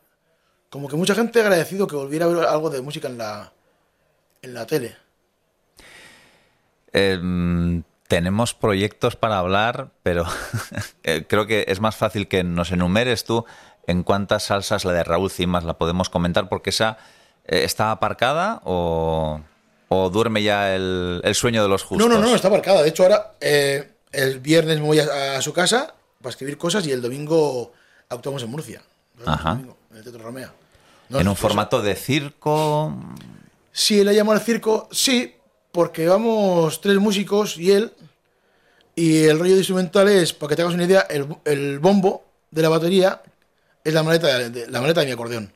Como 0.70 0.88
que 0.88 0.96
mucha 0.96 1.14
gente 1.14 1.38
ha 1.40 1.42
agradecido 1.42 1.86
que 1.86 1.96
volviera 1.96 2.24
a 2.24 2.28
ver 2.28 2.44
algo 2.46 2.70
de 2.70 2.80
música 2.80 3.08
en 3.08 3.18
la, 3.18 3.52
en 4.42 4.54
la 4.54 4.66
tele. 4.66 4.96
Em, 6.92 7.82
tenemos 8.08 8.52
proyectos 8.54 9.16
para 9.16 9.38
hablar, 9.38 9.90
pero 10.02 10.26
eh, 11.04 11.24
creo 11.28 11.46
que 11.46 11.64
es 11.68 11.80
más 11.80 11.96
fácil 11.96 12.28
que 12.28 12.44
nos 12.44 12.70
enumeres 12.72 13.24
tú 13.24 13.44
en 13.86 14.02
cuántas 14.02 14.44
salsas 14.44 14.84
la 14.84 14.92
de 14.92 15.04
Raúl 15.04 15.30
Cimas 15.30 15.64
la 15.64 15.74
podemos 15.74 16.08
comentar, 16.08 16.48
porque 16.48 16.70
esa 16.70 16.98
eh, 17.46 17.64
está 17.64 17.90
aparcada 17.90 18.60
o, 18.64 19.40
o 19.88 20.10
duerme 20.10 20.42
ya 20.42 20.74
el, 20.74 21.20
el 21.24 21.34
sueño 21.34 21.62
de 21.62 21.68
los 21.68 21.82
justos. 21.82 22.08
No, 22.08 22.14
no, 22.14 22.20
no, 22.20 22.34
está 22.34 22.48
marcada. 22.50 22.82
De 22.82 22.88
hecho, 22.88 23.02
ahora 23.02 23.32
eh, 23.40 23.90
el 24.12 24.40
viernes 24.40 24.80
me 24.80 24.86
voy 24.86 25.00
a, 25.00 25.36
a 25.36 25.42
su 25.42 25.52
casa 25.52 25.94
para 26.20 26.30
escribir 26.30 26.56
cosas 26.58 26.86
y 26.86 26.92
el 26.92 27.02
domingo 27.02 27.72
actuamos 28.08 28.42
en 28.42 28.50
Murcia. 28.50 28.82
Ajá. 29.26 29.50
El 29.50 29.56
domingo, 29.56 29.76
en 29.90 29.96
el 29.96 30.02
Teatro 30.04 30.22
Romea. 30.22 30.52
No, 31.08 31.20
en 31.20 31.28
un 31.28 31.34
pues, 31.34 31.40
formato 31.42 31.82
de 31.82 31.94
circo. 31.94 32.94
Sí, 33.72 34.04
le 34.04 34.12
llamo 34.12 34.32
al 34.32 34.40
circo, 34.40 34.88
sí, 34.92 35.34
porque 35.72 36.06
vamos 36.06 36.80
tres 36.80 36.98
músicos 36.98 37.56
y 37.58 37.72
él. 37.72 37.92
Y 38.94 39.24
el 39.24 39.38
rollo 39.38 39.52
de 39.52 39.58
instrumental 39.58 40.08
es, 40.08 40.32
para 40.32 40.50
que 40.50 40.56
te 40.56 40.62
hagas 40.62 40.74
una 40.74 40.84
idea, 40.84 41.00
el, 41.08 41.26
el 41.44 41.78
bombo 41.78 42.24
de 42.50 42.62
la 42.62 42.68
batería 42.68 43.22
es 43.84 43.92
la 43.94 44.02
maleta 44.02 44.38
de, 44.38 44.50
de- 44.50 44.70
la 44.70 44.80
maleta 44.80 45.00
de 45.00 45.06
mi 45.06 45.12
acordeón. 45.12 45.52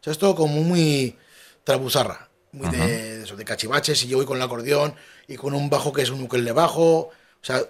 O 0.00 0.02
sea, 0.02 0.12
es 0.12 0.18
todo 0.18 0.34
como 0.34 0.62
muy 0.62 1.16
trabuzarra, 1.64 2.28
muy 2.52 2.68
de, 2.68 2.78
de 2.78 3.22
eso, 3.22 3.36
de 3.36 3.44
cachivaches, 3.44 4.02
y 4.04 4.08
yo 4.08 4.16
voy 4.16 4.26
con 4.26 4.36
el 4.38 4.42
acordeón 4.42 4.94
y 5.28 5.36
con 5.36 5.54
un 5.54 5.68
bajo 5.70 5.92
que 5.92 6.02
es 6.02 6.10
un 6.10 6.22
ukelele 6.22 6.52
bajo. 6.52 6.98
O 7.00 7.12
sea, 7.42 7.60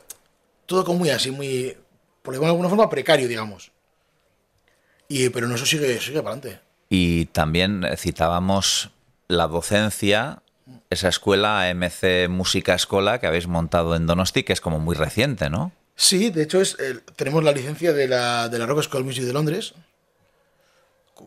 todo 0.67 0.85
como 0.85 1.01
muy 1.01 1.11
así, 1.11 1.31
muy, 1.31 1.77
por 2.23 2.39
de 2.39 2.47
alguna 2.47 2.69
forma, 2.69 2.89
precario, 2.89 3.27
digamos. 3.29 3.73
Y, 5.09 5.29
pero 5.31 5.49
no, 5.49 5.57
eso 5.57 5.67
sigue, 5.67 6.01
sigue 6.01 6.23
para 6.23 6.37
adelante. 6.37 6.61
Y 6.89 7.27
también 7.27 7.85
citábamos 7.97 8.91
la 9.29 9.47
docencia, 9.49 10.43
esa 10.89 11.09
escuela 11.09 11.69
AMC 11.69 12.29
Música 12.29 12.75
Escola 12.75 13.19
que 13.19 13.27
habéis 13.27 13.49
montado 13.49 13.97
en 13.97 14.07
Donosti, 14.07 14.45
que 14.45 14.53
es 14.53 14.61
como 14.61 14.79
muy 14.79 14.95
reciente, 14.95 15.51
¿no? 15.51 15.73
Sí, 16.03 16.31
de 16.31 16.45
hecho 16.45 16.63
es 16.63 16.79
tenemos 17.15 17.45
la 17.45 17.53
licencia 17.53 17.93
de 17.93 18.09
la, 18.09 18.49
de 18.49 18.59
la 18.59 18.65
Rock 18.65 18.85
School 18.85 19.05
Music 19.05 19.23
de 19.25 19.35
Londres, 19.35 19.75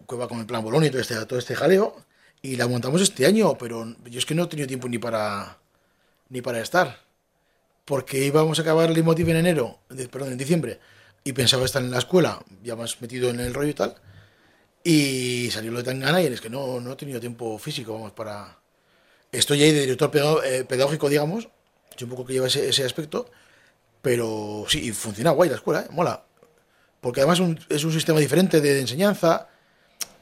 que 0.09 0.15
va 0.15 0.27
con 0.27 0.39
el 0.39 0.47
plan 0.47 0.63
Bologna 0.63 0.87
y 0.87 0.89
todo 0.89 0.99
este, 0.99 1.25
todo 1.27 1.37
este 1.37 1.53
jaleo, 1.53 1.95
y 2.41 2.55
la 2.55 2.67
montamos 2.67 2.99
este 2.99 3.27
año, 3.27 3.55
pero 3.55 3.95
yo 4.05 4.17
es 4.17 4.25
que 4.25 4.33
no 4.33 4.45
he 4.45 4.47
tenido 4.47 4.67
tiempo 4.67 4.89
ni 4.89 4.97
para 4.97 5.59
ni 6.29 6.41
para 6.41 6.59
estar, 6.59 7.01
porque 7.85 8.25
íbamos 8.25 8.57
a 8.57 8.63
acabar 8.63 8.87
el 8.87 8.95
Leitmotiv 8.95 9.29
en 9.29 9.35
enero, 9.37 9.77
perdón, 10.09 10.31
en 10.31 10.39
diciembre, 10.39 10.79
y 11.23 11.33
pensaba 11.33 11.65
estar 11.65 11.83
en 11.83 11.91
la 11.91 11.99
escuela, 11.99 12.43
ya 12.63 12.75
más 12.75 12.99
metido 12.99 13.29
en 13.29 13.41
el 13.41 13.53
rollo 13.53 13.69
y 13.69 13.75
tal, 13.75 13.95
y 14.83 15.51
salió 15.51 15.71
lo 15.71 15.77
de 15.77 15.83
Tangana 15.83 16.19
y 16.19 16.25
es 16.25 16.41
que 16.41 16.49
no, 16.49 16.81
no 16.81 16.93
he 16.93 16.95
tenido 16.95 17.19
tiempo 17.19 17.59
físico, 17.59 17.93
vamos, 17.93 18.13
para... 18.13 18.57
estoy 19.31 19.61
ahí 19.61 19.71
de 19.71 19.81
director 19.81 20.11
eh, 20.43 20.65
pedagógico, 20.67 21.09
digamos, 21.09 21.47
soy 21.95 22.05
un 22.05 22.09
poco 22.09 22.25
que 22.25 22.33
lleva 22.33 22.47
ese, 22.47 22.69
ese 22.69 22.83
aspecto, 22.83 23.29
pero 24.03 24.65
sí, 24.67 24.89
y 24.89 24.91
funciona 24.91 25.31
guay 25.31 25.49
la 25.49 25.55
escuela, 25.55 25.79
¿eh? 25.81 25.87
mola. 25.91 26.21
Porque 27.01 27.21
además 27.21 27.39
un- 27.39 27.59
es 27.69 27.83
un 27.83 27.91
sistema 27.91 28.19
diferente 28.19 28.61
de, 28.61 28.79
enseñanza, 28.79 29.47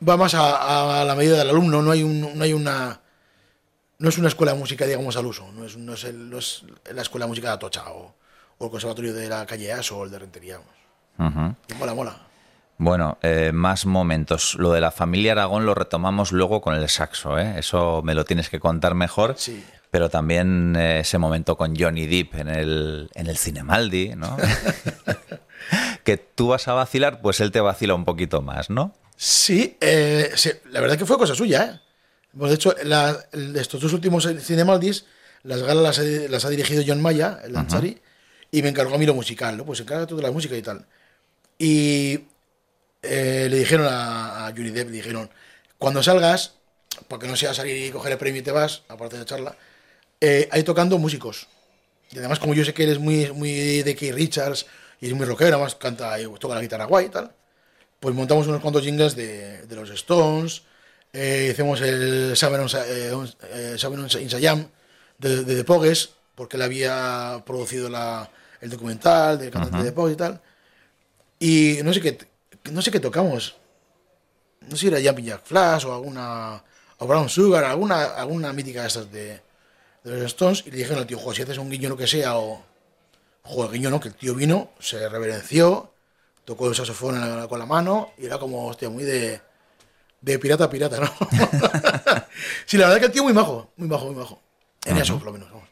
va 0.07 0.15
más 0.17 0.33
a, 0.35 1.01
a 1.01 1.03
la 1.03 1.15
medida 1.15 1.37
del 1.37 1.49
alumno, 1.49 1.81
no 1.81 1.91
hay, 1.91 2.03
un, 2.03 2.37
no 2.37 2.43
hay 2.43 2.53
una... 2.53 3.01
No 3.99 4.09
es 4.09 4.17
una 4.17 4.29
escuela 4.29 4.53
de 4.53 4.57
música, 4.59 4.85
digamos, 4.85 5.15
al 5.17 5.25
uso, 5.27 5.51
no 5.51 5.65
es, 5.65 5.77
no 5.77 5.93
es, 5.93 6.03
el- 6.05 6.29
no 6.29 6.37
es 6.37 6.63
la 6.93 7.01
escuela 7.01 7.25
de 7.25 7.29
música 7.29 7.47
de 7.49 7.53
Atocha 7.55 7.89
o, 7.91 8.15
o 8.59 8.65
el 8.65 8.71
conservatorio 8.71 9.13
de 9.13 9.27
la 9.29 9.45
calle 9.45 9.71
Aso 9.73 9.97
o 9.97 10.05
el 10.05 10.11
de 10.11 10.19
Rentería. 10.19 10.59
Y 11.19 11.73
mola, 11.75 11.93
mola. 11.93 12.15
Bueno, 12.77 13.17
eh, 13.21 13.51
más 13.53 13.85
momentos. 13.85 14.55
Lo 14.55 14.71
de 14.71 14.81
la 14.81 14.89
familia 14.91 15.33
Aragón 15.33 15.65
lo 15.67 15.75
retomamos 15.75 16.31
luego 16.31 16.61
con 16.61 16.73
el 16.75 16.87
saxo, 16.89 17.37
¿eh? 17.37 17.55
Eso 17.59 18.01
me 18.03 18.15
lo 18.15 18.25
tienes 18.25 18.49
que 18.49 18.59
contar 18.59 18.95
mejor. 18.95 19.35
Sí. 19.37 19.63
Pero 19.91 20.09
también 20.09 20.75
eh, 20.77 21.01
ese 21.01 21.17
momento 21.17 21.57
con 21.57 21.75
Johnny 21.75 22.07
Depp 22.07 22.35
en 22.35 22.47
el, 22.47 23.09
en 23.13 23.27
el 23.27 23.37
Cinemaldi, 23.37 24.15
¿no? 24.15 24.37
que 26.03 26.17
tú 26.17 26.47
vas 26.47 26.67
a 26.67 26.73
vacilar, 26.73 27.21
pues 27.21 27.39
él 27.41 27.51
te 27.51 27.59
vacila 27.59 27.93
un 27.93 28.05
poquito 28.05 28.41
más, 28.41 28.69
¿no? 28.69 28.93
Sí, 29.17 29.77
eh, 29.81 30.31
sí, 30.35 30.49
la 30.71 30.81
verdad 30.81 30.97
que 30.97 31.05
fue 31.05 31.17
cosa 31.17 31.35
suya, 31.35 31.63
¿eh? 31.65 31.79
Bueno, 32.33 32.49
de 32.49 32.55
hecho, 32.55 32.73
la- 32.83 33.19
estos 33.55 33.81
dos 33.81 33.91
últimos 33.93 34.27
Cinemaldis, 34.41 35.05
las 35.43 35.61
galas 35.61 35.83
las, 35.83 35.99
ha- 35.99 36.29
las 36.29 36.45
ha 36.45 36.49
dirigido 36.49 36.83
John 36.87 37.01
Maya, 37.01 37.39
el 37.43 37.53
Lanzari, 37.53 38.01
y 38.49 38.61
me 38.63 38.69
encargó 38.69 38.95
a 38.95 38.97
mí 38.97 39.05
lo 39.05 39.13
musical, 39.13 39.57
¿no? 39.57 39.65
Pues 39.65 39.81
encarga 39.81 40.07
tú 40.07 40.15
de 40.15 40.23
la 40.23 40.31
música 40.31 40.55
y 40.55 40.61
tal. 40.61 40.85
Y 41.59 42.21
eh, 43.01 43.47
le 43.49 43.57
dijeron 43.57 43.87
a, 43.89 44.47
a 44.47 44.51
Johnny 44.51 44.69
Depp, 44.71 44.87
le 44.89 44.95
dijeron, 44.95 45.29
cuando 45.77 46.01
salgas, 46.01 46.53
porque 47.09 47.27
no 47.27 47.35
sea 47.35 47.53
salir 47.53 47.85
y 47.87 47.91
coger 47.91 48.13
el 48.13 48.17
premio 48.17 48.39
y 48.39 48.43
te 48.43 48.51
vas, 48.51 48.83
aparte 48.87 49.15
de 49.17 49.19
la 49.21 49.25
charla, 49.25 49.55
eh, 50.21 50.47
hay 50.51 50.63
tocando 50.63 50.97
músicos. 50.97 51.47
Y 52.11 52.17
además, 52.19 52.39
como 52.39 52.53
yo 52.53 52.63
sé 52.63 52.73
que 52.73 52.83
eres 52.83 52.99
muy, 52.99 53.31
muy 53.31 53.81
de 53.83 53.95
Keith 53.95 54.13
Richards 54.13 54.65
y 54.99 55.07
es 55.07 55.13
muy 55.13 55.25
rockero, 55.25 55.55
además 55.55 55.75
canta 55.75 56.19
y 56.19 56.25
toca 56.39 56.55
la 56.55 56.61
guitarra 56.61 56.85
guay 56.85 57.07
y 57.07 57.09
tal, 57.09 57.31
pues 57.99 58.13
montamos 58.15 58.47
unos 58.47 58.61
cuantos 58.61 58.83
jingles 58.83 59.15
de, 59.15 59.65
de 59.65 59.75
los 59.75 59.89
Stones, 59.91 60.63
eh, 61.13 61.49
hicimos 61.51 61.81
el 61.81 62.35
Summer 62.35 62.59
on, 62.59 62.69
Sa- 62.69 62.85
eh, 62.87 63.11
eh, 63.53 63.77
in 64.21 64.29
Siam 64.29 64.67
de, 65.17 65.43
de 65.43 65.55
The 65.55 65.63
Pogues, 65.63 66.09
porque 66.35 66.57
él 66.57 66.63
había 66.63 67.43
producido 67.45 67.89
la, 67.89 68.29
el 68.59 68.69
documental 68.69 69.37
del 69.39 69.51
cantante 69.51 69.77
de 69.77 69.83
The 69.85 69.91
Pogues 69.91 70.13
y 70.13 70.17
tal. 70.17 70.41
Y 71.39 71.79
no 71.83 71.93
sé 71.93 72.01
qué, 72.01 72.17
no 72.71 72.81
sé 72.81 72.91
qué 72.91 72.99
tocamos. 72.99 73.55
No 74.61 74.71
sé 74.75 74.77
si 74.81 74.87
era 74.87 74.99
Jumping 75.01 75.25
Jack 75.25 75.41
Flash 75.45 75.85
o 75.85 75.93
alguna. 75.93 76.63
o 76.99 77.07
Brown 77.07 77.29
Sugar, 77.29 77.63
alguna, 77.63 78.03
alguna 78.15 78.53
mítica 78.53 78.81
de 78.81 78.87
estas 78.87 79.11
de, 79.11 79.41
de 80.03 80.11
los 80.17 80.21
Stones. 80.27 80.63
Y 80.65 80.71
le 80.71 80.77
dijeron 80.77 80.99
al 80.99 81.07
tío, 81.07 81.17
joder, 81.19 81.35
si 81.37 81.41
haces 81.43 81.57
un 81.57 81.69
guiño 81.69 81.89
lo 81.89 81.97
que 81.97 82.07
sea, 82.07 82.37
o. 82.37 82.63
Joder, 83.43 83.71
guiño 83.71 83.89
no, 83.89 83.99
que 83.99 84.09
el 84.09 84.13
tío 84.15 84.35
vino, 84.35 84.69
se 84.79 85.09
reverenció, 85.09 85.91
tocó 86.45 86.69
el 86.69 86.75
saxofón 86.75 87.19
la- 87.19 87.47
con 87.47 87.57
la 87.59 87.65
mano 87.65 88.11
y 88.17 88.25
era 88.27 88.37
como, 88.37 88.67
hostia, 88.67 88.89
muy 88.89 89.03
de. 89.03 89.41
de 90.21 90.39
pirata 90.39 90.65
a 90.65 90.69
pirata, 90.69 90.99
¿no? 90.99 91.07
sí, 92.65 92.77
la 92.77 92.85
verdad 92.87 92.99
que 92.99 93.05
el 93.07 93.11
tío 93.11 93.23
muy 93.23 93.33
majo, 93.33 93.71
muy 93.77 93.87
majo, 93.87 94.05
muy 94.05 94.15
majo. 94.15 94.41
En 94.85 94.97
eso, 94.97 95.15
por 95.17 95.25
lo 95.27 95.33
menos. 95.33 95.49
vamos. 95.51 95.67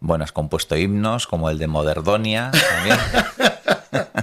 Bueno, 0.00 0.24
has 0.24 0.32
compuesto 0.32 0.76
himnos 0.76 1.26
como 1.26 1.48
el 1.50 1.58
de 1.58 1.66
Moderdonia 1.66 2.50
también. 2.52 2.98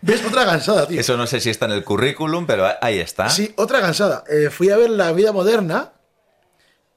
¿Ves? 0.00 0.24
Otra 0.24 0.44
gansada, 0.44 0.86
tío. 0.86 1.00
Eso 1.00 1.16
no 1.16 1.26
sé 1.26 1.40
si 1.40 1.50
está 1.50 1.66
en 1.66 1.72
el 1.72 1.84
currículum, 1.84 2.46
pero 2.46 2.66
ahí 2.80 2.98
está. 3.00 3.28
Sí, 3.28 3.52
otra 3.56 3.80
cansada. 3.80 4.22
Eh, 4.30 4.48
fui 4.50 4.70
a 4.70 4.76
ver 4.76 4.90
La 4.90 5.12
Vida 5.12 5.32
Moderna 5.32 5.92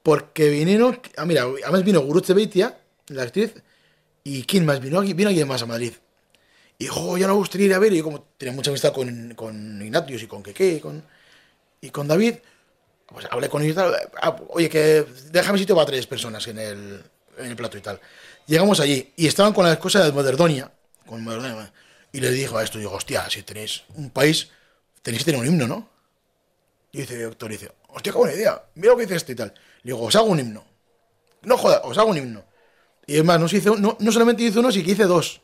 porque 0.02 0.48
vinieron... 0.48 1.00
Ah, 1.16 1.24
mira, 1.24 1.42
además 1.42 1.84
vino 1.84 2.00
Gurutze 2.00 2.34
Beitia, 2.34 2.78
la 3.08 3.22
actriz, 3.22 3.54
y 4.24 4.44
¿quién 4.44 4.64
más 4.64 4.80
vino? 4.80 5.00
Vino 5.00 5.28
alguien 5.28 5.48
más 5.48 5.62
a 5.62 5.66
Madrid. 5.66 5.92
Y 6.78 6.84
dijo, 6.84 7.16
yo 7.16 7.26
no 7.26 7.34
me 7.34 7.38
gustaría 7.38 7.66
ir 7.66 7.74
a 7.74 7.78
ver, 7.78 7.92
y 7.92 8.02
como 8.02 8.22
tenía 8.36 8.54
mucha 8.54 8.70
amistad 8.70 8.92
con, 8.92 9.34
con 9.34 9.80
Ignatius 9.82 10.22
y 10.22 10.26
con 10.26 10.42
Keke 10.42 10.74
y 10.74 10.80
con, 10.80 11.04
y 11.80 11.90
con 11.90 12.08
David, 12.08 12.36
pues 13.06 13.26
hablé 13.30 13.48
con 13.48 13.62
ellos 13.62 13.74
y 13.74 13.76
tal, 13.76 13.94
ah, 14.20 14.36
oye, 14.48 14.68
que 14.68 15.04
déjame 15.30 15.58
sitio 15.58 15.74
para 15.74 15.86
tres 15.86 16.06
personas 16.06 16.46
en 16.48 16.58
el, 16.58 17.02
en 17.38 17.46
el 17.46 17.56
plato 17.56 17.78
y 17.78 17.80
tal. 17.80 18.00
Llegamos 18.46 18.80
allí 18.80 19.12
y 19.16 19.26
estaban 19.26 19.52
con 19.52 19.64
las 19.64 19.78
cosas 19.78 20.04
de 20.06 20.12
Moderdonia, 20.12 20.72
con 21.06 21.22
Moderdonia, 21.22 21.72
y 22.10 22.20
le 22.20 22.30
dijo 22.30 22.58
a 22.58 22.64
esto, 22.64 22.78
digo, 22.78 22.92
hostia, 22.92 23.28
si 23.30 23.42
tenéis 23.42 23.84
un 23.94 24.10
país, 24.10 24.48
tenéis 25.02 25.24
que 25.24 25.30
tener 25.30 25.40
un 25.40 25.46
himno, 25.46 25.66
¿no? 25.66 25.88
Y 26.90 26.98
dice 26.98 27.14
el 27.14 27.28
doctor, 27.30 27.50
dice, 27.50 27.70
hostia, 27.88 28.12
qué 28.12 28.18
buena 28.18 28.34
idea, 28.34 28.62
mira 28.74 28.92
lo 28.92 28.96
que 28.96 29.02
dice 29.04 29.16
este 29.16 29.32
y 29.32 29.36
tal. 29.36 29.54
Le 29.82 29.92
digo, 29.92 30.04
os 30.04 30.16
hago 30.16 30.26
un 30.26 30.40
himno. 30.40 30.64
No 31.42 31.56
jodas, 31.56 31.80
os 31.84 31.98
hago 31.98 32.10
un 32.10 32.18
himno. 32.18 32.44
Y 33.06 33.16
es 33.16 33.24
más, 33.24 33.40
no, 33.40 33.48
se 33.48 33.56
hizo, 33.58 33.76
no, 33.76 33.96
no 33.98 34.12
solamente 34.12 34.42
hizo 34.42 34.60
uno, 34.60 34.70
sino 34.70 34.84
que 34.84 34.92
hice 34.92 35.04
dos. 35.04 35.40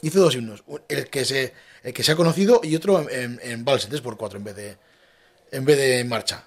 Hice 0.00 0.18
dos 0.18 0.34
himnos. 0.34 0.64
El 0.88 1.08
que 1.08 1.24
se, 1.24 1.54
el 1.82 1.92
que 1.92 2.02
se 2.02 2.12
ha 2.12 2.16
conocido 2.16 2.60
y 2.62 2.74
otro 2.74 3.08
en, 3.08 3.38
en 3.42 3.64
vals, 3.64 3.84
en 3.84 3.92
3x4 3.92 4.36
en 4.36 4.44
vez 4.44 4.56
de, 4.56 4.76
en 5.52 5.64
vez 5.64 5.78
de 5.78 6.04
marcha. 6.04 6.44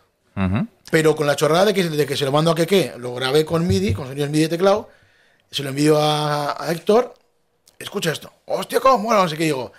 Pero 0.91 1.16
con 1.16 1.26
la 1.28 1.38
chorrada 1.38 1.66
de 1.66 1.74
que, 1.74 1.84
de 1.86 2.05
que 2.05 2.18
se 2.18 2.26
lo 2.26 2.32
mando 2.32 2.51
a 2.51 2.55
Keke, 2.55 2.95
lo 2.97 3.13
grabé 3.16 3.45
con 3.45 3.66
MIDI, 3.66 3.93
con 3.93 4.07
sonidos 4.07 4.30
MIDI 4.30 4.43
de 4.43 4.49
teclado, 4.49 4.89
se 5.49 5.63
lo 5.63 5.70
envío 5.70 5.97
a, 5.97 6.61
a 6.61 6.72
Héctor, 6.72 7.13
escucha 7.80 8.11
esto, 8.11 8.34
hostia, 8.45 8.82
cómo 8.82 8.97
mola, 8.97 9.24
no 9.24 9.30
sé 9.30 9.38
qué, 9.38 9.45
digo, 9.45 9.72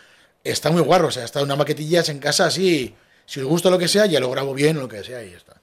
está 0.43 0.71
muy 0.71 0.81
guarro, 0.81 1.09
o 1.09 1.11
sea, 1.11 1.25
está 1.25 1.43
una 1.43 1.57
maquetilla 1.57 2.03
en 2.09 2.19
casa 2.19 2.47
así, 2.47 2.95
si 3.27 3.41
os 3.41 3.47
gusta 3.47 3.69
lo 3.69 3.79
que 3.79 3.87
sea, 3.89 4.07
ya 4.07 4.19
lo 4.19 4.31
grabo 4.31 4.55
bien 4.55 4.79
o 4.79 4.81
lo 4.81 4.89
que 4.89 5.05
sea 5.05 5.23
y 5.23 5.33
ya 5.33 5.37
está. 5.37 5.61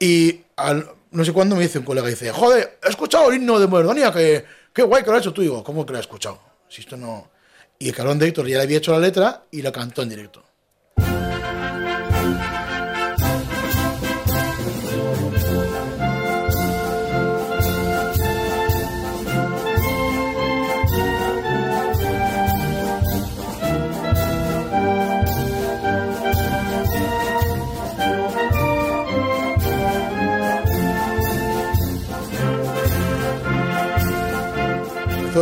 Y 0.00 0.40
al- 0.56 0.90
no 1.12 1.24
sé 1.24 1.32
cuándo 1.32 1.54
me 1.54 1.62
dice 1.62 1.78
un 1.78 1.84
colega, 1.84 2.08
dice, 2.08 2.32
joder, 2.32 2.78
he 2.84 2.88
escuchado 2.88 3.28
el 3.30 3.36
himno 3.36 3.60
de 3.60 3.66
Moderdonia, 3.68 4.10
que 4.12 4.44
qué 4.72 4.82
guay 4.82 5.04
que 5.04 5.10
lo 5.10 5.16
has 5.16 5.22
hecho 5.22 5.32
tú, 5.32 5.42
digo, 5.42 5.62
¿cómo 5.62 5.84
que 5.86 5.92
lo 5.92 5.98
has 5.98 6.04
escuchado? 6.04 6.40
Si 6.68 6.80
esto 6.80 6.96
no... 6.96 7.30
Y 7.78 7.88
el 7.88 7.94
cabrón 7.94 8.18
de 8.18 8.26
Héctor 8.28 8.46
ya 8.48 8.56
le 8.58 8.62
había 8.64 8.78
hecho 8.78 8.92
la 8.92 8.98
letra 8.98 9.44
y 9.50 9.62
lo 9.62 9.70
cantó 9.72 10.02
en 10.02 10.08
directo. 10.10 10.42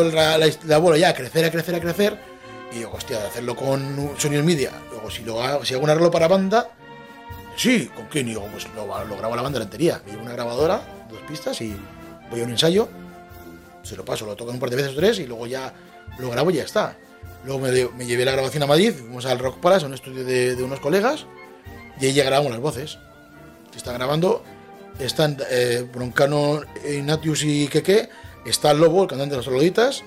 Empezó 0.01 0.03
el 0.03 0.13
ra- 0.13 0.39
la, 0.39 0.49
la 0.67 0.79
bola 0.79 0.97
ya 0.99 1.11
a 1.11 1.15
crecer, 1.15 1.45
a 1.45 1.51
crecer, 1.51 1.75
a 1.75 1.81
crecer. 1.81 2.19
Y 2.73 2.79
digo, 2.79 2.93
hostia, 2.93 3.27
hacerlo 3.27 3.57
con 3.57 4.13
sonidos 4.19 4.45
media. 4.45 4.73
Luego, 4.91 5.11
si, 5.11 5.25
lo 5.25 5.43
hago, 5.43 5.65
si 5.65 5.75
hago 5.75 5.85
un 5.85 5.91
arreglo 5.91 6.11
para 6.11 6.29
banda, 6.29 6.69
sí, 7.57 7.91
¿con 7.95 8.07
quién? 8.07 8.27
Y 8.27 8.31
digo, 8.31 8.47
pues 8.53 8.67
lo, 8.75 8.87
lo 9.05 9.17
grabo 9.17 9.33
a 9.33 9.37
la 9.37 9.43
banda 9.43 9.59
de 9.59 9.65
lentería. 9.65 10.03
Me 10.05 10.13
llevo 10.13 10.25
una 10.25 10.33
grabadora, 10.33 11.07
dos 11.11 11.21
pistas 11.29 11.61
y 11.61 11.75
voy 12.31 12.41
a 12.41 12.45
un 12.45 12.51
ensayo. 12.51 12.89
Se 13.83 13.97
lo 13.97 14.05
paso, 14.05 14.27
lo 14.27 14.37
toco 14.37 14.51
un 14.51 14.59
par 14.59 14.69
de 14.71 14.77
veces 14.77 14.93
o 14.93 14.97
tres 14.97 15.19
y 15.19 15.27
luego 15.27 15.47
ya 15.47 15.73
lo 16.19 16.31
grabo 16.31 16.51
y 16.51 16.55
ya 16.55 16.65
está. 16.65 16.97
Luego 17.45 17.61
me, 17.61 17.71
me 17.97 18.05
llevé 18.05 18.25
la 18.25 18.33
grabación 18.33 18.63
a 18.65 18.67
Madrid, 18.67 18.93
fuimos 18.93 19.25
al 19.25 19.39
Rock 19.39 19.61
Palace, 19.61 19.87
un 19.87 19.95
estudio 19.95 20.25
de, 20.25 20.55
de 20.57 20.63
unos 20.63 20.81
colegas, 20.81 21.25
y 22.01 22.07
ahí 22.07 22.13
ya 22.13 22.25
grabamos 22.25 22.51
las 22.53 22.61
voces. 22.61 22.99
Se 23.71 23.79
está 23.79 23.93
grabando, 23.93 24.45
están 24.99 25.39
eh, 25.49 25.87
Broncano, 25.91 26.61
Ignatius 26.87 27.45
y 27.45 27.69
Keke, 27.69 28.11
está 28.51 28.73
Lobo, 28.75 29.03
el 29.03 29.09
cantante 29.09 29.31
de 29.33 29.37
los 29.37 29.45
Soloditas, 29.45 30.05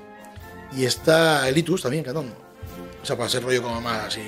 y 0.76 0.86
está 0.86 1.48
Elitus 1.50 1.82
también 1.82 2.04
cantando. 2.04 2.34
O 3.02 3.06
sea, 3.06 3.18
para 3.18 3.30
ser 3.30 3.44
rollo 3.44 3.62
como 3.64 3.82
más 3.82 4.06
así. 4.08 4.22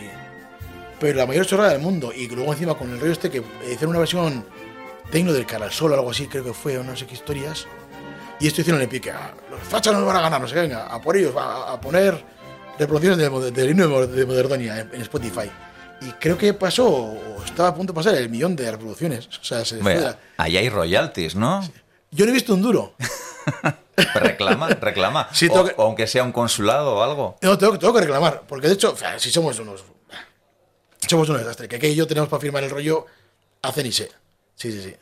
Pero 0.99 1.17
la 1.17 1.25
mayor 1.25 1.45
chorrada 1.45 1.71
del 1.71 1.81
mundo, 1.81 2.11
y 2.13 2.27
luego 2.27 2.51
encima 2.53 2.75
con 2.75 2.89
el 2.91 2.99
rollo 2.99 3.11
este 3.13 3.29
que 3.29 3.43
hicieron 3.65 3.89
una 3.89 3.99
versión 3.99 4.45
tecno 5.11 5.33
del 5.33 5.45
Cara 5.45 5.65
al 5.65 5.71
Sol 5.71 5.91
o 5.91 5.95
algo 5.95 6.11
así, 6.11 6.27
creo 6.27 6.43
que 6.43 6.53
fue, 6.53 6.77
o 6.77 6.83
no 6.83 6.95
sé 6.95 7.05
qué 7.05 7.13
historias. 7.13 7.67
Y 8.39 8.47
esto 8.47 8.61
hicieron 8.61 8.81
el 8.81 8.87
pique, 8.89 9.11
ah, 9.11 9.33
los 9.51 9.59
fachas 9.61 9.93
nos 9.93 10.05
van 10.05 10.15
a 10.17 10.21
ganar, 10.21 10.41
no 10.41 10.47
sé 10.47 10.55
qué, 10.55 10.61
venga, 10.61 10.87
a 10.87 10.99
por 11.01 11.15
ellos, 11.15 11.33
a, 11.37 11.73
a 11.73 11.79
poner 11.81 12.23
reproducciones 12.79 13.17
del, 13.17 13.53
del 13.53 13.69
himno 13.69 13.83
de 13.83 13.89
Mo- 13.89 14.07
de 14.07 14.25
Moderdonia 14.25 14.79
en, 14.79 14.89
en 14.93 15.01
Spotify. 15.01 15.49
Y 16.01 16.11
creo 16.13 16.37
que 16.37 16.53
pasó, 16.53 16.85
o 16.87 17.43
estaba 17.45 17.69
a 17.69 17.75
punto 17.75 17.93
de 17.93 17.95
pasar 17.95 18.15
el 18.15 18.29
millón 18.29 18.55
de 18.55 18.69
reproducciones. 18.71 19.27
O 19.27 19.43
sea, 19.43 19.63
se 19.63 19.81
la- 20.01 20.17
ahí 20.37 20.57
hay 20.57 20.67
royalties, 20.69 21.35
¿no? 21.35 21.61
Yo 22.13 22.25
no 22.25 22.31
he 22.31 22.33
visto 22.33 22.53
un 22.53 22.61
duro. 22.61 22.93
Reclama, 24.15 24.69
reclama. 24.69 25.27
Sí, 25.33 25.47
o, 25.51 25.63
que- 25.65 25.75
aunque 25.77 26.07
sea 26.07 26.23
un 26.23 26.31
consulado 26.31 26.95
o 26.95 27.03
algo. 27.03 27.37
No, 27.41 27.57
tengo, 27.57 27.77
tengo 27.77 27.93
que 27.93 28.01
reclamar, 28.01 28.43
porque 28.47 28.67
de 28.67 28.73
hecho, 28.73 28.95
si 29.17 29.31
somos 29.31 29.59
unos. 29.59 29.83
Somos 31.07 31.29
unos 31.29 31.41
desastres. 31.41 31.69
Que 31.69 31.75
aquí 31.75 31.87
y 31.87 31.95
yo 31.95 32.07
tenemos 32.07 32.29
para 32.29 32.39
firmar 32.41 32.63
el 32.63 32.69
rollo, 32.69 33.05
hacen 33.61 33.85
y 33.85 33.91
sé. 33.91 34.09
Sí, 34.55 34.71
sí, 34.71 34.81
sí. 34.81 34.95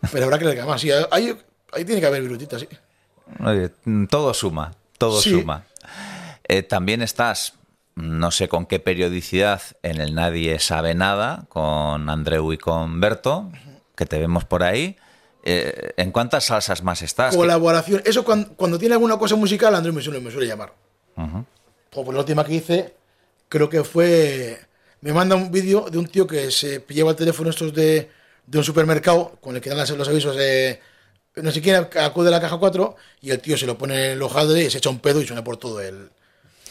Pero 0.12 0.24
habrá 0.24 0.38
que 0.38 0.46
reclamar. 0.46 0.78
Sí, 0.80 0.90
ahí, 1.10 1.36
ahí 1.72 1.84
tiene 1.84 2.00
que 2.00 2.06
haber 2.06 2.22
virutitas, 2.22 2.60
sí. 2.60 2.68
Oye, 3.44 3.70
todo 4.08 4.34
suma, 4.34 4.74
todo 4.98 5.20
Sí. 5.20 5.30
suma. 5.30 5.64
Eh, 6.48 6.62
también 6.62 7.02
estás, 7.02 7.54
no 7.94 8.30
sé 8.30 8.48
con 8.48 8.66
qué 8.66 8.80
periodicidad, 8.80 9.62
en 9.82 10.00
el 10.00 10.14
Nadie 10.14 10.58
sabe 10.58 10.94
nada, 10.94 11.44
con 11.48 12.08
Andreu 12.10 12.52
y 12.52 12.58
con 12.58 13.00
Berto, 13.00 13.50
que 13.96 14.06
te 14.06 14.18
vemos 14.18 14.44
por 14.44 14.62
ahí. 14.64 14.96
Eh, 15.44 15.92
¿En 15.96 16.12
cuántas 16.12 16.44
salsas 16.44 16.82
más 16.82 17.02
estás? 17.02 17.34
Colaboración. 17.36 18.02
Eso 18.04 18.24
cuando, 18.24 18.54
cuando 18.54 18.78
tiene 18.78 18.94
alguna 18.94 19.18
cosa 19.18 19.36
musical, 19.36 19.74
Andrés 19.74 19.94
me 19.94 20.02
suele, 20.02 20.20
me 20.20 20.30
suele 20.30 20.46
llamar. 20.46 20.72
Ujú. 21.16 21.44
Como 21.92 22.04
por 22.06 22.14
la 22.14 22.20
última 22.20 22.44
que 22.44 22.54
hice, 22.54 22.94
creo 23.48 23.68
que 23.68 23.82
fue. 23.84 24.60
Me 25.00 25.12
manda 25.12 25.34
un 25.34 25.50
vídeo 25.50 25.88
de 25.90 25.98
un 25.98 26.06
tío 26.06 26.26
que 26.26 26.50
se 26.52 26.84
lleva 26.88 27.10
el 27.10 27.16
teléfono 27.16 27.50
estos 27.50 27.74
de, 27.74 28.08
de 28.46 28.58
un 28.58 28.62
supermercado 28.64 29.36
con 29.40 29.56
el 29.56 29.60
que 29.60 29.68
dan 29.68 29.78
las- 29.78 29.90
los 29.90 30.08
avisos 30.08 30.36
de. 30.36 30.80
No 31.36 31.50
sé 31.50 31.60
quién 31.60 31.88
acude 32.00 32.28
a 32.28 32.30
la 32.30 32.40
caja 32.40 32.58
4 32.58 32.94
y 33.20 33.30
el 33.30 33.40
tío 33.40 33.56
se 33.56 33.66
lo 33.66 33.76
pone 33.78 33.94
en 34.06 34.10
el 34.12 34.22
ojado 34.22 34.56
y 34.56 34.70
se 34.70 34.78
echa 34.78 34.90
un 34.90 35.00
pedo 35.00 35.20
y 35.20 35.26
suena 35.26 35.42
por 35.42 35.56
todo 35.56 35.80
el. 35.80 36.08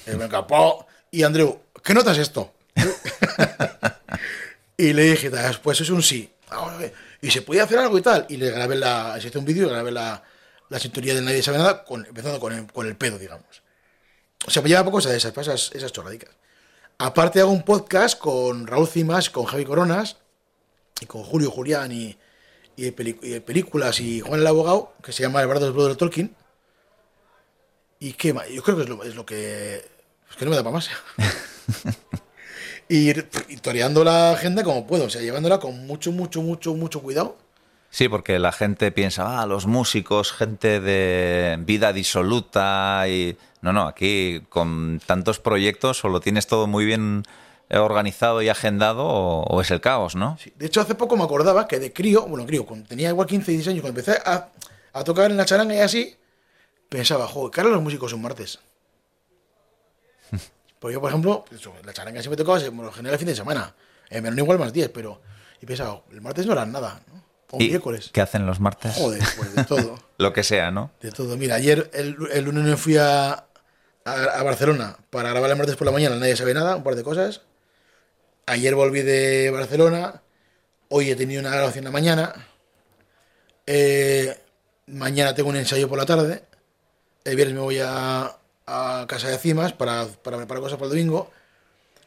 el 0.06 0.18
mercado. 0.18 0.86
Y 1.12 1.24
Andreu, 1.24 1.60
¿qué 1.84 1.94
notas 1.94 2.18
esto? 2.18 2.54
y 4.78 4.94
le 4.94 5.04
dije, 5.04 5.30
"Ah, 5.38 5.52
pues 5.62 5.82
es 5.82 5.90
un 5.90 6.02
sí. 6.02 6.32
Ah, 6.50 6.62
vale. 6.68 6.94
Y 7.22 7.30
se 7.30 7.42
podía 7.44 7.64
hacer 7.64 7.78
algo 7.78 7.98
y 7.98 8.02
tal. 8.02 8.26
Y 8.30 8.38
le 8.38 8.52
grabé 8.52 8.76
la. 8.76 9.20
Hizo 9.24 9.40
un 9.40 9.46
vídeo 9.46 9.68
y 9.68 9.70
grabé 9.70 9.92
la, 9.92 10.24
la 10.70 10.80
sintonía 10.80 11.14
de 11.14 11.22
Nadie 11.22 11.44
sabe 11.44 11.60
nada, 11.60 11.86
empezando 12.08 12.40
con 12.40 12.54
el, 12.54 12.72
con 12.72 12.88
el 12.88 12.96
pedo, 12.96 13.20
digamos. 13.20 13.62
O 14.48 14.50
sea, 14.50 14.62
me 14.62 14.70
lleva 14.70 14.84
poco 14.84 15.00
de 15.02 15.16
esas, 15.16 15.38
esas, 15.38 15.72
esas 15.74 15.92
chorradicas. 15.92 16.32
Aparte 16.98 17.40
hago 17.40 17.52
un 17.52 17.64
podcast 17.64 18.18
con 18.18 18.66
Raúl 18.66 18.88
Cimas, 18.88 19.30
con 19.30 19.46
Javi 19.46 19.66
Coronas, 19.66 20.18
y 21.00 21.06
con 21.06 21.24
Julio 21.24 21.52
Julián 21.52 21.92
y, 21.92 22.18
y, 22.76 22.88
y 22.88 23.40
películas 23.40 24.00
y 24.00 24.22
Juan 24.22 24.40
el 24.40 24.48
Abogado, 24.48 24.94
que 25.04 25.12
se 25.12 25.24
llama 25.24 25.42
El 25.42 25.48
Bardo 25.48 25.66
del 25.66 25.74
Brother 25.74 25.96
Tolkien. 25.96 26.36
Y 28.00 28.14
qué 28.14 28.34
más, 28.34 28.48
yo 28.50 28.64
creo 28.64 28.78
que 28.78 28.84
es 28.84 28.90
lo, 28.90 29.04
es 29.04 29.16
lo 29.16 29.26
que... 29.26 29.76
Es 30.30 30.36
que 30.38 30.46
no 30.46 30.52
me 30.52 30.58
da 30.58 30.64
para 30.64 30.76
más. 30.76 30.90
y, 32.92 33.12
y 33.48 33.58
toreando 33.58 34.04
la 34.04 34.34
agenda 34.34 34.64
como 34.64 34.86
puedo, 34.86 35.06
o 35.06 35.10
sea, 35.10 35.22
llevándola 35.22 35.60
con 35.60 35.88
mucho, 35.88 36.12
mucho, 36.12 36.42
mucho, 36.42 36.74
mucho 36.76 37.02
cuidado. 37.02 37.38
Sí, 37.90 38.10
porque 38.10 38.38
la 38.38 38.52
gente 38.52 38.92
piensa, 38.92 39.42
ah, 39.42 39.46
los 39.46 39.66
músicos, 39.66 40.34
gente 40.34 40.80
de 40.82 41.58
vida 41.62 41.94
disoluta 41.94 43.06
y... 43.08 43.38
No, 43.62 43.72
no, 43.74 43.88
aquí 43.88 44.42
con 44.50 45.00
tantos 45.06 45.40
proyectos 45.40 46.04
o 46.04 46.10
lo 46.10 46.20
tienes 46.20 46.48
todo 46.48 46.68
muy 46.68 46.84
bien 46.84 47.24
eh, 47.70 47.78
organizado 47.78 48.42
y 48.42 48.50
agendado 48.50 49.06
o, 49.06 49.44
o 49.44 49.62
es 49.62 49.72
el 49.72 49.80
caos, 49.80 50.16
¿no? 50.16 50.38
Sí, 50.42 50.52
De 50.58 50.66
hecho, 50.66 50.82
hace 50.82 50.96
poco 50.96 51.16
me 51.16 51.24
acordaba 51.24 51.68
que 51.68 51.80
de 51.80 51.94
crío, 51.94 52.24
bueno, 52.24 52.46
crío, 52.46 52.66
cuando 52.66 52.88
tenía 52.88 53.10
igual 53.10 53.28
15 53.28 53.52
y 53.52 53.56
16 53.56 53.74
años, 53.74 53.82
cuando 53.84 54.00
empecé 54.00 54.20
a, 54.26 54.50
a 54.94 55.04
tocar 55.04 55.32
en 55.32 55.38
la 55.38 55.46
charanga 55.46 55.76
y 55.76 55.80
así, 55.80 56.16
pensaba, 56.90 57.28
joder, 57.28 57.52
¿qué 57.52 57.62
harán 57.62 57.74
los 57.74 57.84
músicos 57.84 58.12
un 58.14 58.24
martes? 58.24 58.60
Porque 60.82 60.96
yo, 60.96 61.00
por 61.00 61.12
ejemplo, 61.12 61.46
la 61.84 61.94
charanga 61.94 62.22
siempre 62.24 62.44
tocaba, 62.44 62.60
por 62.60 62.86
lo 62.86 62.92
general 62.92 63.14
el 63.14 63.20
fin 63.20 63.28
de 63.28 63.36
semana. 63.36 63.76
En 64.10 64.24
verano 64.24 64.42
igual 64.42 64.58
más 64.58 64.74
10, 64.74 64.90
pero... 64.90 65.22
Y 65.62 65.68
pensaba, 65.68 66.02
el 66.12 66.22
martes 66.22 66.48
no 66.48 66.54
harán 66.54 66.72
nada, 66.72 67.00
¿no? 67.08 67.24
O 67.52 67.62
¿Y 67.62 67.68
miércoles. 67.70 68.10
¿Qué 68.12 68.20
hacen 68.20 68.48
los 68.48 68.60
martes? 68.60 68.96
Joder, 68.96 69.22
pues 69.38 69.54
de 69.54 69.64
todo. 69.64 70.00
Lo 70.18 70.34
que 70.34 70.44
sea, 70.44 70.72
¿no? 70.72 70.90
De 71.00 71.12
todo. 71.12 71.38
Mira, 71.38 71.54
ayer, 71.56 71.92
el, 71.94 72.18
el 72.34 72.46
lunes 72.46 72.64
me 72.64 72.78
fui 72.78 72.98
a, 72.98 73.32
a, 73.34 73.44
a 74.06 74.42
Barcelona 74.42 74.98
para 75.12 75.30
grabar 75.30 75.52
el 75.52 75.58
martes 75.58 75.76
por 75.76 75.86
la 75.86 75.92
mañana, 75.92 76.16
nadie 76.16 76.36
sabe 76.36 76.56
nada, 76.56 76.76
un 76.76 76.84
par 76.84 76.96
de 76.96 77.04
cosas. 77.04 77.42
Ayer 78.48 78.74
volví 78.74 79.04
de 79.04 79.52
Barcelona, 79.52 80.24
hoy 80.90 81.12
he 81.12 81.16
tenido 81.16 81.42
una 81.42 81.52
grabación 81.52 81.84
en 81.84 81.86
la 81.86 81.92
mañana. 81.92 82.34
Eh, 83.68 84.36
mañana 84.88 85.36
tengo 85.36 85.50
un 85.50 85.58
ensayo 85.58 85.88
por 85.88 86.00
la 86.00 86.08
tarde. 86.08 86.44
El 87.24 87.36
viernes 87.36 87.56
me 87.56 87.62
voy 87.62 87.80
a, 87.84 88.36
a 88.72 89.06
casa 89.08 89.28
de 89.30 89.38
Cimas 89.38 89.74
para, 89.74 90.06
para 90.24 90.38
preparar 90.38 90.62
cosas 90.64 90.78
para 90.78 90.86
el 90.92 90.98
domingo. 90.98 91.30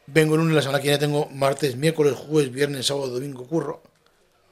Vengo 0.07 0.35
el 0.35 0.41
lunes, 0.41 0.55
la 0.55 0.61
semana 0.61 0.79
que 0.79 0.87
viene 0.89 0.99
tengo 0.99 1.27
martes, 1.31 1.75
miércoles, 1.75 2.13
jueves, 2.15 2.51
viernes, 2.51 2.85
sábado, 2.87 3.07
domingo, 3.09 3.45
curro. 3.47 3.81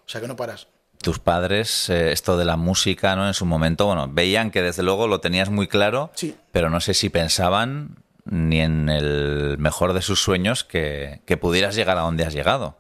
O 0.05 0.09
sea 0.09 0.19
que 0.21 0.27
no 0.27 0.35
paras. 0.35 0.67
Tus 1.01 1.19
padres, 1.19 1.89
eh, 1.89 2.11
esto 2.11 2.37
de 2.37 2.45
la 2.45 2.55
música, 2.55 3.15
¿no? 3.15 3.27
En 3.27 3.33
su 3.33 3.45
momento, 3.45 3.85
bueno, 3.87 4.07
veían 4.09 4.51
que 4.51 4.61
desde 4.61 4.83
luego 4.83 5.07
lo 5.07 5.19
tenías 5.19 5.49
muy 5.49 5.67
claro, 5.67 6.11
Sí. 6.15 6.35
pero 6.51 6.69
no 6.69 6.79
sé 6.79 6.93
si 6.93 7.09
pensaban 7.09 7.97
ni 8.25 8.61
en 8.61 8.87
el 8.89 9.57
mejor 9.57 9.91
de 9.93 10.01
sus 10.01 10.21
sueños 10.23 10.63
que, 10.63 11.21
que 11.25 11.35
pudieras 11.37 11.75
llegar 11.75 11.97
a 11.97 12.01
donde 12.01 12.23
has 12.25 12.33
llegado. 12.33 12.77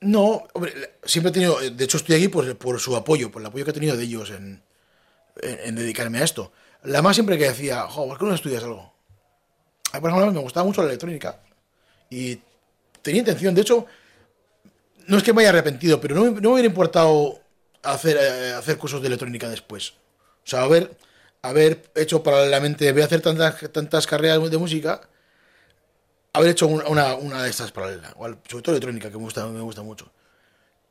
No, 0.00 0.44
hombre, 0.52 0.72
siempre 1.04 1.30
he 1.30 1.32
tenido, 1.32 1.58
de 1.58 1.84
hecho 1.84 1.96
estoy 1.96 2.16
aquí 2.16 2.28
por, 2.28 2.56
por 2.58 2.78
su 2.78 2.94
apoyo, 2.96 3.30
por 3.32 3.40
el 3.40 3.46
apoyo 3.46 3.64
que 3.64 3.70
he 3.70 3.74
tenido 3.74 3.96
de 3.96 4.04
ellos 4.04 4.30
en, 4.30 4.62
en- 5.40 5.58
en 5.64 5.74
dedicarme 5.74 6.18
a 6.18 6.24
esto. 6.24 6.52
La 6.86 7.02
más 7.02 7.16
siempre 7.16 7.36
que 7.38 7.48
decía, 7.48 7.82
jo, 7.82 8.06
¿por 8.06 8.18
qué 8.18 8.24
no 8.24 8.34
estudias 8.34 8.62
algo? 8.62 8.92
A 9.92 9.96
mí, 9.96 10.00
por 10.00 10.10
ejemplo, 10.10 10.32
me 10.32 10.40
gustaba 10.40 10.66
mucho 10.66 10.82
la 10.82 10.88
electrónica 10.88 11.40
y 12.10 12.40
tenía 13.02 13.20
intención, 13.20 13.54
de 13.54 13.62
hecho, 13.62 13.86
no 15.06 15.16
es 15.16 15.22
que 15.22 15.32
me 15.32 15.42
haya 15.42 15.50
arrepentido, 15.50 16.00
pero 16.00 16.14
no, 16.14 16.22
me- 16.24 16.40
no 16.40 16.48
me 16.48 16.54
hubiera 16.54 16.66
importado 16.68 17.40
hacer, 17.82 18.16
eh, 18.20 18.52
hacer 18.52 18.78
cursos 18.78 19.00
de 19.00 19.08
electrónica 19.08 19.48
después. 19.48 19.90
O 19.90 20.48
sea, 20.48 20.62
haber, 20.62 20.96
haber 21.42 21.82
hecho 21.94 22.22
paralelamente, 22.22 22.90
voy 22.92 23.02
a 23.02 23.06
hacer 23.06 23.20
tantas, 23.20 23.70
tantas 23.72 24.06
carreras 24.06 24.50
de 24.50 24.58
música, 24.58 25.00
haber 26.32 26.50
hecho 26.50 26.66
una, 26.66 27.14
una, 27.14 27.42
de 27.42 27.50
estas 27.50 27.72
paralelas, 27.72 28.12
sobre 28.48 28.62
todo 28.62 28.72
electrónica, 28.72 29.10
que 29.10 29.16
me 29.16 29.22
gusta, 29.24 29.46
me 29.46 29.60
gusta 29.60 29.82
mucho. 29.82 30.10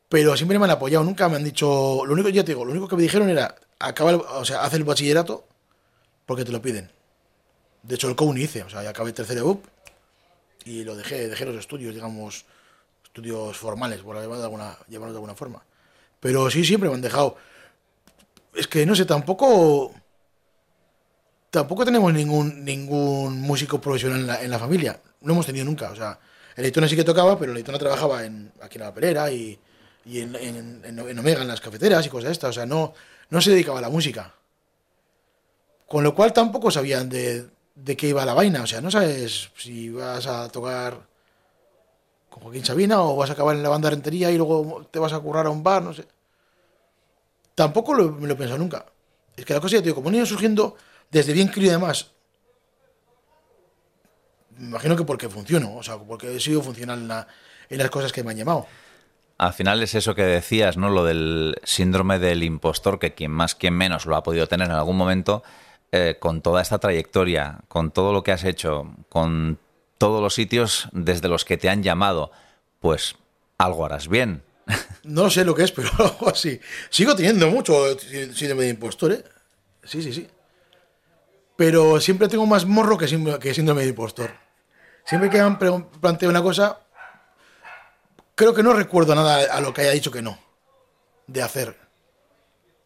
Pero 0.10 0.38
siempre 0.38 0.60
me 0.60 0.66
han 0.66 0.72
apoyado, 0.72 1.04
nunca 1.04 1.30
me 1.30 1.38
han 1.38 1.44
dicho. 1.44 2.04
Lo 2.06 2.14
único, 2.14 2.30
ya 2.30 2.44
te 2.44 2.52
digo, 2.52 2.66
lo 2.66 2.72
único 2.72 2.88
que 2.88 2.96
me 2.96 3.04
dijeron 3.04 3.30
era: 3.30 3.56
acaba 3.80 4.12
el- 4.12 4.18
o 4.22 4.46
sea, 4.46 4.64
haz 4.64 4.74
el 4.76 4.84
bachillerato 4.84 5.46
porque 6.26 6.46
te 6.46 6.52
lo 6.52 6.62
piden. 6.62 6.90
De 7.84 7.96
hecho, 7.96 8.10
el 8.10 8.16
COUN 8.16 8.38
hice, 8.38 8.64
o 8.64 8.70
sea, 8.70 8.84
ya 8.84 8.90
acabé 8.90 9.14
tercero 9.14 9.42
de 9.42 9.48
UP 9.48 9.66
y 10.66 10.84
lo 10.84 10.96
dejé, 10.96 11.28
dejé 11.28 11.46
los 11.46 11.56
estudios, 11.56 11.94
digamos, 11.94 12.46
estudios 13.04 13.56
formales, 13.58 14.02
por 14.02 14.16
llamarlo 14.16 14.38
de 14.40 14.44
alguna, 14.44 14.78
llamarlo 14.88 15.14
de 15.14 15.18
alguna 15.18 15.36
forma. 15.36 15.64
Pero 16.20 16.50
sí, 16.50 16.66
siempre 16.66 16.90
me 16.90 16.96
han 16.96 17.02
dejado. 17.02 17.38
Es 18.56 18.68
que 18.68 18.86
no 18.86 18.96
sé, 18.96 19.06
tampoco. 19.06 19.94
Tampoco 21.52 21.86
tenemos 21.86 22.12
ningún, 22.14 22.66
ningún 22.66 23.40
músico 23.40 23.80
profesional 23.80 24.20
en 24.22 24.28
la, 24.28 24.42
en 24.44 24.52
la 24.52 24.60
familia. 24.60 25.00
No 25.22 25.34
hemos 25.34 25.46
tenido 25.46 25.64
nunca. 25.66 25.92
O 25.92 25.96
sea, 25.96 26.20
el 26.56 26.64
Leitona 26.64 26.88
sí 26.88 26.96
que 26.96 27.04
tocaba, 27.04 27.38
pero 27.40 27.52
el 27.52 27.56
Leitona 27.56 27.78
trabajaba 27.78 28.26
en, 28.26 28.52
aquí 28.62 28.78
en 28.78 28.84
la 28.84 28.94
Perera 28.94 29.32
y, 29.32 29.58
y 30.06 30.20
en- 30.22 30.36
en- 30.36 30.82
en 30.84 31.20
Omega, 31.20 31.42
en 31.42 31.48
las 31.48 31.62
cafeteras 31.62 32.06
y 32.06 32.10
cosas 32.10 32.26
de 32.26 32.32
estas. 32.34 32.50
O 32.50 32.54
sea, 32.54 32.66
no, 32.66 32.94
no 33.30 33.40
se 33.42 33.52
dedicaba 33.52 33.80
a 33.80 33.82
la 33.82 33.90
música. 33.90 34.34
Con 35.88 36.04
lo 36.04 36.16
cual 36.16 36.34
tampoco 36.34 36.72
sabían 36.72 37.10
de, 37.10 37.48
de 37.76 37.96
qué 37.98 38.08
iba 38.10 38.26
la 38.26 38.34
vaina. 38.34 38.64
O 38.64 38.68
sea, 38.68 38.82
no 38.82 38.90
sabes 38.92 39.52
si 39.58 39.90
vas 39.90 40.26
a 40.28 40.50
tocar 40.50 41.00
con 42.30 42.44
Joaquín 42.44 42.66
Sabina 42.66 43.02
o 43.02 43.16
vas 43.16 43.30
a 43.30 43.34
acabar 43.34 43.56
en 43.56 43.64
la 43.64 43.70
banda 43.70 43.90
rentería 43.90 44.32
y 44.32 44.38
luego 44.38 44.86
te 44.92 45.00
vas 45.00 45.14
a 45.14 45.20
currar 45.20 45.46
a 45.46 45.50
un 45.52 45.64
bar, 45.64 45.84
no 45.84 45.94
sé. 45.94 46.06
Tampoco 47.54 47.94
lo- 47.94 48.12
me 48.12 48.28
lo 48.28 48.34
he 48.34 48.38
pensado 48.38 48.58
nunca. 48.60 48.86
Es 49.38 49.46
que 49.46 49.54
la 49.54 49.62
cosa 49.62 49.76
ya 49.76 49.80
te 49.82 49.86
digo, 49.86 49.96
como 49.96 50.10
han 50.10 50.16
ido 50.16 50.26
surgiendo 50.26 50.76
desde 51.12 51.34
bien 51.34 51.48
crío 51.50 51.68
y 51.68 51.72
demás, 51.72 52.12
me 54.58 54.68
imagino 54.68 54.96
que 54.96 55.04
porque 55.04 55.30
funciono, 55.30 55.76
o 55.76 55.84
sea, 55.84 55.98
porque 55.98 56.36
he 56.36 56.40
sido 56.40 56.62
funcional 56.62 57.00
en, 57.00 57.08
la- 57.08 57.28
en 57.70 57.78
las 57.78 57.90
cosas 57.90 58.12
que 58.12 58.24
me 58.24 58.32
han 58.32 58.38
llamado. 58.38 58.68
Al 59.38 59.54
final 59.54 59.84
es 59.84 59.96
eso 59.96 60.16
que 60.16 60.24
decías, 60.24 60.78
¿no? 60.78 60.90
Lo 60.90 61.04
del 61.04 61.56
síndrome 61.64 62.20
del 62.20 62.42
impostor, 62.44 63.00
que 63.00 63.14
quien 63.14 63.32
más, 63.32 63.54
quien 63.56 63.74
menos 63.74 64.06
lo 64.06 64.16
ha 64.16 64.24
podido 64.24 64.48
tener 64.48 64.68
en 64.68 64.74
algún 64.76 64.96
momento, 64.96 65.44
eh, 65.92 66.18
con 66.20 66.42
toda 66.42 66.62
esta 66.62 66.80
trayectoria, 66.80 67.60
con 67.68 67.92
todo 67.92 68.12
lo 68.14 68.24
que 68.24 68.32
has 68.32 68.44
hecho, 68.44 68.94
con 69.10 69.60
todos 69.98 70.22
los 70.22 70.34
sitios 70.34 70.90
desde 70.92 71.28
los 71.28 71.46
que 71.46 71.58
te 71.58 71.70
han 71.70 71.84
llamado, 71.84 72.32
pues 72.80 73.16
algo 73.58 73.86
harás 73.86 74.08
bien. 74.08 74.44
No 75.04 75.30
sé 75.30 75.46
lo 75.46 75.54
que 75.54 75.64
es, 75.64 75.72
pero 75.72 75.90
algo 76.00 76.30
así. 76.30 76.60
Sigo 76.90 77.16
teniendo 77.16 77.48
mucho 77.50 77.98
sí- 78.00 78.34
síndrome 78.34 78.64
de 78.64 78.70
impostor, 78.70 79.12
¿eh? 79.12 79.24
Sí, 79.84 80.02
sí, 80.02 80.12
sí. 80.12 80.28
Pero 81.56 82.00
siempre 82.02 82.28
tengo 82.28 82.46
más 82.48 82.66
morro 82.66 82.98
que 82.98 83.08
síndrome, 83.08 83.40
que 83.40 83.54
de 83.54 83.88
impostor. 83.88 84.32
Siempre 85.06 85.30
que 85.30 85.40
han 85.40 85.58
planteado 85.58 86.32
una 86.32 86.42
cosa, 86.42 86.80
creo 88.34 88.54
que 88.54 88.64
no 88.64 88.74
recuerdo 88.74 89.14
nada 89.14 89.56
a 89.56 89.62
lo 89.62 89.74
que 89.74 89.82
haya 89.82 89.92
dicho 89.92 90.12
que 90.12 90.22
no. 90.24 90.38
De 91.28 91.42
hacer. 91.44 91.78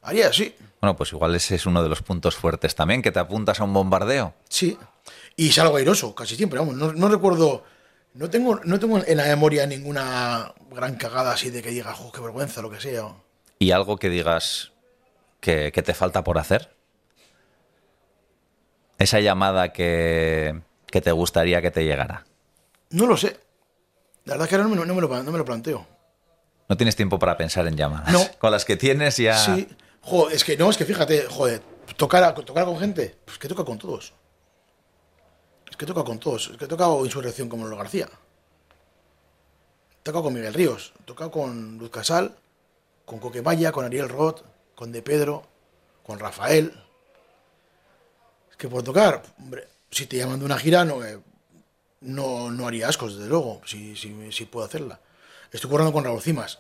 Haría, 0.02 0.32
sí. 0.34 0.54
Bueno, 0.82 0.96
pues 0.96 1.12
igual 1.12 1.36
ese 1.36 1.56
es 1.56 1.66
uno 1.66 1.84
de 1.84 1.90
los 1.90 2.02
puntos 2.02 2.36
fuertes 2.36 2.74
también, 2.76 3.02
que 3.02 3.12
te 3.12 3.20
apuntas 3.20 3.60
a 3.60 3.64
un 3.66 3.74
bombardeo. 3.74 4.34
Sí. 4.50 4.78
Y 5.36 5.52
salgo 5.52 5.76
airoso, 5.78 6.16
casi 6.16 6.36
siempre, 6.36 6.60
vamos. 6.60 6.76
No, 6.76 6.94
no 6.94 7.08
recuerdo. 7.10 7.64
No 8.14 8.30
tengo, 8.30 8.60
no 8.64 8.80
tengo 8.80 9.00
en 9.06 9.18
la 9.18 9.26
memoria 9.26 9.66
ninguna 9.68 10.54
gran 10.72 10.96
cagada 10.96 11.34
así 11.34 11.50
de 11.52 11.62
que 11.62 11.70
diga, 11.70 11.94
jo, 11.94 12.12
qué 12.12 12.22
vergüenza, 12.22 12.62
lo 12.62 12.70
que 12.70 12.80
sea. 12.80 13.04
¿Y 13.60 13.72
algo 13.72 13.98
que 13.98 14.10
digas 14.10 14.72
que, 15.42 15.72
que 15.72 15.84
te 15.84 15.94
falta 15.94 16.24
por 16.24 16.38
hacer? 16.38 16.74
Esa 18.98 19.20
llamada 19.20 19.72
que, 19.72 20.62
que 20.88 21.02
te 21.02 21.12
gustaría 21.12 21.62
que 21.62 21.72
te 21.72 21.86
llegara. 21.86 22.26
No 22.90 23.06
lo 23.06 23.16
sé. 23.16 23.40
La 24.26 24.34
verdad 24.34 24.46
es 24.46 24.50
que 24.50 24.56
ahora 24.56 24.64
no 24.68 24.70
me, 24.72 24.76
lo- 24.76 24.86
no 24.86 24.96
me 24.96 25.02
lo, 25.02 25.24
no 25.24 25.32
me 25.32 25.38
lo 25.38 25.46
planteo. 25.46 25.86
No 26.68 26.78
tienes 26.78 26.96
tiempo 26.96 27.18
para 27.18 27.38
pensar 27.38 27.66
en 27.68 27.76
llamadas. 27.78 28.12
No. 28.12 28.22
Con 28.40 28.52
las 28.52 28.66
que 28.66 28.76
tienes 28.76 29.18
ya. 29.18 29.38
Sí. 29.38 29.68
Joder, 30.02 30.36
es 30.36 30.44
que 30.44 30.58
no, 30.58 30.70
es 30.70 30.78
que 30.78 30.86
fíjate, 30.86 31.26
joder, 31.28 31.62
tocar, 31.98 32.24
a- 32.24 32.34
tocar 32.34 32.66
con 32.66 32.80
gente, 32.80 33.18
pues 33.26 33.38
que 33.38 33.48
toca 33.48 33.64
con 33.66 33.78
todos. 33.78 34.14
Es 35.70 35.76
que 35.78 35.86
toca 35.86 36.04
con 36.04 36.20
todos. 36.20 36.50
Es 36.52 36.58
que 36.58 36.66
he 36.66 36.68
tocado 36.68 37.06
Insurrección 37.06 37.48
como 37.50 37.64
Lolo 37.66 37.78
García. 37.78 38.10
He 40.00 40.04
tocado 40.04 40.24
con 40.24 40.34
Miguel 40.34 40.54
Ríos. 40.54 40.94
He 41.00 41.04
tocado 41.04 41.32
con 41.32 41.78
Luz 41.78 41.92
Casal, 41.92 42.36
con 43.06 43.20
Coquemaya, 43.20 43.72
con 43.72 43.86
Ariel 43.86 44.10
Roth, 44.10 44.42
con 44.76 44.92
De 44.92 45.02
Pedro, 45.02 45.44
con 46.06 46.18
Rafael. 46.20 46.74
Es 48.50 48.56
que 48.58 48.68
por 48.68 48.82
tocar, 48.84 49.22
hombre, 49.38 49.68
si 49.92 50.06
te 50.08 50.18
llaman 50.18 50.40
de 50.40 50.46
una 50.46 50.58
gira, 50.58 50.86
no, 50.86 51.04
eh, 51.04 51.20
no, 52.02 52.50
no 52.50 52.68
haría 52.68 52.88
ascos, 52.88 53.16
desde 53.18 53.30
luego, 53.30 53.62
si, 53.66 53.96
si, 53.96 54.32
si 54.32 54.46
puedo 54.46 54.66
hacerla. 54.66 55.00
Estoy 55.52 55.70
currando 55.70 55.94
con 55.94 56.04
Raúl 56.04 56.22
Cimas. 56.22 56.60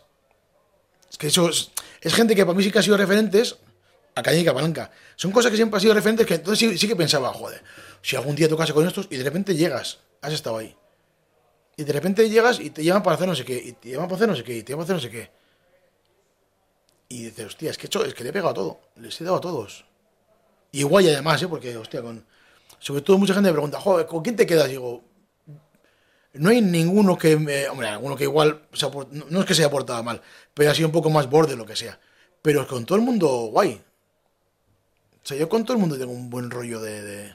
Es 1.09 1.17
que 1.17 1.27
eso 1.27 1.49
es, 1.49 1.71
es 2.01 2.13
gente 2.13 2.35
que 2.35 2.45
para 2.45 2.57
mí 2.57 2.63
sí 2.63 2.71
que 2.71 2.80
ha 2.80 2.84
sido 2.84 2.97
referentes 2.97 3.57
a 4.15 4.23
Caña 4.23 4.39
y. 4.39 4.91
Son 5.15 5.31
cosas 5.31 5.51
que 5.51 5.57
siempre 5.57 5.77
han 5.77 5.81
sido 5.81 5.93
referentes 5.93 6.26
que 6.26 6.35
entonces 6.35 6.80
sí, 6.80 6.88
que 6.88 6.95
pensaba, 6.95 7.34
joder, 7.34 7.63
si 8.01 8.15
algún 8.15 8.35
día 8.35 8.47
tocase 8.47 8.73
con 8.73 8.88
estos 8.88 9.07
y 9.09 9.17
de 9.17 9.23
repente 9.23 9.55
llegas, 9.55 9.99
has 10.21 10.34
estado 10.34 10.57
ahí. 10.57 10.76
Y 11.77 11.84
de 11.84 11.93
repente 11.93 12.30
llegas 12.30 12.59
y 12.59 12.69
te 12.69 12.84
llaman 12.84 13.03
para 13.03 13.15
hacer 13.15 13.27
no 13.27 13.35
sé 13.35 13.45
qué, 13.45 13.55
y 13.57 13.71
te 13.73 13.89
llaman 13.89 14.07
para 14.07 14.17
hacer 14.17 14.30
no 14.30 14.35
sé 14.35 14.43
qué, 14.43 14.57
y 14.57 14.63
te 14.63 14.73
llaman 14.73 14.85
para 14.85 14.97
hacer 14.97 15.09
no 15.11 15.11
sé 15.13 15.17
qué. 15.17 15.31
Y 17.11 17.23
dices, 17.26 17.45
hostia, 17.47 17.71
es 17.71 17.77
que, 17.77 17.85
he 17.85 17.88
hecho, 17.88 18.05
es 18.05 18.13
que 18.13 18.23
le 18.23 18.30
he 18.30 18.34
pegado 18.34 18.51
a 18.51 18.53
todo, 18.53 18.80
les 18.97 19.19
he 19.19 19.23
dado 19.23 19.38
a 19.38 19.41
todos. 19.41 19.85
Y 20.71 20.81
igual 20.81 21.05
y 21.05 21.09
además, 21.09 21.41
¿eh? 21.41 21.47
porque, 21.47 21.76
hostia, 21.76 22.01
con, 22.01 22.23
sobre 22.77 23.01
todo 23.01 23.17
mucha 23.17 23.34
gente 23.34 23.49
me 23.49 23.53
pregunta, 23.53 23.80
joder, 23.80 24.05
¿con 24.05 24.21
quién 24.21 24.35
te 24.35 24.45
quedas? 24.45 24.67
Y 24.67 24.71
digo, 24.71 25.03
no 26.34 26.49
hay 26.49 26.61
ninguno 26.61 27.18
que, 27.18 27.38
me, 27.38 27.68
hombre, 27.68 27.88
alguno 27.88 28.15
que 28.15 28.26
igual, 28.26 28.61
se 28.73 28.89
no, 28.89 29.26
no 29.30 29.39
es 29.39 29.45
que 29.45 29.56
se 29.56 29.64
haya 29.64 29.72
portado 29.72 30.03
mal, 30.03 30.22
pero 30.53 30.72
ha 30.72 30.76
sido 30.76 30.88
un 30.88 30.93
poco 30.93 31.10
más 31.10 31.30
borde 31.30 31.56
lo 31.56 31.65
que 31.65 31.76
sea. 31.76 31.99
Pero 32.41 32.68
con 32.68 32.85
todo 32.85 32.97
el 32.97 33.03
mundo, 33.03 33.27
guay. 33.51 33.81
O 35.15 35.26
sea, 35.30 35.38
yo 35.38 35.49
con 35.49 35.64
todo 35.65 35.73
el 35.73 35.80
mundo 35.80 35.97
tengo 35.97 36.11
un 36.11 36.30
buen 36.30 36.49
rollo 36.49 36.80
de, 36.80 37.34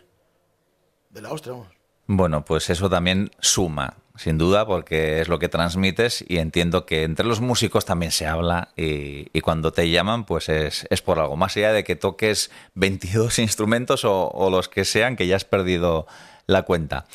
de, 1.11 1.23
la 1.23 1.31
ostra, 1.31 1.53
vamos. 1.53 1.69
Bueno, 2.07 2.45
pues 2.45 2.71
eso 2.71 2.91
también 2.91 3.31
suma, 3.41 3.97
sin 4.17 4.37
duda, 4.37 4.67
porque 4.67 5.21
es 5.21 5.29
lo 5.29 5.39
que 5.39 5.49
transmites 5.49 6.25
y 6.27 6.39
entiendo 6.39 6.87
que 6.87 7.03
entre 7.03 7.27
los 7.27 7.41
músicos 7.41 7.85
también 7.85 8.13
se 8.13 8.27
habla 8.27 8.73
y, 8.77 9.29
y 9.37 9.41
cuando 9.41 9.73
te 9.73 9.89
llaman, 9.91 10.25
pues 10.25 10.49
es, 10.49 10.87
es 10.91 11.03
por 11.03 11.19
algo. 11.19 11.37
Más 11.37 11.57
allá 11.57 11.73
de 11.73 11.85
que 11.85 11.97
toques 11.97 12.51
22 12.75 13.39
instrumentos 13.41 14.05
o 14.05 14.49
los 14.51 14.69
que 14.69 14.85
sean, 14.85 15.17
que 15.17 15.27
ya 15.27 15.37
has 15.37 15.45
perdido 15.45 16.07
la 16.47 16.63
cuenta. 16.63 17.07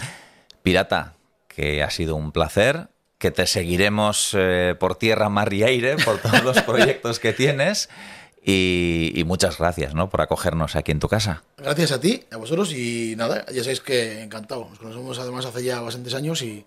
Pirata, 0.63 1.15
que 1.59 1.83
ha 1.83 1.89
sido 1.89 2.15
un 2.15 2.31
placer, 2.31 2.87
que 3.17 3.31
te 3.31 3.45
seguiremos 3.45 4.33
eh, 4.33 4.75
por 4.79 4.95
tierra, 4.95 5.27
mar 5.27 5.51
y 5.51 5.63
aire, 5.63 5.97
por 5.97 6.17
todos 6.19 6.41
los 6.41 6.61
proyectos 6.63 7.19
que 7.19 7.33
tienes. 7.33 7.89
Y, 8.41 9.11
y 9.13 9.25
muchas 9.25 9.57
gracias 9.57 9.93
¿no? 9.93 10.09
por 10.09 10.21
acogernos 10.21 10.77
aquí 10.77 10.93
en 10.93 11.01
tu 11.01 11.09
casa. 11.09 11.43
Gracias 11.57 11.91
a 11.91 11.99
ti, 11.99 12.23
a 12.31 12.37
vosotros, 12.37 12.71
y 12.71 13.13
nada, 13.17 13.45
ya 13.51 13.61
sabéis 13.61 13.81
que 13.81 14.21
encantado. 14.23 14.69
Nos 14.69 14.79
conocemos 14.79 15.19
además 15.19 15.45
hace 15.47 15.61
ya 15.61 15.81
bastantes 15.81 16.13
años 16.15 16.41
y, 16.41 16.65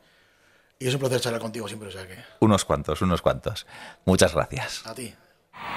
y 0.78 0.86
es 0.89 0.93
un 0.93 1.01
placer 1.01 1.20
charlar 1.23 1.40
contigo 1.40 1.66
siempre, 1.69 1.89
o 1.89 1.93
sea 1.93 2.06
que 2.06 2.16
Unos 2.40 2.66
cuantos, 2.66 3.01
unos 3.01 3.23
cuantos. 3.23 3.66
Muchas 4.05 4.35
gracias. 4.35 4.86
a 4.86 4.94
ti. 4.94 5.14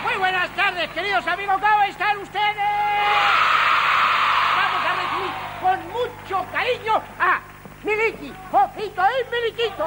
Muy 0.04 0.16
buenas 0.18 0.54
tardes, 0.58 0.90
queridos 0.90 1.26
amigos. 1.26 1.56
¿Cómo 1.62 1.84
están 1.84 2.18
ustedes? 2.18 2.58
Vamos 4.58 4.84
a 4.86 4.96
recibir 5.00 5.32
con 5.62 5.80
mucho 5.94 6.52
cariño 6.52 6.96
a 7.18 7.42
Miliki, 7.86 8.34
Jofito 8.52 9.02
el 9.02 9.26
Miliquito. 9.32 9.86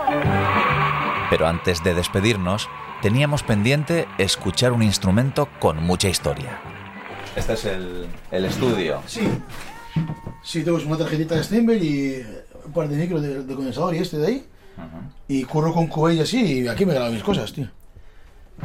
Pero 1.31 1.47
antes 1.47 1.83
de 1.83 1.95
despedirnos, 1.95 2.69
teníamos 3.03 3.43
pendiente 3.43 4.07
escuchar 4.19 4.73
un 4.73 4.83
instrumento 4.83 5.49
con 5.61 5.83
mucha 5.83 6.09
historia. 6.09 6.61
Este 7.37 7.53
es 7.55 7.65
el, 7.65 8.07
el 8.31 8.45
estudio. 8.45 9.03
Sí, 9.07 9.29
sí, 10.43 10.63
tengo 10.65 10.79
una 10.79 10.97
tarjetita 10.99 11.35
de 11.35 11.45
Steinberg 11.45 11.83
y 11.83 12.25
un 12.65 12.73
par 12.73 12.89
de 12.89 12.97
micros 12.97 13.23
de, 13.23 13.43
de 13.43 13.55
condensador 13.55 13.95
y 13.95 13.99
este 13.99 14.19
de 14.19 14.27
ahí. 14.27 14.47
Y 15.27 15.45
corro 15.45 15.75
con 15.75 15.89
Cubey 15.89 16.19
y 16.19 16.21
así, 16.21 16.61
y 16.63 16.69
aquí 16.69 16.87
me 16.87 16.95
grabo 16.95 17.11
mis 17.11 17.23
cosas, 17.23 17.53
tío. 17.53 17.69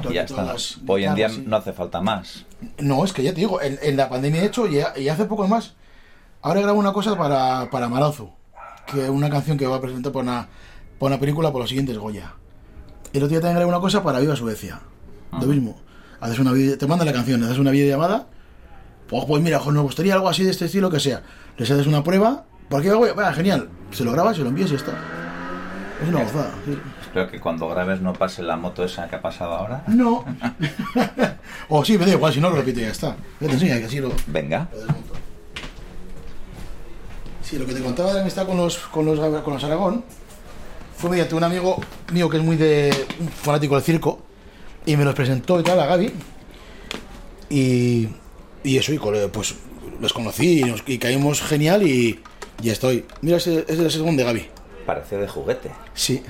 Y 0.10 0.14
ya 0.14 0.26
Todas 0.26 0.30
está. 0.30 0.44
las 0.44 0.80
Hoy 0.88 1.06
en 1.06 1.16
día 1.16 1.28
guitarras, 1.28 1.44
sí. 1.44 1.50
no 1.50 1.58
hace 1.58 1.74
falta 1.74 2.02
más. 2.02 2.46
No, 2.80 3.04
es 3.04 3.14
que 3.14 3.24
ya 3.24 3.32
te 3.32 3.42
digo, 3.42 3.62
en, 3.62 3.78
en 3.82 3.98
la 3.98 4.10
pandemia 4.10 4.42
he 4.42 4.46
hecho 4.46 4.68
y, 4.68 4.80
y 4.98 5.10
hace 5.10 5.26
poco 5.26 5.48
más. 5.48 5.74
Ahora 6.42 6.62
grabo 6.62 6.80
una 6.80 6.94
cosa 6.94 7.16
para, 7.18 7.70
para 7.70 7.90
Maranzo, 7.90 8.34
que 8.92 9.04
es 9.04 9.10
una 9.10 9.30
canción 9.30 9.58
que 9.58 9.68
va 9.68 9.78
a 9.78 9.82
presentar 9.82 10.12
para 10.12 10.48
una, 11.00 11.20
película 11.20 11.52
por 11.52 11.62
los 11.62 11.70
siguientes 11.70 11.98
Goya. 11.98 12.34
El 13.14 13.24
otro 13.24 13.30
día 13.30 13.40
también 13.42 13.56
grabé 13.58 13.70
una 13.70 13.80
cosa 13.80 14.04
para 14.04 14.20
Viva 14.20 14.36
Suecia. 14.36 14.80
Lo 15.32 15.48
mismo. 15.48 15.78
Haces 16.20 16.40
una 16.40 16.52
video- 16.52 16.78
te 16.78 16.88
mandan 16.88 17.08
la 17.08 17.14
canción, 17.14 17.44
haces 17.44 17.58
una 17.58 17.72
videollamada. 17.72 18.28
Pues, 19.08 19.26
pues 19.26 19.44
mira, 19.44 19.60
me 19.60 19.80
gustaría 19.82 20.14
algo 20.14 20.30
así 20.30 20.44
de 20.44 20.52
este 20.52 20.66
estilo 20.66 20.90
que 20.90 21.00
sea. 21.00 21.22
Les 21.58 21.70
haces 21.70 21.88
una 21.88 22.04
prueba. 22.04 22.46
¿Por 22.70 22.82
qué 22.82 22.90
hago? 22.90 23.00
Bueno, 23.14 23.34
genial. 23.34 23.70
Se 23.92 24.04
lo 24.04 24.12
grabas, 24.12 24.38
se 24.38 24.44
lo 24.44 24.50
envías 24.50 24.70
y 24.70 24.74
ya 24.74 24.78
está. 24.78 24.92
Es 26.02 26.10
una 26.10 26.24
gozada. 26.24 26.52
sí. 26.66 26.78
Espero 27.02 27.30
que 27.30 27.40
cuando 27.40 27.70
grabes 27.70 28.02
no 28.02 28.12
pase 28.14 28.42
la 28.42 28.56
moto 28.58 28.84
esa 28.84 29.08
que 29.08 29.18
ha 29.18 29.22
pasado 29.22 29.54
ahora. 29.54 29.84
No. 29.88 30.26
o 31.70 31.86
sí, 31.86 31.96
me 31.98 32.06
da 32.08 32.14
igual, 32.14 32.34
si 32.34 32.42
no 32.42 32.50
lo 32.50 32.56
repito 32.56 32.80
y 32.80 32.84
ya 32.84 32.90
está. 32.90 33.16
Ya 33.40 33.48
te 33.48 33.54
enseño 33.54 33.78
que 33.78 33.86
así 33.86 34.00
lo, 34.00 34.12
Venga. 34.28 34.68
lo 34.72 34.80
desmonto. 34.80 35.14
Sí, 37.44 37.58
lo 37.58 37.66
que 37.66 37.74
te 37.74 37.82
contaba 37.82 38.10
de 38.10 38.16
la 38.16 38.22
amistad 38.22 38.46
con 38.48 38.58
los, 38.58 38.78
con 38.78 39.06
los, 39.06 39.20
con 39.44 39.54
los 39.54 39.64
Aragón 39.64 40.04
fue 40.98 41.10
mediante 41.10 41.36
un 41.36 41.44
amigo 41.44 41.78
mío 42.12 42.30
que 42.30 42.38
es 42.38 42.44
muy 42.44 42.56
de 42.56 42.94
un 43.20 43.28
fanático 43.30 43.76
del 43.76 43.84
circo 43.84 44.20
y 44.86 44.96
me 44.96 45.04
los 45.04 45.14
presentó 45.14 45.60
y 45.60 45.64
tal 45.64 45.80
a 45.80 45.86
Gaby. 45.86 46.14
Y, 47.50 48.08
y 48.64 48.78
eso, 48.78 48.94
y 48.94 49.00
pues 49.32 49.56
los 50.00 50.14
conocí 50.14 50.62
y, 50.62 50.64
nos- 50.64 50.84
y 50.88 50.98
caímos 50.98 51.42
genial 51.42 51.84
y 51.88 52.20
ya 52.62 52.72
estoy. 52.72 53.06
Mira, 53.22 53.38
ese 53.38 53.60
ese 53.62 53.74
es 53.74 53.80
el 53.80 53.92
segundo 53.92 54.22
de 54.22 54.26
Gaby. 54.26 54.48
Parece 54.86 55.18
de 55.18 55.28
juguete. 55.28 55.72
Sí. 55.94 56.24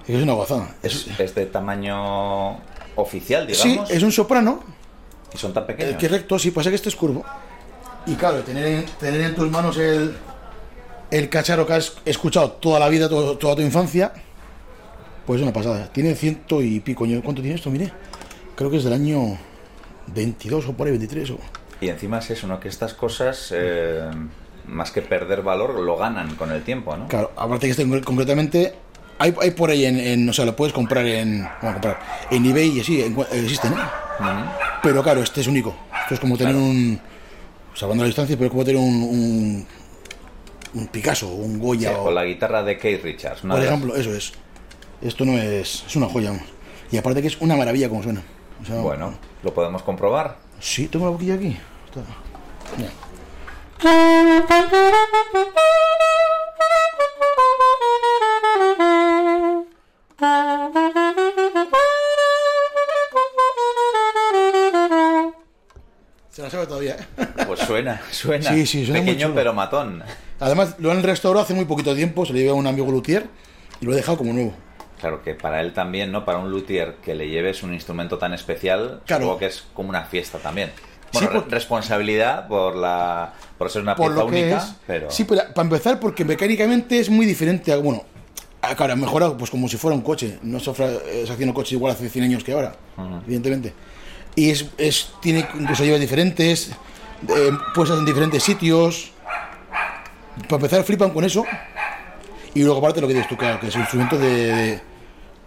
Es 0.00 0.06
que 0.16 0.22
una 0.22 0.34
gozada. 0.34 0.74
Es, 0.82 1.06
es 1.18 1.34
de 1.34 1.46
tamaño 1.46 2.58
oficial, 2.96 3.46
sí, 3.54 3.68
digamos. 3.70 3.90
es 3.90 4.02
un 4.02 4.12
soprano. 4.12 4.62
Y 5.34 5.38
son 5.38 5.52
tan 5.52 5.66
pequeños. 5.66 5.96
que 5.96 6.06
es 6.06 6.12
recto, 6.12 6.38
sí, 6.38 6.50
pasa 6.50 6.70
que 6.70 6.76
este 6.76 6.88
es 6.88 6.96
curvo. 6.96 7.24
Y 8.06 8.14
claro, 8.14 8.38
tener 8.42 8.66
en, 8.66 8.86
tener 9.00 9.20
en 9.20 9.34
tus 9.34 9.50
manos 9.50 9.76
el, 9.78 10.14
el 11.10 11.28
cacharro 11.28 11.66
que 11.66 11.72
has 11.74 11.94
escuchado 12.04 12.52
toda 12.52 12.78
la 12.78 12.88
vida, 12.88 13.08
todo- 13.08 13.36
toda 13.36 13.56
tu 13.56 13.62
infancia, 13.62 14.12
pues 15.26 15.38
es 15.38 15.42
una 15.42 15.52
pasada. 15.52 15.88
Tiene 15.92 16.14
ciento 16.14 16.62
y 16.62 16.80
pico 16.80 17.04
años. 17.04 17.22
¿Cuánto 17.24 17.42
tiene 17.42 17.56
esto? 17.56 17.70
Mire. 17.70 17.92
Creo 18.54 18.70
que 18.70 18.76
es 18.78 18.84
del 18.84 18.92
año 18.94 19.36
22 20.06 20.68
o 20.68 20.72
por 20.72 20.86
ahí, 20.86 20.92
23 20.92 21.30
o... 21.32 21.38
Y 21.80 21.88
encima 21.90 22.20
es 22.20 22.30
eso, 22.30 22.46
¿no? 22.46 22.58
Que 22.58 22.68
estas 22.68 22.94
cosas, 22.94 23.52
eh, 23.54 24.08
más 24.66 24.90
que 24.92 25.02
perder 25.02 25.42
valor, 25.42 25.78
lo 25.80 25.96
ganan 25.98 26.36
con 26.36 26.50
el 26.52 26.62
tiempo, 26.62 26.96
¿no? 26.96 27.06
Claro, 27.08 27.32
aparte 27.36 27.66
que 27.66 27.72
este 27.72 27.86
concre- 27.86 28.04
concretamente... 28.04 28.74
Hay, 29.18 29.34
hay 29.42 29.50
por 29.50 29.70
ahí 29.70 29.84
en, 29.86 29.98
en- 29.98 30.28
O 30.28 30.32
sea, 30.32 30.44
lo 30.46 30.54
puedes 30.56 30.72
comprar 30.72 31.04
en... 31.06 31.40
Bueno, 31.60 31.74
comprar. 31.74 31.98
En 32.30 32.46
eBay 32.46 32.78
y 32.78 32.80
así, 32.80 33.02
en- 33.02 33.18
existen, 33.32 33.72
¿eh? 33.74 33.76
Pero 34.82 35.02
claro, 35.02 35.22
este 35.22 35.40
es 35.42 35.46
único. 35.48 35.74
Esto 36.02 36.14
es 36.14 36.20
como 36.20 36.38
tener 36.38 36.54
un... 36.54 36.98
Salvando 37.76 38.04
la 38.04 38.06
distancia, 38.06 38.36
pero 38.36 38.46
es 38.46 38.50
como 38.50 38.64
tener 38.64 38.80
un... 38.80 39.02
Un, 39.02 39.66
un 40.74 40.86
Picasso, 40.88 41.28
un 41.28 41.54
Sí, 41.54 41.60
Goya 41.60 41.98
o... 41.98 42.04
con 42.04 42.14
la 42.14 42.24
guitarra 42.24 42.62
de 42.62 42.78
Keith 42.78 43.02
Richards. 43.02 43.40
Por 43.42 43.50
las- 43.50 43.64
ejemplo, 43.64 43.94
eso 43.94 44.14
es. 44.14 44.32
Esto 45.02 45.24
no 45.24 45.32
es. 45.38 45.84
Es 45.86 45.96
una 45.96 46.06
joya. 46.08 46.32
Y 46.90 46.96
aparte 46.96 47.20
que 47.20 47.28
es 47.28 47.36
una 47.40 47.54
maravilla 47.56 47.88
como 47.88 48.02
suena. 48.02 48.22
O 48.62 48.66
sea, 48.66 48.76
Bueno, 48.80 49.14
¿lo 49.42 49.52
podemos 49.54 49.82
comprobar? 49.82 50.38
Sí, 50.60 50.88
tengo 50.88 51.04
la 51.06 51.10
boquilla 51.12 51.34
aquí. 51.34 51.56
Está. 51.86 52.00
Mira. 52.78 52.90
Se 66.36 66.42
la 66.42 66.50
sabe 66.50 66.66
todavía, 66.66 66.96
¿eh? 67.16 67.26
Pues 67.46 67.60
suena, 67.60 67.98
suena. 68.10 68.50
Sí, 68.52 68.66
sí, 68.66 68.84
suena 68.84 69.00
Pequeño 69.00 69.32
pero 69.34 69.54
matón. 69.54 70.02
Además, 70.38 70.74
lo 70.78 70.90
han 70.90 71.02
restaurado 71.02 71.42
hace 71.42 71.54
muy 71.54 71.64
poquito 71.64 71.94
tiempo. 71.94 72.26
Se 72.26 72.34
le 72.34 72.40
llevé 72.40 72.50
a 72.50 72.54
un 72.54 72.66
amigo 72.66 72.90
luthier 72.92 73.26
y 73.80 73.86
lo 73.86 73.94
he 73.94 73.96
dejado 73.96 74.18
como 74.18 74.34
nuevo. 74.34 74.52
Claro 75.00 75.22
que 75.22 75.32
para 75.34 75.62
él 75.62 75.72
también, 75.72 76.12
¿no? 76.12 76.26
Para 76.26 76.36
un 76.36 76.50
luthier 76.50 76.96
que 77.02 77.14
le 77.14 77.30
lleves 77.30 77.62
un 77.62 77.72
instrumento 77.72 78.18
tan 78.18 78.34
especial, 78.34 79.00
Claro. 79.06 79.22
supongo 79.22 79.38
que 79.38 79.46
es 79.46 79.64
como 79.72 79.88
una 79.88 80.04
fiesta 80.04 80.36
también. 80.36 80.72
Bueno, 81.14 81.30
por- 81.32 81.50
responsabilidad 81.50 82.48
por 82.48 82.76
la 82.76 83.32
por 83.56 83.70
ser 83.70 83.80
una 83.80 83.96
por 83.96 84.08
pieza 84.08 84.20
lo 84.24 84.30
que 84.30 84.42
única, 84.42 84.58
es. 84.58 84.74
pero 84.86 85.10
Sí, 85.10 85.24
pero 85.24 85.40
para 85.54 85.64
empezar, 85.64 85.98
porque 85.98 86.22
mecánicamente 86.26 86.98
es 86.98 87.08
muy 87.08 87.24
diferente. 87.24 87.72
a- 87.72 87.78
Bueno, 87.78 88.04
claro, 88.76 88.92
ha 88.92 88.96
mejorado 88.96 89.38
pues 89.38 89.50
como 89.50 89.68
si 89.68 89.78
fuera 89.78 89.94
un 89.96 90.02
coche. 90.02 90.38
No 90.42 90.60
se, 90.60 90.70
ofre- 90.70 91.00
eh, 91.06 91.24
se 91.26 91.32
hacían 91.32 91.54
coches 91.54 91.72
igual 91.72 91.94
hace 91.94 92.10
100 92.10 92.24
años 92.26 92.44
que 92.44 92.52
ahora, 92.52 92.74
evidentemente. 93.24 93.72
Y 94.36 94.50
es, 94.50 94.66
es 94.78 95.10
tiene 95.20 95.46
incluso 95.58 95.82
lleva 95.84 95.98
diferentes, 95.98 96.70
eh, 97.28 97.50
puestas 97.74 97.98
en 97.98 98.04
diferentes 98.04 98.42
sitios. 98.42 99.10
Para 100.48 100.56
empezar, 100.56 100.84
flipan 100.84 101.10
con 101.10 101.24
eso. 101.24 101.44
Y 102.54 102.62
luego, 102.62 102.78
aparte, 102.78 103.00
lo 103.00 103.08
que 103.08 103.14
dices 103.14 103.28
tú, 103.28 103.36
claro, 103.36 103.58
que 103.58 103.68
es 103.68 103.74
un 103.74 103.80
instrumento 103.80 104.18
de. 104.18 104.28
de 104.54 104.80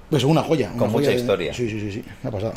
pues 0.09 0.23
una 0.23 0.41
joya. 0.41 0.69
una 0.71 0.79
Con 0.79 0.91
mucha 0.91 1.09
de- 1.11 1.15
historia. 1.17 1.53
Sí, 1.53 1.69
sí, 1.69 1.79
sí, 1.79 1.91
sí. 1.91 2.03
Una 2.23 2.31
pasada. 2.31 2.53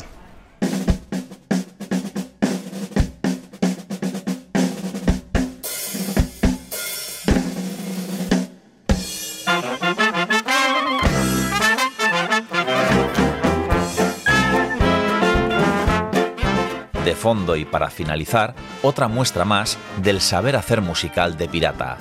Fondo 17.23 17.55
y 17.55 17.63
para 17.63 17.89
finalizar, 17.89 18.53
otra 18.81 19.07
muestra 19.07 19.45
más 19.45 19.77
del 20.01 20.19
saber 20.19 20.57
hacer 20.57 20.81
musical 20.81 21.37
de 21.37 21.47
Pirata. 21.47 21.97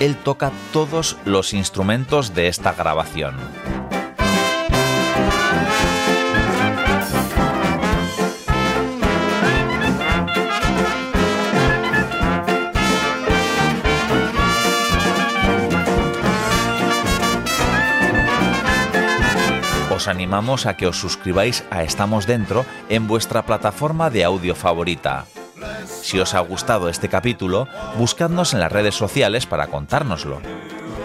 Él 0.00 0.16
toca 0.16 0.50
todos 0.72 1.18
los 1.26 1.52
instrumentos 1.52 2.34
de 2.34 2.48
esta 2.48 2.72
grabación. 2.72 3.36
Os 20.02 20.08
animamos 20.08 20.66
a 20.66 20.74
que 20.74 20.90
os 20.90 20.98
suscribáis 20.98 21.62
a 21.70 21.86
Estamos 21.86 22.26
Dentro 22.26 22.66
en 22.88 23.06
vuestra 23.06 23.46
plataforma 23.46 24.10
de 24.10 24.24
audio 24.24 24.56
favorita. 24.56 25.26
Si 25.86 26.18
os 26.18 26.34
ha 26.34 26.40
gustado 26.40 26.88
este 26.88 27.06
capítulo, 27.08 27.68
buscadnos 27.96 28.52
en 28.52 28.58
las 28.58 28.72
redes 28.72 28.96
sociales 28.96 29.46
para 29.46 29.68
contárnoslo. 29.68 30.42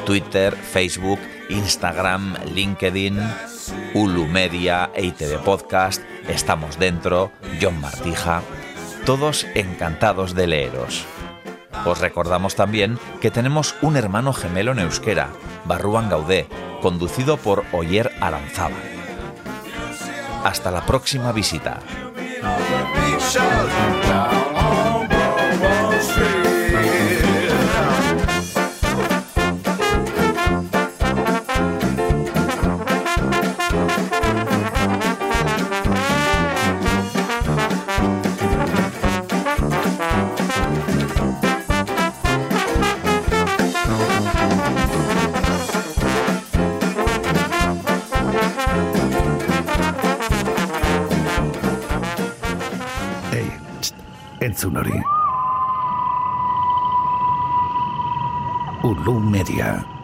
Twitter, 0.04 0.56
Facebook, 0.56 1.20
Instagram, 1.50 2.38
LinkedIn, 2.56 3.22
Ulu 3.94 4.26
Media, 4.26 4.90
EITV 4.96 5.44
Podcast, 5.46 6.02
Estamos 6.28 6.80
Dentro, 6.80 7.32
John 7.62 7.80
Martija, 7.80 8.42
todos 9.06 9.46
encantados 9.54 10.34
de 10.34 10.48
leeros. 10.48 11.06
Os 11.86 12.00
recordamos 12.00 12.56
también 12.56 13.00
que 13.22 13.32
tenemos 13.32 13.76
un 13.82 13.96
hermano 13.98 14.34
gemelo 14.34 14.72
en 14.72 14.80
euskera, 14.80 15.30
Barruan 15.66 16.10
Gaudé, 16.10 16.48
conducido 16.82 17.38
por 17.38 17.64
Oyer 17.72 18.12
Aranzaba. 18.22 18.76
Hasta 20.44 20.72
la 20.72 20.86
próxima 20.86 21.32
visita. 21.32 21.80
Entzun 54.48 54.80
hori. 54.80 54.96
Ulu 58.88 59.20
Media. 59.20 59.97